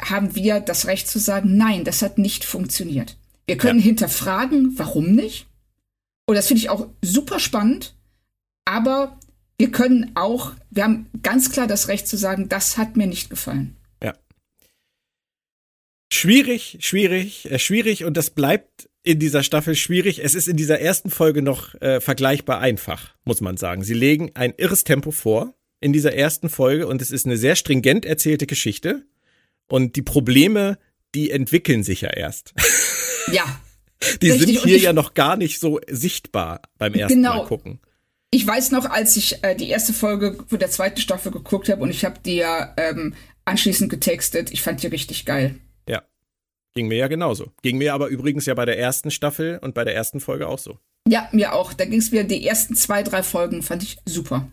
haben 0.00 0.34
wir 0.34 0.60
das 0.60 0.86
Recht 0.86 1.08
zu 1.08 1.18
sagen, 1.18 1.56
nein, 1.56 1.84
das 1.84 2.02
hat 2.02 2.18
nicht 2.18 2.44
funktioniert. 2.44 3.16
Wir 3.46 3.56
können 3.56 3.80
ja. 3.80 3.86
hinterfragen, 3.86 4.78
warum 4.78 5.12
nicht. 5.12 5.46
Und 6.26 6.34
das 6.34 6.46
finde 6.46 6.60
ich 6.60 6.70
auch 6.70 6.88
super 7.02 7.40
spannend. 7.40 7.94
Aber 8.64 9.18
wir 9.58 9.72
können 9.72 10.12
auch, 10.14 10.52
wir 10.70 10.84
haben 10.84 11.06
ganz 11.22 11.50
klar 11.50 11.66
das 11.66 11.88
Recht 11.88 12.06
zu 12.06 12.16
sagen, 12.16 12.48
das 12.48 12.76
hat 12.76 12.96
mir 12.96 13.06
nicht 13.06 13.30
gefallen. 13.30 13.76
Ja. 14.02 14.14
Schwierig, 16.12 16.78
schwierig, 16.80 17.50
äh, 17.50 17.58
schwierig 17.58 18.04
und 18.04 18.16
das 18.16 18.30
bleibt 18.30 18.88
in 19.02 19.18
dieser 19.18 19.42
Staffel 19.42 19.74
schwierig. 19.74 20.22
Es 20.22 20.34
ist 20.34 20.48
in 20.48 20.56
dieser 20.56 20.80
ersten 20.80 21.10
Folge 21.10 21.40
noch 21.40 21.74
äh, 21.80 22.00
vergleichbar 22.00 22.60
einfach, 22.60 23.14
muss 23.24 23.40
man 23.40 23.56
sagen. 23.56 23.82
Sie 23.82 23.94
legen 23.94 24.30
ein 24.34 24.52
irres 24.58 24.84
Tempo 24.84 25.10
vor 25.10 25.54
in 25.80 25.92
dieser 25.92 26.12
ersten 26.12 26.50
Folge 26.50 26.86
und 26.86 27.00
es 27.00 27.10
ist 27.10 27.24
eine 27.24 27.38
sehr 27.38 27.56
stringent 27.56 28.04
erzählte 28.04 28.46
Geschichte. 28.46 29.06
Und 29.68 29.96
die 29.96 30.02
Probleme, 30.02 30.78
die 31.14 31.30
entwickeln 31.30 31.82
sich 31.82 32.02
ja 32.02 32.10
erst. 32.10 32.54
Ja. 33.30 33.44
Die 34.22 34.30
Richtig. 34.30 34.54
sind 34.54 34.64
hier 34.64 34.76
ich, 34.76 34.82
ja 34.84 34.94
noch 34.94 35.12
gar 35.12 35.36
nicht 35.36 35.60
so 35.60 35.80
sichtbar 35.86 36.62
beim 36.78 36.94
ersten 36.94 37.22
genau. 37.22 37.42
Mal 37.42 37.46
gucken. 37.46 37.80
Ich 38.30 38.46
weiß 38.46 38.70
noch, 38.70 38.86
als 38.86 39.16
ich 39.16 39.42
äh, 39.42 39.54
die 39.54 39.68
erste 39.68 39.92
Folge 39.92 40.38
von 40.46 40.58
der 40.58 40.70
zweiten 40.70 41.00
Staffel 41.00 41.32
geguckt 41.32 41.68
habe 41.68 41.82
und 41.82 41.90
ich 41.90 42.04
habe 42.04 42.20
dir 42.20 42.74
ähm, 42.76 43.14
anschließend 43.44 43.90
getextet, 43.90 44.50
ich 44.50 44.62
fand 44.62 44.82
die 44.82 44.86
richtig 44.86 45.24
geil. 45.24 45.56
Ja. 45.88 46.02
Ging 46.74 46.88
mir 46.88 46.98
ja 46.98 47.08
genauso. 47.08 47.52
Ging 47.62 47.78
mir 47.78 47.94
aber 47.94 48.08
übrigens 48.08 48.46
ja 48.46 48.54
bei 48.54 48.66
der 48.66 48.78
ersten 48.78 49.10
Staffel 49.10 49.58
und 49.58 49.74
bei 49.74 49.84
der 49.84 49.94
ersten 49.94 50.20
Folge 50.20 50.46
auch 50.46 50.58
so. 50.58 50.78
Ja, 51.08 51.28
mir 51.32 51.54
auch. 51.54 51.72
Da 51.72 51.86
ging 51.86 51.98
es 51.98 52.12
mir 52.12 52.24
die 52.24 52.46
ersten 52.46 52.76
zwei, 52.76 53.02
drei 53.02 53.22
Folgen, 53.22 53.62
fand 53.62 53.82
ich 53.82 53.98
super. 54.04 54.48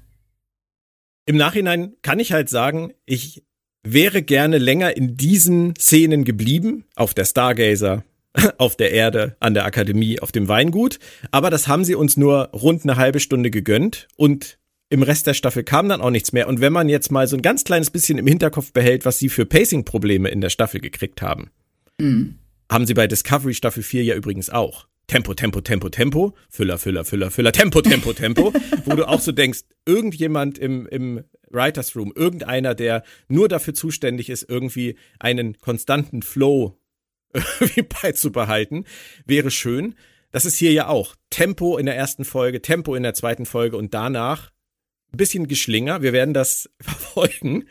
Im 1.26 1.38
Nachhinein 1.38 1.96
kann 2.02 2.20
ich 2.20 2.32
halt 2.32 2.50
sagen, 2.50 2.94
ich 3.06 3.44
wäre 3.86 4.22
gerne 4.22 4.58
länger 4.58 4.98
in 4.98 5.16
diesen 5.16 5.76
Szenen 5.76 6.26
geblieben, 6.26 6.86
auf 6.96 7.14
der 7.14 7.26
Stargazer, 7.26 8.04
auf 8.58 8.76
der 8.76 8.92
Erde, 8.92 9.36
an 9.40 9.54
der 9.54 9.66
Akademie, 9.66 10.20
auf 10.20 10.32
dem 10.32 10.48
Weingut. 10.48 11.00
Aber 11.32 11.50
das 11.50 11.68
haben 11.68 11.86
sie 11.86 11.96
uns 11.96 12.18
nur 12.18 12.50
rund 12.54 12.84
eine 12.84 12.98
halbe 12.98 13.20
Stunde 13.20 13.52
gegönnt 13.52 14.08
und 14.18 14.58
im 14.90 15.02
Rest 15.02 15.28
der 15.28 15.34
Staffel 15.34 15.64
kam 15.64 15.90
dann 15.90 16.02
auch 16.02 16.12
nichts 16.12 16.32
mehr. 16.32 16.48
Und 16.48 16.62
wenn 16.62 16.74
man 16.74 16.90
jetzt 16.90 17.12
mal 17.12 17.28
so 17.28 17.36
ein 17.36 17.42
ganz 17.42 17.64
kleines 17.64 17.90
bisschen 17.90 18.18
im 18.18 18.28
Hinterkopf 18.28 18.72
behält, 18.72 19.06
was 19.06 19.18
sie 19.18 19.30
für 19.30 19.46
Pacing-Probleme 19.46 20.30
in 20.30 20.42
der 20.42 20.50
Staffel 20.50 20.80
gekriegt 20.80 21.22
haben, 21.22 21.50
mhm. 22.00 22.36
haben 22.72 22.86
sie 22.86 22.94
bei 22.94 23.08
Discovery 23.08 23.54
Staffel 23.54 23.84
4 23.84 24.04
ja 24.04 24.16
übrigens 24.16 24.50
auch. 24.50 24.88
Tempo, 25.08 25.34
Tempo, 25.34 25.62
Tempo, 25.62 25.90
Tempo, 25.90 26.36
Füller, 26.50 26.78
Füller, 26.78 27.06
Füller, 27.06 27.32
Füller, 27.32 27.52
Tempo, 27.52 27.82
Tempo, 27.82 28.14
Tempo, 28.14 28.54
wo 28.86 28.96
du 28.96 29.08
auch 29.08 29.20
so 29.20 29.32
denkst, 29.32 29.62
irgendjemand 29.86 30.58
im, 30.58 30.88
im 30.88 31.24
Writers 31.50 31.96
Room, 31.96 32.12
irgendeiner, 32.16 32.74
der 32.74 33.04
nur 33.28 33.48
dafür 33.48 33.74
zuständig 33.74 34.30
ist, 34.30 34.50
irgendwie 34.50 34.98
einen 35.20 35.58
konstanten 35.60 36.22
Flow 36.22 36.78
irgendwie 37.34 37.84
beizubehalten, 37.84 38.86
wäre 39.26 39.52
schön. 39.52 39.96
Das 40.32 40.46
ist 40.46 40.58
hier 40.58 40.72
ja 40.72 40.88
auch. 40.88 41.16
Tempo 41.30 41.78
in 41.78 41.86
der 41.86 41.96
ersten 41.96 42.26
Folge, 42.26 42.62
Tempo 42.62 42.96
in 42.96 43.04
der 43.04 43.14
zweiten 43.14 43.46
Folge 43.46 43.78
und 43.78 43.94
danach 43.94 44.52
ein 45.14 45.18
bisschen 45.18 45.48
Geschlinger. 45.48 46.02
Wir 46.02 46.14
werden 46.14 46.34
das 46.34 46.70
verfolgen. 46.82 47.66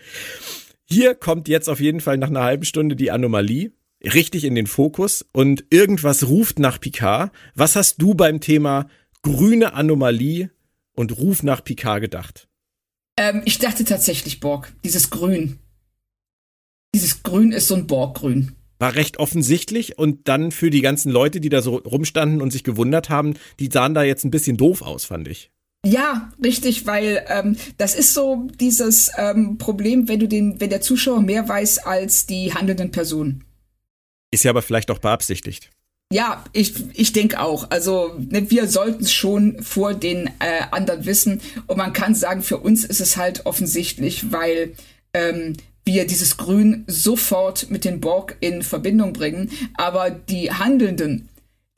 Hier 0.85 1.14
kommt 1.14 1.49
jetzt 1.49 1.68
auf 1.68 1.80
jeden 1.80 2.01
Fall 2.01 2.16
nach 2.16 2.28
einer 2.28 2.43
halben 2.43 2.64
Stunde 2.64 2.97
die 2.97 3.11
Anomalie 3.11 3.72
richtig 4.12 4.44
in 4.44 4.55
den 4.55 4.66
Fokus 4.66 5.24
und 5.32 5.64
irgendwas 5.70 6.28
ruft 6.28 6.59
nach 6.59 6.80
Picard. 6.80 7.32
Was 7.55 7.76
hast 7.76 8.00
du 8.00 8.14
beim 8.14 8.40
Thema 8.40 8.88
grüne 9.22 9.74
Anomalie 9.74 10.50
und 10.94 11.16
Ruf 11.18 11.42
nach 11.42 11.64
Picard 11.64 12.00
gedacht? 12.00 12.48
Ähm, 13.16 13.42
ich 13.44 13.59
dachte 13.59 13.84
tatsächlich 13.84 14.40
Borg. 14.40 14.72
Dieses 14.84 15.11
Grün. 15.11 15.59
Dieses 16.94 17.22
Grün 17.22 17.52
ist 17.52 17.68
so 17.68 17.74
ein 17.74 17.86
Borggrün 17.86 18.57
war 18.78 18.96
recht 18.96 19.18
offensichtlich 19.18 19.98
und 19.98 20.28
dann 20.28 20.50
für 20.50 20.68
die 20.68 20.82
ganzen 20.82 21.11
Leute, 21.11 21.40
die 21.40 21.48
da 21.48 21.62
so 21.62 21.76
rumstanden 21.76 22.42
und 22.42 22.52
sich 22.52 22.64
gewundert 22.64 23.09
haben, 23.09 23.34
die 23.59 23.70
sahen 23.72 23.94
da 23.94 24.02
jetzt 24.02 24.24
ein 24.24 24.30
bisschen 24.30 24.59
doof 24.59 24.82
aus, 24.82 25.07
fand 25.07 25.26
ich. 25.28 25.50
Ja, 25.86 26.32
richtig, 26.42 26.86
weil 26.86 27.24
ähm, 27.28 27.57
das 27.76 27.94
ist 27.94 28.14
so 28.14 28.48
dieses 28.59 29.11
ähm, 29.16 29.59
Problem, 29.59 30.09
wenn 30.09 30.20
du 30.20 30.28
den, 30.28 30.61
wenn 30.61 30.70
der 30.70 30.80
Zuschauer 30.80 31.20
mehr 31.20 31.48
weiß 31.48 31.78
als 31.78 32.26
die 32.26 32.55
handelnden 32.55 32.90
Personen. 32.90 33.44
Ist 34.35 34.43
ja 34.43 34.51
aber 34.51 34.62
vielleicht 34.62 34.91
auch 34.91 34.99
beabsichtigt. 34.99 35.70
Ja, 36.12 36.45
ich, 36.53 36.74
ich 36.95 37.12
denke 37.12 37.39
auch. 37.39 37.70
Also 37.70 38.16
ne, 38.18 38.51
wir 38.51 38.66
sollten 38.66 39.05
es 39.05 39.12
schon 39.12 39.62
vor 39.62 39.95
den 39.95 40.26
äh, 40.41 40.62
anderen 40.72 41.07
wissen. 41.07 41.41
Und 41.68 41.76
man 41.76 41.93
kann 41.93 42.16
sagen, 42.16 42.43
für 42.43 42.59
uns 42.59 42.85
ist 42.85 43.01
es 43.01 43.16
halt 43.16 43.47
offensichtlich, 43.47 44.32
weil 44.32 44.74
ähm, 45.12 45.53
wir 45.85 46.05
dieses 46.09 46.37
Grün 46.37 46.82
sofort 46.89 47.70
mit 47.70 47.85
den 47.85 48.01
Borg 48.01 48.37
in 48.41 48.62
Verbindung 48.62 49.12
bringen. 49.12 49.53
Aber 49.74 50.11
die 50.11 50.51
Handelnden, 50.51 51.28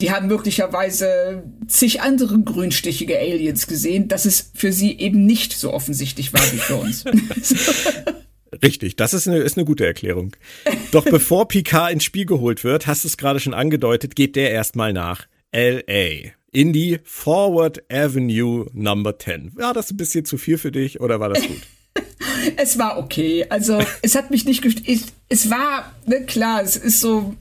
die 0.01 0.13
haben 0.13 0.29
möglicherweise 0.29 1.43
zig 1.69 2.01
andere 2.01 2.41
grünstichige 2.41 3.19
Aliens 3.19 3.67
gesehen, 3.67 4.09
dass 4.09 4.25
es 4.25 4.51
für 4.55 4.73
sie 4.73 4.99
eben 4.99 5.27
nicht 5.27 5.53
so 5.53 5.75
offensichtlich 5.75 6.33
war 6.33 6.53
wie 6.53 6.59
für 6.59 6.77
uns. 6.77 7.05
Richtig, 8.63 8.97
das 8.97 9.15
ist 9.15 9.29
eine, 9.29 9.39
ist 9.39 9.57
eine 9.57 9.67
gute 9.67 9.87
Erklärung. 9.87 10.35
Doch 10.93 11.05
bevor 11.05 11.49
Picard 11.49 11.93
ins 11.93 12.05
Spiel 12.05 12.27
geholt 12.27 12.65
wird, 12.65 12.87
hast 12.87 13.05
du 13.05 13.09
es 13.09 13.17
gerade 13.17 13.41
schon 13.41 13.55
angedeutet, 13.55 14.17
geht 14.17 14.37
der 14.37 14.51
erstmal 14.51 14.93
nach 14.93 15.27
LA. 15.53 16.31
In 16.53 16.73
die 16.73 17.01
Forward 17.05 17.83
Avenue 17.91 18.67
Number 18.73 19.19
10. 19.19 19.53
War 19.57 19.75
das 19.75 19.91
ein 19.91 19.97
bisschen 19.97 20.25
zu 20.25 20.39
viel 20.39 20.59
für 20.59 20.73
dich 20.73 21.01
oder 21.01 21.21
war 21.21 21.29
das 21.29 21.47
gut? 21.47 21.61
es 22.57 22.79
war 22.79 22.99
okay. 22.99 23.47
Also 23.49 23.79
es 24.03 24.15
hat 24.15 24.31
mich 24.31 24.45
nicht 24.45 24.63
gestört. 24.63 25.03
Es 25.29 25.51
war, 25.51 25.93
ne, 26.07 26.25
klar, 26.25 26.63
es 26.63 26.77
ist 26.77 27.01
so. 27.01 27.35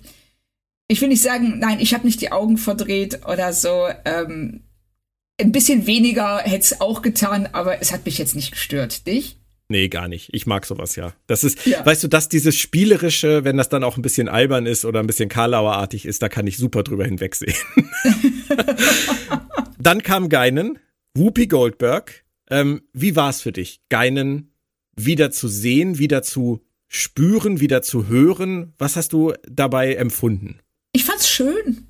Ich 0.87 1.01
will 1.01 1.07
nicht 1.07 1.21
sagen, 1.21 1.59
nein, 1.59 1.79
ich 1.79 1.93
habe 1.93 2.05
nicht 2.05 2.21
die 2.21 2.31
Augen 2.31 2.57
verdreht 2.57 3.25
oder 3.25 3.53
so. 3.53 3.87
Ähm, 4.05 4.61
ein 5.39 5.51
bisschen 5.51 5.87
weniger 5.87 6.39
hätte 6.39 6.59
es 6.59 6.81
auch 6.81 7.01
getan, 7.01 7.49
aber 7.51 7.81
es 7.81 7.91
hat 7.91 8.05
mich 8.05 8.17
jetzt 8.17 8.35
nicht 8.35 8.51
gestört. 8.51 9.07
Dich? 9.07 9.37
Nee, 9.67 9.89
gar 9.89 10.07
nicht. 10.07 10.29
Ich 10.33 10.45
mag 10.45 10.65
sowas 10.65 10.95
ja. 10.95 11.13
Das 11.25 11.43
ist, 11.43 11.65
ja. 11.65 11.83
weißt 11.83 12.03
du, 12.03 12.07
dass 12.07 12.29
dieses 12.29 12.55
Spielerische, 12.55 13.43
wenn 13.43 13.57
das 13.57 13.69
dann 13.69 13.83
auch 13.83 13.97
ein 13.97 14.03
bisschen 14.03 14.29
albern 14.29 14.67
ist 14.67 14.85
oder 14.85 14.99
ein 14.99 15.07
bisschen 15.07 15.29
Karlauerartig 15.29 16.05
ist, 16.05 16.21
da 16.21 16.29
kann 16.29 16.45
ich 16.45 16.57
super 16.57 16.83
drüber 16.83 17.05
hinwegsehen. 17.05 17.55
dann 19.79 20.03
kam 20.03 20.29
Geinen, 20.29 20.77
Whoopi 21.15 21.47
Goldberg. 21.47 22.25
Ähm, 22.49 22.83
wie 22.93 23.15
war 23.15 23.31
es 23.31 23.41
für 23.41 23.51
dich, 23.51 23.81
Geinen 23.89 24.53
wieder 24.95 25.31
zu 25.31 25.47
sehen, 25.47 25.97
wieder 25.97 26.21
zu 26.21 26.61
spüren, 26.87 27.59
wieder 27.59 27.81
zu 27.81 28.07
hören? 28.07 28.73
Was 28.77 28.95
hast 28.95 29.13
du 29.13 29.33
dabei 29.49 29.95
empfunden? 29.95 30.59
Ich 30.91 31.05
fand's 31.05 31.27
schön. 31.27 31.87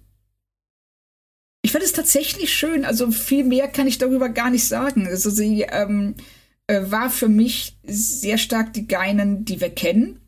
Ich 1.62 1.74
fand 1.74 1.84
es 1.84 1.92
tatsächlich 1.92 2.54
schön. 2.54 2.86
Also 2.86 3.12
viel 3.12 3.44
mehr 3.44 3.68
kann 3.68 3.88
ich 3.88 3.98
darüber 3.98 4.30
gar 4.30 4.50
nicht 4.50 4.66
sagen. 4.66 5.08
Also 5.08 5.30
sie 5.30 5.64
ähm, 5.64 6.16
äh, 6.68 6.82
war 6.86 7.10
für 7.10 7.30
mich 7.30 7.78
sehr 7.84 8.38
stark 8.38 8.74
die 8.74 8.88
Geinen, 8.88 9.46
die 9.46 9.62
wir 9.62 9.70
kennen. 9.70 10.20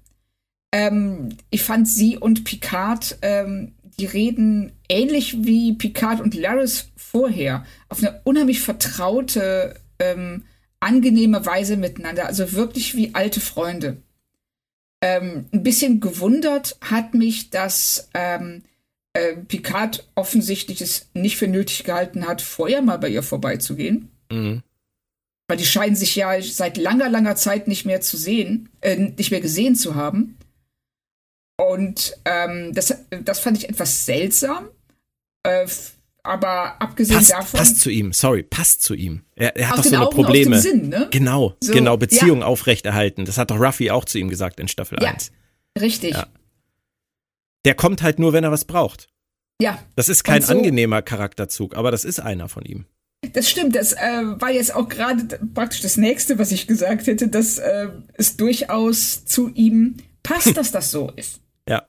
Ähm, 0.71 1.29
ich 1.49 1.63
fand 1.63 1.87
sie 1.87 2.17
und 2.17 2.43
Picard, 2.43 3.17
ähm, 3.21 3.73
die 3.99 4.05
reden 4.05 4.73
ähnlich 4.89 5.43
wie 5.43 5.73
Picard 5.73 6.21
und 6.21 6.35
Laris 6.35 6.89
vorher, 6.95 7.65
auf 7.89 7.99
eine 7.99 8.21
unheimlich 8.23 8.61
vertraute 8.61 9.75
ähm, 9.99 10.43
angenehme 10.79 11.45
Weise 11.45 11.77
miteinander, 11.77 12.27
also 12.27 12.53
wirklich 12.53 12.95
wie 12.95 13.15
alte 13.15 13.39
Freunde. 13.39 13.97
Ähm, 15.01 15.45
ein 15.51 15.63
bisschen 15.63 15.99
gewundert 15.99 16.77
hat 16.81 17.13
mich, 17.13 17.49
dass 17.49 18.09
ähm, 18.13 18.63
äh, 19.13 19.35
Picard 19.35 20.07
offensichtlich 20.15 20.81
es 20.81 21.09
nicht 21.13 21.37
für 21.37 21.47
nötig 21.47 21.83
gehalten 21.83 22.27
hat, 22.27 22.41
vorher 22.41 22.81
mal 22.81 22.97
bei 22.97 23.09
ihr 23.09 23.23
vorbeizugehen. 23.23 24.11
Mhm. 24.31 24.63
Weil 25.47 25.57
die 25.57 25.65
scheinen 25.65 25.95
sich 25.95 26.15
ja 26.15 26.41
seit 26.41 26.77
langer, 26.77 27.09
langer 27.09 27.35
Zeit 27.37 27.67
nicht 27.67 27.85
mehr 27.85 28.01
zu 28.01 28.17
sehen, 28.17 28.69
äh, 28.81 28.95
nicht 28.97 29.31
mehr 29.31 29.39
gesehen 29.41 29.75
zu 29.75 29.95
haben. 29.95 30.37
Und 31.57 32.15
ähm, 32.25 32.73
das, 32.73 32.93
das 33.23 33.39
fand 33.39 33.57
ich 33.57 33.69
etwas 33.69 34.05
seltsam. 34.05 34.67
Äh, 35.43 35.67
aber 36.23 36.81
abgesehen 36.81 37.17
passt, 37.17 37.31
davon. 37.31 37.57
Passt 37.59 37.79
zu 37.79 37.89
ihm, 37.89 38.11
sorry, 38.11 38.43
passt 38.43 38.83
zu 38.83 38.93
ihm. 38.93 39.23
Er, 39.35 39.55
er 39.55 39.69
hat 39.69 39.77
doch 39.77 39.83
so 39.85 39.95
eine 39.95 40.05
Augen, 40.07 40.15
Probleme. 40.15 40.59
Sinn, 40.59 40.89
ne? 40.89 41.07
Genau, 41.11 41.55
So, 41.63 41.71
genau, 41.71 41.95
Beziehung 41.95 42.41
ja. 42.41 42.45
aufrechterhalten. 42.45 43.23
Das 43.23 43.37
hat 43.37 43.49
doch 43.49 43.59
Ruffy 43.59 43.89
auch 43.91 44.03
zu 44.03 44.17
ihm 44.19 44.27
gesagt 44.29 44.59
in 44.59 44.67
Staffel 44.67 44.97
Ja. 45.01 45.11
1. 45.11 45.31
richtig. 45.79 46.11
Ja. 46.15 46.27
Der 47.65 47.75
kommt 47.75 48.01
halt 48.03 48.19
nur, 48.19 48.33
wenn 48.33 48.43
er 48.43 48.51
was 48.51 48.65
braucht. 48.65 49.07
Ja, 49.61 49.79
Das 49.95 50.09
ist 50.09 50.25
kein 50.25 50.41
so- 50.41 50.51
angenehmer 50.51 51.01
Charakterzug, 51.01 51.75
aber 51.77 51.89
das 51.91 52.03
ist 52.03 52.19
einer 52.19 52.49
von 52.49 52.65
ihm. 52.65 52.85
Das 53.33 53.49
stimmt. 53.49 53.75
Das 53.75 53.93
äh, 53.93 54.23
war 54.23 54.51
jetzt 54.51 54.75
auch 54.75 54.87
gerade 54.89 55.39
praktisch 55.53 55.81
das 55.81 55.97
nächste, 55.97 56.39
was 56.39 56.51
ich 56.51 56.67
gesagt 56.67 57.07
hätte, 57.07 57.27
dass 57.27 57.57
äh, 57.57 57.89
es 58.13 58.37
durchaus 58.37 59.25
zu 59.25 59.49
ihm 59.49 59.97
passt, 60.23 60.57
dass 60.57 60.71
das 60.71 60.91
so 60.91 61.11
ist. 61.15 61.41
Ja. 61.69 61.85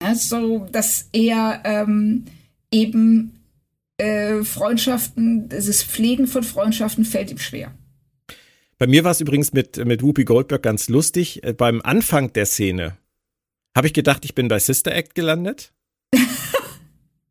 Also, 0.00 0.66
dass 0.72 1.08
er 1.12 1.62
ähm, 1.64 2.24
eben 2.72 3.44
äh, 3.96 4.42
Freundschaften, 4.42 5.48
dieses 5.48 5.84
Pflegen 5.84 6.26
von 6.26 6.42
Freundschaften 6.42 7.04
fällt 7.04 7.30
ihm 7.30 7.38
schwer. 7.38 7.72
Bei 8.78 8.88
mir 8.88 9.04
war 9.04 9.12
es 9.12 9.20
übrigens 9.20 9.52
mit, 9.52 9.76
mit 9.84 10.02
Whoopi 10.02 10.24
Goldberg 10.24 10.64
ganz 10.64 10.88
lustig. 10.88 11.44
Äh, 11.44 11.52
Beim 11.52 11.80
Anfang 11.82 12.32
der 12.32 12.46
Szene 12.46 12.98
habe 13.76 13.86
ich 13.86 13.92
gedacht, 13.92 14.24
ich 14.24 14.34
bin 14.34 14.48
bei 14.48 14.58
Sister 14.58 14.92
Act 14.92 15.14
gelandet. 15.14 15.72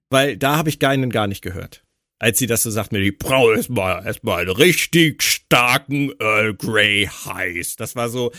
weil 0.09 0.37
da 0.37 0.57
habe 0.57 0.69
ich 0.69 0.79
Geinen 0.79 1.09
gar 1.09 1.27
nicht 1.27 1.41
gehört. 1.41 1.83
Als 2.21 2.37
sie 2.37 2.45
das 2.45 2.61
so 2.61 2.69
sagt, 2.69 2.91
mir, 2.91 2.99
ich 2.99 3.17
brauche 3.17 3.55
erstmal 3.55 4.05
erstmal 4.05 4.41
einen 4.41 4.51
richtig 4.51 5.23
starken 5.23 6.11
Earl 6.19 6.53
Grey 6.53 7.09
Heiß. 7.25 7.77
Das 7.77 7.95
war 7.95 8.09
so, 8.09 8.31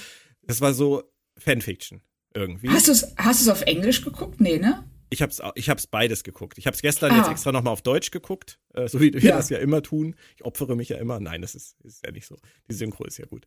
das 0.42 0.60
war 0.60 0.72
so 0.72 1.02
Fanfiction 1.36 2.00
irgendwie. 2.32 2.68
Hast 2.68 2.86
du 2.86 2.92
es 2.92 3.12
hast 3.16 3.40
du's 3.40 3.48
auf 3.48 3.62
Englisch 3.62 4.02
geguckt? 4.02 4.40
Nee, 4.40 4.58
ne? 4.58 4.84
Ich 5.10 5.20
hab's, 5.20 5.42
ich 5.56 5.68
hab's 5.68 5.88
beides 5.88 6.22
geguckt. 6.22 6.58
Ich 6.58 6.68
hab's 6.68 6.80
gestern 6.80 7.10
Ah. 7.10 7.18
jetzt 7.18 7.30
extra 7.32 7.50
nochmal 7.50 7.72
auf 7.72 7.82
Deutsch 7.82 8.12
geguckt, 8.12 8.60
äh, 8.74 8.86
so 8.86 9.00
wie 9.00 9.12
wir 9.12 9.20
Ja. 9.20 9.36
das 9.36 9.48
ja 9.50 9.58
immer 9.58 9.82
tun. 9.82 10.14
Ich 10.36 10.44
opfere 10.44 10.76
mich 10.76 10.88
ja 10.90 10.98
immer. 10.98 11.18
Nein, 11.18 11.42
das 11.42 11.56
ist, 11.56 11.74
ist 11.82 12.06
ja 12.06 12.12
nicht 12.12 12.26
so. 12.28 12.36
Die 12.70 12.74
Synchro 12.74 13.04
ist 13.04 13.18
ja 13.18 13.26
gut. 13.26 13.46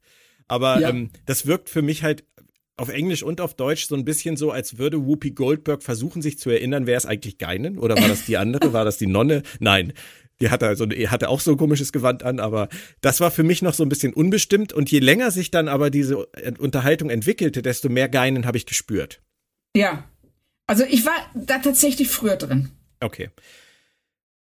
Aber 0.49 0.81
Ja. 0.81 0.89
ähm, 0.89 1.11
das 1.25 1.45
wirkt 1.47 1.69
für 1.69 1.81
mich 1.81 2.03
halt 2.03 2.25
auf 2.77 2.89
Englisch 2.89 3.23
und 3.23 3.39
auf 3.39 3.53
Deutsch 3.55 3.88
so 3.88 3.95
ein 3.95 4.03
bisschen 4.03 4.36
so, 4.36 4.51
als 4.51 4.77
würde 4.77 5.05
Whoopi 5.05 5.31
Goldberg 5.31 5.81
versuchen, 5.81 6.21
sich 6.21 6.38
zu 6.39 6.49
erinnern, 6.49 6.86
wer 6.88 6.97
ist 6.97 7.05
eigentlich 7.05 7.38
Geinen? 7.38 7.79
Oder 7.79 7.95
war 7.97 8.09
das 8.09 8.25
die 8.25 8.36
andere? 8.38 8.73
war 8.73 8.83
das 8.83 8.97
die 8.97 9.07
Nonne? 9.07 9.43
Nein. 9.59 9.93
Die 10.41 10.49
hatte, 10.49 10.67
also, 10.67 10.86
hatte 10.86 11.29
auch 11.29 11.39
so 11.39 11.51
ein 11.51 11.57
komisches 11.57 11.93
Gewand 11.93 12.23
an, 12.23 12.39
aber 12.39 12.67
das 13.01 13.21
war 13.21 13.31
für 13.31 13.43
mich 13.43 13.61
noch 13.61 13.73
so 13.73 13.83
ein 13.83 13.89
bisschen 13.89 14.13
unbestimmt. 14.13 14.73
Und 14.73 14.91
je 14.91 14.99
länger 14.99 15.31
sich 15.31 15.49
dann 15.49 15.67
aber 15.67 15.89
diese 15.89 16.25
Unterhaltung 16.57 17.09
entwickelte, 17.09 17.61
desto 17.61 17.88
mehr 17.89 18.09
Geinen 18.09 18.45
habe 18.45 18.57
ich 18.57 18.65
gespürt. 18.65 19.21
Ja. 19.75 20.09
Also 20.67 20.83
ich 20.83 21.05
war 21.05 21.15
da 21.36 21.59
tatsächlich 21.59 22.09
früher 22.09 22.36
drin. 22.36 22.69
Okay. 22.99 23.29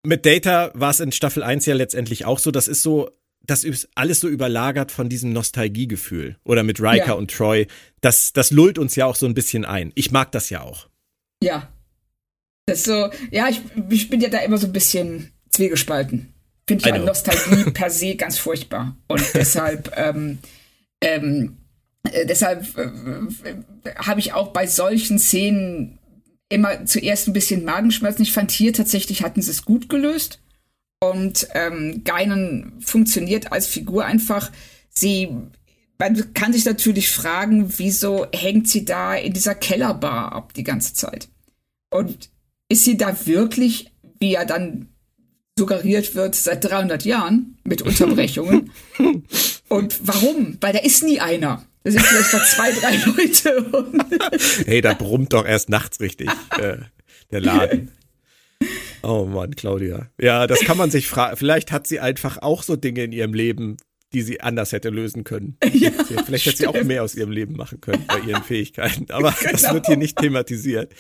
Mit 0.05 0.25
Data 0.25 0.71
war 0.73 0.91
es 0.91 0.99
in 0.99 1.11
Staffel 1.11 1.43
1 1.43 1.65
ja 1.65 1.75
letztendlich 1.75 2.25
auch 2.25 2.39
so. 2.39 2.51
Das 2.51 2.67
ist 2.67 2.83
so, 2.83 3.09
das 3.41 3.63
ist 3.63 3.89
alles 3.95 4.19
so 4.19 4.27
überlagert 4.27 4.91
von 4.91 5.09
diesem 5.09 5.33
Nostalgiegefühl. 5.33 6.37
Oder 6.43 6.63
mit 6.63 6.79
Riker 6.79 7.07
Ja. 7.07 7.13
und 7.13 7.31
Troy. 7.31 7.67
Das, 8.01 8.31
das 8.31 8.51
lullt 8.51 8.77
uns 8.77 8.95
ja 8.95 9.05
auch 9.05 9.15
so 9.15 9.25
ein 9.25 9.33
bisschen 9.33 9.65
ein. 9.65 9.91
Ich 9.95 10.11
mag 10.11 10.31
das 10.31 10.49
ja 10.49 10.61
auch. 10.61 10.87
Ja. 11.41 11.69
Das 12.65 12.79
ist 12.79 12.85
so, 12.85 13.09
ja, 13.31 13.49
ich, 13.49 13.61
ich 13.89 14.09
bin 14.09 14.21
ja 14.21 14.29
da 14.29 14.39
immer 14.39 14.57
so 14.57 14.67
ein 14.67 14.73
bisschen 14.73 15.31
zwiegespalten. 15.53 16.33
Finde 16.67 16.85
I 16.85 16.89
ja 16.89 16.95
know. 16.97 17.05
Nostalgie 17.05 17.71
per 17.73 17.89
se 17.89 18.15
ganz 18.15 18.37
furchtbar. 18.37 18.95
Und 19.07 19.23
deshalb, 19.33 19.91
ähm, 19.95 20.39
ähm, 21.01 21.57
äh, 22.11 22.25
deshalb 22.25 22.77
äh, 22.77 22.83
äh, 23.49 23.95
habe 23.95 24.19
ich 24.19 24.33
auch 24.33 24.49
bei 24.49 24.67
solchen 24.67 25.19
Szenen 25.19 25.99
immer 26.49 26.85
zuerst 26.85 27.27
ein 27.27 27.33
bisschen 27.33 27.65
Magenschmerzen. 27.65 28.23
Ich 28.23 28.33
fand 28.33 28.51
hier 28.51 28.73
tatsächlich 28.73 29.23
hatten 29.23 29.41
sie 29.41 29.51
es 29.51 29.65
gut 29.65 29.89
gelöst. 29.89 30.39
Und 30.99 31.47
ähm, 31.53 32.03
Geinen 32.05 32.79
funktioniert 32.79 33.51
als 33.51 33.67
Figur 33.67 34.05
einfach. 34.05 34.51
Sie, 34.89 35.35
man 35.97 36.33
kann 36.33 36.53
sich 36.53 36.63
natürlich 36.63 37.11
fragen, 37.11 37.73
wieso 37.77 38.27
hängt 38.33 38.69
sie 38.69 38.85
da 38.85 39.15
in 39.15 39.33
dieser 39.33 39.55
Kellerbar 39.55 40.31
ab 40.31 40.53
die 40.53 40.63
ganze 40.63 40.93
Zeit? 40.93 41.27
Und 41.89 42.29
ist 42.69 42.85
sie 42.85 42.95
da 42.95 43.25
wirklich, 43.25 43.91
wie 44.19 44.31
ja 44.31 44.45
dann 44.45 44.92
suggeriert 45.63 46.15
wird, 46.15 46.35
seit 46.35 46.63
300 46.63 47.05
Jahren 47.05 47.57
mit 47.63 47.81
Unterbrechungen? 47.81 48.71
Und 49.69 49.99
warum? 50.03 50.57
Weil 50.61 50.73
da 50.73 50.79
ist 50.79 51.03
nie 51.03 51.19
einer. 51.19 51.65
Da 51.83 51.91
sind 51.91 52.01
vielleicht 52.01 52.33
noch 52.33 52.45
zwei, 52.45 52.71
drei 52.71 52.95
Leute. 53.05 53.89
Hey, 54.65 54.81
da 54.81 54.93
brummt 54.93 55.33
doch 55.33 55.45
erst 55.45 55.69
nachts 55.69 55.99
richtig 55.99 56.29
äh, 56.57 56.77
der 57.31 57.41
Laden. 57.41 57.91
Oh 59.01 59.25
Mann, 59.25 59.55
Claudia. 59.55 60.09
Ja, 60.19 60.47
das 60.47 60.61
kann 60.61 60.77
man 60.77 60.89
sich 60.91 61.07
fragen. 61.07 61.35
Vielleicht 61.37 61.71
hat 61.71 61.87
sie 61.87 61.99
einfach 61.99 62.37
auch 62.41 62.63
so 62.63 62.75
Dinge 62.75 63.03
in 63.03 63.11
ihrem 63.11 63.33
Leben, 63.33 63.77
die 64.13 64.21
sie 64.21 64.39
anders 64.41 64.71
hätte 64.71 64.89
lösen 64.89 65.23
können. 65.23 65.57
Ja, 65.73 65.91
Vielleicht 66.25 66.45
hätte 66.45 66.57
sie 66.57 66.67
auch 66.67 66.83
mehr 66.83 67.03
aus 67.03 67.15
ihrem 67.15 67.31
Leben 67.31 67.55
machen 67.55 67.81
können 67.81 68.05
bei 68.07 68.19
ihren 68.19 68.43
Fähigkeiten. 68.43 69.07
Aber 69.11 69.35
das 69.51 69.61
Genau. 69.63 69.73
wird 69.73 69.87
hier 69.87 69.97
nicht 69.97 70.17
thematisiert. 70.17 70.93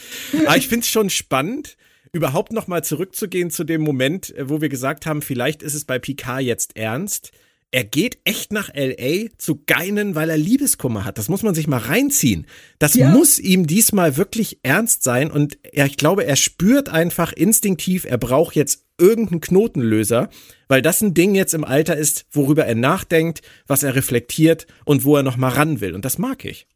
Aber 0.45 0.57
ich 0.57 0.67
finde 0.67 0.83
es 0.83 0.89
schon 0.89 1.09
spannend, 1.09 1.77
überhaupt 2.13 2.53
noch 2.53 2.67
mal 2.67 2.83
zurückzugehen 2.83 3.49
zu 3.49 3.63
dem 3.63 3.81
Moment, 3.81 4.33
äh, 4.37 4.47
wo 4.49 4.61
wir 4.61 4.69
gesagt 4.69 5.05
haben, 5.05 5.21
vielleicht 5.21 5.61
ist 5.61 5.73
es 5.73 5.83
bei 5.83 5.99
Picard 5.99 6.43
jetzt 6.43 6.77
ernst. 6.77 7.31
Er 7.71 7.83
geht 7.83 8.19
echt 8.23 8.53
nach 8.53 8.69
LA 8.75 9.29
zu 9.39 9.63
Geinen, 9.65 10.13
weil 10.13 10.29
er 10.29 10.37
Liebeskummer 10.37 11.05
hat. 11.05 11.17
Das 11.17 11.27
muss 11.27 11.41
man 11.41 11.55
sich 11.55 11.65
mal 11.67 11.79
reinziehen. 11.79 12.45
Das 12.77 12.93
Ja. 12.93 13.09
muss 13.09 13.39
ihm 13.39 13.65
diesmal 13.65 14.15
wirklich 14.15 14.59
ernst 14.61 15.01
sein. 15.01 15.31
Und 15.31 15.57
er, 15.63 15.87
ich 15.87 15.97
glaube, 15.97 16.23
er 16.23 16.35
spürt 16.35 16.87
einfach 16.89 17.33
instinktiv, 17.33 18.05
er 18.05 18.19
braucht 18.19 18.55
jetzt 18.55 18.85
irgendeinen 18.99 19.41
Knotenlöser, 19.41 20.29
weil 20.67 20.83
das 20.83 21.01
ein 21.01 21.15
Ding 21.15 21.33
jetzt 21.33 21.55
im 21.55 21.63
Alter 21.65 21.97
ist, 21.97 22.27
worüber 22.29 22.63
er 22.63 22.75
nachdenkt, 22.75 23.41
was 23.65 23.81
er 23.81 23.95
reflektiert 23.95 24.67
und 24.85 25.03
wo 25.03 25.17
er 25.17 25.23
noch 25.23 25.37
mal 25.37 25.49
ran 25.49 25.81
will. 25.81 25.95
Und 25.95 26.05
das 26.05 26.19
mag 26.19 26.45
ich. 26.45 26.67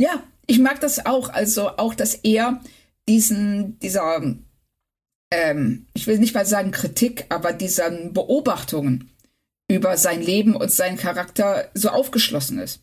Ja, 0.00 0.22
ich 0.46 0.60
mag 0.60 0.80
das 0.80 1.04
auch. 1.04 1.28
Also 1.28 1.76
auch, 1.76 1.94
dass 1.94 2.14
er 2.14 2.62
diesen, 3.06 3.78
dieser, 3.80 4.22
ähm, 5.30 5.86
ich 5.94 6.06
will 6.06 6.18
nicht 6.18 6.34
mal 6.34 6.46
sagen 6.46 6.70
Kritik, 6.70 7.26
aber 7.28 7.52
diesen 7.52 8.12
Beobachtungen 8.12 9.10
über 9.70 9.96
sein 9.96 10.22
Leben 10.22 10.56
und 10.56 10.72
seinen 10.72 10.96
Charakter 10.96 11.70
so 11.74 11.90
aufgeschlossen 11.90 12.58
ist. 12.58 12.80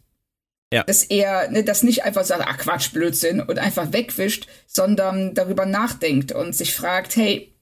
Ja. 0.71 0.83
Dass 0.83 1.03
er 1.03 1.49
ne, 1.49 1.63
das 1.63 1.83
nicht 1.83 2.03
einfach 2.03 2.23
sagt, 2.23 2.47
ah 2.47 2.53
Quatsch, 2.53 2.91
Blödsinn 2.91 3.39
und 3.39 3.59
einfach 3.59 3.93
wegwischt, 3.93 4.47
sondern 4.67 5.33
darüber 5.33 5.65
nachdenkt 5.65 6.31
und 6.31 6.55
sich 6.55 6.73
fragt, 6.73 7.15
hey, 7.15 7.53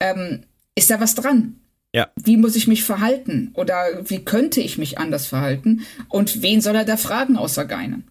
ähm, 0.00 0.44
ist 0.74 0.90
da 0.90 1.00
was 1.00 1.14
dran? 1.14 1.60
Ja. 1.94 2.10
Wie 2.16 2.36
muss 2.36 2.56
ich 2.56 2.66
mich 2.66 2.84
verhalten? 2.84 3.52
Oder 3.54 4.02
wie 4.04 4.24
könnte 4.24 4.60
ich 4.60 4.76
mich 4.76 4.98
anders 4.98 5.26
verhalten? 5.26 5.86
Und 6.08 6.42
wen 6.42 6.60
soll 6.60 6.76
er 6.76 6.84
da 6.84 6.98
fragen 6.98 7.36
außer 7.36 7.64
Geinen? 7.64 8.10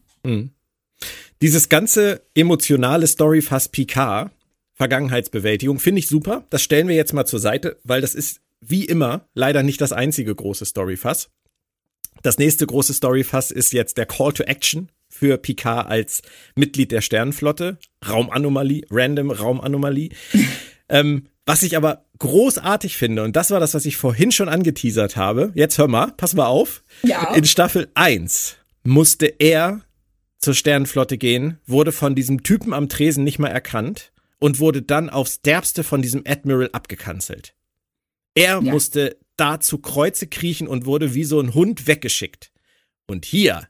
Dieses 1.42 1.70
ganze 1.70 2.22
emotionale 2.34 3.06
Storyfass 3.06 3.70
Picard, 3.70 4.32
Vergangenheitsbewältigung, 4.76 5.80
finde 5.80 6.00
ich 6.00 6.08
super. 6.08 6.46
Das 6.50 6.62
stellen 6.62 6.88
wir 6.88 6.96
jetzt 6.96 7.14
mal 7.14 7.26
zur 7.26 7.40
Seite, 7.40 7.80
weil 7.84 8.02
das 8.02 8.14
ist 8.14 8.42
wie 8.60 8.86
immer 8.86 9.28
leider 9.34 9.64
nicht 9.64 9.82
das 9.82 9.94
einzige 9.94 10.36
große 10.36 10.66
Storyfass. 10.66 11.30
Das 12.24 12.38
nächste 12.38 12.66
große 12.68 12.94
Storyfass 12.94 13.52
ist 13.52 13.74
jetzt 13.74 13.98
der 13.98 14.06
Call 14.06 14.34
to 14.34 14.44
Action 14.44 14.90
für 15.10 15.38
Picard 15.38 15.88
als 15.88 16.22
Mitglied 16.56 16.92
der 16.92 17.02
Sternenflotte. 17.02 17.78
Raumanomalie, 18.08 18.86
random 18.90 19.32
Raumanomalie. 19.32 20.10
ähm, 20.90 21.28
was 21.46 21.64
ich 21.64 21.78
aber 21.78 22.06
großartig 22.20 22.98
finde, 22.98 23.24
und 23.24 23.36
das 23.36 23.52
war 23.52 23.60
das, 23.60 23.76
was 23.76 23.86
ich 23.86 23.98
vorhin 23.98 24.32
schon 24.32 24.50
angeteasert 24.50 25.16
habe. 25.16 25.52
Jetzt 25.54 25.78
hör 25.78 25.88
mal, 25.88 26.12
pass 26.18 26.34
mal 26.34 26.48
auf. 26.48 26.84
Ja. 27.04 27.34
In 27.36 27.46
Staffel 27.46 27.90
1 27.94 28.58
musste 28.84 29.28
er 29.28 29.82
zur 30.40 30.56
Sternenflotte 30.56 31.18
gehen, 31.18 31.60
wurde 31.66 31.92
von 31.92 32.16
diesem 32.16 32.44
Typen 32.44 32.74
am 32.74 32.90
Tresen 32.90 33.24
nicht 33.24 33.40
mehr 33.40 33.52
erkannt 33.52 34.12
und 34.46 34.60
wurde 34.60 34.84
dann 34.84 35.10
aufs 35.10 35.42
Derbste 35.42 35.84
von 35.84 36.04
diesem 36.04 36.22
Admiral 36.28 36.70
abgekanzelt. 36.72 37.56
Er 38.36 38.62
Ja. 38.62 38.62
musste 38.62 39.18
da 39.38 39.60
zu 39.60 39.80
Kreuze 39.80 40.28
kriechen 40.28 40.68
und 40.68 40.86
wurde 40.86 41.16
wie 41.16 41.24
so 41.24 41.40
ein 41.40 41.56
Hund 41.56 41.88
weggeschickt. 41.88 42.52
Und 43.08 43.26
hier 43.26 43.68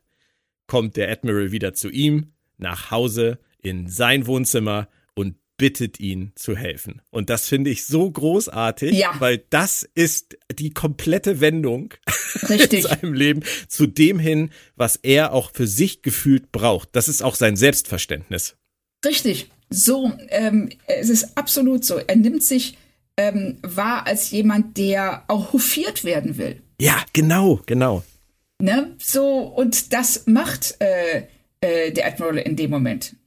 kommt 0.67 0.97
der 0.97 1.09
Admiral 1.09 1.53
wieder 1.53 1.73
zu 1.73 1.89
ihm, 1.89 2.33
nach 2.57 2.91
Hause, 2.91 3.39
in 3.61 3.87
sein 3.87 4.27
Wohnzimmer 4.27 4.89
und 5.13 5.37
bittet 5.55 6.01
ihn 6.01 6.33
zu 6.35 6.57
helfen. 6.57 7.01
Und 7.09 7.29
das 7.29 7.47
finde 7.47 7.69
ich 7.69 7.85
so 7.85 8.11
großartig, 8.11 8.91
Ja. 8.97 9.15
weil 9.19 9.45
das 9.49 9.83
ist 9.95 10.37
die 10.53 10.71
komplette 10.71 11.39
Wendung 11.39 11.93
in 12.41 12.47
Richtig. 12.49 12.83
seinem 12.83 13.13
Leben 13.13 13.43
zu 13.69 13.87
dem 13.87 14.19
hin, 14.19 14.49
was 14.75 14.97
er 14.97 15.31
auch 15.31 15.51
für 15.53 15.67
sich 15.67 16.01
gefühlt 16.01 16.51
braucht. 16.51 16.89
Das 16.97 17.07
ist 17.07 17.23
auch 17.23 17.35
sein 17.35 17.55
Selbstverständnis. 17.55 18.57
Richtig. 19.05 19.49
So, 19.75 20.13
ähm, 20.29 20.69
es 20.87 21.09
ist 21.09 21.37
absolut 21.37 21.83
so. 21.83 21.97
Er 21.97 22.15
nimmt 22.15 22.43
sich 22.43 22.77
ähm, 23.17 23.57
wahr 23.61 24.07
als 24.07 24.31
jemand, 24.31 24.77
der 24.77 25.23
auch 25.27 25.51
hofiert 25.51 26.05
werden 26.05 26.37
will. 26.37 26.61
Ja, 26.79 27.03
genau, 27.11 27.59
genau. 27.65 28.03
Ne? 28.61 28.95
So, 28.97 29.39
und 29.39 29.91
das 29.91 30.27
macht 30.27 30.77
äh, 30.79 31.23
äh, 31.59 31.91
der 31.91 32.07
Admiral 32.07 32.37
in 32.37 32.55
dem 32.55 32.71
Moment. 32.71 33.17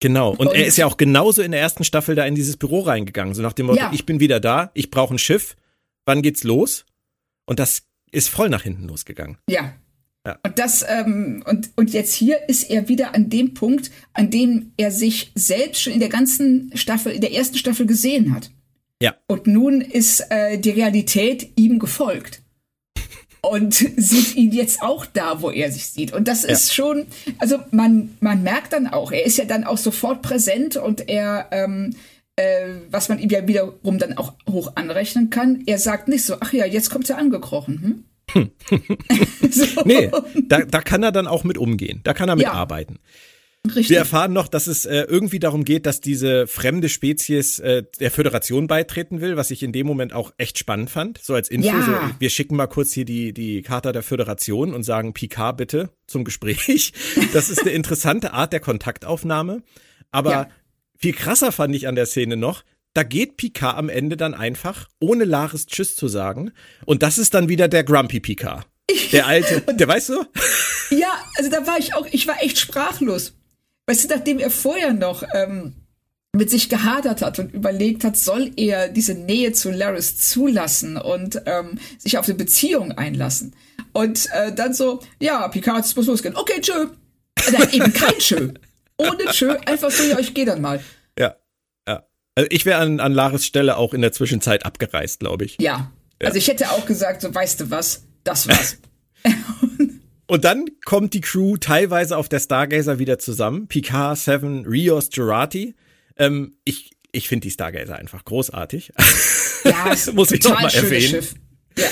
Genau. 0.00 0.30
Und, 0.30 0.48
und, 0.48 0.54
er 0.54 0.66
ist 0.66 0.78
ja 0.78 0.86
auch 0.86 0.96
genauso 0.96 1.42
in 1.42 1.50
der 1.50 1.60
ersten 1.60 1.84
Staffel 1.84 2.14
da 2.14 2.24
in 2.24 2.34
dieses 2.34 2.56
Büro 2.56 2.80
reingegangen. 2.80 3.34
So 3.34 3.42
nach 3.42 3.52
dem 3.52 3.66
Motto, 3.66 3.78
ja. 3.78 3.90
ich 3.92 4.06
bin 4.06 4.20
wieder 4.20 4.40
da, 4.40 4.70
ich 4.72 4.90
brauche 4.90 5.14
ein 5.14 5.18
Schiff, 5.18 5.54
wann 6.06 6.22
geht's 6.22 6.44
los? 6.44 6.86
Und 7.44 7.58
das 7.58 7.82
ist 8.10 8.30
voll 8.30 8.48
nach 8.48 8.62
hinten 8.62 8.88
losgegangen. 8.88 9.36
Ja. 9.50 9.74
Ja. 10.26 10.38
Und 10.42 10.58
das, 10.58 10.84
ähm, 10.88 11.44
und, 11.46 11.70
und 11.76 11.92
jetzt 11.92 12.14
hier 12.14 12.48
ist 12.48 12.70
er 12.70 12.88
wieder 12.88 13.14
an 13.14 13.28
dem 13.28 13.54
Punkt, 13.54 13.90
an 14.14 14.30
dem 14.30 14.72
er 14.76 14.90
sich 14.90 15.32
selbst 15.34 15.82
schon 15.82 15.92
in 15.92 16.00
der 16.00 16.08
ganzen 16.08 16.70
Staffel, 16.74 17.12
in 17.12 17.20
der 17.20 17.32
ersten 17.32 17.58
Staffel 17.58 17.86
gesehen 17.86 18.34
hat. 18.34 18.50
Ja. 19.02 19.14
Und 19.26 19.46
nun 19.46 19.80
ist 19.82 20.24
äh, 20.30 20.58
die 20.58 20.70
Realität 20.70 21.52
ihm 21.56 21.78
gefolgt 21.78 22.42
und 23.42 23.74
sieht 23.96 24.34
ihn 24.36 24.52
jetzt 24.52 24.82
auch 24.82 25.06
da, 25.06 25.42
wo 25.42 25.50
er 25.50 25.70
sich 25.70 25.86
sieht. 25.86 26.12
Und 26.12 26.28
das 26.28 26.44
ist 26.44 26.68
ja. 26.68 26.74
schon, 26.74 27.06
also 27.38 27.58
man, 27.70 28.16
man 28.20 28.42
merkt 28.42 28.72
dann 28.72 28.86
auch, 28.86 29.12
er 29.12 29.26
ist 29.26 29.36
ja 29.36 29.44
dann 29.44 29.64
auch 29.64 29.78
sofort 29.78 30.22
präsent 30.22 30.76
und 30.76 31.08
er, 31.08 31.48
ähm, 31.50 31.94
äh, 32.36 32.68
was 32.90 33.08
man 33.08 33.18
ihm 33.18 33.30
ja 33.30 33.46
wiederum 33.46 33.98
dann 33.98 34.16
auch 34.16 34.34
hoch 34.48 34.72
anrechnen 34.74 35.30
kann, 35.30 35.62
er 35.66 35.78
sagt 35.78 36.08
nicht 36.08 36.24
so, 36.24 36.36
ach 36.40 36.52
ja, 36.52 36.64
jetzt 36.64 36.90
kommt 36.90 37.08
er 37.10 37.18
angekrochen. 37.18 37.82
Hm? 37.82 38.04
so. 39.50 39.82
Nee, 39.84 40.10
da, 40.48 40.60
da 40.60 40.80
kann 40.80 41.02
er 41.02 41.12
dann 41.12 41.26
auch 41.26 41.44
mit 41.44 41.58
umgehen. 41.58 42.00
Da 42.04 42.14
kann 42.14 42.28
er 42.28 42.36
mit 42.36 42.44
ja. 42.44 42.52
arbeiten. 42.52 42.98
Richtig. 43.66 43.90
Wir 43.90 43.98
erfahren 43.98 44.34
noch, 44.34 44.48
dass 44.48 44.66
es 44.66 44.84
äh, 44.84 45.06
irgendwie 45.08 45.38
darum 45.38 45.64
geht, 45.64 45.86
dass 45.86 46.02
diese 46.02 46.46
fremde 46.46 46.90
Spezies 46.90 47.58
äh, 47.60 47.84
der 47.98 48.10
Föderation 48.10 48.66
beitreten 48.66 49.22
will, 49.22 49.38
was 49.38 49.50
ich 49.50 49.62
in 49.62 49.72
dem 49.72 49.86
Moment 49.86 50.12
auch 50.12 50.34
echt 50.36 50.58
spannend 50.58 50.90
fand. 50.90 51.16
So 51.18 51.34
als 51.34 51.48
Info, 51.48 51.68
ja. 51.68 51.80
so, 51.82 51.92
wir 52.18 52.28
schicken 52.28 52.56
mal 52.56 52.66
kurz 52.66 52.92
hier 52.92 53.06
die, 53.06 53.32
die 53.32 53.62
Charta 53.62 53.92
der 53.92 54.02
Föderation 54.02 54.74
und 54.74 54.82
sagen 54.82 55.14
Picard 55.14 55.56
bitte 55.56 55.90
zum 56.06 56.24
Gespräch. 56.24 56.92
Das 57.32 57.48
ist 57.48 57.62
eine 57.62 57.70
interessante 57.70 58.32
Art 58.32 58.52
der 58.52 58.60
Kontaktaufnahme. 58.60 59.62
Aber 60.10 60.30
ja. 60.30 60.48
viel 60.96 61.14
krasser 61.14 61.50
fand 61.52 61.74
ich 61.74 61.88
an 61.88 61.94
der 61.94 62.06
Szene 62.06 62.36
noch, 62.36 62.64
da 62.94 63.02
geht 63.02 63.36
Picard 63.36 63.76
am 63.76 63.88
Ende 63.88 64.16
dann 64.16 64.34
einfach, 64.34 64.88
ohne 65.00 65.24
Laris 65.24 65.66
Tschüss 65.66 65.96
zu 65.96 66.08
sagen. 66.08 66.52
Und 66.86 67.02
das 67.02 67.18
ist 67.18 67.34
dann 67.34 67.48
wieder 67.48 67.68
der 67.68 67.84
Grumpy 67.84 68.20
Picard. 68.20 68.66
Der 69.12 69.26
alte, 69.26 69.60
der 69.60 69.88
weißt 69.88 70.10
du? 70.10 70.24
Ja, 70.90 71.12
also 71.36 71.50
da 71.50 71.66
war 71.66 71.78
ich 71.78 71.94
auch, 71.94 72.06
ich 72.10 72.26
war 72.26 72.42
echt 72.42 72.58
sprachlos. 72.58 73.34
Weißt 73.86 74.04
du, 74.04 74.14
nachdem 74.14 74.38
er 74.38 74.50
vorher 74.50 74.92
noch 74.92 75.24
ähm, 75.34 75.74
mit 76.32 76.50
sich 76.50 76.68
gehadert 76.68 77.20
hat 77.20 77.38
und 77.38 77.52
überlegt 77.52 78.04
hat, 78.04 78.16
soll 78.16 78.52
er 78.56 78.88
diese 78.88 79.14
Nähe 79.14 79.52
zu 79.52 79.70
Laris 79.70 80.16
zulassen 80.16 80.96
und 80.96 81.42
ähm, 81.46 81.78
sich 81.98 82.16
auf 82.18 82.26
eine 82.26 82.34
Beziehung 82.34 82.92
einlassen. 82.92 83.54
Und 83.92 84.28
äh, 84.32 84.54
dann 84.54 84.72
so, 84.72 85.00
ja, 85.18 85.46
Picard, 85.48 85.84
es 85.84 85.96
muss 85.96 86.06
losgehen. 86.06 86.36
Okay, 86.36 86.60
tschö. 86.60 86.86
Nein, 87.52 87.68
eben 87.72 87.92
kein 87.92 88.18
tschö. 88.18 88.52
Ohne 88.96 89.24
tschö, 89.26 89.56
einfach 89.66 89.90
so, 89.90 90.04
ja, 90.04 90.18
ich 90.18 90.34
gehe 90.34 90.46
dann 90.46 90.60
mal. 90.60 90.80
Also 92.34 92.48
ich 92.50 92.66
wäre 92.66 92.78
an, 92.78 93.00
an 93.00 93.12
Laris 93.12 93.46
Stelle 93.46 93.76
auch 93.76 93.94
in 93.94 94.00
der 94.00 94.12
Zwischenzeit 94.12 94.66
abgereist, 94.66 95.20
glaube 95.20 95.44
ich. 95.44 95.56
Ja. 95.60 95.92
ja. 96.20 96.26
Also 96.26 96.38
ich 96.38 96.48
hätte 96.48 96.70
auch 96.70 96.86
gesagt, 96.86 97.20
so, 97.20 97.34
weißt 97.34 97.60
du 97.60 97.70
was, 97.70 98.04
das 98.24 98.48
war's. 98.48 98.78
Und 100.26 100.44
dann 100.44 100.66
kommt 100.84 101.12
die 101.14 101.20
Crew 101.20 101.58
teilweise 101.58 102.16
auf 102.16 102.28
der 102.28 102.40
Stargazer 102.40 102.98
wieder 102.98 103.18
zusammen. 103.18 103.68
Picard, 103.68 104.18
Seven, 104.18 104.66
Rios, 104.66 105.10
Gerati. 105.10 105.74
Ähm, 106.16 106.56
ich 106.64 106.94
ich 107.14 107.28
finde 107.28 107.46
die 107.46 107.50
Stargazer 107.50 107.96
einfach 107.96 108.24
großartig. 108.24 108.92
Ja, 109.64 109.84
das 109.88 110.12
muss 110.12 110.32
ich 110.32 110.42
noch 110.42 110.60
mal 110.60 110.74
erwähnen. 110.74 111.08
Schiff. 111.08 111.34
Ja. 111.78 111.86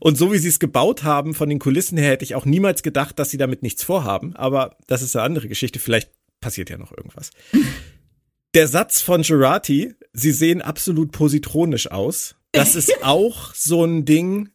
Und 0.00 0.18
so 0.18 0.32
wie 0.32 0.38
sie 0.38 0.48
es 0.48 0.58
gebaut 0.58 1.04
haben, 1.04 1.34
von 1.34 1.48
den 1.48 1.58
Kulissen 1.58 1.96
her, 1.96 2.10
hätte 2.10 2.24
ich 2.24 2.34
auch 2.34 2.44
niemals 2.44 2.82
gedacht, 2.82 3.18
dass 3.18 3.30
sie 3.30 3.38
damit 3.38 3.62
nichts 3.62 3.82
vorhaben. 3.82 4.34
Aber 4.36 4.76
das 4.86 5.02
ist 5.02 5.14
eine 5.16 5.24
andere 5.24 5.48
Geschichte. 5.48 5.78
Vielleicht 5.78 6.10
passiert 6.40 6.70
ja 6.70 6.78
noch 6.78 6.90
irgendwas. 6.90 7.30
Der 8.54 8.68
Satz 8.68 9.00
von 9.00 9.22
Gerati, 9.22 9.94
sie 10.12 10.30
sehen 10.30 10.62
absolut 10.62 11.10
positronisch 11.10 11.90
aus. 11.90 12.36
Das 12.52 12.74
ist 12.76 13.02
auch 13.02 13.52
so 13.52 13.84
ein 13.84 14.04
Ding, 14.04 14.50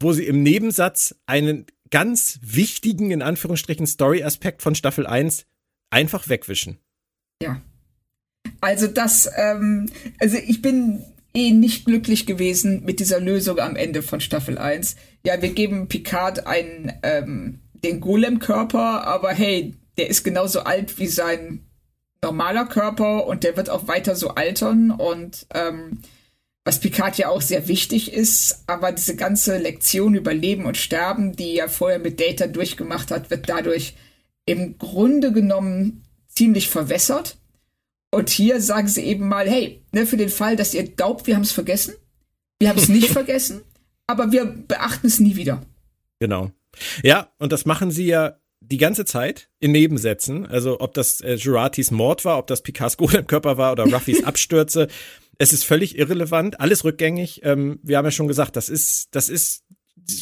wo 0.00 0.12
sie 0.12 0.26
im 0.26 0.42
Nebensatz 0.42 1.14
einen 1.26 1.66
ganz 1.90 2.40
wichtigen, 2.42 3.12
in 3.12 3.22
Anführungsstrichen, 3.22 3.86
Story-Aspekt 3.86 4.60
von 4.60 4.74
Staffel 4.74 5.06
1 5.06 5.46
einfach 5.90 6.28
wegwischen. 6.28 6.78
Ja. 7.40 7.62
Also 8.60 8.88
das, 8.88 9.30
ähm, 9.36 9.88
also 10.18 10.36
ich 10.36 10.60
bin 10.60 11.04
eh 11.32 11.52
nicht 11.52 11.84
glücklich 11.84 12.26
gewesen 12.26 12.82
mit 12.84 12.98
dieser 12.98 13.20
Lösung 13.20 13.60
am 13.60 13.76
Ende 13.76 14.02
von 14.02 14.20
Staffel 14.20 14.58
1. 14.58 14.96
Ja, 15.24 15.40
wir 15.40 15.50
geben 15.50 15.86
Picard 15.86 16.48
einen, 16.48 16.92
ähm, 17.04 17.60
den 17.84 18.00
Golem-Körper, 18.00 19.06
aber 19.06 19.30
hey, 19.32 19.76
der 19.96 20.08
ist 20.08 20.24
genauso 20.24 20.60
alt 20.60 20.98
wie 20.98 21.06
sein 21.06 21.66
normaler 22.22 22.66
Körper 22.66 23.26
und 23.26 23.44
der 23.44 23.56
wird 23.56 23.68
auch 23.68 23.88
weiter 23.88 24.14
so 24.14 24.30
altern 24.30 24.90
und 24.90 25.46
ähm, 25.54 25.98
was 26.64 26.78
Picard 26.78 27.18
ja 27.18 27.28
auch 27.28 27.40
sehr 27.40 27.66
wichtig 27.66 28.12
ist, 28.12 28.62
aber 28.68 28.92
diese 28.92 29.16
ganze 29.16 29.58
Lektion 29.58 30.14
über 30.14 30.32
Leben 30.32 30.64
und 30.64 30.76
Sterben, 30.76 31.34
die 31.34 31.58
er 31.58 31.68
vorher 31.68 31.98
mit 31.98 32.20
Data 32.20 32.46
durchgemacht 32.46 33.10
hat, 33.10 33.30
wird 33.30 33.48
dadurch 33.48 33.94
im 34.46 34.78
Grunde 34.78 35.32
genommen 35.32 36.04
ziemlich 36.28 36.68
verwässert. 36.68 37.38
Und 38.12 38.30
hier 38.30 38.60
sagen 38.60 38.88
sie 38.88 39.02
eben 39.02 39.26
mal, 39.26 39.48
hey, 39.48 39.82
ne, 39.92 40.06
für 40.06 40.16
den 40.16 40.28
Fall, 40.28 40.54
dass 40.54 40.74
ihr 40.74 40.84
glaubt, 40.84 41.26
wir 41.26 41.34
haben 41.34 41.42
es 41.42 41.52
vergessen, 41.52 41.94
wir 42.60 42.68
haben 42.68 42.78
es 42.78 42.88
nicht 42.88 43.08
vergessen, 43.12 43.62
aber 44.06 44.30
wir 44.30 44.44
beachten 44.44 45.06
es 45.08 45.18
nie 45.18 45.34
wieder. 45.34 45.62
Genau. 46.20 46.50
Ja, 47.02 47.32
und 47.38 47.52
das 47.52 47.66
machen 47.66 47.90
sie 47.90 48.06
ja 48.06 48.38
die 48.70 48.78
ganze 48.78 49.04
Zeit 49.04 49.48
in 49.60 49.72
Nebensätzen. 49.72 50.46
Also 50.46 50.80
ob 50.80 50.94
das 50.94 51.20
äh, 51.20 51.34
Juratis 51.34 51.90
Mord 51.90 52.24
war, 52.24 52.38
ob 52.38 52.46
das 52.46 52.62
Picards 52.62 52.96
Golem-Körper 52.98 53.56
war 53.56 53.72
oder 53.72 53.84
Ruffys 53.84 54.24
Abstürze. 54.24 54.88
Es 55.38 55.52
ist 55.52 55.64
völlig 55.64 55.98
irrelevant, 55.98 56.60
alles 56.60 56.84
rückgängig. 56.84 57.40
Ähm, 57.44 57.80
wir 57.82 57.98
haben 57.98 58.04
ja 58.04 58.10
schon 58.10 58.28
gesagt, 58.28 58.56
das 58.56 58.68
ist, 58.68 59.08
das 59.14 59.28
ist 59.28 59.64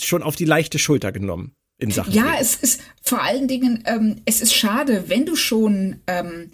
schon 0.02 0.22
auf 0.22 0.36
die 0.36 0.44
leichte 0.44 0.78
Schulter 0.78 1.12
genommen 1.12 1.54
in 1.78 1.90
Sachen. 1.90 2.12
Ja, 2.12 2.34
es 2.40 2.56
ist 2.56 2.80
vor 3.02 3.22
allen 3.22 3.48
Dingen, 3.48 3.82
ähm, 3.86 4.16
es 4.24 4.40
ist 4.40 4.54
schade, 4.54 5.04
wenn 5.08 5.26
du 5.26 5.36
schon 5.36 6.00
ähm, 6.06 6.50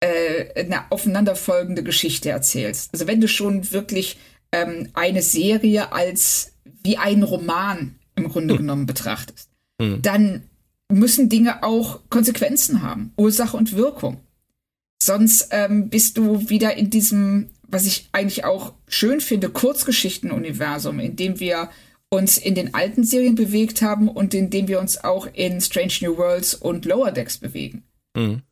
äh, 0.00 0.64
eine 0.64 0.90
aufeinanderfolgende 0.90 1.82
Geschichte 1.82 2.30
erzählst. 2.30 2.90
Also 2.92 3.06
wenn 3.06 3.20
du 3.20 3.28
schon 3.28 3.70
wirklich 3.72 4.18
ähm, 4.50 4.88
eine 4.94 5.22
Serie 5.22 5.92
als 5.92 6.52
wie 6.82 6.96
ein 6.96 7.22
Roman 7.22 7.98
im 8.16 8.28
Grunde 8.28 8.54
hm. 8.54 8.60
genommen 8.60 8.86
betrachtest, 8.86 9.48
hm. 9.80 10.02
dann 10.02 10.42
müssen 10.92 11.28
Dinge 11.28 11.62
auch 11.62 12.00
Konsequenzen 12.10 12.82
haben, 12.82 13.12
Ursache 13.16 13.56
und 13.56 13.76
Wirkung. 13.76 14.20
Sonst 15.02 15.48
ähm, 15.50 15.88
bist 15.88 16.16
du 16.16 16.48
wieder 16.48 16.76
in 16.76 16.90
diesem 16.90 17.50
was 17.72 17.86
ich 17.86 18.08
eigentlich 18.12 18.44
auch 18.44 18.74
schön 18.86 19.20
finde, 19.20 19.48
Kurzgeschichten-Universum, 19.48 21.00
in 21.00 21.16
dem 21.16 21.40
wir 21.40 21.70
uns 22.10 22.36
in 22.36 22.54
den 22.54 22.74
alten 22.74 23.02
Serien 23.02 23.34
bewegt 23.34 23.80
haben 23.80 24.08
und 24.08 24.34
in 24.34 24.50
dem 24.50 24.68
wir 24.68 24.78
uns 24.78 25.02
auch 25.02 25.26
in 25.32 25.58
Strange 25.62 25.94
New 26.02 26.18
Worlds 26.18 26.54
und 26.54 26.84
Lower 26.84 27.10
Decks 27.10 27.38
bewegen. 27.38 27.84
Mhm. 28.14 28.42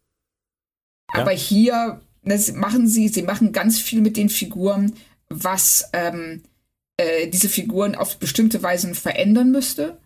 Ja. 1.13 1.21
Aber 1.21 1.33
hier 1.33 2.01
das 2.23 2.53
machen 2.53 2.87
sie, 2.87 3.09
sie 3.09 3.23
machen 3.23 3.53
ganz 3.53 3.79
viel 3.79 4.01
mit 4.01 4.17
den 4.17 4.29
Figuren, 4.29 4.95
was 5.29 5.89
ähm, 5.93 6.43
äh, 6.97 7.29
diese 7.29 7.49
Figuren 7.49 7.95
auf 7.95 8.19
bestimmte 8.19 8.63
Weisen 8.63 8.95
verändern 8.95 9.51
müsste. 9.51 9.99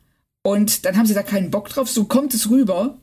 Und 0.46 0.84
dann 0.84 0.96
haben 0.96 1.06
sie 1.06 1.14
da 1.14 1.22
keinen 1.22 1.50
Bock 1.50 1.70
drauf, 1.70 1.88
so 1.88 2.04
kommt 2.04 2.34
es 2.34 2.50
rüber. 2.50 3.00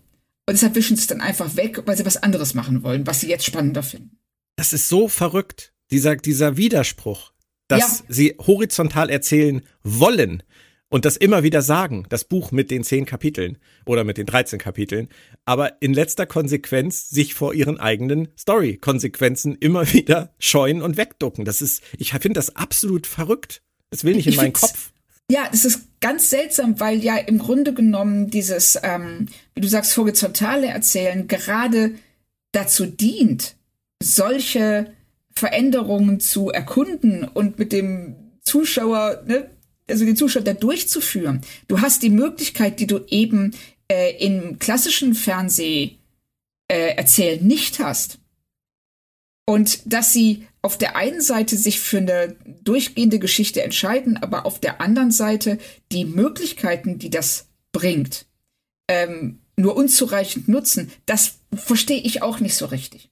Und 0.47 0.53
deshalb 0.53 0.75
wischen 0.75 0.95
sie 0.95 1.01
es 1.01 1.07
dann 1.07 1.21
einfach 1.21 1.55
weg, 1.55 1.81
weil 1.85 1.97
sie 1.97 2.05
was 2.05 2.17
anderes 2.17 2.53
machen 2.53 2.83
wollen, 2.83 3.07
was 3.07 3.21
sie 3.21 3.29
jetzt 3.29 3.45
spannender 3.45 3.83
finden. 3.83 4.17
Das 4.55 4.73
ist 4.73 4.87
so 4.87 5.07
verrückt 5.07 5.73
dieser, 5.91 6.15
dieser 6.15 6.57
Widerspruch, 6.57 7.33
dass 7.67 7.99
ja. 7.99 8.05
sie 8.09 8.35
horizontal 8.39 9.09
erzählen 9.09 9.61
wollen 9.83 10.43
und 10.89 11.05
das 11.05 11.17
immer 11.17 11.41
wieder 11.41 11.61
sagen, 11.61 12.05
das 12.09 12.25
Buch 12.25 12.51
mit 12.51 12.69
den 12.69 12.83
zehn 12.83 13.05
Kapiteln 13.05 13.57
oder 13.85 14.03
mit 14.03 14.17
den 14.17 14.25
13 14.25 14.59
Kapiteln, 14.59 15.07
aber 15.45 15.81
in 15.81 15.93
letzter 15.93 16.25
Konsequenz 16.25 17.09
sich 17.09 17.33
vor 17.33 17.53
ihren 17.53 17.79
eigenen 17.79 18.27
Story-Konsequenzen 18.37 19.55
immer 19.55 19.91
wieder 19.93 20.35
scheuen 20.37 20.81
und 20.81 20.97
wegducken. 20.97 21.45
Das 21.45 21.61
ist, 21.61 21.81
ich 21.97 22.11
finde 22.11 22.33
das 22.33 22.55
absolut 22.55 23.07
verrückt. 23.07 23.63
Das 23.89 24.03
will 24.03 24.15
nicht 24.15 24.27
in 24.27 24.35
meinen 24.35 24.53
Kopf. 24.53 24.91
Ja, 25.31 25.47
es 25.53 25.63
ist 25.63 25.83
ganz 26.01 26.29
seltsam, 26.29 26.81
weil 26.81 27.01
ja 27.01 27.15
im 27.15 27.37
Grunde 27.37 27.73
genommen 27.73 28.29
dieses, 28.29 28.77
ähm, 28.83 29.29
wie 29.55 29.61
du 29.61 29.67
sagst, 29.69 29.95
horizontale 29.95 30.67
Erzählen 30.67 31.25
gerade 31.25 31.95
dazu 32.51 32.85
dient, 32.85 33.55
solche 34.03 34.93
Veränderungen 35.33 36.19
zu 36.19 36.49
erkunden 36.49 37.23
und 37.23 37.59
mit 37.59 37.71
dem 37.71 38.17
Zuschauer, 38.41 39.23
ne, 39.25 39.49
also 39.89 40.03
den 40.03 40.17
Zuschauer 40.17 40.43
da 40.43 40.51
durchzuführen. 40.51 41.39
Du 41.69 41.79
hast 41.79 42.03
die 42.03 42.09
Möglichkeit, 42.09 42.81
die 42.81 42.87
du 42.87 42.99
eben 43.07 43.55
äh, 43.89 44.11
im 44.21 44.59
klassischen 44.59 45.13
Fernseh 45.13 45.91
äh, 46.67 46.95
erzählen 46.97 47.41
nicht 47.47 47.79
hast. 47.79 48.19
Und 49.45 49.93
dass 49.93 50.11
sie 50.11 50.45
auf 50.61 50.77
der 50.77 50.95
einen 50.95 51.21
Seite 51.21 51.57
sich 51.57 51.79
für 51.79 51.97
eine 51.97 52.35
durchgehende 52.63 53.19
Geschichte 53.19 53.63
entscheiden, 53.63 54.17
aber 54.17 54.45
auf 54.45 54.59
der 54.59 54.79
anderen 54.79 55.11
Seite 55.11 55.57
die 55.91 56.05
Möglichkeiten, 56.05 56.99
die 56.99 57.09
das 57.09 57.47
bringt, 57.71 58.25
ähm, 58.87 59.39
nur 59.57 59.75
unzureichend 59.75 60.47
nutzen, 60.47 60.91
das 61.05 61.39
verstehe 61.53 62.01
ich 62.01 62.21
auch 62.21 62.39
nicht 62.39 62.55
so 62.55 62.65
richtig. 62.67 63.09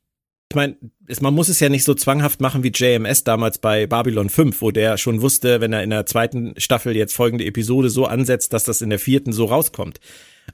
ich 0.51 0.55
meine, 0.55 0.77
man 1.21 1.33
muss 1.33 1.49
es 1.49 1.59
ja 1.59 1.69
nicht 1.69 1.83
so 1.83 1.95
zwanghaft 1.95 2.39
machen 2.39 2.63
wie 2.63 2.71
JMS 2.73 3.23
damals 3.23 3.57
bei 3.57 3.87
Babylon 3.87 4.29
5, 4.29 4.61
wo 4.61 4.71
der 4.71 4.97
schon 4.97 5.21
wusste, 5.21 5.59
wenn 5.59 5.73
er 5.73 5.83
in 5.83 5.89
der 5.89 6.05
zweiten 6.05 6.53
Staffel 6.57 6.95
jetzt 6.95 7.15
folgende 7.15 7.45
Episode 7.45 7.89
so 7.89 8.05
ansetzt, 8.05 8.53
dass 8.53 8.63
das 8.63 8.81
in 8.81 8.89
der 8.89 8.99
vierten 8.99 9.33
so 9.33 9.45
rauskommt. 9.45 9.99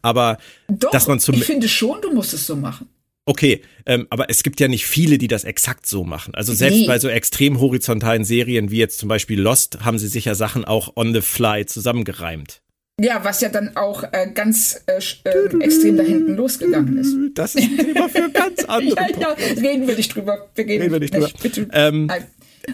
Aber 0.02 0.38
Doch, 0.68 0.92
dass 0.92 1.08
man 1.08 1.20
zum 1.20 1.36
ich 1.36 1.46
finde 1.46 1.70
schon, 1.70 2.02
du 2.02 2.14
musst 2.14 2.34
es 2.34 2.48
so 2.48 2.56
machen. 2.56 2.90
Okay, 3.28 3.62
ähm, 3.88 4.06
aber 4.12 4.30
es 4.30 4.44
gibt 4.44 4.60
ja 4.60 4.68
nicht 4.68 4.86
viele, 4.86 5.18
die 5.18 5.28
das 5.28 5.44
exakt 5.46 5.88
so 5.88 6.04
machen. 6.04 6.36
Also 6.36 6.54
selbst 6.54 6.78
Nee. 6.82 6.88
bei 6.88 7.00
so 7.00 7.08
extrem 7.10 7.60
horizontalen 7.60 8.24
Serien 8.24 8.70
wie 8.70 8.78
jetzt 8.78 9.00
zum 9.00 9.10
Beispiel 9.10 9.42
Lost 9.42 9.84
haben 9.84 9.98
sie 9.98 10.08
sicher 10.08 10.36
Sachen 10.36 10.64
auch 10.64 10.96
on 10.96 11.14
the 11.14 11.22
fly 11.22 11.66
zusammengereimt. 11.66 12.62
Ja, 13.02 13.24
was 13.26 13.42
ja 13.42 13.50
dann 13.50 13.76
auch 13.76 14.04
äh, 14.04 14.30
ganz 14.34 14.84
äh, 14.86 15.02
ähm, 15.26 15.60
extrem 15.62 15.98
da 15.98 16.04
hinten 16.04 16.36
losgegangen 16.36 16.98
ist. 16.98 17.14
Das 17.34 17.56
ist 17.56 17.64
ein 17.64 17.78
Thema 17.78 18.08
für 18.08 18.30
ganz 18.34 18.64
andere 18.66 18.96
Ja, 18.96 19.20
ja, 19.20 19.28
reden 19.62 19.88
wir 19.88 19.96
nicht 19.96 20.16
drüber. 20.16 20.50
Wir 20.56 20.66
reden, 20.66 20.82
Reden 20.84 20.94
wir 20.94 21.00
nicht 21.00 21.14
drüber. 21.14 21.30
Bitte. 21.42 21.68
Ähm. 21.74 22.10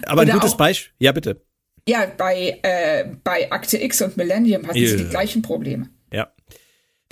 Aber 0.06 0.22
ein 0.22 0.30
gutes 0.30 0.56
Beispiel. 0.56 0.92
Ja, 1.00 1.12
bitte. 1.12 1.42
Ja, 1.88 2.06
bei, 2.16 2.60
äh, 2.62 3.06
bei 3.24 3.50
Akte 3.50 3.82
X 3.82 4.00
und 4.02 4.16
Millennium 4.16 4.66
hatten 4.68 4.78
sie 4.78 4.96
die 4.98 5.08
gleichen 5.08 5.42
Probleme. 5.42 5.88
Ja. 6.12 6.32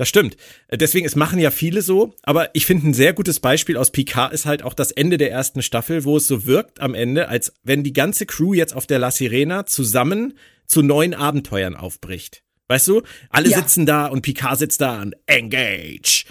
Das 0.00 0.08
stimmt. 0.08 0.38
Deswegen, 0.72 1.04
es 1.04 1.14
machen 1.14 1.38
ja 1.38 1.50
viele 1.50 1.82
so, 1.82 2.14
aber 2.22 2.48
ich 2.54 2.64
finde 2.64 2.88
ein 2.88 2.94
sehr 2.94 3.12
gutes 3.12 3.38
Beispiel 3.38 3.76
aus 3.76 3.90
Picard 3.90 4.32
ist 4.32 4.46
halt 4.46 4.62
auch 4.62 4.72
das 4.72 4.92
Ende 4.92 5.18
der 5.18 5.30
ersten 5.30 5.60
Staffel, 5.60 6.04
wo 6.04 6.16
es 6.16 6.26
so 6.26 6.46
wirkt 6.46 6.80
am 6.80 6.94
Ende, 6.94 7.28
als 7.28 7.52
wenn 7.64 7.84
die 7.84 7.92
ganze 7.92 8.24
Crew 8.24 8.54
jetzt 8.54 8.74
auf 8.74 8.86
der 8.86 8.98
La 8.98 9.10
Sirena 9.10 9.66
zusammen 9.66 10.38
zu 10.64 10.80
neuen 10.80 11.12
Abenteuern 11.12 11.76
aufbricht. 11.76 12.42
Weißt 12.68 12.88
du? 12.88 13.02
Alle 13.28 13.50
Ja. 13.50 13.58
sitzen 13.58 13.84
da 13.84 14.06
und 14.06 14.22
Picard 14.22 14.58
sitzt 14.58 14.80
da 14.80 15.02
und 15.02 15.16
engage. 15.26 16.24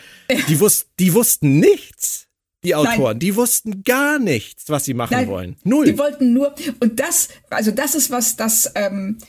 Die, 0.48 0.60
wus 0.60 0.88
die 1.00 1.14
wussten 1.14 1.60
nichts. 1.60 2.26
Die 2.64 2.74
Autoren, 2.74 3.20
die 3.20 3.36
wussten 3.36 3.84
gar 3.84 4.18
nichts, 4.18 4.64
was 4.70 4.84
sie 4.84 4.96
machen 4.96 5.14
Nein, 5.14 5.28
wollen. 5.28 5.58
Null. 5.64 5.86
Die 5.86 6.00
wollten 6.00 6.34
nur, 6.34 6.56
und 6.80 7.00
das, 7.00 7.30
also 7.52 7.70
das 7.70 7.94
ist 7.94 8.10
was, 8.10 8.36
das, 8.36 8.72
ähm, 8.74 9.20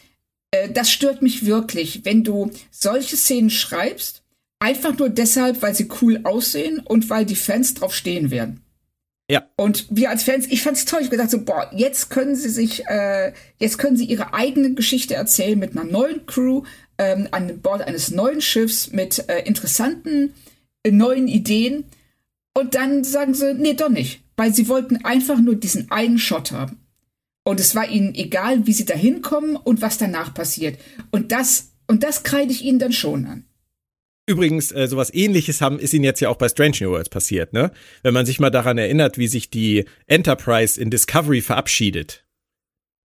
äh, 0.51 0.71
das 0.71 0.91
stört 0.91 1.21
mich 1.21 1.45
wirklich, 1.45 2.07
wenn 2.07 2.25
du 2.25 2.51
solche 2.71 3.19
Szenen 3.19 3.51
schreibst, 3.51 4.20
einfach 4.61 4.97
nur 4.97 5.09
deshalb, 5.09 5.61
weil 5.63 5.75
sie 5.75 5.89
cool 6.01 6.21
aussehen 6.23 6.79
und 6.79 7.11
weil 7.11 7.27
die 7.27 7.37
Fans 7.37 7.75
drauf 7.75 7.95
stehen 7.95 8.31
werden. 8.31 8.63
Ja. 9.31 9.49
Und 9.57 9.87
wir 9.91 10.11
als 10.11 10.25
Fans, 10.25 10.47
ich 10.49 10.63
fand's 10.63 10.85
toll, 10.85 11.01
ich 11.01 11.07
hab 11.07 11.13
gedacht 11.13 11.31
so, 11.31 11.45
boah, 11.45 11.71
jetzt 11.73 12.11
können 12.11 12.35
sie 12.35 12.49
sich, 12.49 12.85
äh, 12.87 13.33
jetzt 13.59 13.79
können 13.79 13.97
sie 13.97 14.05
ihre 14.05 14.35
eigene 14.35 14.75
Geschichte 14.75 15.15
erzählen 15.15 15.59
mit 15.59 15.77
einer 15.77 15.85
neuen 15.85 16.27
Crew, 16.27 16.65
ähm, 16.99 17.29
an 17.31 17.61
Bord 17.61 17.83
eines 17.83 18.11
neuen 18.11 18.41
Schiffs 18.41 18.91
mit 18.91 19.29
äh, 19.29 19.43
interessanten 19.45 20.35
äh, 20.83 20.91
neuen 20.91 21.29
Ideen. 21.29 21.85
Und 22.55 22.75
dann 22.75 23.05
sagen 23.05 23.35
sie, 23.35 23.55
nee, 23.55 23.75
doch 23.75 23.89
nicht. 23.89 24.21
Weil 24.37 24.53
sie 24.53 24.69
wollten 24.69 25.05
einfach 25.05 25.39
nur 25.39 25.55
diesen 25.55 25.93
einen 25.93 26.19
Shot 26.19 26.51
haben. 26.51 26.81
Und 27.45 27.61
es 27.61 27.77
war 27.77 27.89
ihnen 27.89 28.15
egal, 28.17 28.67
wie 28.67 28.73
sie 28.73 28.85
da 28.85 28.95
hinkommen 28.95 29.55
und 29.55 29.81
was 29.81 29.97
danach 29.97 30.35
passiert. 30.35 30.79
Und 31.13 31.31
das, 31.31 31.71
und 31.87 32.03
das 32.03 32.25
kreide 32.25 32.51
ich 32.51 32.65
ihnen 32.65 32.81
dann 32.81 32.93
schon 32.93 33.27
an. 33.27 33.45
Übrigens, 34.31 34.71
äh, 34.71 34.87
sowas 34.87 35.13
ähnliches 35.13 35.61
haben, 35.61 35.81
ist 35.81 35.93
ihnen 35.93 36.05
jetzt 36.05 36.21
ja 36.21 36.29
auch 36.29 36.37
bei 36.37 36.49
Strange 36.49 36.77
New 36.81 36.91
Worlds 36.93 37.09
passiert, 37.09 37.53
ne? 37.53 37.73
Wenn 38.05 38.15
man 38.15 38.27
sich 38.27 38.39
mal 38.39 38.51
daran 38.51 38.79
erinnert, 38.79 39.19
wie 39.19 39.27
sich 39.27 39.51
die 39.51 39.87
Enterprise 40.07 40.81
in 40.81 40.89
Discovery 40.89 41.41
verabschiedet. 41.41 42.25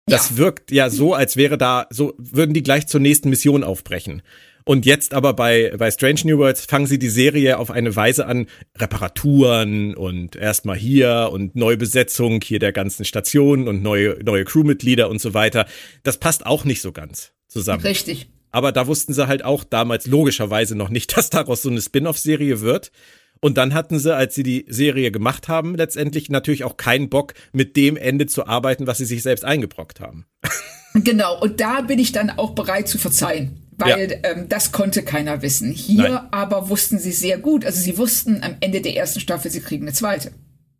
Das 0.07 0.31
Ja. 0.31 0.36
wirkt 0.39 0.73
ja 0.73 0.90
so, 0.90 1.15
als 1.15 1.36
wäre 1.36 1.57
da, 1.57 1.86
so 1.90 2.12
würden 2.19 2.55
die 2.55 2.65
gleich 2.65 2.89
zur 2.89 2.99
nächsten 3.01 3.31
Mission 3.31 3.62
aufbrechen. 3.62 4.23
Und 4.65 4.85
jetzt 4.85 5.15
aber 5.15 5.32
bei, 5.32 5.73
bei 5.78 5.93
Strange 5.93 6.23
New 6.24 6.39
Worlds 6.39 6.66
fangen 6.66 6.86
sie 6.86 6.99
die 6.99 7.09
Serie 7.09 7.59
auf 7.59 7.70
eine 7.70 7.94
Weise 7.94 8.27
an, 8.27 8.49
Reparaturen 8.77 9.94
und 9.94 10.35
erstmal 10.35 10.77
hier 10.77 11.31
und 11.32 11.55
Neubesetzung 11.55 12.40
hier 12.43 12.59
der 12.59 12.73
ganzen 12.73 13.05
Station 13.05 13.69
und 13.69 13.81
neue, 13.85 14.19
neue 14.24 14.44
Crewmitglieder 14.44 15.09
und 15.09 15.20
so 15.20 15.35
weiter. 15.35 15.66
Das 16.03 16.19
passt 16.19 16.47
auch 16.47 16.65
nicht 16.65 16.81
so 16.81 16.90
ganz 16.90 17.32
zusammen. 17.47 17.82
Richtig. 17.85 18.28
Aber 18.52 18.70
da 18.70 18.86
wussten 18.86 19.12
sie 19.14 19.26
halt 19.26 19.44
auch 19.44 19.64
damals 19.64 20.06
logischerweise 20.06 20.76
noch 20.76 20.90
nicht, 20.90 21.16
dass 21.16 21.30
daraus 21.30 21.62
so 21.62 21.70
eine 21.70 21.82
Spin-off-Serie 21.82 22.60
wird. 22.60 22.92
Und 23.40 23.58
dann 23.58 23.74
hatten 23.74 23.98
sie, 23.98 24.14
als 24.14 24.36
sie 24.36 24.44
die 24.44 24.66
Serie 24.68 25.10
gemacht 25.10 25.48
haben, 25.48 25.74
letztendlich 25.74 26.28
natürlich 26.28 26.62
auch 26.62 26.76
keinen 26.76 27.08
Bock, 27.08 27.34
mit 27.52 27.76
dem 27.76 27.96
Ende 27.96 28.26
zu 28.26 28.46
arbeiten, 28.46 28.86
was 28.86 28.98
sie 28.98 29.04
sich 29.04 29.22
selbst 29.22 29.44
eingebrockt 29.44 30.00
haben. 30.00 30.26
Genau, 30.94 31.40
und 31.40 31.58
da 31.58 31.80
bin 31.80 31.98
ich 31.98 32.12
dann 32.12 32.28
auch 32.28 32.50
bereit 32.50 32.86
zu 32.86 32.98
verzeihen. 32.98 33.62
Weil 33.78 34.20
ähm, 34.24 34.48
das 34.50 34.72
konnte 34.72 35.02
keiner 35.02 35.40
wissen. 35.40 35.72
Hier 35.72 36.10
Nein. 36.10 36.28
aber 36.32 36.68
wussten 36.68 36.98
sie 36.98 37.12
sehr 37.12 37.38
gut. 37.38 37.64
Also 37.64 37.80
sie 37.80 37.96
wussten 37.96 38.42
am 38.42 38.56
Ende 38.60 38.82
der 38.82 38.94
ersten 38.94 39.18
Staffel, 39.18 39.50
sie 39.50 39.60
kriegen 39.60 39.84
eine 39.84 39.94
zweite. 39.94 40.32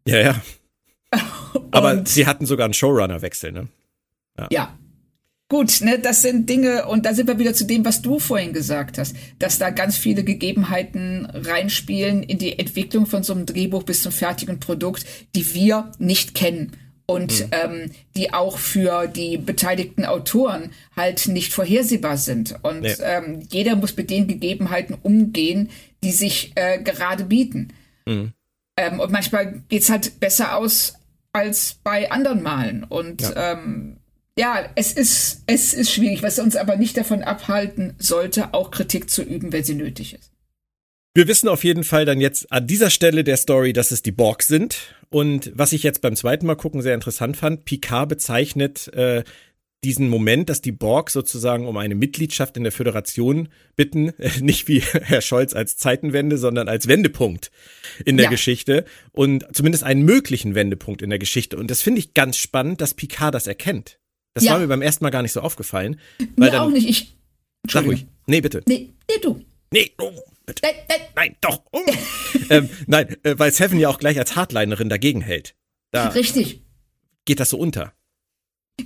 Ja, 0.07 0.19
ja. 0.19 0.43
Aber 1.71 2.05
sie 2.05 2.27
hatten 2.27 2.47
sogar 2.47 2.67
einen 2.67 2.75
Showrunner-Wechsel, 2.75 3.53
ne? 3.53 3.69
Ja. 4.51 4.79
Gut, 5.53 5.83
ne, 5.83 5.99
das 5.99 6.23
sind 6.23 6.49
Dinge, 6.49 6.87
und 6.87 7.05
da 7.05 7.13
sind 7.13 7.27
wir 7.29 7.39
wieder 7.39 7.53
zu 7.53 7.67
dem, 7.67 7.85
was 7.85 8.01
du 8.01 8.19
vorhin 8.19 8.55
gesagt 8.55 8.97
hast, 8.97 9.15
dass 9.39 9.59
da 9.59 9.69
ganz 9.69 9.99
viele 9.99 10.25
Gegebenheiten 10.25 11.27
reinspielen 11.31 12.23
in 12.23 12.39
die 12.39 12.59
Entwicklung 12.59 13.05
von 13.05 13.23
so 13.23 13.35
einem 13.35 13.45
Drehbuch 13.45 13.83
bis 13.83 14.01
zum 14.03 14.13
fertigen 14.13 14.61
Produkt, 14.61 15.05
die 15.37 15.53
wir 15.53 15.93
nicht 15.99 16.35
kennen. 16.35 16.73
Und 17.05 17.49
ähm, 17.51 17.91
die 18.17 18.33
auch 18.33 18.57
für 18.57 19.07
die 19.09 19.37
beteiligten 19.37 20.07
Autoren 20.07 20.71
halt 20.97 21.29
nicht 21.29 21.53
vorhersehbar 21.53 22.17
sind. 22.17 22.55
Und 22.63 22.81
Nee. 22.81 22.95
ähm, 23.03 23.47
jeder 23.51 23.77
muss 23.77 23.95
mit 23.95 24.09
den 24.09 24.29
Gegebenheiten 24.29 24.97
umgehen, 25.03 25.69
die 26.03 26.13
sich 26.13 26.53
äh, 26.55 26.83
gerade 26.83 27.25
bieten. 27.25 27.69
Ähm, 28.07 29.01
und 29.01 29.13
manchmal 29.13 29.61
geht's 29.69 29.91
halt 29.91 30.19
besser 30.19 30.57
aus 30.57 30.95
als 31.35 31.77
bei 31.85 32.11
anderen 32.11 32.43
Malen. 32.43 32.85
Und 32.85 33.21
ja, 33.21 33.53
ähm, 33.53 33.99
ja 34.39 34.71
es, 34.75 34.93
ist, 34.93 35.43
es 35.47 35.75
ist 35.75 35.91
schwierig, 35.91 36.23
was 36.23 36.39
uns 36.39 36.57
aber 36.57 36.77
nicht 36.77 36.97
davon 36.97 37.23
abhalten 37.23 37.95
sollte, 37.99 38.55
auch 38.55 38.71
Kritik 38.71 39.11
zu 39.11 39.23
üben, 39.23 39.53
wenn 39.53 39.65
sie 39.65 39.75
nötig 39.75 40.15
ist. 40.15 40.33
Wir 41.15 41.29
wissen 41.29 41.49
auf 41.49 41.63
jeden 41.63 41.85
Fall 41.85 42.07
dann 42.07 42.21
jetzt 42.21 42.51
an 42.51 42.67
dieser 42.67 42.89
Stelle 42.89 43.23
der 43.23 43.37
Story, 43.37 43.75
dass 43.75 43.91
es 43.91 44.01
die 44.01 44.13
Borg 44.13 44.43
sind. 44.43 44.95
Und 45.11 45.53
was 45.55 45.75
ich 45.75 45.83
jetzt 45.83 46.01
beim 46.01 46.17
zweiten 46.17 46.47
Mal 46.47 46.55
gucken 46.55 46.81
sehr 46.81 46.95
interessant 46.95 47.37
fand, 47.37 47.67
Picard 47.67 48.09
bezeichnet 48.09 48.89
äh, 48.95 49.23
diesen 49.85 50.09
Moment, 50.09 50.49
dass 50.49 50.63
die 50.63 50.73
Borg 50.73 51.11
sozusagen 51.11 51.67
um 51.67 51.77
eine 51.77 51.95
Mitgliedschaft 51.95 52.57
in 52.57 52.63
der 52.63 52.73
Föderation 52.73 53.49
bitten, 53.77 54.13
nicht 54.41 54.69
wie 54.69 54.81
Herr 54.81 55.21
Scholz 55.21 55.53
als 55.53 55.77
Zeitenwende, 55.77 56.39
sondern 56.39 56.69
als 56.69 56.89
Wendepunkt 56.89 57.51
in 58.07 58.17
der 58.17 58.25
Ja. 58.25 58.31
Geschichte 58.31 58.87
und 59.11 59.45
zumindest 59.53 59.85
einen 59.85 60.03
möglichen 60.03 60.55
Wendepunkt 60.55 61.03
in 61.03 61.11
der 61.11 61.19
Geschichte. 61.19 61.59
Und 61.59 61.71
das 61.71 61.83
finde 61.83 61.99
ich 61.99 62.15
ganz 62.15 62.39
spannend, 62.39 62.81
dass 62.81 62.95
Picard 62.95 63.35
das 63.35 63.47
erkennt. 63.47 63.99
Das 64.35 64.45
Ja. 64.45 64.53
war 64.53 64.59
mir 64.61 64.69
beim 64.69 64.83
ersten 64.83 65.05
Mal 65.05 65.11
gar 65.11 65.23
nicht 65.23 65.33
so 65.33 65.41
aufgefallen. 65.41 65.99
Weil 66.37 66.51
Mir 66.51 66.61
auch 66.61 66.65
dann, 66.67 66.73
nicht. 66.73 66.89
Ich. 66.89 67.17
sag 67.69 67.85
ruhig. 67.85 68.07
Nee, 68.27 68.41
bitte. 68.41 68.63
Nee, 68.67 68.91
nee, 69.09 69.19
du. 69.21 69.41
Nee, 69.73 69.93
oh, 70.01 70.13
bitte. 70.47 70.63
Nein, 70.65 70.75
nein. 70.89 71.01
Nein, 71.15 71.37
doch. 71.41 71.63
Oh. 71.73 71.81
ähm, 72.51 72.69
nein, 72.87 73.17
äh, 73.23 73.35
weil 73.39 73.53
Seven 73.53 73.79
ja 73.79 73.89
auch 73.89 73.99
gleich 73.99 74.19
als 74.19 74.37
Hardlinerin 74.37 74.89
dagegen 74.89 75.21
hält. 75.21 75.55
Da 75.91 76.09
Richtig. 76.09 76.63
geht 77.25 77.41
das 77.41 77.51
so 77.51 77.59
unter. 77.59 77.93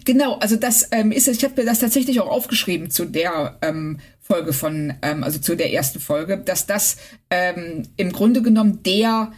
Genau, 0.04 0.34
also 0.38 0.56
das 0.56 0.88
ähm, 0.90 1.12
ist, 1.12 1.28
ich 1.28 1.44
habe 1.44 1.54
mir 1.60 1.64
das 1.66 1.78
tatsächlich 1.78 2.20
auch 2.20 2.28
aufgeschrieben 2.28 2.90
zu 2.90 3.04
der 3.04 3.58
ähm, 3.62 4.00
Folge 4.20 4.52
von, 4.52 4.94
ähm, 5.02 5.22
also 5.22 5.38
zu 5.38 5.56
der 5.56 5.72
ersten 5.72 6.00
Folge, 6.00 6.38
dass 6.38 6.66
das 6.66 6.96
ähm, 7.30 7.84
im 7.96 8.12
Grunde 8.12 8.42
genommen 8.42 8.82
der 8.82 9.32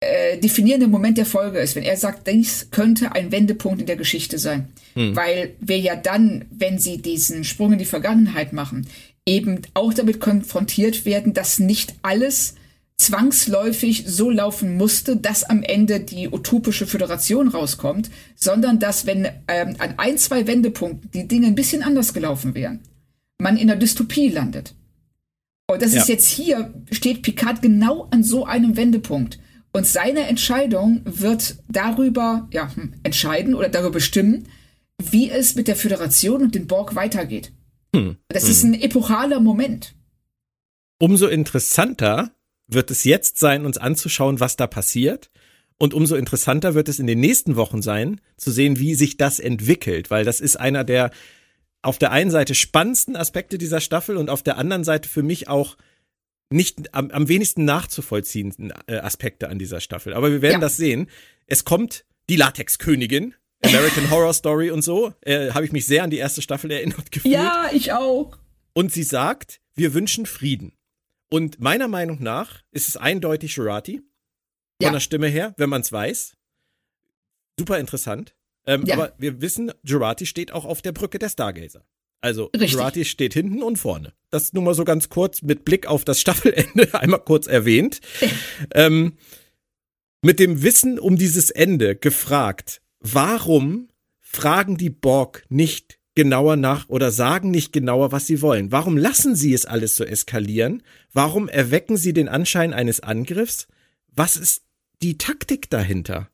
äh, 0.00 0.38
definierende 0.38 0.88
Moment 0.88 1.16
der 1.18 1.26
Folge 1.26 1.58
ist, 1.58 1.74
wenn 1.76 1.84
er 1.84 1.96
sagt, 1.96 2.26
dies 2.26 2.68
könnte 2.70 3.12
ein 3.12 3.32
Wendepunkt 3.32 3.80
in 3.80 3.86
der 3.86 3.96
Geschichte 3.96 4.38
sein. 4.38 4.68
Weil 5.14 5.54
wir 5.60 5.78
ja 5.78 5.94
dann, 5.94 6.46
wenn 6.50 6.78
sie 6.78 6.98
diesen 6.98 7.44
Sprung 7.44 7.72
in 7.72 7.78
die 7.78 7.84
Vergangenheit 7.84 8.52
machen, 8.54 8.86
eben 9.26 9.60
auch 9.74 9.92
damit 9.92 10.20
konfrontiert 10.20 11.04
werden, 11.04 11.34
dass 11.34 11.58
nicht 11.58 11.94
alles 12.02 12.54
zwangsläufig 12.96 14.04
so 14.06 14.30
laufen 14.30 14.76
musste, 14.76 15.16
dass 15.16 15.44
am 15.44 15.62
Ende 15.62 16.00
die 16.00 16.28
utopische 16.28 16.86
Föderation 16.86 17.48
rauskommt, 17.48 18.10
sondern 18.36 18.78
dass, 18.78 19.06
wenn 19.06 19.26
ähm, 19.48 19.76
an 19.78 19.94
ein, 19.98 20.16
zwei 20.18 20.46
Wendepunkten 20.46 21.10
die 21.12 21.28
Dinge 21.28 21.46
ein 21.46 21.54
bisschen 21.54 21.82
anders 21.82 22.14
gelaufen 22.14 22.54
wären, 22.54 22.80
man 23.38 23.56
in 23.56 23.66
der 23.66 23.76
Dystopie 23.76 24.28
landet. 24.28 24.74
Und 25.70 25.82
das 25.82 25.92
ist 25.92 26.08
Ja. 26.08 26.14
jetzt 26.14 26.28
hier, 26.28 26.72
steht 26.90 27.22
Picard 27.22 27.60
genau 27.60 28.08
an 28.10 28.22
so 28.24 28.46
einem 28.46 28.76
Wendepunkt. 28.76 29.38
Und 29.76 29.86
seine 29.86 30.26
Entscheidung 30.26 31.02
wird 31.04 31.58
darüber 31.68 32.48
ja, 32.50 32.74
hm, 32.74 32.94
entscheiden 33.02 33.54
oder 33.54 33.68
darüber 33.68 33.90
bestimmen, 33.90 34.48
wie 35.02 35.28
es 35.30 35.54
mit 35.54 35.68
der 35.68 35.76
Föderation 35.76 36.40
und 36.40 36.54
den 36.54 36.66
Borg 36.66 36.94
weitergeht. 36.94 37.52
Hm. 37.94 38.16
Das 38.28 38.48
ist 38.48 38.64
ein 38.64 38.72
epochaler 38.72 39.38
Moment. 39.38 39.94
Umso 40.98 41.26
interessanter 41.26 42.30
wird 42.66 42.90
es 42.90 43.04
jetzt 43.04 43.38
sein, 43.38 43.66
uns 43.66 43.76
anzuschauen, 43.76 44.40
was 44.40 44.56
da 44.56 44.66
passiert. 44.66 45.30
Und 45.76 45.92
umso 45.92 46.16
interessanter 46.16 46.74
wird 46.74 46.88
es 46.88 46.98
in 46.98 47.06
den 47.06 47.20
nächsten 47.20 47.56
Wochen 47.56 47.82
sein, 47.82 48.22
zu 48.38 48.50
sehen, 48.50 48.78
wie 48.78 48.94
sich 48.94 49.18
das 49.18 49.38
entwickelt, 49.38 50.10
weil 50.10 50.24
das 50.24 50.40
ist 50.40 50.58
einer 50.58 50.84
der 50.84 51.10
auf 51.82 51.98
der 51.98 52.12
einen 52.12 52.30
Seite 52.30 52.54
spannendsten 52.54 53.14
Aspekte 53.14 53.58
dieser 53.58 53.82
Staffel 53.82 54.16
und 54.16 54.30
auf 54.30 54.42
der 54.42 54.56
anderen 54.56 54.84
Seite 54.84 55.06
für 55.06 55.22
mich 55.22 55.48
auch 55.48 55.76
nicht 56.50 56.94
am, 56.94 57.10
am 57.10 57.28
wenigsten 57.28 57.64
nachzuvollziehenden 57.64 58.72
äh, 58.86 58.98
Aspekte 58.98 59.48
an 59.48 59.58
dieser 59.58 59.80
Staffel. 59.80 60.14
Aber 60.14 60.30
wir 60.30 60.42
werden 60.42 60.54
ja. 60.54 60.60
das 60.60 60.76
sehen. 60.76 61.08
Es 61.46 61.64
kommt 61.64 62.04
die 62.28 62.36
Latexkönigin, 62.36 63.34
American 63.62 64.10
Horror 64.10 64.34
Story 64.34 64.70
und 64.70 64.82
so. 64.82 65.12
Äh, 65.22 65.50
Habe 65.50 65.64
ich 65.64 65.72
mich 65.72 65.86
sehr 65.86 66.04
an 66.04 66.10
die 66.10 66.18
erste 66.18 66.42
Staffel 66.42 66.70
erinnert 66.70 67.10
gefühlt. 67.10 67.34
Ja, 67.34 67.68
ich 67.72 67.92
auch. 67.92 68.38
Und 68.74 68.92
sie 68.92 69.02
sagt, 69.02 69.60
wir 69.74 69.94
wünschen 69.94 70.26
Frieden. 70.26 70.72
Und 71.30 71.60
meiner 71.60 71.88
Meinung 71.88 72.22
nach 72.22 72.62
ist 72.70 72.88
es 72.88 72.96
eindeutig 72.96 73.56
Jurati. 73.56 74.02
Von 74.80 74.88
ja. 74.88 74.92
der 74.92 75.00
Stimme 75.00 75.28
her, 75.28 75.54
wenn 75.56 75.70
man 75.70 75.80
es 75.80 75.90
weiß. 75.90 76.36
Super 77.58 77.78
interessant. 77.78 78.34
Ähm, 78.66 78.84
ja. 78.84 78.94
Aber 78.94 79.14
wir 79.18 79.40
wissen, 79.40 79.72
Jurati 79.82 80.26
steht 80.26 80.52
auch 80.52 80.64
auf 80.64 80.82
der 80.82 80.92
Brücke 80.92 81.18
der 81.18 81.30
Stargazer. 81.30 81.86
Also 82.20 82.50
Jurati 82.56 83.04
steht 83.04 83.34
hinten 83.34 83.62
und 83.62 83.76
vorne. 83.76 84.12
Das 84.30 84.52
nur 84.52 84.62
mal 84.62 84.74
so 84.74 84.84
ganz 84.84 85.08
kurz 85.08 85.42
mit 85.42 85.64
Blick 85.64 85.86
auf 85.86 86.04
das 86.04 86.20
Staffelende 86.22 86.94
einmal 86.94 87.20
kurz 87.20 87.46
erwähnt. 87.46 88.00
ähm, 88.74 89.14
mit 90.22 90.40
dem 90.40 90.62
Wissen 90.62 90.98
um 90.98 91.16
dieses 91.16 91.50
Ende 91.50 91.94
gefragt, 91.94 92.80
warum 93.00 93.88
fragen 94.20 94.76
die 94.76 94.90
Borg 94.90 95.44
nicht 95.48 96.00
genauer 96.14 96.56
nach 96.56 96.88
oder 96.88 97.12
sagen 97.12 97.50
nicht 97.50 97.72
genauer, 97.72 98.10
was 98.10 98.26
sie 98.26 98.42
wollen? 98.42 98.72
Warum 98.72 98.96
lassen 98.96 99.36
sie 99.36 99.54
es 99.54 99.66
alles 99.66 99.94
so 99.94 100.04
eskalieren? 100.04 100.82
Warum 101.12 101.48
erwecken 101.48 101.96
sie 101.96 102.12
den 102.12 102.28
Anschein 102.28 102.72
eines 102.72 103.00
Angriffs? 103.00 103.68
Was 104.14 104.36
ist 104.36 104.64
die 105.02 105.18
Taktik 105.18 105.70
dahinter? 105.70 106.30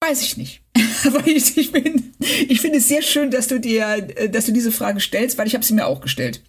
Weiß 0.00 0.22
ich 0.22 0.36
nicht. 0.36 0.62
Aber 1.04 1.26
ich, 1.26 1.56
ich, 1.56 1.72
bin, 1.72 2.14
ich 2.20 2.60
finde 2.60 2.78
es 2.78 2.88
sehr 2.88 3.02
schön, 3.02 3.30
dass 3.30 3.48
du 3.48 3.58
dir, 3.58 4.02
dass 4.30 4.46
du 4.46 4.52
diese 4.52 4.72
Frage 4.72 5.00
stellst, 5.00 5.38
weil 5.38 5.46
ich 5.46 5.54
habe 5.54 5.64
sie 5.64 5.74
mir 5.74 5.86
auch 5.86 6.00
gestellt. 6.00 6.42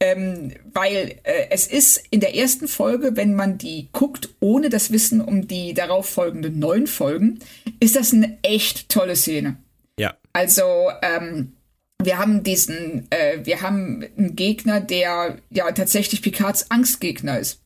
Ähm, 0.00 0.52
weil 0.72 1.16
äh, 1.24 1.46
es 1.50 1.66
ist 1.66 2.02
in 2.10 2.20
der 2.20 2.36
ersten 2.36 2.68
Folge, 2.68 3.16
wenn 3.16 3.34
man 3.34 3.58
die 3.58 3.88
guckt, 3.92 4.30
ohne 4.40 4.68
das 4.68 4.92
Wissen 4.92 5.20
um 5.20 5.46
die 5.48 5.74
darauf 5.74 6.08
folgenden 6.08 6.58
neun 6.58 6.86
Folgen, 6.86 7.40
ist 7.80 7.96
das 7.96 8.12
eine 8.12 8.38
echt 8.42 8.88
tolle 8.88 9.16
Szene. 9.16 9.56
Ja. 9.98 10.16
Also, 10.32 10.90
ähm, 11.02 11.54
wir 12.02 12.18
haben 12.18 12.42
diesen, 12.42 13.06
äh, 13.10 13.44
wir 13.44 13.62
haben 13.62 14.04
einen 14.16 14.36
Gegner, 14.36 14.80
der 14.80 15.38
ja 15.50 15.70
tatsächlich 15.72 16.22
Picards 16.22 16.70
Angstgegner 16.70 17.38
ist. 17.38 17.60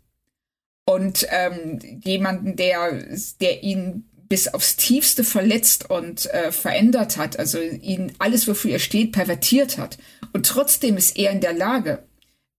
Und 0.86 1.26
ähm, 1.30 1.78
jemanden, 2.02 2.56
der, 2.56 3.04
der 3.40 3.62
ihn 3.62 4.04
bis 4.28 4.48
aufs 4.48 4.76
Tiefste 4.76 5.24
verletzt 5.24 5.90
und 5.90 6.26
äh, 6.26 6.52
verändert 6.52 7.16
hat, 7.16 7.38
also 7.38 7.58
ihn 7.60 8.12
alles, 8.18 8.46
wofür 8.46 8.72
er 8.72 8.78
steht, 8.78 9.12
pervertiert 9.12 9.78
hat. 9.78 9.98
Und 10.32 10.46
trotzdem 10.46 10.96
ist 10.96 11.16
er 11.16 11.30
in 11.30 11.40
der 11.40 11.54
Lage, 11.54 12.02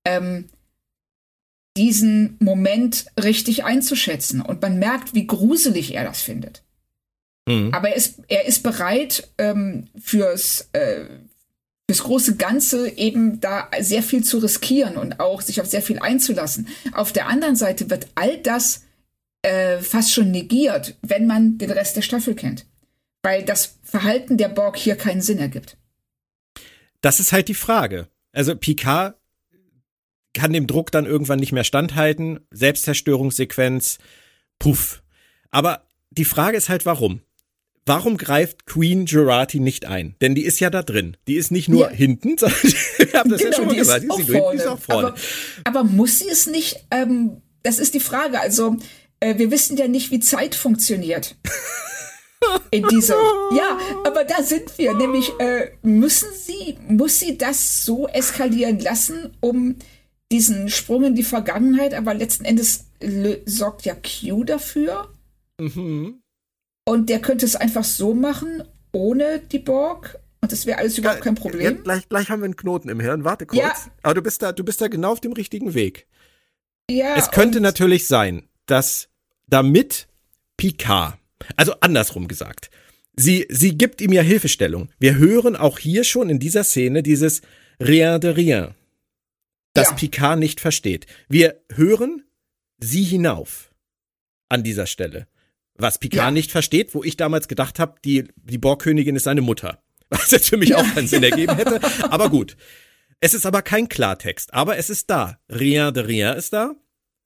ähm, 0.05 0.49
diesen 1.77 2.35
Moment 2.39 3.05
richtig 3.21 3.63
einzuschätzen. 3.63 4.41
Und 4.41 4.61
man 4.61 4.79
merkt, 4.79 5.13
wie 5.13 5.27
gruselig 5.27 5.93
er 5.93 6.03
das 6.03 6.21
findet. 6.21 6.63
Mhm. 7.47 7.73
Aber 7.73 7.89
er 7.89 7.95
ist, 7.95 8.19
er 8.27 8.45
ist 8.45 8.63
bereit, 8.63 9.29
ähm, 9.37 9.87
fürs, 9.99 10.69
äh, 10.73 11.05
fürs 11.87 12.03
große 12.03 12.35
Ganze 12.35 12.89
eben 12.97 13.39
da 13.39 13.69
sehr 13.79 14.03
viel 14.03 14.23
zu 14.23 14.39
riskieren 14.39 14.97
und 14.97 15.19
auch 15.19 15.41
sich 15.41 15.61
auf 15.61 15.67
sehr 15.67 15.81
viel 15.81 15.99
einzulassen. 15.99 16.67
Auf 16.93 17.13
der 17.13 17.27
anderen 17.27 17.55
Seite 17.55 17.89
wird 17.89 18.07
all 18.15 18.37
das 18.37 18.83
äh, 19.41 19.79
fast 19.79 20.13
schon 20.13 20.31
negiert, 20.31 20.97
wenn 21.01 21.27
man 21.27 21.57
den 21.57 21.71
Rest 21.71 21.95
der 21.95 22.01
Staffel 22.01 22.35
kennt. 22.35 22.65
Weil 23.23 23.43
das 23.43 23.77
Verhalten 23.83 24.37
der 24.37 24.49
Borg 24.49 24.77
hier 24.77 24.95
keinen 24.95 25.21
Sinn 25.21 25.39
ergibt. 25.39 25.77
Das 27.01 27.19
ist 27.19 27.31
halt 27.31 27.47
die 27.47 27.53
Frage. 27.53 28.07
Also 28.31 28.55
Picard 28.55 29.15
kann 30.33 30.53
dem 30.53 30.67
Druck 30.67 30.91
dann 30.91 31.05
irgendwann 31.05 31.39
nicht 31.39 31.51
mehr 31.51 31.63
standhalten. 31.63 32.39
Selbstzerstörungssequenz, 32.51 33.97
puff. 34.59 35.01
Aber 35.51 35.83
die 36.11 36.25
Frage 36.25 36.57
ist 36.57 36.69
halt, 36.69 36.85
warum? 36.85 37.21
Warum 37.85 38.17
greift 38.17 38.67
Queen 38.67 39.05
Jurati 39.05 39.59
nicht 39.59 39.85
ein? 39.85 40.15
Denn 40.21 40.35
die 40.35 40.43
ist 40.43 40.59
ja 40.59 40.69
da 40.69 40.83
drin. 40.83 41.17
Die 41.27 41.35
ist 41.35 41.51
nicht 41.51 41.69
nur 41.69 41.89
ja. 41.89 41.95
hinten, 41.95 42.37
sondern 42.37 42.59
ich 42.63 43.15
habe 43.15 43.29
das 43.29 43.39
genau, 43.39 43.51
ja 43.51 43.55
schon 43.55 43.65
mal 43.65 43.75
gesagt. 43.75 44.03
Die, 44.03 44.21
ist, 44.21 44.29
die 44.29 44.57
ist 44.57 44.67
auch 44.67 44.79
vorne. 44.79 45.07
Aber, 45.63 45.79
aber 45.81 45.83
muss 45.83 46.19
sie 46.19 46.29
es 46.29 46.45
nicht? 46.45 46.85
Ähm, 46.91 47.41
das 47.63 47.79
ist 47.79 47.95
die 47.95 47.99
Frage. 47.99 48.39
Also 48.39 48.77
äh, 49.19 49.37
wir 49.37 49.51
wissen 49.51 49.77
ja 49.77 49.87
nicht, 49.87 50.11
wie 50.11 50.19
Zeit 50.19 50.55
funktioniert. 50.55 51.35
In 52.71 52.87
dieser. 52.87 53.15
Ja, 53.53 53.77
aber 54.05 54.23
da 54.23 54.41
sind 54.43 54.77
wir. 54.77 54.93
Nämlich, 54.93 55.31
äh, 55.39 55.71
müssen 55.81 56.29
sie, 56.33 56.77
muss 56.87 57.19
sie 57.19 57.37
das 57.37 57.83
so 57.83 58.07
eskalieren 58.07 58.79
lassen, 58.79 59.35
um 59.41 59.75
diesen 60.31 60.69
Sprung 60.69 61.03
in 61.03 61.15
die 61.15 61.23
Vergangenheit, 61.23 61.93
aber 61.93 62.13
letzten 62.13 62.45
Endes 62.45 62.85
sorgt 63.45 63.85
ja 63.85 63.95
Q 63.95 64.43
dafür. 64.43 65.09
Mhm. 65.59 66.21
Und 66.85 67.09
der 67.09 67.19
könnte 67.19 67.45
es 67.45 67.55
einfach 67.55 67.83
so 67.83 68.13
machen, 68.13 68.63
ohne 68.91 69.39
die 69.39 69.59
Borg. 69.59 70.19
Und 70.41 70.51
das 70.51 70.65
wäre 70.65 70.77
alles 70.77 70.97
überhaupt 70.97 71.21
kein 71.21 71.35
Problem. 71.35 71.77
Ja, 71.77 71.81
gleich, 71.83 72.07
gleich 72.07 72.29
haben 72.29 72.41
wir 72.41 72.45
einen 72.45 72.55
Knoten 72.55 72.89
im 72.89 72.99
Hirn. 72.99 73.23
Warte 73.25 73.45
kurz. 73.45 73.59
Ja. 73.59 73.73
Aber 74.03 74.13
du 74.15 74.21
bist 74.21 74.41
da, 74.41 74.51
du 74.51 74.63
bist 74.63 74.79
da 74.81 74.87
genau 74.87 75.11
auf 75.11 75.19
dem 75.19 75.33
richtigen 75.33 75.73
Weg. 75.73 76.07
Ja. 76.89 77.15
Es 77.15 77.31
könnte 77.31 77.59
natürlich 77.59 78.07
sein, 78.07 78.47
dass 78.65 79.08
damit 79.49 80.07
Picard, 80.57 81.17
also 81.55 81.73
andersrum 81.81 82.27
gesagt, 82.27 82.69
sie, 83.15 83.47
sie 83.49 83.77
gibt 83.77 84.01
ihm 84.01 84.11
ja 84.11 84.21
Hilfestellung. 84.21 84.89
Wir 84.99 85.15
hören 85.15 85.55
auch 85.55 85.79
hier 85.79 86.03
schon 86.03 86.29
in 86.29 86.39
dieser 86.39 86.63
Szene 86.63 87.03
dieses 87.03 87.41
Rien 87.81 88.19
de 88.19 88.31
rien, 88.31 88.75
das 89.73 89.89
ja. 89.89 89.95
Picard 89.95 90.39
nicht 90.39 90.59
versteht. 90.59 91.05
Wir 91.29 91.61
hören 91.73 92.23
sie 92.77 93.03
hinauf 93.03 93.71
an 94.49 94.63
dieser 94.63 94.87
Stelle. 94.87 95.27
Was 95.75 95.97
Picard 95.97 96.27
ja. 96.27 96.31
nicht 96.31 96.51
versteht, 96.51 96.93
wo 96.93 97.03
ich 97.03 97.15
damals 97.15 97.47
gedacht 97.47 97.79
habe, 97.79 97.95
die, 98.03 98.25
die 98.35 98.57
Borgkönigin 98.57 99.15
ist 99.15 99.23
seine 99.23 99.41
Mutter. 99.41 99.81
Was 100.09 100.31
jetzt 100.31 100.49
für 100.49 100.57
mich 100.57 100.75
auch 100.75 100.93
keinen 100.93 101.07
Sinn 101.07 101.23
ergeben 101.23 101.55
hätte. 101.55 101.79
Aber 102.09 102.29
gut. 102.29 102.57
Es 103.19 103.33
ist 103.33 103.45
aber 103.45 103.61
kein 103.61 103.87
Klartext. 103.87 104.53
Aber 104.53 104.77
es 104.77 104.89
ist 104.89 105.09
da. 105.09 105.39
Rien 105.49 105.93
de 105.93 106.03
rien 106.03 106.35
ist 106.35 106.51
da. 106.51 106.75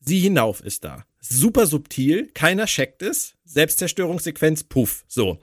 Sie 0.02 0.20
hinauf 0.20 0.60
ist 0.60 0.84
da. 0.84 1.06
Super 1.26 1.68
subtil, 1.68 2.28
keiner 2.34 2.66
checkt 2.66 3.02
es. 3.02 3.36
Selbstzerstörungssequenz, 3.46 4.66
puff. 4.66 5.06
So. 5.08 5.40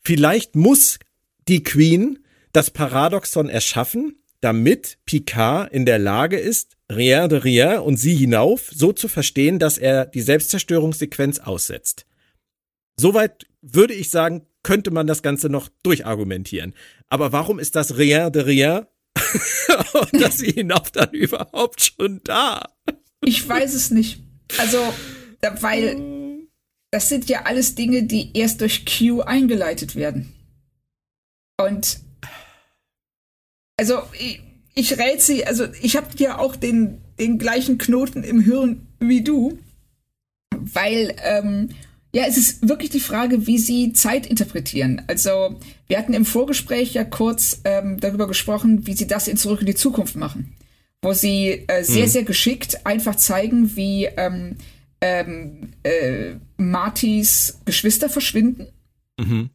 Vielleicht 0.00 0.56
muss 0.56 0.98
die 1.46 1.62
Queen 1.62 2.18
das 2.52 2.70
Paradoxon 2.70 3.48
erschaffen, 3.48 4.16
damit 4.40 4.98
Picard 5.06 5.72
in 5.72 5.86
der 5.86 6.00
Lage 6.00 6.38
ist, 6.38 6.76
rien 6.90 7.28
de 7.28 7.38
rien 7.38 7.78
und 7.78 7.98
sie 7.98 8.16
hinauf 8.16 8.68
so 8.74 8.92
zu 8.92 9.06
verstehen, 9.06 9.60
dass 9.60 9.78
er 9.78 10.06
die 10.06 10.22
Selbstzerstörungssequenz 10.22 11.38
aussetzt. 11.38 12.04
Soweit 12.96 13.46
würde 13.60 13.94
ich 13.94 14.10
sagen, 14.10 14.44
könnte 14.64 14.90
man 14.90 15.06
das 15.06 15.22
Ganze 15.22 15.48
noch 15.48 15.68
durchargumentieren. 15.84 16.74
Aber 17.08 17.30
warum 17.30 17.60
ist 17.60 17.76
das 17.76 17.96
rien 17.96 18.32
de 18.32 18.42
rien 18.42 18.86
und 20.12 20.32
sie 20.32 20.50
hinauf 20.50 20.90
dann 20.90 21.12
überhaupt 21.12 21.80
schon 21.80 22.20
da? 22.24 22.68
Ich 23.24 23.48
weiß 23.48 23.74
es 23.74 23.92
nicht. 23.92 24.20
Also, 24.58 24.92
weil 25.60 25.96
das 26.92 27.08
sind 27.08 27.28
ja 27.28 27.42
alles 27.42 27.74
Dinge, 27.74 28.04
die 28.04 28.36
erst 28.36 28.60
durch 28.60 28.84
Q 28.84 29.22
eingeleitet 29.22 29.96
werden. 29.96 30.32
Und 31.58 32.00
also 33.78 34.02
ich, 34.18 34.42
ich 34.74 34.98
rätsel, 34.98 35.44
also 35.44 35.66
ich 35.80 35.96
habe 35.96 36.08
ja 36.18 36.38
auch 36.38 36.54
den, 36.54 37.00
den 37.18 37.38
gleichen 37.38 37.78
Knoten 37.78 38.22
im 38.22 38.40
Hirn 38.40 38.86
wie 39.00 39.24
du, 39.24 39.58
weil 40.54 41.16
ähm, 41.22 41.70
ja, 42.14 42.24
es 42.26 42.36
ist 42.36 42.68
wirklich 42.68 42.90
die 42.90 43.00
Frage, 43.00 43.46
wie 43.46 43.58
sie 43.58 43.94
Zeit 43.94 44.26
interpretieren. 44.26 45.00
Also 45.06 45.58
wir 45.86 45.96
hatten 45.96 46.12
im 46.12 46.26
Vorgespräch 46.26 46.92
ja 46.92 47.04
kurz 47.04 47.62
ähm, 47.64 48.00
darüber 48.00 48.28
gesprochen, 48.28 48.86
wie 48.86 48.92
sie 48.92 49.06
das 49.06 49.28
in 49.28 49.38
Zurück 49.38 49.60
in 49.60 49.66
die 49.66 49.74
Zukunft 49.74 50.14
machen 50.14 50.54
wo 51.02 51.12
sie 51.12 51.64
äh, 51.66 51.82
sehr, 51.82 52.06
mhm. 52.06 52.10
sehr 52.10 52.22
geschickt 52.22 52.86
einfach 52.86 53.16
zeigen, 53.16 53.76
wie 53.76 54.06
ähm, 54.06 54.56
ähm, 55.00 55.72
äh, 55.82 56.36
Martys 56.56 57.58
Geschwister 57.64 58.08
verschwinden. 58.08 58.68
Mhm. 59.20 59.50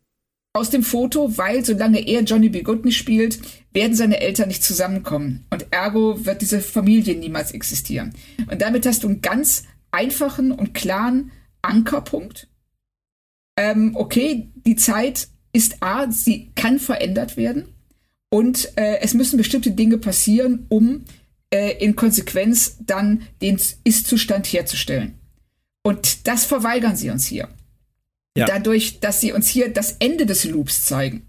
Aus 0.53 0.69
dem 0.69 0.83
Foto, 0.83 1.37
weil 1.37 1.63
solange 1.63 2.05
er 2.05 2.23
Johnny 2.23 2.49
B. 2.49 2.63
Good 2.63 2.83
nicht 2.83 2.97
spielt, 2.97 3.39
werden 3.73 3.95
seine 3.95 4.19
Eltern 4.19 4.47
nicht 4.47 4.63
zusammenkommen. 4.63 5.45
Und 5.51 5.67
ergo 5.71 6.25
wird 6.25 6.41
diese 6.41 6.61
Familie 6.61 7.15
niemals 7.15 7.51
existieren. 7.51 8.13
Und 8.49 8.61
damit 8.61 8.85
hast 8.85 9.03
du 9.03 9.07
einen 9.07 9.21
ganz 9.21 9.63
einfachen 9.91 10.51
und 10.51 10.73
klaren 10.73 11.31
Ankerpunkt. 11.61 12.47
Ähm, 13.57 13.95
okay, 13.95 14.49
die 14.65 14.75
Ist 14.75 15.31
ist 15.53 15.81
A, 15.81 16.11
sie 16.11 16.51
kann 16.55 16.79
verändert 16.79 17.37
werden. 17.37 17.73
Und 18.29 18.77
äh, 18.77 18.99
es 19.01 19.13
müssen 19.13 19.37
bestimmte 19.37 19.71
Dinge 19.71 19.97
passieren, 19.97 20.65
um 20.69 21.05
äh, 21.53 21.83
in 21.83 21.95
Konsequenz 21.95 22.77
dann 22.79 23.27
den 23.41 23.59
Ist-Zustand 23.83 24.47
herzustellen. 24.47 25.19
Und 25.83 26.27
das 26.27 26.45
verweigern 26.45 26.95
sie 26.95 27.09
uns 27.09 27.25
hier. 27.25 27.49
Ja. 28.37 28.45
Dadurch, 28.45 28.99
dass 28.99 29.21
sie 29.21 29.31
uns 29.31 29.47
hier 29.47 29.73
das 29.73 29.93
Ende 29.99 30.25
des 30.25 30.43
Loops 30.43 30.85
zeigen. 30.85 31.27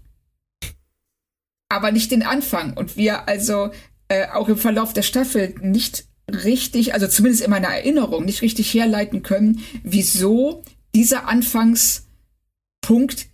Aber 1.69 1.91
nicht 1.91 2.11
den 2.11 2.23
Anfang. 2.23 2.75
Und 2.75 2.97
wir 2.97 3.27
also 3.27 3.71
äh, 4.09 4.27
auch 4.27 4.49
im 4.49 4.57
Verlauf 4.57 4.93
der 4.93 5.03
Staffel 5.03 5.55
nicht 5.61 6.05
richtig, 6.29 6.93
also 6.93 7.07
zumindest 7.07 7.43
in 7.43 7.51
meiner 7.51 7.69
Erinnerung, 7.69 8.25
nicht 8.25 8.41
richtig 8.41 8.73
herleiten 8.73 9.23
können, 9.23 9.63
wieso 9.83 10.63
dieser 10.93 11.27
Anfangspunkt 11.27 12.07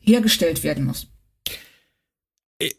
hergestellt 0.01 0.63
werden 0.63 0.85
muss. 0.85 1.07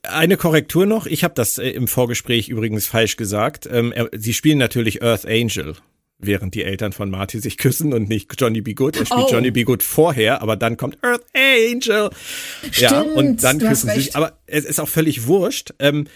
Eine 0.02 0.38
Korrektur 0.38 0.86
noch, 0.86 1.06
ich 1.06 1.22
habe 1.22 1.34
das 1.34 1.58
äh, 1.58 1.68
im 1.68 1.86
Vorgespräch 1.86 2.48
übrigens 2.48 2.86
falsch 2.86 3.16
gesagt. 3.16 3.68
Ähm, 3.70 3.92
sie 4.12 4.32
spielen 4.32 4.56
natürlich 4.56 5.02
Earth 5.02 5.26
Angel, 5.26 5.76
während 6.16 6.54
die 6.54 6.64
Eltern 6.64 6.92
von 6.92 7.10
Marty 7.10 7.40
sich 7.40 7.58
küssen 7.58 7.92
und 7.92 8.08
nicht 8.08 8.32
Johnny 8.40 8.62
B. 8.62 8.72
Good. 8.72 8.96
Er 8.96 9.04
spielt 9.04 9.26
oh. 9.26 9.30
Johnny 9.30 9.50
B. 9.50 9.64
Good 9.64 9.82
vorher, 9.82 10.40
aber 10.40 10.56
dann 10.56 10.78
kommt 10.78 10.96
Earth 11.04 11.26
Angel. 11.34 12.08
Stimmt, 12.70 12.78
ja, 12.78 13.02
und 13.02 13.44
dann 13.44 13.58
küssen 13.58 13.90
sie 13.90 14.00
sich. 14.00 14.16
Aber 14.16 14.38
es 14.46 14.64
ist 14.64 14.80
auch 14.80 14.88
völlig 14.88 15.26
wurscht. 15.26 15.74
Ähm, 15.78 16.06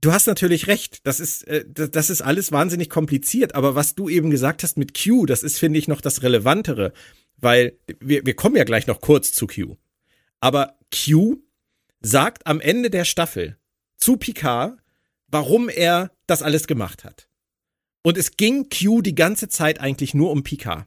du 0.00 0.12
hast 0.12 0.26
natürlich 0.26 0.66
recht. 0.66 1.06
Das 1.06 1.20
ist, 1.20 1.46
äh, 1.48 1.66
das 1.68 2.08
ist 2.08 2.22
alles 2.22 2.50
wahnsinnig 2.50 2.88
kompliziert. 2.88 3.54
Aber 3.56 3.74
was 3.74 3.94
du 3.94 4.08
eben 4.08 4.30
gesagt 4.30 4.62
hast 4.62 4.78
mit 4.78 4.98
Q, 4.98 5.26
das 5.26 5.42
ist, 5.42 5.58
finde 5.58 5.78
ich, 5.78 5.86
noch 5.86 6.00
das 6.00 6.22
Relevantere. 6.22 6.94
Weil 7.36 7.74
wir, 8.00 8.24
wir 8.24 8.34
kommen 8.34 8.56
ja 8.56 8.64
gleich 8.64 8.86
noch 8.86 9.02
kurz 9.02 9.34
zu 9.34 9.46
Q. 9.46 9.76
Aber 10.40 10.78
Q 10.90 11.42
sagt 12.00 12.46
am 12.46 12.60
Ende 12.60 12.90
der 12.90 13.04
Staffel 13.04 13.58
zu 13.96 14.16
Picard, 14.16 14.78
warum 15.28 15.68
er 15.68 16.10
das 16.26 16.42
alles 16.42 16.66
gemacht 16.66 17.04
hat. 17.04 17.28
Und 18.02 18.16
es 18.16 18.36
ging 18.36 18.68
Q 18.70 19.02
die 19.02 19.14
ganze 19.14 19.48
Zeit 19.48 19.80
eigentlich 19.80 20.14
nur 20.14 20.30
um 20.30 20.42
Picard. 20.42 20.86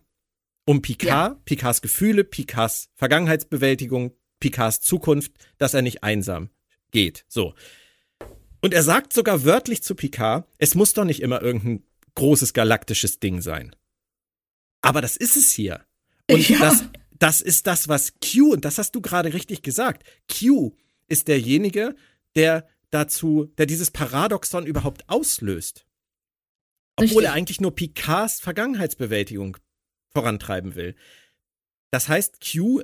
Um 0.65 0.81
Picard, 0.81 1.33
ja. 1.33 1.41
Picards 1.45 1.81
Gefühle, 1.81 2.23
Picards 2.23 2.89
Vergangenheitsbewältigung, 2.95 4.15
Picards 4.39 4.81
Zukunft, 4.81 5.31
dass 5.57 5.73
er 5.73 5.81
nicht 5.81 6.03
einsam 6.03 6.49
geht. 6.91 7.25
So. 7.27 7.53
Und 8.61 8.73
er 8.73 8.83
sagt 8.83 9.13
sogar 9.13 9.43
wörtlich 9.43 9.83
zu 9.83 9.93
Picard, 9.93 10.47
es 10.57 10.73
muss 10.73 10.93
doch 10.93 11.03
nicht 11.03 11.21
immer 11.21 11.41
irgendein 11.41 11.83
großes 12.15 12.53
galaktisches 12.53 13.19
Ding 13.19 13.41
sein. 13.41 13.75
Aber 14.81 15.01
das 15.01 15.17
ist 15.17 15.35
es 15.35 15.51
hier. 15.51 15.85
Und 16.29 16.47
ja. 16.47 16.59
das, 16.59 16.83
das 17.11 17.41
ist 17.41 17.67
das, 17.67 17.87
was 17.87 18.13
Q, 18.21 18.53
und 18.53 18.65
das 18.65 18.77
hast 18.77 18.95
du 18.95 19.01
gerade 19.01 19.33
richtig 19.33 19.61
gesagt, 19.61 20.03
Q 20.31 20.75
ist 21.07 21.27
derjenige, 21.27 21.95
der 22.35 22.67
dazu, 22.89 23.51
der 23.57 23.65
dieses 23.65 23.91
Paradoxon 23.91 24.65
überhaupt 24.65 25.09
auslöst. 25.09 25.85
Obwohl 26.95 27.07
Richtig. 27.07 27.25
er 27.25 27.33
eigentlich 27.33 27.61
nur 27.61 27.73
Picards 27.73 28.39
Vergangenheitsbewältigung 28.39 29.57
vorantreiben 30.13 30.75
will. 30.75 30.95
Das 31.91 32.07
heißt, 32.07 32.39
Q 32.39 32.81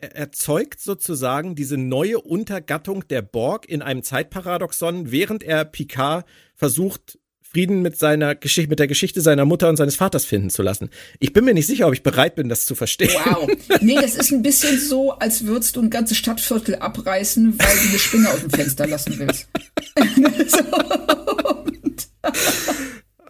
erzeugt 0.00 0.80
sozusagen 0.80 1.54
diese 1.54 1.76
neue 1.76 2.20
Untergattung 2.20 3.06
der 3.06 3.22
Borg 3.22 3.68
in 3.68 3.82
einem 3.82 4.02
Zeitparadoxon, 4.02 5.12
während 5.12 5.44
er 5.44 5.64
Picard 5.64 6.26
versucht, 6.54 7.20
Frieden 7.52 7.82
mit 7.82 7.98
seiner 7.98 8.34
Geschichte, 8.34 8.70
mit 8.70 8.78
der 8.78 8.86
Geschichte 8.86 9.20
seiner 9.20 9.44
Mutter 9.44 9.68
und 9.68 9.76
seines 9.76 9.96
Vaters 9.96 10.24
finden 10.24 10.48
zu 10.48 10.62
lassen. 10.62 10.88
Ich 11.18 11.34
bin 11.34 11.44
mir 11.44 11.52
nicht 11.52 11.66
sicher, 11.66 11.86
ob 11.86 11.92
ich 11.92 12.02
bereit 12.02 12.34
bin, 12.34 12.48
das 12.48 12.64
zu 12.64 12.74
verstehen. 12.74 13.10
Wow. 13.24 13.46
Nee, 13.82 13.96
das 13.96 14.14
ist 14.14 14.32
ein 14.32 14.40
bisschen 14.42 14.80
so, 14.80 15.12
als 15.12 15.44
würdest 15.44 15.76
du 15.76 15.82
ein 15.82 15.90
ganzes 15.90 16.16
Stadtviertel 16.16 16.76
abreißen, 16.76 17.58
weil 17.58 17.76
du 17.76 17.88
eine 17.90 17.98
Spinne 17.98 18.30
aus 18.30 18.40
dem 18.40 18.48
Fenster 18.50 18.86
lassen 18.86 19.18
willst. 19.18 19.48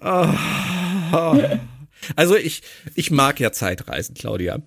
also 2.15 2.37
ich, 2.37 2.63
ich 2.95 3.11
mag 3.11 3.41
ja 3.41 3.51
Zeitreisen, 3.51 4.15
Claudia. 4.15 4.63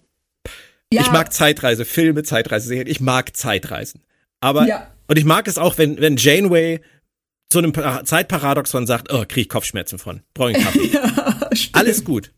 Ja. 0.91 1.01
Ich 1.01 1.11
mag 1.11 1.31
Zeitreise, 1.31 1.85
Filme, 1.85 2.23
Zeitreise, 2.23 2.75
Ich 2.75 2.99
mag 2.99 3.37
Zeitreisen. 3.37 4.01
Aber, 4.41 4.67
ja. 4.67 4.91
und 5.07 5.17
ich 5.17 5.25
mag 5.25 5.47
es 5.47 5.57
auch, 5.57 5.77
wenn, 5.77 6.01
wenn 6.01 6.17
Janeway 6.17 6.81
zu 7.55 7.59
einem 7.59 8.05
Zeitparadoxon 8.05 8.85
sagt, 8.85 9.13
oh, 9.13 9.23
krieg 9.25 9.43
ich 9.43 9.49
Kopfschmerzen 9.49 9.97
von, 9.97 10.23
brauche 10.33 10.51
ich 10.51 10.57
Kaffee. 10.57 10.87
ja, 10.93 11.47
Alles 11.71 12.03
gut. 12.03 12.33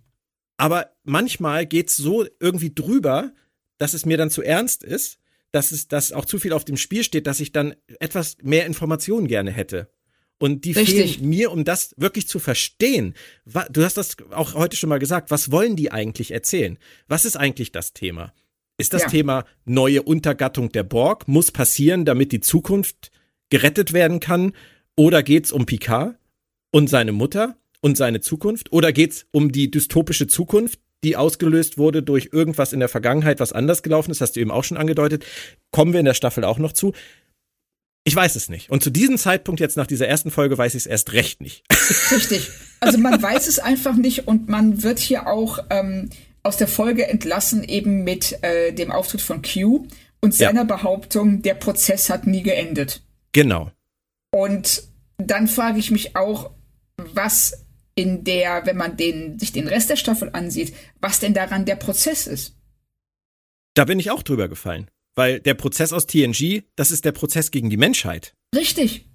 Aber 0.57 0.91
manchmal 1.03 1.65
geht's 1.65 1.97
so 1.97 2.27
irgendwie 2.39 2.71
drüber, 2.73 3.33
dass 3.79 3.95
es 3.95 4.05
mir 4.05 4.17
dann 4.17 4.29
zu 4.29 4.43
ernst 4.43 4.83
ist, 4.83 5.17
dass 5.51 5.71
es, 5.71 5.87
dass 5.87 6.11
auch 6.11 6.25
zu 6.25 6.37
viel 6.37 6.53
auf 6.53 6.65
dem 6.65 6.77
Spiel 6.77 7.03
steht, 7.03 7.25
dass 7.25 7.39
ich 7.39 7.51
dann 7.51 7.73
etwas 7.99 8.37
mehr 8.43 8.67
Informationen 8.67 9.27
gerne 9.27 9.49
hätte. 9.49 9.89
Und 10.37 10.65
die 10.65 10.73
Richtig. 10.73 11.15
fehlen 11.17 11.29
mir, 11.29 11.51
um 11.51 11.63
das 11.63 11.95
wirklich 11.97 12.27
zu 12.27 12.37
verstehen. 12.37 13.15
Du 13.71 13.83
hast 13.83 13.97
das 13.97 14.17
auch 14.29 14.53
heute 14.53 14.77
schon 14.77 14.89
mal 14.89 14.99
gesagt. 14.99 15.31
Was 15.31 15.51
wollen 15.51 15.75
die 15.75 15.91
eigentlich 15.91 16.29
erzählen? 16.29 16.77
Was 17.07 17.25
ist 17.25 17.37
eigentlich 17.37 17.71
das 17.71 17.93
Thema? 17.93 18.33
Ist 18.77 18.93
das 18.93 19.03
ja. 19.03 19.09
Thema 19.09 19.45
neue 19.65 20.03
Untergattung 20.03 20.71
der 20.71 20.83
Borg? 20.83 21.27
Muss 21.27 21.51
passieren, 21.51 22.05
damit 22.05 22.31
die 22.31 22.41
Zukunft 22.41 23.09
gerettet 23.49 23.93
werden 23.93 24.19
kann? 24.19 24.53
Oder 24.97 25.21
geht's 25.21 25.51
um 25.51 25.65
Picard 25.65 26.15
und 26.71 26.89
seine 26.89 27.11
Mutter 27.11 27.55
und 27.81 27.97
seine 27.97 28.19
Zukunft? 28.19 28.73
Oder 28.73 28.91
geht's 28.91 29.27
um 29.31 29.51
die 29.51 29.69
dystopische 29.69 30.27
Zukunft, 30.27 30.79
die 31.03 31.15
ausgelöst 31.15 31.77
wurde 31.77 32.01
durch 32.01 32.29
irgendwas 32.33 32.73
in 32.73 32.79
der 32.79 32.89
Vergangenheit, 32.89 33.39
was 33.39 33.53
anders 33.53 33.83
gelaufen 33.83 34.09
ist? 34.09 34.21
Hast 34.21 34.35
du 34.35 34.39
eben 34.39 34.51
auch 34.51 34.63
schon 34.63 34.77
angedeutet. 34.77 35.23
Kommen 35.71 35.93
wir 35.93 35.99
in 35.99 36.05
der 36.05 36.15
Staffel 36.15 36.43
auch 36.43 36.57
noch 36.57 36.73
zu. 36.73 36.93
Ich 38.05 38.15
weiß 38.15 38.35
es 38.35 38.49
nicht. 38.49 38.71
Und 38.71 38.83
zu 38.83 38.89
diesem 38.89 39.17
Zeitpunkt 39.17 39.59
jetzt 39.59 39.77
nach 39.77 39.85
dieser 39.85 40.07
ersten 40.07 40.31
Folge 40.31 40.57
weiß 40.57 40.73
ich 40.73 40.83
es 40.83 40.87
erst 40.87 41.13
recht 41.13 41.41
nicht. 41.41 41.63
Richtig. 42.11 42.49
Also 42.79 42.97
man 42.97 43.21
weiß 43.21 43.47
es 43.47 43.59
einfach 43.59 43.95
nicht 43.95 44.27
und 44.27 44.49
man 44.49 44.81
wird 44.81 44.97
hier 44.97 45.27
auch 45.27 45.59
ähm, 45.69 46.09
aus 46.41 46.57
der 46.57 46.67
Folge 46.67 47.07
entlassen 47.07 47.63
eben 47.63 48.03
mit 48.03 48.41
äh, 48.43 48.71
dem 48.71 48.91
Auftritt 48.91 49.21
von 49.21 49.41
Q 49.43 49.85
und 50.21 50.33
seiner 50.33 50.61
ja. 50.61 50.63
Behauptung, 50.63 51.43
der 51.43 51.53
Prozess 51.53 52.09
hat 52.09 52.25
nie 52.25 52.41
geendet. 52.41 53.01
Genau. 53.33 53.71
Und 54.37 54.83
dann 55.17 55.47
frage 55.47 55.79
ich 55.79 55.89
mich 55.89 56.15
auch, 56.15 56.51
was 56.97 57.65
in 57.95 58.23
der, 58.23 58.67
wenn 58.67 58.77
man 58.77 58.95
den, 58.95 59.39
sich 59.39 59.51
den 59.51 59.67
Rest 59.67 59.89
der 59.89 59.95
Staffel 59.95 60.29
ansieht, 60.31 60.75
was 61.01 61.19
denn 61.19 61.33
daran 61.33 61.65
der 61.65 61.75
Prozess 61.75 62.27
ist. 62.27 62.55
Da 63.73 63.85
bin 63.85 63.99
ich 63.99 64.11
auch 64.11 64.21
drüber 64.21 64.47
gefallen. 64.47 64.91
Weil 65.15 65.39
der 65.39 65.55
Prozess 65.55 65.91
aus 65.91 66.05
TNG, 66.05 66.65
das 66.75 66.91
ist 66.91 67.03
der 67.03 67.13
Prozess 67.13 67.49
gegen 67.49 67.71
die 67.71 67.77
Menschheit. 67.77 68.35
Richtig. 68.53 69.09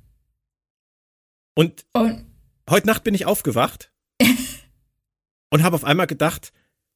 Und, 1.55 1.87
und 1.93 2.27
heute 2.69 2.89
Nacht 2.89 3.05
bin 3.05 3.15
ich 3.15 3.25
aufgewacht 3.25 3.93
und 5.51 5.63
habe 5.63 5.77
auf 5.77 5.85
einmal 5.85 6.09
gedacht, 6.09 6.53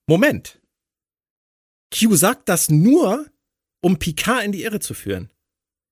Moment. 0.09 0.61
Q 1.97 2.17
sagt 2.17 2.49
das 2.49 2.71
nur, 2.71 3.31
um 3.83 4.01
Picard 4.01 4.43
in 4.43 4.51
die 4.51 4.65
Irre 4.65 4.81
zu 4.81 4.95
führen. 4.95 5.31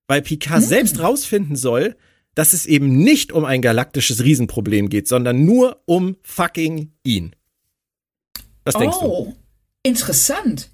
Weil 0.09 0.21
Picard 0.21 0.63
hm. 0.63 0.67
selbst 0.67 0.99
rausfinden 0.99 1.55
soll, 1.55 1.95
dass 2.35 2.53
es 2.53 2.65
eben 2.65 2.97
nicht 2.97 3.31
um 3.31 3.45
ein 3.45 3.61
galaktisches 3.61 4.23
Riesenproblem 4.23 4.89
geht, 4.89 5.07
sondern 5.07 5.45
nur 5.45 5.81
um 5.85 6.17
fucking 6.21 6.91
ihn. 7.03 7.35
Was 8.65 8.75
denkst 8.75 8.97
oh, 9.01 9.25
du? 9.25 9.35
Interessant. 9.83 10.69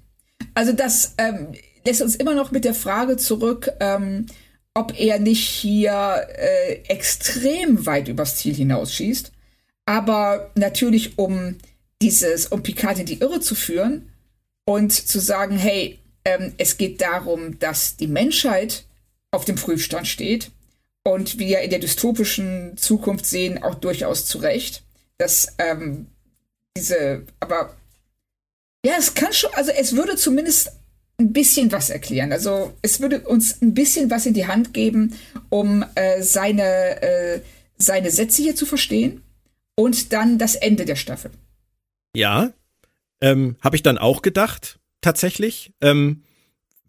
Also 0.54 0.72
das 0.72 1.14
ähm, 1.18 1.52
lässt 1.84 2.02
uns 2.02 2.16
immer 2.16 2.34
noch 2.34 2.50
mit 2.50 2.64
der 2.64 2.74
Frage 2.74 3.16
zurück, 3.16 3.70
ähm, 3.80 4.26
ob 4.74 4.98
er 4.98 5.20
nicht 5.20 5.46
hier 5.46 6.26
äh, 6.36 6.80
extrem 6.88 7.86
weit 7.86 8.08
übers 8.08 8.36
Ziel 8.36 8.54
hinausschießt. 8.54 9.32
Aber 9.86 10.50
natürlich, 10.54 11.18
um 11.18 11.56
dieses, 12.00 12.46
um 12.46 12.62
Picard 12.62 12.98
in 12.98 13.06
die 13.06 13.20
Irre 13.20 13.40
zu 13.40 13.54
führen 13.54 14.10
und 14.64 14.92
zu 14.92 15.20
sagen, 15.20 15.56
hey, 15.56 15.98
ähm, 16.24 16.54
es 16.56 16.76
geht 16.76 17.00
darum, 17.00 17.58
dass 17.58 17.96
die 17.96 18.06
Menschheit 18.06 18.84
auf 19.30 19.44
dem 19.44 19.56
Prüfstand 19.56 20.08
steht 20.08 20.50
und 21.04 21.38
wir 21.38 21.60
in 21.60 21.70
der 21.70 21.78
dystopischen 21.78 22.76
Zukunft 22.76 23.26
sehen, 23.26 23.62
auch 23.62 23.74
durchaus 23.74 24.26
zu 24.26 24.38
Recht, 24.38 24.82
dass 25.18 25.54
ähm, 25.58 26.06
diese, 26.76 27.24
aber 27.40 27.76
ja, 28.84 28.94
es 28.98 29.14
kann 29.14 29.32
schon, 29.32 29.50
also 29.54 29.70
es 29.70 29.94
würde 29.94 30.16
zumindest 30.16 30.72
ein 31.18 31.32
bisschen 31.32 31.70
was 31.70 31.90
erklären. 31.90 32.32
Also 32.32 32.72
es 32.82 33.00
würde 33.00 33.20
uns 33.20 33.60
ein 33.62 33.74
bisschen 33.74 34.10
was 34.10 34.26
in 34.26 34.34
die 34.34 34.46
Hand 34.46 34.74
geben, 34.74 35.16
um 35.50 35.84
äh, 35.94 36.22
seine, 36.22 37.02
äh, 37.02 37.40
seine 37.76 38.10
Sätze 38.10 38.42
hier 38.42 38.56
zu 38.56 38.66
verstehen 38.66 39.22
und 39.76 40.12
dann 40.12 40.38
das 40.38 40.56
Ende 40.56 40.84
der 40.84 40.96
Staffel. 40.96 41.30
Ja, 42.14 42.52
ähm, 43.20 43.56
habe 43.60 43.76
ich 43.76 43.82
dann 43.82 43.98
auch 43.98 44.22
gedacht, 44.22 44.80
tatsächlich. 45.00 45.72
Ähm, 45.80 46.22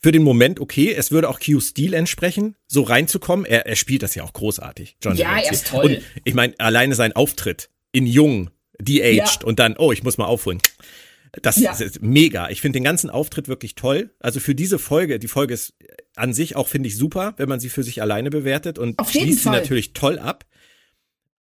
für 0.04 0.12
den 0.12 0.24
Moment 0.24 0.60
okay, 0.60 0.94
es 0.94 1.12
würde 1.12 1.30
auch 1.30 1.40
Q's 1.40 1.70
Stil 1.70 1.94
entsprechen, 1.94 2.56
so 2.68 2.82
reinzukommen. 2.82 3.46
Er, 3.46 3.66
er 3.66 3.78
spielt 3.78 4.04
das 4.04 4.14
ja 4.16 4.24
auch 4.24 4.34
großartig, 4.34 4.98
John. 5.02 5.16
Ja, 5.16 5.38
er 5.38 5.52
ist 5.52 5.68
toll. 5.68 5.86
Und 5.86 6.02
ich 6.26 6.34
meine, 6.34 6.54
alleine 6.60 6.94
sein 6.94 7.14
Auftritt 7.14 7.70
in 7.94 8.06
Jung, 8.06 8.50
de-aged 8.80 9.42
ja. 9.42 9.48
und 9.48 9.60
dann, 9.60 9.78
oh, 9.78 9.94
ich 9.94 10.04
muss 10.04 10.18
mal 10.18 10.26
aufholen. 10.26 10.60
Das 11.42 11.58
ja. 11.58 11.72
ist 11.72 12.02
mega. 12.02 12.50
Ich 12.50 12.62
finde 12.62 12.78
den 12.78 12.84
ganzen 12.84 13.10
Auftritt 13.10 13.48
wirklich 13.48 13.76
toll. 13.76 14.12
Also 14.20 14.40
für 14.40 14.54
diese 14.54 14.78
Folge, 14.78 15.20
die 15.20 15.30
Folge 15.30 15.54
ist 15.54 15.74
an 16.16 16.34
sich 16.34 16.58
auch, 16.58 16.68
finde 16.68 16.90
ich, 16.90 16.98
super, 16.98 17.34
wenn 17.38 17.48
man 17.50 17.62
sie 17.62 17.70
für 17.70 17.82
sich 17.82 18.02
alleine 18.02 18.30
bewertet 18.30 18.78
und 18.78 19.00
Auf 19.00 19.10
schließt 19.10 19.44
sie 19.44 19.50
natürlich 19.50 19.94
toll 19.94 20.20
ab. 20.20 20.46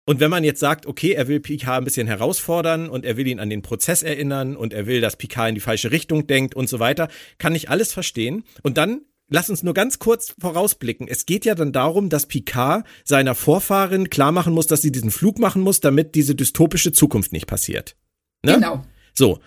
Und 0.09 0.21
wenn 0.21 0.31
man 0.31 0.43
jetzt 0.43 0.61
sagt, 0.61 0.87
okay, 0.87 1.13
er 1.13 1.29
will 1.29 1.39
Picard 1.39 1.83
ein 1.83 1.85
bisschen 1.85 2.07
herausfordern 2.07 2.89
und 2.89 3.05
er 3.05 3.19
will 3.19 3.27
ihn 3.27 3.41
an 3.41 3.51
den 3.51 3.61
Prozess 3.61 4.03
erinnern 4.03 4.57
und 4.57 4.73
er 4.73 4.87
will, 4.87 5.03
dass 5.03 5.17
Picard 5.17 5.51
in 5.51 5.55
die 5.55 5.61
falsche 5.61 5.91
Richtung 5.91 6.27
denkt 6.27 6.55
und 6.55 6.67
so 6.67 6.79
weiter, 6.79 7.09
kann 7.37 7.55
ich 7.55 7.69
alles 7.69 7.93
verstehen. 7.93 8.45
Und 8.63 8.79
dann 8.79 9.03
lass 9.29 9.51
uns 9.51 9.63
nur 9.63 9.75
ganz 9.75 9.99
kurz 9.99 10.35
vorausblicken. 10.41 11.09
Es 11.09 11.27
geht 11.27 11.45
ja 11.45 11.55
dann 11.55 11.73
darum, 11.75 12.09
dass 12.09 12.25
Picard 12.25 12.87
seiner 13.05 13.35
Vorfahrin 13.35 14.09
klar 14.09 14.33
machen 14.33 14.55
muss, 14.55 14.67
dass 14.67 14.81
sie 14.81 14.93
diesen 14.93 15.11
Flug 15.11 15.39
machen 15.39 15.61
muss, 15.61 15.81
damit 15.81 16.15
diese 16.15 16.35
dystopische 16.35 16.93
Zukunft 16.93 17.33
nicht 17.33 17.47
passiert. 17.47 17.95
Ne? 18.43 18.55
Genau. 18.55 18.87
So. 19.13 19.41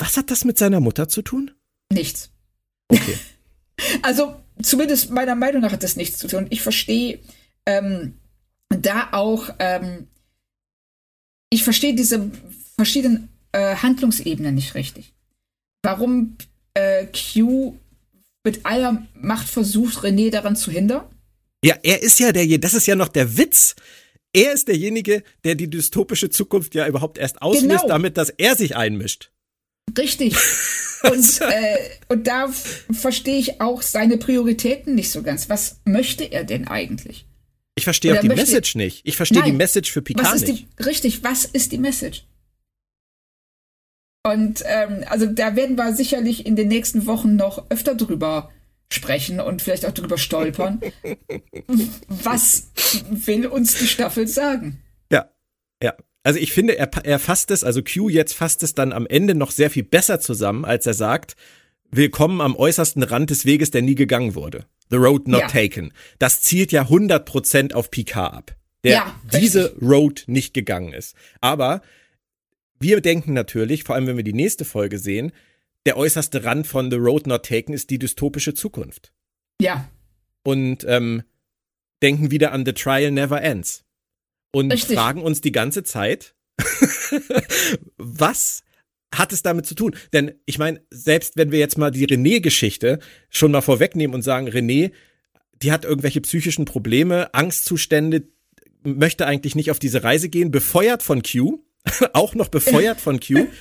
Was 0.00 0.16
hat 0.16 0.32
das 0.32 0.44
mit 0.44 0.58
seiner 0.58 0.80
Mutter 0.80 1.06
zu 1.06 1.22
tun? 1.22 1.52
Nichts. 1.92 2.32
Okay. 2.88 3.16
also, 4.02 4.34
zumindest 4.60 5.10
meiner 5.10 5.36
Meinung 5.36 5.62
nach 5.62 5.70
hat 5.70 5.84
das 5.84 5.94
nichts 5.94 6.18
zu 6.18 6.26
tun. 6.26 6.48
Ich 6.50 6.62
verstehe 6.62 7.20
ähm, 7.66 8.14
da 8.68 9.08
auch, 9.12 9.50
ähm, 9.58 10.08
ich 11.50 11.62
verstehe 11.64 11.94
diese 11.94 12.30
verschiedenen 12.76 13.28
äh, 13.52 13.76
Handlungsebenen 13.76 14.54
nicht 14.54 14.74
richtig. 14.74 15.14
Warum 15.82 16.36
äh, 16.74 17.06
Q 17.06 17.76
mit 18.44 18.64
aller 18.64 19.06
Macht 19.14 19.48
versucht, 19.48 19.98
René 19.98 20.30
daran 20.30 20.56
zu 20.56 20.70
hindern? 20.70 21.04
Ja, 21.64 21.76
er 21.82 22.02
ist 22.02 22.20
ja 22.20 22.32
der, 22.32 22.58
das 22.58 22.74
ist 22.74 22.86
ja 22.86 22.94
noch 22.94 23.08
der 23.08 23.38
Witz. 23.38 23.74
Er 24.32 24.52
ist 24.52 24.68
derjenige, 24.68 25.22
der 25.44 25.54
die 25.54 25.70
dystopische 25.70 26.28
Zukunft 26.28 26.74
ja 26.74 26.86
überhaupt 26.86 27.18
erst 27.18 27.40
auslöst, 27.40 27.82
genau. 27.82 27.88
damit, 27.88 28.16
dass 28.16 28.30
er 28.30 28.54
sich 28.54 28.76
einmischt. 28.76 29.30
Richtig. 29.96 30.36
Und, 31.02 31.40
äh, 31.42 31.76
und 32.08 32.26
da 32.26 32.48
verstehe 32.90 33.38
ich 33.38 33.60
auch 33.60 33.82
seine 33.82 34.16
Prioritäten 34.16 34.94
nicht 34.94 35.12
so 35.12 35.22
ganz. 35.22 35.48
Was 35.48 35.80
möchte 35.84 36.24
er 36.24 36.42
denn 36.42 36.66
eigentlich? 36.66 37.26
Ich 37.76 37.84
verstehe 37.84 38.16
auch 38.16 38.20
die 38.20 38.28
Message 38.28 38.74
nicht. 38.74 39.02
Ich 39.04 39.16
verstehe 39.16 39.42
die 39.42 39.52
Message 39.52 39.92
für 39.92 40.02
Picard 40.02 40.32
was 40.32 40.40
nicht. 40.40 40.66
Die, 40.78 40.82
richtig, 40.82 41.22
was 41.22 41.44
ist 41.44 41.72
die 41.72 41.78
Message? 41.78 42.24
Und 44.24 44.64
ähm, 44.66 45.04
also 45.08 45.26
da 45.26 45.54
werden 45.54 45.76
wir 45.76 45.94
sicherlich 45.94 46.46
in 46.46 46.56
den 46.56 46.68
nächsten 46.68 47.06
Wochen 47.06 47.36
noch 47.36 47.70
öfter 47.70 47.94
drüber 47.94 48.50
sprechen 48.90 49.40
und 49.40 49.62
vielleicht 49.62 49.84
auch 49.84 49.92
drüber 49.92 50.18
stolpern. 50.18 50.80
was 52.08 52.70
will 53.08 53.46
uns 53.46 53.78
die 53.78 53.86
Staffel 53.86 54.26
sagen? 54.26 54.82
Ja, 55.12 55.30
ja. 55.82 55.94
Also 56.22 56.40
ich 56.40 56.52
finde, 56.52 56.76
er, 56.76 56.90
er 57.04 57.18
fasst 57.18 57.50
es, 57.50 57.62
also 57.62 57.82
Q 57.82 58.08
jetzt 58.08 58.32
fasst 58.32 58.62
es 58.62 58.74
dann 58.74 58.92
am 58.92 59.06
Ende 59.06 59.36
noch 59.36 59.52
sehr 59.52 59.70
viel 59.70 59.84
besser 59.84 60.18
zusammen, 60.18 60.64
als 60.64 60.86
er 60.86 60.94
sagt, 60.94 61.36
willkommen 61.90 62.40
am 62.40 62.56
äußersten 62.56 63.02
Rand 63.02 63.30
des 63.30 63.44
Weges, 63.44 63.70
der 63.70 63.82
nie 63.82 63.94
gegangen 63.94 64.34
wurde. 64.34 64.66
The 64.90 64.96
Road 64.96 65.28
Not 65.28 65.40
ja. 65.40 65.48
Taken. 65.48 65.92
Das 66.18 66.42
zielt 66.42 66.72
ja 66.72 66.84
100% 66.84 67.72
auf 67.74 67.90
Picard 67.90 68.34
ab, 68.34 68.56
der 68.84 68.92
ja, 68.92 69.20
diese 69.32 69.74
Road 69.80 70.24
nicht 70.26 70.54
gegangen 70.54 70.92
ist. 70.92 71.16
Aber 71.40 71.82
wir 72.78 73.00
denken 73.00 73.32
natürlich, 73.32 73.84
vor 73.84 73.94
allem 73.94 74.06
wenn 74.06 74.16
wir 74.16 74.24
die 74.24 74.32
nächste 74.32 74.64
Folge 74.64 74.98
sehen, 74.98 75.32
der 75.86 75.96
äußerste 75.96 76.44
Rand 76.44 76.66
von 76.66 76.90
The 76.90 76.96
Road 76.96 77.26
Not 77.26 77.46
Taken 77.46 77.72
ist 77.72 77.90
die 77.90 77.98
dystopische 77.98 78.54
Zukunft. 78.54 79.12
Ja. 79.60 79.88
Und 80.42 80.84
ähm, 80.88 81.22
denken 82.02 82.30
wieder 82.30 82.52
an 82.52 82.64
The 82.64 82.72
Trial 82.72 83.10
Never 83.10 83.40
Ends. 83.40 83.84
Und 84.52 84.72
Richtig. 84.72 84.96
fragen 84.96 85.22
uns 85.22 85.40
die 85.40 85.52
ganze 85.52 85.82
Zeit, 85.82 86.34
was 87.96 88.62
hat 89.14 89.32
es 89.32 89.42
damit 89.42 89.66
zu 89.66 89.74
tun? 89.74 89.94
Denn 90.12 90.32
ich 90.46 90.58
meine, 90.58 90.80
selbst 90.90 91.36
wenn 91.36 91.52
wir 91.52 91.58
jetzt 91.58 91.78
mal 91.78 91.90
die 91.90 92.06
René-Geschichte 92.06 92.98
schon 93.30 93.52
mal 93.52 93.60
vorwegnehmen 93.60 94.14
und 94.14 94.22
sagen, 94.22 94.48
René, 94.48 94.92
die 95.62 95.72
hat 95.72 95.84
irgendwelche 95.84 96.20
psychischen 96.20 96.64
Probleme, 96.64 97.32
Angstzustände, 97.34 98.28
möchte 98.82 99.26
eigentlich 99.26 99.54
nicht 99.54 99.70
auf 99.70 99.78
diese 99.78 100.04
Reise 100.04 100.28
gehen, 100.28 100.50
befeuert 100.50 101.02
von 101.02 101.22
Q, 101.22 101.60
auch 102.12 102.34
noch 102.34 102.48
befeuert 102.48 103.00
von 103.00 103.20
Q. 103.20 103.46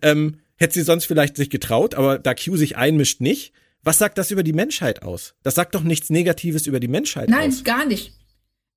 Ähm, 0.00 0.38
hätte 0.56 0.72
sie 0.72 0.84
sonst 0.84 1.04
vielleicht 1.04 1.36
sich 1.36 1.50
getraut, 1.50 1.94
aber 1.94 2.18
da 2.18 2.34
Q 2.34 2.56
sich 2.56 2.78
einmischt 2.78 3.20
nicht. 3.20 3.52
Was 3.82 3.98
sagt 3.98 4.16
das 4.16 4.30
über 4.30 4.42
die 4.42 4.54
Menschheit 4.54 5.02
aus? 5.02 5.34
Das 5.42 5.54
sagt 5.54 5.74
doch 5.74 5.82
nichts 5.82 6.08
Negatives 6.08 6.66
über 6.66 6.80
die 6.80 6.88
Menschheit 6.88 7.28
Nein, 7.28 7.50
aus. 7.50 7.56
Nein, 7.56 7.64
gar 7.64 7.84
nicht. 7.84 8.14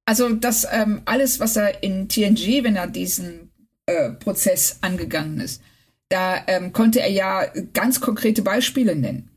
Also 0.04 0.30
das 0.30 0.68
ähm, 0.70 1.04
alles, 1.06 1.40
was 1.40 1.56
er 1.56 1.84
in 1.84 2.10
TNG, 2.10 2.66
wenn 2.66 2.76
er 2.76 2.88
diesen 2.88 3.52
äh, 3.86 4.12
Prozess 4.12 4.80
angegangen 4.82 5.40
ist, 5.40 5.62
da 6.10 6.44
ähm, 6.48 6.74
konnte 6.74 7.00
er 7.00 7.12
ja 7.12 7.46
ganz 7.74 8.02
konkrete 8.02 8.42
Beispiele 8.42 8.96
nennen. 8.96 9.30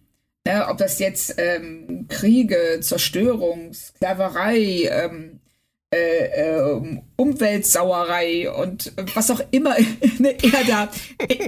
Ne, 0.46 0.66
ob 0.68 0.78
das 0.78 0.98
jetzt 0.98 1.34
ähm, 1.38 2.06
Kriege, 2.08 2.78
Zerstörung, 2.80 3.74
Sklaverei, 3.74 4.88
ähm, 4.90 5.40
äh, 5.90 6.26
äh, 6.26 7.00
Umweltsauerei 7.16 8.50
und 8.50 8.92
was 9.14 9.30
auch 9.30 9.40
immer 9.50 9.74
ne, 10.18 10.36
er, 10.42 10.64
da, 10.66 10.88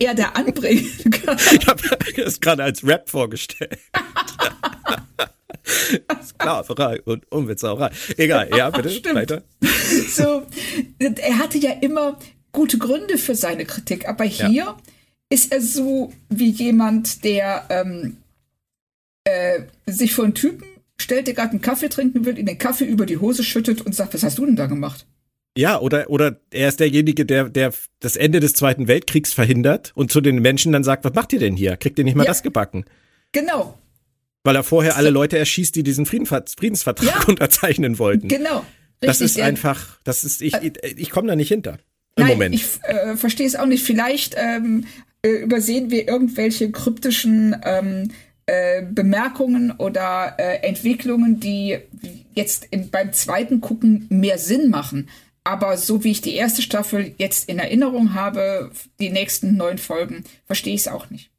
er 0.01 0.15
da 0.15 0.31
anbringen 0.31 1.11
kann. 1.11 1.37
Ich 1.53 1.67
habe 1.67 1.83
das 2.17 2.41
gerade 2.41 2.65
als 2.65 2.87
Rap 2.87 3.09
vorgestellt. 3.09 3.79
Sklaverei 6.25 7.01
und 7.03 7.31
Umweltsauerei. 7.31 7.91
Egal, 8.17 8.49
ja, 8.57 8.71
bitte, 8.71 8.91
Stimmt. 8.91 9.15
weiter. 9.15 9.43
So, 10.09 10.47
er 10.99 11.39
hatte 11.39 11.59
ja 11.59 11.73
immer 11.81 12.19
gute 12.53 12.79
Gründe 12.79 13.19
für 13.19 13.35
seine 13.35 13.67
Kritik, 13.67 14.09
aber 14.09 14.25
hier 14.25 14.51
ja. 14.51 14.77
Ist 15.31 15.53
er 15.53 15.61
so 15.61 16.13
wie 16.29 16.51
jemand, 16.51 17.25
der 17.25 17.65
ähm, 17.71 18.17
äh, 19.25 19.63
sich 19.87 20.15
von 20.15 20.35
Typen 20.35 20.67
stellt, 21.01 21.27
der 21.27 21.35
gerade 21.35 21.51
einen 21.51 21.61
Kaffee 21.61 21.89
trinken 21.89 22.25
will, 22.25 22.37
in 22.37 22.47
den 22.47 22.59
Kaffee 22.59 22.85
über 22.85 23.07
die 23.07 23.19
Hose 23.19 23.43
schüttet 23.43 23.81
und 23.81 23.95
sagt, 23.95 24.13
was 24.13 24.23
hast 24.23 24.39
du 24.39 24.45
denn 24.45 24.57
da 24.57 24.67
gemacht? 24.67 25.07
Ja, 25.57 25.81
oder, 25.81 26.11
oder 26.11 26.41
er 26.51 26.69
ist 26.69 26.81
derjenige, 26.81 27.27
der, 27.27 27.49
der 27.49 27.73
das 28.01 28.17
Ende 28.17 28.41
des 28.41 28.55
Zweiten 28.55 28.87
Weltkriegs 28.89 29.33
verhindert 29.33 29.93
und 29.95 30.13
zu 30.13 30.21
den 30.21 30.41
Menschen 30.41 30.73
dann 30.73 30.85
sagt, 30.85 31.05
was 31.05 31.15
macht 31.15 31.33
ihr 31.33 31.41
denn 31.41 31.57
hier? 31.57 31.77
Kriegt 31.77 31.99
ihr 31.99 32.05
nicht 32.05 32.17
mal 32.17 32.25
ja, 32.25 32.31
das 32.31 32.43
gebacken? 32.43 32.85
Genau. 33.33 33.79
Weil 34.45 34.57
er 34.57 34.63
vorher 34.63 34.97
alle 34.97 35.11
Leute 35.11 35.39
erschießt, 35.39 35.75
die 35.75 35.83
diesen 35.83 36.07
Friedensvertrag 36.07 37.07
ja, 37.07 37.25
unterzeichnen 37.27 37.99
wollten. 37.99 38.29
Genau. 38.29 38.65
Richtig, 39.03 39.19
das 39.19 39.21
ist 39.21 39.41
einfach, 39.41 39.99
das 40.05 40.25
ist, 40.25 40.43
ich, 40.43 40.55
ich, 40.55 40.73
ich 40.83 41.11
komme 41.11 41.29
da 41.29 41.37
nicht 41.37 41.49
hinter. 41.49 41.79
Im 42.17 42.25
Nein, 42.25 42.33
Moment. 42.33 42.55
Ich 42.55 42.67
äh, 42.83 43.17
verstehe 43.17 43.47
es 43.47 43.57
auch 43.57 43.67
nicht. 43.67 43.85
Vielleicht 43.85 44.35
ähm, 44.37 44.87
äh, 45.23 45.31
übersehen 45.31 45.91
wir 45.91 46.09
irgendwelche 46.09 46.71
kryptischen 46.71 47.57
ähm, 47.65 48.11
äh, 48.47 48.83
Bemerkungen 48.83 49.71
oder 49.73 50.35
äh, 50.39 50.67
Entwicklungen, 50.67 51.41
die 51.41 51.79
jetzt 52.35 52.67
in, 52.71 52.91
beim 52.91 53.13
zweiten 53.13 53.61
Gucken 53.61 54.07
mehr 54.09 54.39
Sinn 54.39 54.71
machen. 54.71 55.09
Aber 55.45 55.77
so 55.77 56.05
wie 56.05 56.11
ich 56.11 56.21
die 56.21 56.35
erste 56.35 56.63
Staffel 56.63 57.15
jetzt 57.19 57.49
in 57.49 57.59
Erinnerung 57.59 58.15
habe, 58.15 58.71
die 58.99 59.11
nächsten 59.11 59.57
neun 59.57 59.79
Folgen, 59.79 60.25
verstehe 60.47 60.75
ich 60.75 60.83
es 60.83 60.89
auch 60.89 61.11
nicht. 61.11 61.31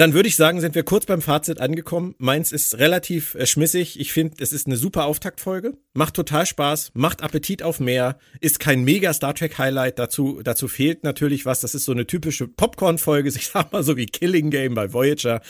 Dann 0.00 0.14
würde 0.14 0.30
ich 0.30 0.36
sagen, 0.36 0.62
sind 0.62 0.74
wir 0.74 0.82
kurz 0.82 1.04
beim 1.04 1.20
Fazit 1.20 1.60
angekommen. 1.60 2.14
Meins 2.16 2.52
ist 2.52 2.78
relativ 2.78 3.34
äh, 3.34 3.44
schmissig. 3.44 4.00
Ich 4.00 4.14
finde, 4.14 4.36
es 4.42 4.50
ist 4.50 4.66
eine 4.66 4.78
super 4.78 5.04
Auftaktfolge. 5.04 5.76
Macht 5.92 6.14
total 6.14 6.46
Spaß, 6.46 6.92
macht 6.94 7.22
Appetit 7.22 7.62
auf 7.62 7.80
mehr, 7.80 8.16
ist 8.40 8.60
kein 8.60 8.82
mega 8.82 9.12
Star 9.12 9.34
Trek 9.34 9.58
Highlight. 9.58 9.98
Dazu, 9.98 10.40
dazu 10.42 10.68
fehlt 10.68 11.04
natürlich 11.04 11.44
was. 11.44 11.60
Das 11.60 11.74
ist 11.74 11.84
so 11.84 11.92
eine 11.92 12.06
typische 12.06 12.48
Popcorn-Folge, 12.48 13.28
ich 13.36 13.48
sag 13.48 13.74
mal 13.74 13.82
so 13.82 13.98
wie 13.98 14.06
Killing 14.06 14.48
Game 14.48 14.72
bei 14.72 14.90
Voyager. 14.94 15.42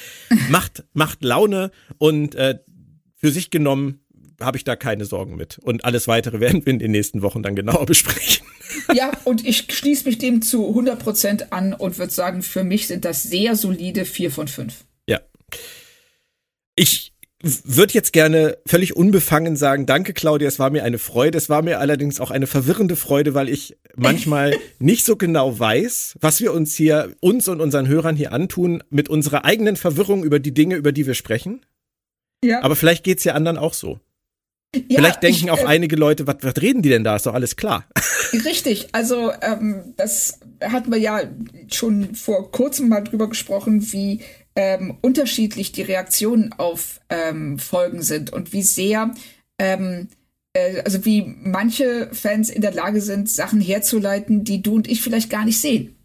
macht, 0.48 0.82
macht 0.94 1.22
Laune 1.22 1.70
und 1.98 2.35
äh, 2.35 2.59
für 3.14 3.31
sich 3.31 3.51
genommen 3.51 4.01
habe 4.41 4.57
ich 4.57 4.65
da 4.65 4.77
keine 4.77 5.05
Sorgen 5.05 5.37
mit. 5.37 5.59
Und 5.59 5.85
alles 5.85 6.09
weitere 6.09 6.41
werden 6.41 6.65
wir 6.65 6.73
in 6.73 6.79
den 6.79 6.91
nächsten 6.91 7.23
Wochen 7.23 7.43
dann 7.43 7.57
genauer 7.57 7.87
besprechen. 7.87 8.47
Ja, 8.95 9.12
und 9.25 9.47
ich 9.47 9.67
schließe 9.71 10.05
mich 10.07 10.19
dem 10.19 10.43
zu 10.43 10.69
100% 10.69 11.51
an 11.51 11.73
und 11.73 11.99
würde 11.99 12.12
sagen, 12.12 12.43
für 12.43 12.65
mich 12.65 12.87
sind 12.87 13.05
das 13.05 13.23
sehr 13.23 13.57
solide 13.57 14.05
4 14.05 14.31
von 14.31 14.49
5. 14.49 14.85
Ja. 15.07 15.21
Ich 16.77 17.12
würde 17.43 17.95
jetzt 17.95 18.12
gerne 18.12 18.59
völlig 18.67 18.97
unbefangen 18.97 19.57
sagen, 19.57 19.87
danke 19.87 20.12
Claudia, 20.12 20.47
es 20.47 20.59
war 20.59 20.71
mir 20.71 20.85
eine 20.85 20.99
Freude. 20.99 21.39
Es 21.39 21.49
war 21.49 21.62
mir 21.62 21.79
allerdings 21.79 22.21
auch 22.21 22.31
eine 22.31 22.47
verwirrende 22.47 22.97
Freude, 22.97 23.33
weil 23.33 23.49
ich 23.49 23.79
manchmal 23.97 24.55
nicht 24.79 25.07
so 25.07 25.17
genau 25.17 25.59
weiß, 25.59 26.19
was 26.21 26.41
wir 26.41 26.53
uns 26.53 26.75
hier, 26.75 27.15
uns 27.21 27.49
und 27.49 27.61
unseren 27.61 27.89
Hörern 27.89 28.17
hier 28.17 28.33
antun, 28.33 28.83
mit 28.91 29.09
unserer 29.09 29.45
eigenen 29.45 29.77
Verwirrung 29.77 30.23
über 30.23 30.39
die 30.39 30.53
Dinge, 30.53 30.77
über 30.77 30.93
die 30.93 31.07
wir 31.07 31.15
sprechen. 31.15 31.65
Ja. 32.45 32.62
Aber 32.62 32.77
vielleicht 32.77 33.05
geht's 33.05 33.25
ja 33.25 33.35
anderen 33.35 33.59
auch 33.59 33.75
so. 33.75 34.01
Ja, 34.75 34.99
Vielleicht 34.99 35.23
denken 35.23 35.47
ich, 35.47 35.51
auch 35.51 35.59
äh, 35.59 35.67
einige 35.67 35.97
Leute, 35.97 36.27
was, 36.27 36.37
was 36.43 36.55
reden 36.63 36.83
die 36.83 36.91
denn 36.91 37.03
da? 37.03 37.17
Ist 37.17 37.27
doch 37.27 37.35
alles 37.35 37.57
klar. 37.57 37.87
Richtig, 38.33 38.89
also 38.93 39.33
ähm, 39.43 39.95
das 39.97 40.39
hatten 40.63 40.93
wir 40.93 40.99
ja 40.99 41.23
schon 41.73 42.15
vor 42.15 42.53
kurzem 42.53 42.89
mal 42.89 43.01
drüber 43.01 43.29
gesprochen, 43.29 43.93
wie 43.93 44.21
ähm, 44.55 44.99
unterschiedlich 45.01 45.73
die 45.73 45.83
Reaktionen 45.83 46.53
auf 46.53 47.01
ähm, 47.09 47.59
Folgen 47.59 48.03
sind 48.03 48.33
und 48.33 48.53
wie 48.53 48.63
sehr, 48.63 49.13
ähm, 49.59 50.09
äh, 50.53 50.83
also 50.83 51.05
wie 51.05 51.23
manche 51.23 52.09
Fans 52.13 52.49
in 52.49 52.63
der 52.63 52.73
Lage 52.73 53.01
sind, 53.01 53.29
Sachen 53.29 53.61
herzuleiten, 53.61 54.45
die 54.45 54.63
du 54.63 54.77
und 54.77 54.89
ich 54.89 55.03
vielleicht 55.03 55.31
gar 55.31 55.45
nicht 55.45 55.61
sehen. 55.61 55.97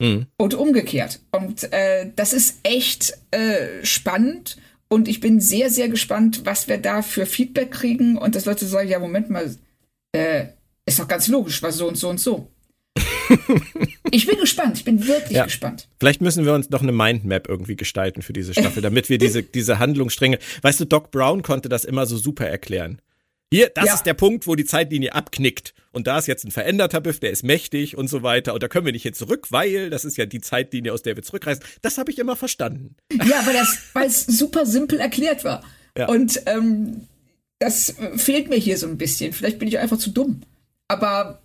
Mhm. 0.00 0.26
Und 0.36 0.54
umgekehrt. 0.54 1.20
Und 1.32 1.72
äh, 1.72 2.10
das 2.14 2.32
ist 2.32 2.60
echt 2.62 3.14
äh, 3.32 3.84
spannend 3.84 4.58
und 4.92 5.08
ich 5.08 5.20
bin 5.20 5.40
sehr, 5.40 5.70
sehr 5.70 5.88
gespannt, 5.88 6.42
was 6.44 6.68
wir 6.68 6.78
da 6.78 7.02
für 7.02 7.24
Feedback 7.24 7.70
kriegen 7.70 8.18
und 8.18 8.34
dass 8.34 8.44
Leute 8.44 8.66
sagen, 8.66 8.88
ja, 8.88 8.98
Moment 8.98 9.30
mal, 9.30 9.54
äh, 10.12 10.46
ist 10.84 10.98
doch 10.98 11.08
ganz 11.08 11.28
logisch, 11.28 11.62
war 11.62 11.72
so 11.72 11.86
und 11.88 11.96
so 11.96 12.08
und 12.08 12.18
so. 12.18 12.50
ich 14.10 14.26
bin 14.26 14.38
gespannt, 14.40 14.78
ich 14.78 14.84
bin 14.84 15.06
wirklich 15.06 15.36
ja. 15.36 15.44
gespannt. 15.44 15.88
Vielleicht 16.00 16.20
müssen 16.20 16.44
wir 16.44 16.54
uns 16.54 16.70
noch 16.70 16.82
eine 16.82 16.90
Mindmap 16.90 17.48
irgendwie 17.48 17.76
gestalten 17.76 18.22
für 18.22 18.32
diese 18.32 18.52
Staffel, 18.52 18.82
damit 18.82 19.08
wir 19.08 19.18
diese, 19.18 19.42
diese 19.54 19.78
Handlungsstränge. 19.78 20.40
Weißt 20.62 20.80
du, 20.80 20.84
Doc 20.84 21.12
Brown 21.12 21.42
konnte 21.42 21.68
das 21.68 21.84
immer 21.84 22.06
so 22.06 22.16
super 22.16 22.48
erklären. 22.48 23.00
Hier, 23.52 23.70
das 23.74 23.86
ja. 23.86 23.94
ist 23.94 24.04
der 24.04 24.14
Punkt, 24.14 24.46
wo 24.46 24.54
die 24.54 24.64
Zeitlinie 24.64 25.12
abknickt. 25.14 25.74
Und 25.90 26.06
da 26.06 26.18
ist 26.18 26.28
jetzt 26.28 26.44
ein 26.44 26.52
veränderter 26.52 27.00
Biff, 27.00 27.18
der 27.18 27.30
ist 27.30 27.42
mächtig 27.42 27.96
und 27.96 28.08
so 28.08 28.22
weiter. 28.22 28.54
Und 28.54 28.62
da 28.62 28.68
können 28.68 28.86
wir 28.86 28.92
nicht 28.92 29.02
hin 29.02 29.14
zurück, 29.14 29.48
weil 29.50 29.90
das 29.90 30.04
ist 30.04 30.16
ja 30.16 30.26
die 30.26 30.40
Zeitlinie, 30.40 30.92
aus 30.92 31.02
der 31.02 31.16
wir 31.16 31.24
zurückreisen. 31.24 31.64
Das 31.82 31.98
habe 31.98 32.12
ich 32.12 32.18
immer 32.20 32.36
verstanden. 32.36 32.94
Ja, 33.12 33.44
weil 33.44 33.54
das, 33.54 33.78
weil 33.92 34.06
es 34.06 34.24
super 34.24 34.66
simpel 34.66 35.00
erklärt 35.00 35.42
war. 35.42 35.64
Ja. 35.98 36.06
Und 36.08 36.42
ähm, 36.46 37.08
das 37.58 37.96
fehlt 38.16 38.48
mir 38.48 38.56
hier 38.56 38.78
so 38.78 38.86
ein 38.86 38.98
bisschen. 38.98 39.32
Vielleicht 39.32 39.58
bin 39.58 39.66
ich 39.66 39.78
einfach 39.78 39.98
zu 39.98 40.10
dumm. 40.10 40.42
Aber 40.86 41.42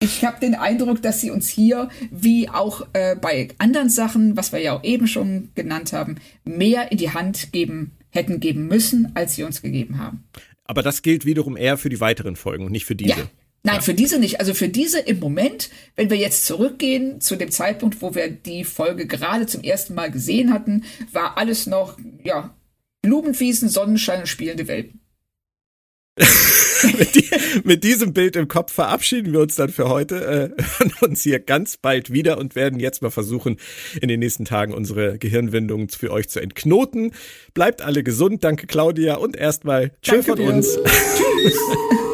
ich 0.00 0.24
habe 0.24 0.40
den 0.40 0.56
Eindruck, 0.56 1.00
dass 1.00 1.20
sie 1.20 1.30
uns 1.30 1.48
hier, 1.48 1.90
wie 2.10 2.48
auch 2.48 2.88
äh, 2.92 3.14
bei 3.14 3.48
anderen 3.58 3.88
Sachen, 3.88 4.36
was 4.36 4.50
wir 4.50 4.58
ja 4.58 4.76
auch 4.76 4.82
eben 4.82 5.06
schon 5.06 5.50
genannt 5.54 5.92
haben, 5.92 6.16
mehr 6.44 6.90
in 6.90 6.98
die 6.98 7.12
Hand 7.12 7.52
geben 7.52 7.92
hätten 8.10 8.40
geben 8.40 8.68
müssen, 8.68 9.10
als 9.14 9.34
sie 9.34 9.42
uns 9.42 9.60
gegeben 9.60 9.98
haben. 9.98 10.24
Aber 10.64 10.82
das 10.82 11.02
gilt 11.02 11.24
wiederum 11.24 11.56
eher 11.56 11.76
für 11.76 11.88
die 11.88 12.00
weiteren 12.00 12.36
Folgen 12.36 12.64
und 12.64 12.72
nicht 12.72 12.86
für 12.86 12.96
diese. 12.96 13.10
Ja. 13.10 13.30
Nein, 13.62 13.76
ja. 13.76 13.80
für 13.80 13.94
diese 13.94 14.18
nicht. 14.18 14.40
Also 14.40 14.54
für 14.54 14.68
diese 14.68 14.98
im 14.98 15.20
Moment, 15.20 15.70
wenn 15.96 16.10
wir 16.10 16.16
jetzt 16.16 16.46
zurückgehen 16.46 17.20
zu 17.20 17.36
dem 17.36 17.50
Zeitpunkt, 17.50 18.02
wo 18.02 18.14
wir 18.14 18.30
die 18.30 18.64
Folge 18.64 19.06
gerade 19.06 19.46
zum 19.46 19.62
ersten 19.62 19.94
Mal 19.94 20.10
gesehen 20.10 20.52
hatten, 20.52 20.84
war 21.12 21.38
alles 21.38 21.66
noch, 21.66 21.98
ja, 22.22 22.54
Blumenwiesen, 23.02 23.68
Sonnenschein 23.68 24.20
und 24.20 24.26
spielende 24.26 24.68
Welpen. 24.68 25.00
mit, 26.98 27.14
die, 27.14 27.30
mit, 27.64 27.84
diesem 27.84 28.12
Bild 28.12 28.36
im 28.36 28.48
Kopf 28.48 28.72
verabschieden 28.72 29.32
wir 29.32 29.40
uns 29.40 29.54
dann 29.56 29.68
für 29.70 29.88
heute, 29.88 30.52
äh, 30.56 30.62
hören 30.78 30.92
uns 31.00 31.22
hier 31.22 31.40
ganz 31.40 31.76
bald 31.76 32.12
wieder 32.12 32.38
und 32.38 32.54
werden 32.54 32.80
jetzt 32.80 33.02
mal 33.02 33.10
versuchen, 33.10 33.58
in 34.00 34.08
den 34.08 34.20
nächsten 34.20 34.44
Tagen 34.44 34.74
unsere 34.74 35.18
Gehirnwindungen 35.18 35.88
für 35.88 36.10
euch 36.10 36.28
zu 36.28 36.40
entknoten. 36.40 37.12
Bleibt 37.54 37.82
alle 37.82 38.02
gesund, 38.02 38.44
danke 38.44 38.66
Claudia 38.66 39.16
und 39.16 39.36
erstmal 39.36 39.92
Tschüss 40.02 40.26
von 40.26 40.40
uns. 40.40 40.78
Tschüss. 40.78 41.58